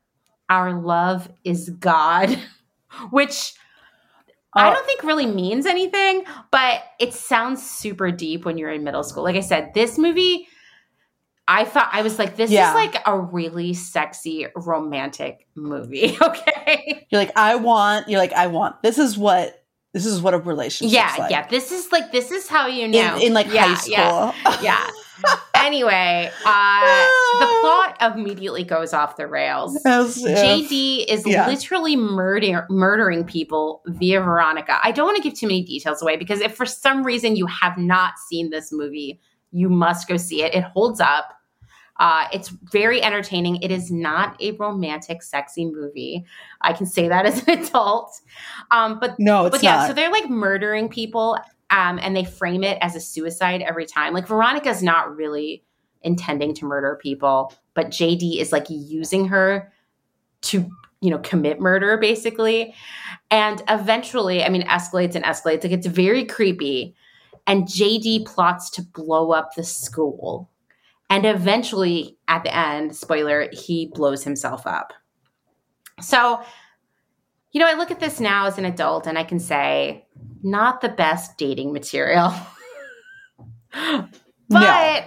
Our 0.49 0.81
love 0.81 1.29
is 1.43 1.71
God, 1.71 2.39
which 3.11 3.53
I 4.55 4.69
Oh. 4.71 4.75
don't 4.75 4.87
think 4.87 5.03
really 5.03 5.27
means 5.27 5.67
anything, 5.67 6.23
but 6.53 6.85
it 7.01 7.15
sounds 7.15 7.69
super 7.69 8.13
deep 8.13 8.45
when 8.45 8.57
you're 8.57 8.71
in 8.71 8.85
middle 8.85 9.03
school. 9.03 9.25
Like 9.25 9.35
I 9.35 9.41
said, 9.41 9.73
this 9.75 9.99
movie, 9.99 10.47
I 11.49 11.65
thought, 11.65 11.89
I 11.93 12.03
was 12.03 12.17
like, 12.17 12.37
this 12.37 12.49
Yeah. 12.53 12.69
is 12.69 12.75
like 12.77 13.03
a 13.07 13.19
really 13.19 13.75
sexy 13.75 14.47
romantic 14.55 15.49
movie. 15.57 16.17
Okay. 16.23 17.09
You're 17.11 17.21
like, 17.21 17.33
I 17.35 17.57
want. 17.57 18.09
You're 18.09 18.21
like, 18.21 18.35
I 18.35 18.47
want. 18.47 18.83
This 18.85 18.99
is 18.99 19.19
what. 19.19 19.57
This 19.93 20.07
is 20.07 20.21
what 20.23 20.35
a 20.35 20.39
relationship. 20.39 20.95
yeah. 20.95 21.15
like. 21.19 21.31
Yeah. 21.31 21.49
This 21.49 21.73
is 21.73 21.91
like, 21.91 22.13
this 22.13 22.31
is 22.31 22.49
how 22.49 22.67
you 22.69 22.87
know. 22.87 23.17
In, 23.17 23.23
in 23.29 23.35
like 23.35 23.53
Yeah, 23.53 23.67
high 23.67 23.75
school. 23.75 24.35
Yeah. 24.45 24.61
yeah. 24.63 24.91
Anyway, 25.55 26.31
uh, 26.47 27.09
the 27.41 27.47
plot 27.61 27.97
immediately 28.17 28.65
goes 28.65 28.95
off 28.95 29.17
the 29.17 29.27
rails. 29.27 29.79
Yes. 29.85 30.23
JD 30.23 31.07
is 31.09 31.27
Yeah. 31.27 31.47
literally 31.47 31.97
murder- 31.97 32.67
murdering 32.71 33.25
people 33.25 33.83
via 33.87 34.21
Veronica. 34.21 34.79
I 34.83 34.93
don't 34.93 35.07
want 35.07 35.17
to 35.17 35.23
give 35.23 35.35
too 35.39 35.47
many 35.47 35.63
details 35.63 36.01
away 36.01 36.17
because 36.17 36.41
if 36.41 36.55
for 36.55 36.65
some 36.67 37.03
reason 37.03 37.37
you 37.37 37.47
have 37.47 37.77
not 37.77 38.15
seen 38.29 38.51
this 38.51 38.73
movie, 38.73 39.21
you 39.53 39.69
must 39.69 40.09
go 40.09 40.17
see 40.17 40.43
it. 40.43 40.55
It 40.55 40.63
holds 40.65 41.01
up. 41.01 41.35
Uh, 42.01 42.27
it's 42.33 42.49
very 42.49 43.03
entertaining. 43.03 43.57
It 43.63 43.71
is 43.71 43.91
not 43.93 44.35
a 44.41 44.53
romantic, 44.53 45.23
sexy 45.23 45.67
movie. 45.67 46.25
I 46.63 46.73
can 46.73 46.87
say 46.87 47.09
that 47.09 47.27
as 47.27 47.47
an 47.47 47.61
adult. 47.61 48.19
Um, 48.71 48.99
but 48.99 49.21
No, 49.21 49.47
it's 49.47 49.57
but 49.57 49.63
yeah, 49.63 49.77
not. 49.77 49.87
so 49.89 49.93
they're 49.93 50.11
like 50.11 50.29
murdering 50.29 50.89
people, 50.89 51.39
um, 51.69 52.01
and 52.03 52.17
they 52.17 52.25
frame 52.25 52.65
it 52.65 52.79
as 52.81 52.97
a 52.97 53.01
suicide 53.01 53.63
every 53.63 53.87
time. 53.87 54.15
Like 54.15 54.27
Veronica's 54.27 54.83
not 54.83 55.15
really 55.15 55.63
intending 56.03 56.55
to 56.55 56.65
murder 56.65 56.99
people, 57.01 57.53
but 57.75 57.89
JD 57.89 58.39
is 58.41 58.51
like 58.51 58.67
using 58.71 59.29
her 59.29 59.71
to, 60.43 60.69
you 61.03 61.11
know, 61.11 61.19
commit 61.19 61.61
murder 61.61 61.99
basically. 61.99 62.75
And 63.31 63.63
eventually, 63.69 64.43
I 64.43 64.49
mean, 64.49 64.63
escalates 64.63 65.15
and 65.15 65.25
escalates. 65.25 65.63
Like 65.63 65.73
it's 65.73 65.87
very 65.87 66.25
creepy. 66.25 66.97
And 67.47 67.65
JD 67.65 68.25
plots 68.27 68.71
to 68.71 68.83
blow 68.83 69.33
up 69.33 69.51
the 69.55 69.65
school. 69.65 70.51
And 71.11 71.27
eventually, 71.27 72.17
at 72.29 72.45
the 72.45 72.57
end, 72.57 72.95
spoiler, 72.95 73.49
he 73.53 73.91
blows 73.93 74.23
himself 74.25 74.67
up. 74.67 74.93
So, 76.01 76.41
you 77.53 77.61
know, 77.61 77.67
I 77.69 77.75
look 77.75 77.91
at 77.91 77.99
this 78.01 78.21
now 78.21 78.47
as 78.47 78.57
an 78.59 78.65
adult 78.65 79.07
and 79.09 79.19
I 79.19 79.25
can 79.25 79.41
say, 79.41 80.07
not 80.43 80.81
the 80.81 80.89
best 80.89 81.37
dating 81.37 81.73
material. 81.73 82.33
but 83.73 84.09
No. 84.49 85.05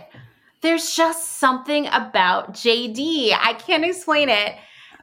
there's 0.61 0.95
just 0.95 1.37
something 1.39 1.87
about 1.87 2.53
JD. 2.53 3.35
I 3.39 3.53
can't 3.53 3.85
explain 3.85 4.29
it. 4.29 4.55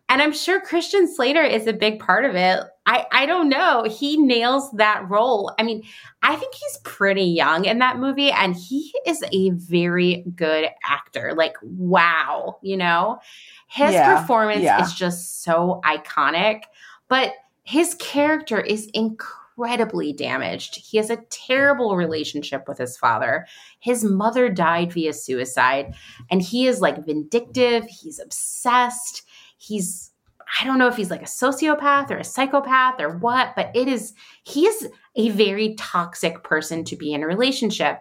And 0.09 0.20
I'm 0.20 0.32
sure 0.32 0.60
Christian 0.60 1.12
Slater 1.12 1.43
is 1.43 1.66
a 1.66 1.72
big 1.72 1.98
part 1.98 2.24
of 2.24 2.35
it. 2.35 2.60
I, 2.90 3.06
I 3.12 3.26
don't 3.26 3.48
know. 3.48 3.84
He 3.84 4.16
nails 4.16 4.68
that 4.72 5.08
role. 5.08 5.54
I 5.60 5.62
mean, 5.62 5.84
I 6.22 6.34
think 6.34 6.52
he's 6.54 6.78
pretty 6.82 7.22
young 7.22 7.64
in 7.64 7.78
that 7.78 8.00
movie, 8.00 8.32
and 8.32 8.56
he 8.56 8.92
is 9.06 9.22
a 9.32 9.50
very 9.50 10.24
good 10.34 10.68
actor. 10.82 11.32
Like, 11.36 11.54
wow, 11.62 12.58
you 12.62 12.76
know? 12.76 13.20
His 13.68 13.92
Yeah, 13.92 14.20
performance 14.20 14.64
yeah. 14.64 14.82
is 14.82 14.92
just 14.92 15.44
so 15.44 15.80
iconic, 15.84 16.64
but 17.06 17.34
his 17.62 17.94
character 18.00 18.60
is 18.60 18.86
incredibly 18.92 20.12
damaged. 20.12 20.74
He 20.74 20.96
has 20.96 21.10
a 21.10 21.22
terrible 21.30 21.94
relationship 21.94 22.66
with 22.66 22.78
his 22.78 22.96
father. 22.96 23.46
His 23.78 24.02
mother 24.02 24.48
died 24.48 24.92
via 24.92 25.12
suicide, 25.12 25.94
and 26.28 26.42
he 26.42 26.66
is 26.66 26.80
like 26.80 27.06
vindictive. 27.06 27.84
He's 27.84 28.18
obsessed. 28.18 29.22
He's, 29.58 30.09
I 30.59 30.64
don't 30.64 30.78
know 30.78 30.89
if 30.89 30.97
he's 30.97 31.10
like 31.10 31.22
a 31.22 31.27
sociopath 31.27 32.10
or 32.10 32.16
a 32.16 32.24
psychopath 32.24 33.01
or 33.01 33.16
what, 33.18 33.55
but 33.55 33.70
it 33.74 33.89
is, 33.89 34.14
he 34.43 34.66
is 34.66 34.89
a 35.16 35.28
very 35.31 35.74
toxic 35.77 36.43
person 36.43 36.85
to 36.85 36.97
be 36.97 37.12
in 37.12 37.22
a 37.22 37.27
relationship. 37.27 38.01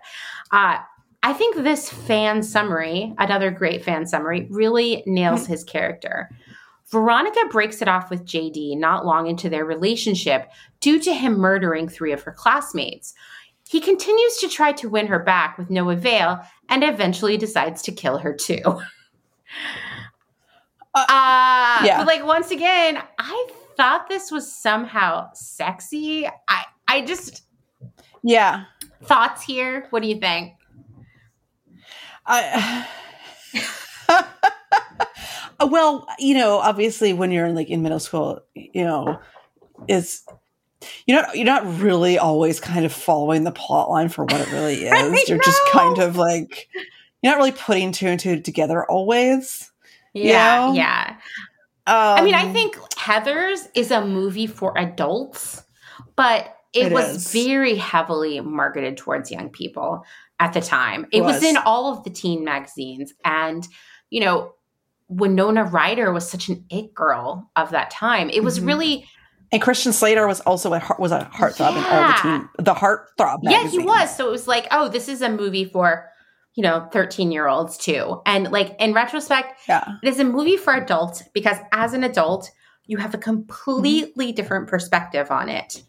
Uh, 0.51 0.79
I 1.21 1.33
think 1.33 1.57
this 1.57 1.89
fan 1.89 2.41
summary, 2.41 3.13
another 3.17 3.51
great 3.51 3.83
fan 3.83 4.05
summary, 4.07 4.47
really 4.49 5.03
nails 5.05 5.45
his 5.45 5.63
character. 5.63 6.29
Veronica 6.91 7.39
breaks 7.51 7.81
it 7.81 7.87
off 7.87 8.09
with 8.09 8.25
JD 8.25 8.77
not 8.77 9.05
long 9.05 9.27
into 9.27 9.49
their 9.49 9.65
relationship 9.65 10.49
due 10.79 10.99
to 10.99 11.13
him 11.13 11.37
murdering 11.37 11.87
three 11.87 12.13
of 12.13 12.23
her 12.23 12.31
classmates. 12.31 13.13
He 13.67 13.79
continues 13.79 14.37
to 14.37 14.49
try 14.49 14.71
to 14.73 14.89
win 14.89 15.07
her 15.07 15.19
back 15.19 15.57
with 15.57 15.69
no 15.69 15.91
avail 15.91 16.39
and 16.69 16.83
eventually 16.83 17.37
decides 17.37 17.83
to 17.83 17.91
kill 17.91 18.17
her 18.17 18.33
too. 18.33 18.63
Uh, 21.07 21.79
Uh, 21.81 21.85
yeah. 21.85 21.97
But 21.99 22.07
like 22.07 22.25
once 22.25 22.51
again, 22.51 23.01
I 23.17 23.47
thought 23.77 24.09
this 24.09 24.31
was 24.31 24.51
somehow 24.51 25.29
sexy. 25.33 26.27
I 26.27 26.65
I 26.87 27.01
just 27.01 27.43
yeah. 28.23 28.65
thoughts 29.03 29.43
here. 29.43 29.87
What 29.91 30.01
do 30.01 30.09
you 30.09 30.19
think? 30.19 30.53
I, 32.25 32.87
well, 35.65 36.07
you 36.19 36.35
know, 36.35 36.57
obviously 36.57 37.13
when 37.13 37.31
you're 37.31 37.45
in 37.45 37.55
like 37.55 37.69
in 37.69 37.81
middle 37.81 37.99
school, 37.99 38.41
you 38.53 38.83
know, 38.83 39.19
is 39.87 40.23
you're 41.05 41.21
not 41.21 41.35
you're 41.35 41.45
not 41.45 41.79
really 41.79 42.17
always 42.17 42.59
kind 42.59 42.85
of 42.85 42.93
following 42.93 43.43
the 43.43 43.51
plot 43.51 43.89
line 43.89 44.09
for 44.09 44.25
what 44.25 44.41
it 44.41 44.51
really 44.51 44.85
is. 44.87 45.29
you're 45.29 45.39
just 45.39 45.61
kind 45.71 45.99
of 45.99 46.15
like 46.15 46.67
you're 47.21 47.31
not 47.33 47.37
really 47.37 47.51
putting 47.51 47.91
two 47.91 48.07
and 48.07 48.19
two 48.19 48.41
together 48.41 48.85
always. 48.85 49.71
Yeah, 50.13 50.67
know? 50.67 50.73
yeah. 50.73 51.15
Um, 51.87 51.95
I 51.95 52.21
mean, 52.21 52.35
I 52.35 52.51
think 52.53 52.75
Heathers 52.95 53.67
is 53.73 53.91
a 53.91 54.05
movie 54.05 54.47
for 54.47 54.77
adults, 54.77 55.63
but 56.15 56.55
it, 56.73 56.87
It 56.87 56.91
was 56.91 57.15
is. 57.15 57.31
very 57.33 57.75
heavily 57.75 58.39
marketed 58.41 58.97
towards 58.97 59.31
young 59.31 59.49
people. 59.49 60.03
at 60.41 60.53
the 60.53 60.61
time. 60.61 61.05
It 61.11 61.21
was. 61.21 61.35
Was. 61.35 61.43
in 61.43 61.57
all 61.57 61.91
of 61.91 62.05
the 62.05 62.09
teen 62.09 62.45
magazines. 62.45 63.13
And, 63.25 63.67
you 64.09 64.21
know, 64.21 64.53
Winona 65.09 65.65
Ryder 65.65 66.13
was 66.13 66.29
such 66.31 66.47
an 66.47 66.63
it 66.69 66.93
girl 66.93 67.51
of 67.57 67.71
that 67.71 67.89
time. 67.91 68.29
It 68.29 68.41
was 68.41 68.59
Mhm. 68.61 68.67
really 68.67 69.05
And 69.51 69.61
Christian 69.61 69.91
Slater 69.91 70.27
was 70.27 70.39
also 70.41 70.73
a 70.73 70.79
heart- 70.79 70.99
was 70.99 71.11
a 71.11 71.29
heartthrob 71.33 71.75
in 71.75 71.83
all 71.83 72.07
the 72.07 72.13
teen 72.21 72.49
the 72.59 72.73
heartthrob 72.73 73.39
Yeah, 73.41 73.67
he 73.67 73.79
was. 73.79 74.15
So 74.15 74.27
it 74.27 74.31
was 74.31 74.47
like, 74.47 74.67
oh, 74.71 74.87
this 74.87 75.09
is 75.09 75.21
a 75.21 75.27
movie 75.29 75.65
for, 75.65 76.08
you 76.55 76.63
know, 76.63 76.87
13 76.91 77.31
year 77.31 77.47
olds 77.47 77.77
too. 77.77 78.21
And 78.25 78.51
like 78.51 78.75
in 78.79 78.93
retrospect, 78.93 79.59
Yeah. 79.67 79.85
it 80.03 80.07
is 80.09 80.19
a 80.19 80.23
movie 80.23 80.57
for 80.57 80.73
adults 80.73 81.23
because 81.33 81.57
as 81.71 81.93
an 81.93 82.03
adult, 82.03 82.51
you 82.85 82.97
have 82.97 83.13
a 83.13 83.17
completely 83.17 84.27
mm-hmm. 84.27 84.35
different 84.35 84.67
perspective 84.67 85.31
on 85.31 85.47
it. 85.47 85.83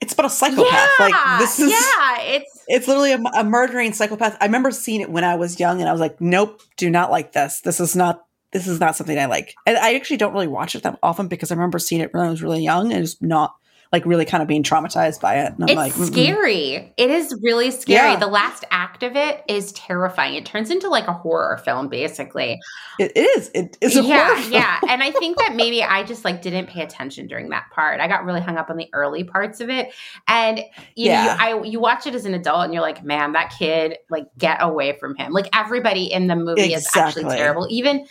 It's 0.00 0.12
about 0.12 0.26
a 0.26 0.30
psychopath. 0.30 1.00
like 1.00 1.38
this 1.38 1.58
is 1.58 1.70
yeah, 1.70 2.20
it's 2.20 2.64
it's 2.68 2.86
literally 2.86 3.12
a, 3.12 3.18
a 3.34 3.44
murdering 3.44 3.92
psychopath. 3.92 4.36
I 4.40 4.44
remember 4.44 4.70
seeing 4.70 5.00
it 5.00 5.10
when 5.10 5.24
I 5.24 5.36
was 5.36 5.58
young, 5.58 5.80
and 5.80 5.88
I 5.88 5.92
was 5.92 6.00
like, 6.00 6.20
"Nope, 6.20 6.60
do 6.76 6.90
not 6.90 7.10
like 7.10 7.32
this. 7.32 7.60
This 7.60 7.80
is 7.80 7.96
not. 7.96 8.24
This 8.52 8.66
is 8.66 8.78
not 8.78 8.94
something 8.94 9.18
I 9.18 9.24
like." 9.24 9.54
And 9.66 9.78
I 9.78 9.94
actually 9.94 10.18
don't 10.18 10.34
really 10.34 10.48
watch 10.48 10.74
it 10.74 10.82
that 10.82 10.98
often 11.02 11.28
because 11.28 11.50
I 11.50 11.54
remember 11.54 11.78
seeing 11.78 12.02
it 12.02 12.12
when 12.12 12.22
I 12.22 12.30
was 12.30 12.42
really 12.42 12.62
young 12.62 12.92
and 12.92 13.04
just 13.04 13.22
not 13.22 13.54
like 13.96 14.04
really 14.06 14.26
kind 14.26 14.42
of 14.42 14.46
being 14.48 14.62
traumatized 14.62 15.20
by 15.22 15.36
it. 15.38 15.52
And 15.54 15.62
I'm 15.64 15.68
it's 15.70 15.76
like, 15.76 15.92
"Mm-mm." 15.94 16.06
scary. 16.06 16.92
It 16.98 17.10
is 17.10 17.34
really 17.42 17.70
scary. 17.70 18.12
Yeah. 18.12 18.18
The 18.18 18.26
last 18.26 18.64
act 18.70 19.02
of 19.02 19.16
it 19.16 19.42
is 19.48 19.72
terrifying. 19.72 20.34
It 20.34 20.44
turns 20.44 20.70
into 20.70 20.88
like 20.90 21.08
a 21.08 21.14
horror 21.14 21.56
film, 21.64 21.88
basically. 21.88 22.60
It, 22.98 23.16
is. 23.16 23.50
It 23.54 23.78
is 23.80 23.96
a 23.96 24.02
yeah, 24.02 24.26
horror 24.26 24.40
film. 24.42 24.52
yeah. 24.52 24.80
And 24.88 25.02
I 25.02 25.10
think 25.12 25.38
that 25.38 25.54
maybe 25.56 25.82
I 25.82 26.02
just 26.02 26.24
like 26.26 26.42
didn't 26.42 26.66
pay 26.66 26.82
attention 26.82 27.26
during 27.26 27.48
that 27.48 27.64
part. 27.72 28.00
I 28.00 28.06
got 28.08 28.24
really 28.26 28.40
hung 28.42 28.58
up 28.58 28.68
on 28.68 28.76
the 28.76 28.88
early 28.92 29.24
parts 29.24 29.60
of 29.62 29.70
it, 29.70 29.94
and 30.28 30.58
you 30.94 31.06
Yeah. 31.06 31.24
know, 31.24 31.32
you, 31.32 31.62
I 31.62 31.62
you 31.64 31.80
watch 31.80 32.06
it 32.06 32.14
as 32.14 32.26
an 32.26 32.34
adult, 32.34 32.64
and 32.66 32.74
you're 32.74 32.82
like, 32.82 33.02
man, 33.02 33.32
that 33.32 33.54
kid, 33.58 33.96
like, 34.10 34.26
get 34.36 34.58
away 34.60 34.98
from 35.00 35.16
him. 35.16 35.32
Like 35.32 35.48
everybody 35.56 36.12
in 36.12 36.26
the 36.26 36.36
movie 36.36 36.74
is 36.74 36.86
actually 36.94 37.24
terrible. 37.24 37.66
Even 37.70 38.06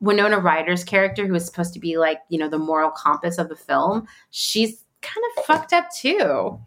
Winona 0.00 0.38
Ryder's 0.38 0.82
character, 0.84 1.26
who 1.26 1.34
is 1.34 1.44
supposed 1.44 1.74
to 1.74 1.80
be 1.80 1.96
like 1.98 2.18
you 2.28 2.38
know 2.38 2.48
the 2.48 2.58
moral 2.58 2.90
compass 2.90 3.38
of 3.38 3.48
the 3.48 3.56
film, 3.56 4.06
she's 4.30 4.84
kind 5.02 5.24
of 5.36 5.44
fucked 5.44 5.72
up 5.72 5.86
too. 5.96 6.58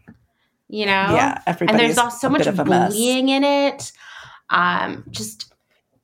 You 0.68 0.86
know, 0.86 0.92
Yeah, 1.14 1.40
and 1.46 1.78
there's 1.78 1.98
also 1.98 2.16
so 2.16 2.28
much 2.30 2.46
of 2.46 2.58
a 2.58 2.64
mess. 2.64 2.92
bullying 2.92 3.28
in 3.28 3.44
it. 3.44 3.92
Um, 4.50 5.04
just 5.10 5.52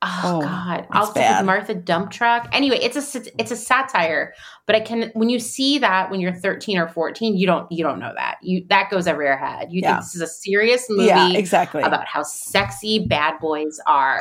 oh, 0.02 0.20
Oh, 0.22 0.40
god, 0.42 0.86
also 0.92 1.14
bad. 1.14 1.40
with 1.40 1.46
Martha 1.46 1.74
Dump 1.74 2.10
Truck. 2.10 2.48
Anyway, 2.52 2.78
it's 2.80 2.96
a 3.16 3.22
it's 3.38 3.50
a 3.50 3.56
satire, 3.56 4.34
but 4.66 4.76
I 4.76 4.80
can 4.80 5.10
when 5.14 5.28
you 5.30 5.38
see 5.40 5.78
that 5.78 6.10
when 6.10 6.20
you're 6.20 6.34
13 6.34 6.78
or 6.78 6.88
14, 6.88 7.36
you 7.36 7.46
don't 7.46 7.70
you 7.72 7.82
don't 7.82 7.98
know 7.98 8.12
that 8.16 8.36
you 8.42 8.64
that 8.68 8.90
goes 8.90 9.08
over 9.08 9.22
your 9.22 9.36
head. 9.36 9.68
You 9.72 9.80
Yeah. 9.82 9.94
think 9.94 10.04
this 10.04 10.14
is 10.14 10.20
a 10.20 10.26
serious 10.26 10.86
movie 10.90 11.06
Yeah, 11.06 11.32
exactly. 11.32 11.82
about 11.82 12.06
how 12.06 12.22
sexy 12.22 12.98
bad 13.06 13.40
boys 13.40 13.80
are. 13.86 14.20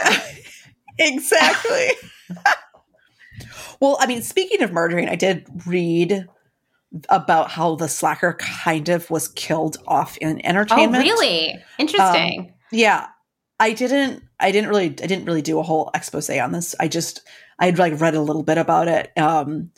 exactly. 1.00 1.90
well, 3.82 3.98
I 4.00 4.08
mean, 4.08 4.22
speaking 4.22 4.62
of 4.64 4.72
murdering, 4.72 5.10
I 5.10 5.16
did 5.16 5.46
read 5.66 6.28
about 7.10 7.52
how 7.52 7.76
the 7.76 7.88
slacker 7.88 8.34
kind 8.34 8.90
of 8.90 9.10
was 9.10 9.28
killed 9.30 9.78
off 9.88 10.18
in 10.18 10.44
entertainment. 10.46 11.04
oh, 11.04 11.08
really? 11.08 11.56
Interesting. 11.78 12.54
Yeah. 12.72 13.08
I 13.60 13.74
didn't 13.74 14.24
I 14.40 14.52
didn't 14.52 14.70
really 14.70 14.88
I 14.88 15.08
didn't 15.08 15.26
really 15.26 15.42
do 15.42 15.60
a 15.60 15.64
whole 15.64 15.92
expose 15.94 16.30
on 16.30 16.52
this. 16.52 16.76
I 16.80 16.88
just 16.88 17.22
I 17.60 17.66
had 17.66 17.78
like 17.78 18.00
read 18.00 18.16
a 18.16 18.22
little 18.22 18.44
bit 18.44 18.58
about 18.58 18.88
it. 18.88 19.12
Um 19.18 19.72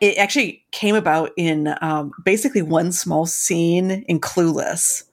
it 0.00 0.16
actually 0.18 0.64
came 0.72 0.94
about 0.94 1.32
in 1.36 1.74
um 1.80 2.12
basically 2.24 2.62
one 2.62 2.92
small 2.92 3.26
scene 3.26 3.90
in 3.90 4.20
Clueless 4.20 5.04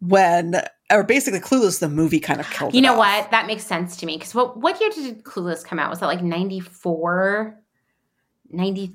when 0.00 0.62
or 0.90 1.04
basically 1.04 1.40
Clueless 1.40 1.80
the 1.80 1.88
movie 1.88 2.20
kind 2.20 2.40
of 2.40 2.48
killed 2.50 2.74
you 2.74 2.80
know 2.80 2.92
off. 2.92 2.98
what? 2.98 3.30
That 3.30 3.46
makes 3.46 3.66
sense 3.66 3.96
to 3.98 4.06
me 4.06 4.16
because 4.16 4.34
what 4.34 4.56
what 4.56 4.80
year 4.80 4.90
did 4.90 5.22
Clueless 5.24 5.64
come 5.64 5.78
out? 5.78 5.90
Was 5.90 6.00
that 6.00 6.06
like 6.06 6.22
94? 6.22 7.60
90 8.50 8.94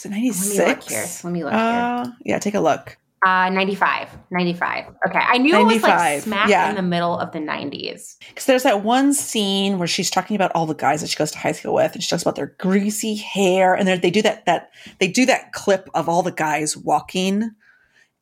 Is 0.00 0.06
it 0.06 0.10
Let 0.10 0.20
me 0.20 0.30
look 0.30 0.66
96? 0.66 0.88
here. 0.88 1.06
Let 1.24 1.32
me 1.32 1.44
look 1.44 1.52
here. 1.52 1.60
Uh, 1.60 2.10
yeah, 2.24 2.38
take 2.38 2.54
a 2.54 2.60
look. 2.60 2.96
Uh, 3.22 3.50
95. 3.50 4.08
95. 4.30 4.86
Okay. 5.06 5.18
I 5.18 5.36
knew 5.36 5.54
it 5.54 5.64
was 5.64 5.82
like 5.82 6.22
smack 6.22 6.48
yeah. 6.48 6.70
in 6.70 6.76
the 6.76 6.82
middle 6.82 7.18
of 7.18 7.32
the 7.32 7.38
90s. 7.38 8.16
Because 8.28 8.46
there's 8.46 8.62
that 8.62 8.82
one 8.82 9.12
scene 9.12 9.78
where 9.78 9.88
she's 9.88 10.08
talking 10.08 10.36
about 10.36 10.52
all 10.54 10.64
the 10.64 10.74
guys 10.74 11.02
that 11.02 11.10
she 11.10 11.16
goes 11.16 11.30
to 11.32 11.38
high 11.38 11.52
school 11.52 11.74
with, 11.74 11.92
and 11.92 12.02
she 12.02 12.08
talks 12.08 12.22
about 12.22 12.36
their 12.36 12.54
greasy 12.58 13.16
hair, 13.16 13.74
and 13.74 13.86
they 13.86 14.10
do 14.10 14.22
that 14.22 14.46
that 14.46 14.70
they 15.00 15.08
do 15.08 15.26
that 15.26 15.52
clip 15.52 15.90
of 15.92 16.08
all 16.08 16.22
the 16.22 16.32
guys 16.32 16.78
walking, 16.78 17.50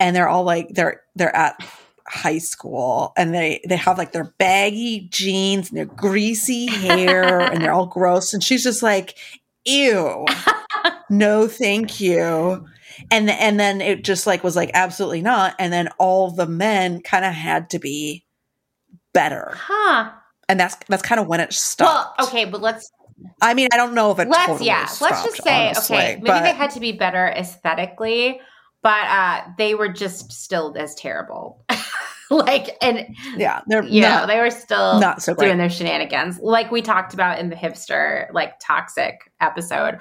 and 0.01 0.17
they're 0.17 0.29
all 0.29 0.43
like 0.43 0.71
they're 0.71 1.03
they're 1.15 1.35
at 1.35 1.65
high 2.09 2.39
school, 2.39 3.13
and 3.17 3.33
they 3.33 3.61
they 3.69 3.77
have 3.77 3.99
like 3.99 4.11
their 4.11 4.35
baggy 4.39 5.07
jeans 5.11 5.69
and 5.69 5.79
their 5.79 5.85
greasy 5.85 6.67
hair, 6.67 7.39
and 7.39 7.63
they're 7.63 7.73
all 7.73 7.87
gross, 7.99 8.35
and 8.35 8.43
she's 8.43 8.65
just 8.65 8.83
like, 8.83 9.15
"Ew, 9.69 10.25
no, 11.11 11.47
thank 11.49 12.01
you." 12.01 12.67
And 13.11 13.31
and 13.31 13.61
then 13.61 13.81
it 13.81 14.03
just 14.05 14.27
like 14.27 14.43
was 14.43 14.57
like 14.57 14.71
absolutely 14.75 15.23
not, 15.23 15.55
and 15.59 15.73
then 15.73 15.89
all 15.99 16.31
the 16.31 16.47
men 16.47 17.01
kind 17.01 17.25
of 17.25 17.33
had 17.33 17.71
to 17.71 17.79
be 17.79 18.25
better 19.15 19.53
Huh. 19.55 20.11
and 20.49 20.61
that's 20.61 20.77
that's 20.89 21.03
kind 21.03 21.21
of 21.21 21.27
when 21.27 21.41
it 21.41 21.53
stopped. 21.53 22.19
Well, 22.19 22.29
okay, 22.29 22.45
but 22.45 22.61
let's 22.61 22.91
I 23.41 23.55
mean, 23.55 23.69
I 23.73 23.77
don't 23.77 23.95
know 23.95 24.11
if 24.13 24.19
it 24.19 24.29
let's 24.29 24.47
totally 24.47 24.67
yeah, 24.67 24.89
let's 25.01 25.25
just 25.25 25.43
say 25.43 25.67
honestly, 25.69 25.97
okay, 25.97 26.15
maybe 26.17 26.27
but 26.27 26.43
they 26.43 26.53
had 26.53 26.71
to 26.73 26.81
be 26.81 26.93
better 26.93 27.29
aesthetically, 27.29 28.41
but 28.83 29.05
uh 29.07 29.43
they 29.59 29.75
were 29.75 29.89
just 29.89 30.33
still 30.33 30.75
as 30.79 30.95
terrible. 30.95 31.65
like 32.31 32.77
and 32.83 33.07
yeah, 33.37 33.63
they're 33.67 33.83
yeah, 33.85 34.27
they 34.27 34.39
were 34.39 34.51
still 34.51 35.01
not 35.01 35.23
so 35.23 35.35
great. 35.35 35.47
doing 35.47 35.59
their 35.59 35.71
shenanigans 35.71 36.39
like 36.41 36.71
we 36.71 36.83
talked 36.83 37.15
about 37.15 37.39
in 37.39 37.49
the 37.49 37.57
hipster 37.57 38.31
like 38.35 38.59
toxic 38.61 39.31
episode 39.41 39.99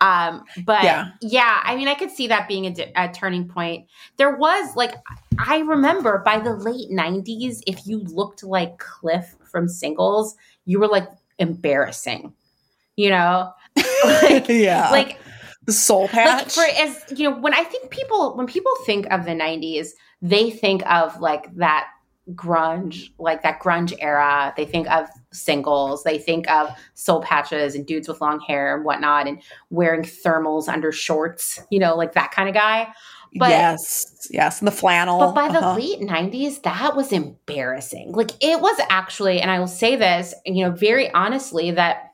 um 0.00 0.42
but 0.64 0.82
Yeah. 0.82 1.10
yeah, 1.20 1.60
i 1.62 1.76
mean 1.76 1.86
i 1.88 1.94
could 1.94 2.10
see 2.10 2.26
that 2.28 2.48
being 2.48 2.66
a, 2.66 2.70
di- 2.70 2.92
a 2.96 3.08
turning 3.12 3.46
point 3.48 3.86
there 4.16 4.34
was 4.36 4.74
like 4.74 4.94
i 5.38 5.58
remember 5.58 6.22
by 6.24 6.40
the 6.40 6.54
late 6.54 6.90
90s 6.90 7.60
if 7.66 7.86
you 7.86 7.98
looked 8.00 8.42
like 8.42 8.78
cliff 8.78 9.36
from 9.44 9.68
singles 9.68 10.34
you 10.64 10.80
were 10.80 10.88
like 10.88 11.08
embarrassing 11.38 12.32
you 12.96 13.10
know 13.10 13.52
like, 14.22 14.48
yeah, 14.48 14.90
like 14.90 15.18
the 15.64 15.72
soul 15.72 16.02
like 16.02 16.10
patch. 16.12 16.54
for 16.54 16.64
as 16.80 17.04
you 17.16 17.28
know 17.30 17.36
when 17.38 17.54
i 17.54 17.62
think 17.62 17.90
people 17.90 18.34
when 18.36 18.46
people 18.46 18.72
think 18.86 19.06
of 19.12 19.24
the 19.24 19.32
90s 19.32 19.88
they 20.22 20.50
think 20.50 20.82
of 20.90 21.20
like 21.20 21.54
that 21.56 21.88
grunge 22.34 23.10
like 23.18 23.42
that 23.42 23.58
grunge 23.58 23.96
era 24.00 24.52
they 24.54 24.66
think 24.66 24.86
of 24.90 25.08
singles 25.32 26.04
they 26.04 26.18
think 26.18 26.46
of 26.50 26.68
soul 26.92 27.22
patches 27.22 27.74
and 27.74 27.86
dudes 27.86 28.06
with 28.06 28.20
long 28.20 28.38
hair 28.40 28.76
and 28.76 28.84
whatnot 28.84 29.26
and 29.26 29.40
wearing 29.70 30.02
thermals 30.02 30.68
under 30.68 30.92
shorts 30.92 31.58
you 31.70 31.78
know 31.78 31.96
like 31.96 32.12
that 32.12 32.30
kind 32.30 32.46
of 32.46 32.54
guy 32.54 32.86
but- 33.36 33.50
yes, 33.50 34.28
yes, 34.30 34.60
and 34.60 34.66
the 34.66 34.72
flannel. 34.72 35.18
but 35.18 35.34
by 35.34 35.48
the 35.48 35.58
uh-huh. 35.58 35.76
late 35.76 36.00
90s, 36.00 36.62
that 36.62 36.96
was 36.96 37.12
embarrassing. 37.12 38.12
Like 38.12 38.30
it 38.42 38.60
was 38.60 38.78
actually, 38.88 39.40
and 39.40 39.50
I 39.50 39.58
will 39.58 39.66
say 39.66 39.96
this, 39.96 40.34
you 40.46 40.64
know, 40.64 40.70
very 40.70 41.10
honestly, 41.12 41.70
that 41.72 42.12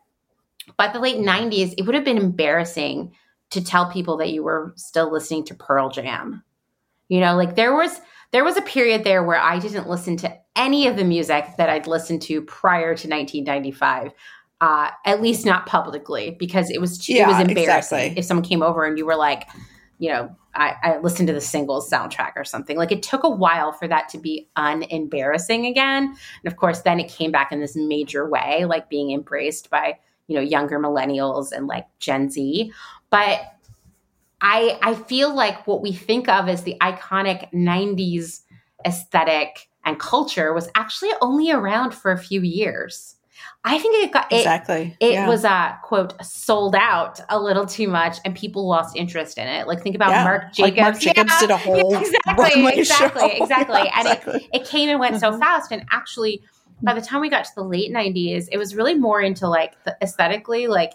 by 0.76 0.88
the 0.88 0.98
late 0.98 1.18
90s, 1.18 1.74
it 1.78 1.82
would 1.86 1.94
have 1.94 2.04
been 2.04 2.18
embarrassing 2.18 3.12
to 3.50 3.62
tell 3.62 3.90
people 3.90 4.16
that 4.16 4.32
you 4.32 4.42
were 4.42 4.72
still 4.76 5.12
listening 5.12 5.44
to 5.44 5.54
Pearl 5.54 5.90
Jam. 5.90 6.42
You 7.08 7.20
know, 7.20 7.36
like 7.36 7.56
there 7.56 7.74
was 7.74 8.00
there 8.32 8.44
was 8.44 8.56
a 8.56 8.62
period 8.62 9.04
there 9.04 9.22
where 9.22 9.38
I 9.38 9.58
didn't 9.58 9.88
listen 9.88 10.16
to 10.18 10.36
any 10.56 10.86
of 10.86 10.96
the 10.96 11.04
music 11.04 11.46
that 11.56 11.68
I'd 11.68 11.86
listened 11.86 12.22
to 12.22 12.42
prior 12.42 12.96
to 12.96 13.08
1995. 13.08 14.12
Uh, 14.60 14.88
at 15.04 15.20
least 15.20 15.44
not 15.44 15.66
publicly, 15.66 16.36
because 16.38 16.70
it 16.70 16.80
was 16.80 16.96
too, 16.96 17.12
it 17.12 17.26
was 17.26 17.38
embarrassing. 17.38 17.98
exactly. 17.98 18.18
If 18.18 18.24
someone 18.24 18.44
came 18.44 18.62
over 18.62 18.84
and 18.84 18.96
you 18.96 19.04
were 19.04 19.16
like, 19.16 19.46
you 19.98 20.08
know, 20.10 20.34
I, 20.54 20.74
I 20.82 20.98
listened 20.98 21.28
to 21.28 21.34
the 21.34 21.40
singles 21.40 21.90
soundtrack 21.90 22.32
or 22.36 22.44
something. 22.44 22.76
Like 22.76 22.92
it 22.92 23.02
took 23.02 23.24
a 23.24 23.30
while 23.30 23.72
for 23.72 23.88
that 23.88 24.08
to 24.10 24.18
be 24.18 24.48
unembarrassing 24.56 25.66
again. 25.66 26.04
And 26.04 26.52
of 26.52 26.56
course, 26.56 26.82
then 26.82 27.00
it 27.00 27.08
came 27.08 27.30
back 27.30 27.52
in 27.52 27.60
this 27.60 27.76
major 27.76 28.28
way, 28.28 28.64
like 28.64 28.88
being 28.88 29.10
embraced 29.10 29.70
by, 29.70 29.98
you 30.28 30.36
know, 30.36 30.42
younger 30.42 30.78
millennials 30.78 31.52
and 31.52 31.66
like 31.66 31.86
Gen 31.98 32.30
Z. 32.30 32.72
But 33.10 33.40
I 34.44 34.78
I 34.82 34.94
feel 34.94 35.34
like 35.34 35.66
what 35.66 35.82
we 35.82 35.92
think 35.92 36.28
of 36.28 36.48
as 36.48 36.62
the 36.62 36.76
iconic 36.80 37.52
90s 37.52 38.42
aesthetic 38.86 39.68
and 39.84 39.98
culture 39.98 40.52
was 40.52 40.68
actually 40.74 41.10
only 41.20 41.50
around 41.50 41.92
for 41.92 42.12
a 42.12 42.18
few 42.18 42.42
years. 42.42 43.16
I 43.64 43.78
think 43.78 44.04
it 44.04 44.12
got 44.12 44.30
it, 44.30 44.40
exactly. 44.40 44.96
it 45.00 45.12
yeah. 45.14 45.26
was 45.26 45.44
uh 45.44 45.72
quote 45.82 46.12
sold 46.24 46.74
out 46.74 47.18
a 47.30 47.40
little 47.40 47.64
too 47.66 47.88
much 47.88 48.18
and 48.24 48.36
people 48.36 48.68
lost 48.68 48.94
interest 48.96 49.38
in 49.38 49.48
it 49.48 49.66
like 49.66 49.82
think 49.82 49.96
about 49.96 50.10
Yeah, 50.10 50.24
mark 50.24 50.42
like 50.58 50.74
jacobs 50.74 50.80
Marc 50.82 51.00
Jacobs 51.00 51.32
Yeah, 51.32 51.40
did 51.40 51.50
a 51.50 51.56
whole 51.56 51.96
exactly 52.00 52.78
exactly 52.78 53.22
show. 53.30 53.36
exactly 53.42 53.90
and 53.96 54.08
it, 54.08 54.18
exactly. 54.18 54.50
it 54.52 54.64
came 54.66 54.88
and 54.90 55.00
went 55.00 55.18
so 55.18 55.32
Mhm. 55.32 55.38
fast 55.40 55.72
and 55.72 55.82
actually 55.90 56.42
by 56.82 56.92
the 56.94 57.00
time 57.00 57.20
we 57.22 57.30
got 57.30 57.44
to 57.44 57.50
the 57.56 57.64
late 57.64 57.90
90s 57.90 58.48
it 58.48 58.58
was 58.58 58.74
really 58.74 58.94
more 58.94 59.20
into 59.22 59.48
like 59.48 59.82
the 59.84 59.96
aesthetically 60.02 60.66
like 60.68 60.92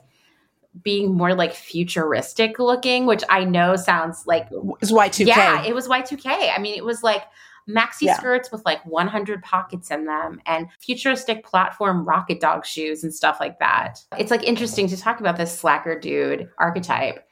being 0.83 1.13
more 1.15 1.33
like 1.33 1.53
futuristic 1.53 2.59
looking 2.59 3.05
which 3.05 3.23
i 3.29 3.43
know 3.43 3.75
sounds 3.75 4.23
like 4.27 4.47
It's 4.81 4.91
Y 4.91 5.09
two 5.09 5.25
K. 5.25 5.29
yeah, 5.29 5.63
it 5.63 5.73
was 5.73 5.87
Y2K. 5.87 6.53
I 6.55 6.59
mean, 6.59 6.75
it 6.75 6.85
was 6.85 7.01
like 7.03 7.23
maxi 7.67 8.01
Yeah. 8.03 8.17
skirts 8.17 8.51
with 8.51 8.63
like 8.65 8.83
100 8.85 9.43
pockets 9.43 9.91
in 9.91 10.05
them 10.05 10.39
and 10.45 10.67
futuristic 10.79 11.43
platform 11.43 12.05
rocket 12.05 12.39
dog 12.39 12.65
shoes 12.65 13.03
and 13.03 13.13
stuff 13.13 13.37
like 13.39 13.59
that. 13.59 13.99
It's 14.17 14.31
like 14.31 14.43
interesting 14.43 14.87
to 14.87 14.97
talk 14.97 15.19
about 15.19 15.37
this 15.37 15.57
slacker 15.57 15.99
dude 15.99 16.49
archetype 16.59 17.23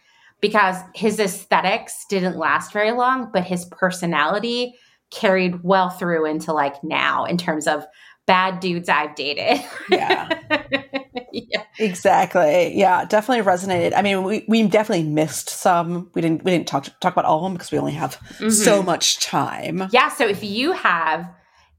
because 0.41 0.76
his 0.93 1.19
aesthetics 1.19 2.05
didn't 2.09 2.38
last 2.38 2.72
very 2.72 2.91
long, 2.91 3.30
but 3.34 3.43
his 3.43 3.65
personality 3.65 4.76
carried 5.09 5.64
well 5.64 5.89
through 5.89 6.26
into 6.26 6.53
like 6.53 6.84
now 6.84 7.23
in 7.26 7.38
terms 7.38 7.65
of 7.68 7.85
bad 8.27 8.59
dudes 8.59 8.89
I've 8.89 9.15
dated. 9.15 9.64
Yeah. 9.89 10.27
yeah. 11.49 11.64
Exactly. 11.80 12.76
Yeah, 12.77 13.05
definitely 13.05 13.43
resonated. 13.45 13.93
I 13.95 14.01
mean, 14.01 14.23
we, 14.23 14.45
we 14.47 14.68
definitely 14.68 15.07
missed 15.07 15.49
some. 15.49 16.09
We 16.14 16.22
didn't 16.22 16.43
we 16.43 16.51
didn't 16.51 16.68
talk 16.68 16.88
talk 16.99 17.14
about 17.14 17.26
all 17.26 17.38
of 17.39 17.43
them 17.43 17.53
because 17.53 17.72
we 17.72 17.77
only 17.77 17.93
have 17.93 18.14
so 18.38 18.81
Mhm. 18.81 18.85
much 18.85 19.19
time. 19.19 19.88
Yeah. 19.91 20.09
So 20.09 20.26
if 20.27 20.43
you 20.43 20.72
have 20.73 21.30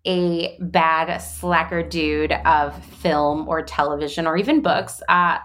a 0.06 0.56
bad 0.60 1.18
slacker 1.18 1.82
dude 1.82 2.32
of 2.32 2.82
film 2.85 3.47
or 3.48 3.62
television 3.62 4.26
or 4.26 4.36
even 4.36 4.60
books, 4.62 5.02
uh, 5.09 5.39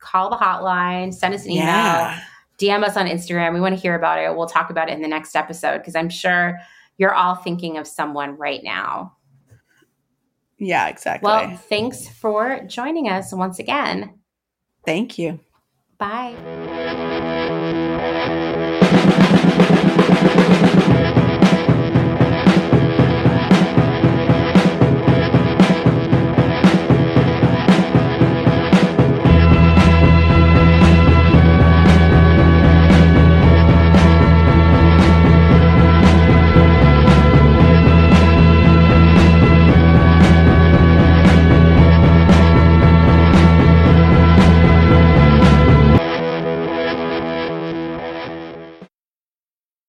call 0.00 0.30
the 0.30 0.36
hotline, 0.36 1.12
send 1.12 1.34
us 1.34 1.44
an 1.44 1.50
email, 1.52 1.66
Yeah. 1.66 2.20
DM 2.58 2.82
us 2.82 2.96
on 2.96 3.06
Instagram. 3.06 3.52
We 3.54 3.60
want 3.60 3.74
to 3.76 3.80
hear 3.80 3.94
about 3.94 4.18
it. 4.18 4.34
We'll 4.36 4.48
talk 4.48 4.70
about 4.70 4.88
it 4.88 4.94
in 4.94 5.02
the 5.02 5.08
next 5.08 5.36
episode 5.36 5.78
because 5.78 5.94
I'm 5.94 6.08
sure 6.08 6.58
you're 6.96 7.14
all 7.14 7.36
thinking 7.36 7.76
of 7.76 7.86
someone 7.86 8.36
right 8.36 8.60
now. 8.64 9.12
Yeah, 10.58 10.88
exactly. 10.88 11.26
Well, 11.26 11.56
thanks 11.56 12.08
for 12.08 12.60
joining 12.66 13.08
us 13.08 13.32
once 13.32 13.58
again. 13.58 14.18
Thank 14.84 15.18
you. 15.18 15.40
Bye. 15.98 17.44